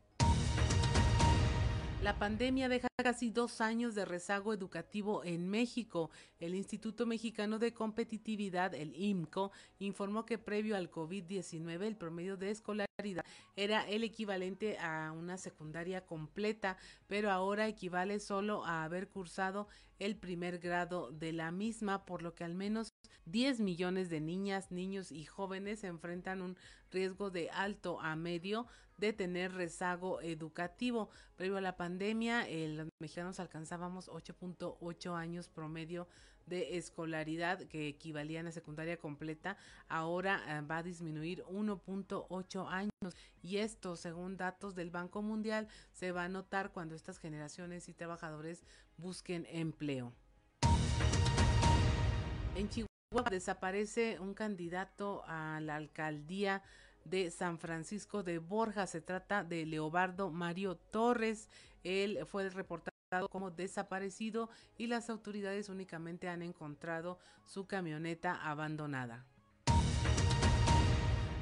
La 2.03 2.19
pandemia 2.19 2.67
deja 2.67 2.89
casi 3.01 3.29
dos 3.29 3.61
años 3.61 3.95
de 3.95 4.03
rezago 4.03 4.53
educativo 4.53 5.23
en 5.23 5.47
México. 5.47 6.11
El 6.37 6.53
Instituto 6.53 7.05
Mexicano 7.05 7.59
de 7.59 7.73
Competitividad, 7.73 8.73
el 8.73 8.93
IMCO, 8.93 9.53
informó 9.79 10.25
que 10.25 10.37
previo 10.37 10.75
al 10.75 10.91
COVID-19 10.91 11.83
el 11.83 11.95
promedio 11.95 12.35
de 12.35 12.51
escolaridad 12.51 13.23
era 13.55 13.87
el 13.87 14.03
equivalente 14.03 14.77
a 14.79 15.13
una 15.13 15.37
secundaria 15.37 16.05
completa, 16.05 16.75
pero 17.07 17.31
ahora 17.31 17.69
equivale 17.69 18.19
solo 18.19 18.65
a 18.65 18.83
haber 18.83 19.07
cursado 19.07 19.69
el 19.99 20.17
primer 20.17 20.59
grado 20.59 21.09
de 21.09 21.31
la 21.31 21.51
misma, 21.51 22.05
por 22.05 22.21
lo 22.21 22.35
que 22.35 22.43
al 22.43 22.53
menos 22.53 22.91
10 23.27 23.61
millones 23.61 24.09
de 24.09 24.19
niñas, 24.19 24.71
niños 24.71 25.13
y 25.13 25.23
jóvenes 25.23 25.85
enfrentan 25.85 26.41
un 26.41 26.57
riesgo 26.91 27.29
de 27.29 27.49
alto 27.49 28.01
a 28.01 28.17
medio 28.17 28.67
de 29.03 29.11
tener 29.11 29.51
rezago 29.51 30.21
educativo. 30.21 31.09
Previo 31.35 31.57
a 31.57 31.61
la 31.61 31.75
pandemia, 31.75 32.47
los 32.69 32.87
mexicanos 33.01 33.41
alcanzábamos 33.41 34.07
8.8 34.07 35.13
años 35.13 35.49
promedio 35.49 36.07
de 36.45 36.77
escolaridad 36.77 37.59
que 37.67 37.89
equivalían 37.89 38.47
a 38.47 38.51
secundaria 38.51 38.97
completa, 38.97 39.57
ahora 39.89 40.41
eh, 40.47 40.61
va 40.61 40.77
a 40.77 40.83
disminuir 40.83 41.43
1.8 41.45 42.67
años 42.69 42.91
y 43.41 43.57
esto, 43.57 43.95
según 43.97 44.37
datos 44.37 44.73
del 44.73 44.89
Banco 44.89 45.21
Mundial, 45.21 45.67
se 45.91 46.11
va 46.13 46.23
a 46.23 46.29
notar 46.29 46.71
cuando 46.71 46.95
estas 46.95 47.17
generaciones 47.17 47.89
y 47.89 47.93
trabajadores 47.93 48.63
busquen 48.97 49.45
empleo. 49.49 50.13
En 52.55 52.69
Chihuahua 52.69 53.29
desaparece 53.29 54.19
un 54.19 54.33
candidato 54.33 55.23
a 55.27 55.59
la 55.61 55.75
alcaldía 55.75 56.61
de 57.05 57.31
San 57.31 57.59
Francisco 57.59 58.23
de 58.23 58.39
Borja. 58.39 58.87
Se 58.87 59.01
trata 59.01 59.43
de 59.43 59.65
Leobardo 59.65 60.29
Mario 60.29 60.75
Torres. 60.75 61.49
Él 61.83 62.19
fue 62.25 62.49
reportado 62.49 62.93
como 63.29 63.51
desaparecido 63.51 64.49
y 64.77 64.87
las 64.87 65.09
autoridades 65.09 65.69
únicamente 65.69 66.29
han 66.29 66.41
encontrado 66.41 67.19
su 67.45 67.67
camioneta 67.67 68.33
abandonada. 68.33 69.25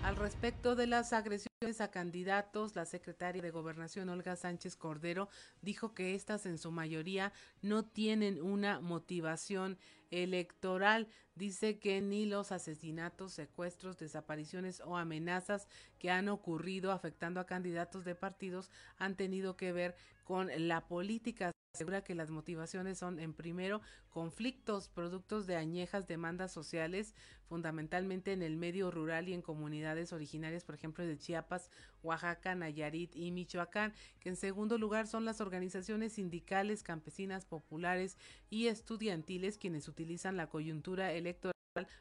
Al 0.04 0.16
respecto 0.16 0.76
de 0.76 0.88
las 0.88 1.14
agresiones 1.14 1.80
a 1.80 1.92
candidatos, 1.92 2.76
la 2.76 2.86
secretaria 2.86 3.42
de 3.42 3.52
Gobernación 3.52 4.10
Olga 4.10 4.36
Sánchez 4.36 4.76
Cordero 4.76 5.30
dijo 5.62 5.94
que 5.94 6.16
estas 6.16 6.48
en 6.48 6.58
su 6.58 6.72
mayoría 6.72 7.32
no 7.62 7.86
tienen 7.86 8.42
una 8.42 8.82
motivación 8.82 9.78
electoral. 10.10 11.08
Dice 11.36 11.78
que 11.78 12.02
ni 12.02 12.26
los 12.26 12.52
asesinatos, 12.52 13.34
secuestros, 13.34 14.00
desapariciones 14.00 14.82
o 14.84 14.98
amenazas 14.98 15.68
que 16.00 16.10
han 16.10 16.30
ocurrido 16.30 16.92
afectando 16.92 17.40
a 17.40 17.46
candidatos 17.46 18.04
de 18.04 18.16
partidos 18.16 18.72
han 18.98 19.16
tenido 19.16 19.56
que 19.56 19.72
ver 19.72 19.96
con 20.24 20.50
la 20.68 20.88
política 20.88 21.52
asegura 21.74 22.04
que 22.04 22.16
las 22.16 22.30
motivaciones 22.30 23.00
son, 23.00 23.20
en 23.20 23.34
primero, 23.34 23.82
conflictos 24.10 24.90
productos 24.90 25.48
de 25.48 25.56
añejas 25.56 26.06
demandas 26.06 26.52
sociales, 26.52 27.16
fundamentalmente 27.48 28.34
en 28.34 28.44
el 28.44 28.58
medio 28.58 28.92
rural 28.92 29.30
y 29.30 29.34
en 29.34 29.42
comunidades 29.42 30.14
originarias, 30.14 30.64
por 30.64 30.76
ejemplo, 30.76 31.06
de 31.06 31.18
Chiapas, 31.18 31.70
Oaxaca, 32.04 32.54
Nayarit 32.56 33.16
y 33.16 33.32
Michoacán, 33.32 33.94
que 34.20 34.30
en 34.30 34.36
segundo 34.36 34.78
lugar 34.78 35.08
son 35.08 35.26
las 35.26 35.42
organizaciones 35.42 36.14
sindicales, 36.14 36.84
campesinas, 36.84 37.46
populares 37.46 38.18
y 38.50 38.68
estudiantiles 38.68 39.58
quienes 39.58 39.88
utilizan 39.88 40.38
la 40.38 40.48
coyuntura 40.48 41.14
electoral 41.14 41.54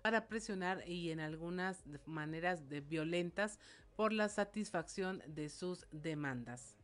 para 0.03 0.27
presionar 0.27 0.87
y 0.87 1.11
en 1.11 1.21
algunas 1.21 1.85
maneras 2.05 2.69
de 2.69 2.81
violentas 2.81 3.59
por 3.95 4.13
la 4.13 4.29
satisfacción 4.29 5.23
de 5.27 5.49
sus 5.49 5.87
demandas. 5.93 6.80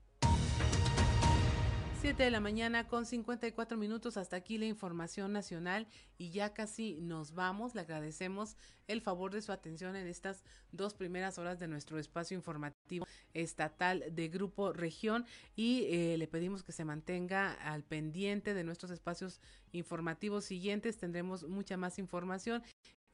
7 2.01 2.23
de 2.23 2.31
la 2.31 2.41
mañana 2.41 2.87
con 2.87 3.07
54 3.07 3.79
minutos. 3.79 4.19
Hasta 4.19 4.37
aquí 4.37 4.59
la 4.59 4.67
información 4.67 5.33
nacional 5.33 5.87
y 6.19 6.31
ya 6.31 6.53
casi 6.53 6.99
nos 7.01 7.33
vamos. 7.33 7.75
Le 7.75 7.81
agradecemos 7.81 8.57
el 8.87 9.01
favor 9.01 9.33
de 9.33 9.41
su 9.41 9.51
atención 9.51 9.97
en 9.97 10.07
estas 10.07 10.45
dos 10.73 10.93
primeras 10.93 11.39
horas 11.39 11.59
de 11.59 11.69
nuestro 11.69 11.99
espacio 11.99 12.37
informativo 12.37 13.07
estatal 13.33 14.05
de 14.11 14.29
Grupo 14.29 14.75
Región 14.75 15.25
y 15.57 15.87
eh, 15.89 16.17
le 16.19 16.29
pedimos 16.29 16.63
que 16.63 16.73
se 16.73 16.85
mantenga 16.85 17.53
al 17.53 17.83
pendiente 17.83 18.53
de 18.53 18.65
nuestros 18.65 18.91
espacios 18.91 19.41
informativos 19.73 20.45
siguientes. 20.45 20.99
Tendremos 20.99 21.49
mucha 21.49 21.79
más 21.79 21.99
información 21.99 22.63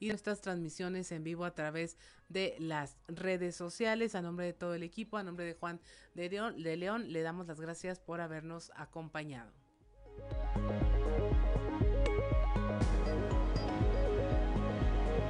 y 0.02 0.08
nuestras 0.08 0.40
transmisiones 0.40 1.12
en 1.12 1.22
vivo 1.22 1.44
a 1.44 1.54
través 1.54 1.96
de 2.28 2.56
las 2.58 2.96
redes 3.06 3.54
sociales. 3.54 4.16
A 4.16 4.20
nombre 4.20 4.46
de 4.46 4.52
todo 4.52 4.74
el 4.74 4.82
equipo, 4.82 5.16
a 5.16 5.22
nombre 5.22 5.44
de 5.44 5.54
Juan 5.54 5.80
de 6.14 6.76
León, 6.76 7.12
le 7.12 7.22
damos 7.22 7.46
las 7.46 7.60
gracias 7.60 8.00
por 8.00 8.20
habernos 8.20 8.72
acompañado. 8.74 9.52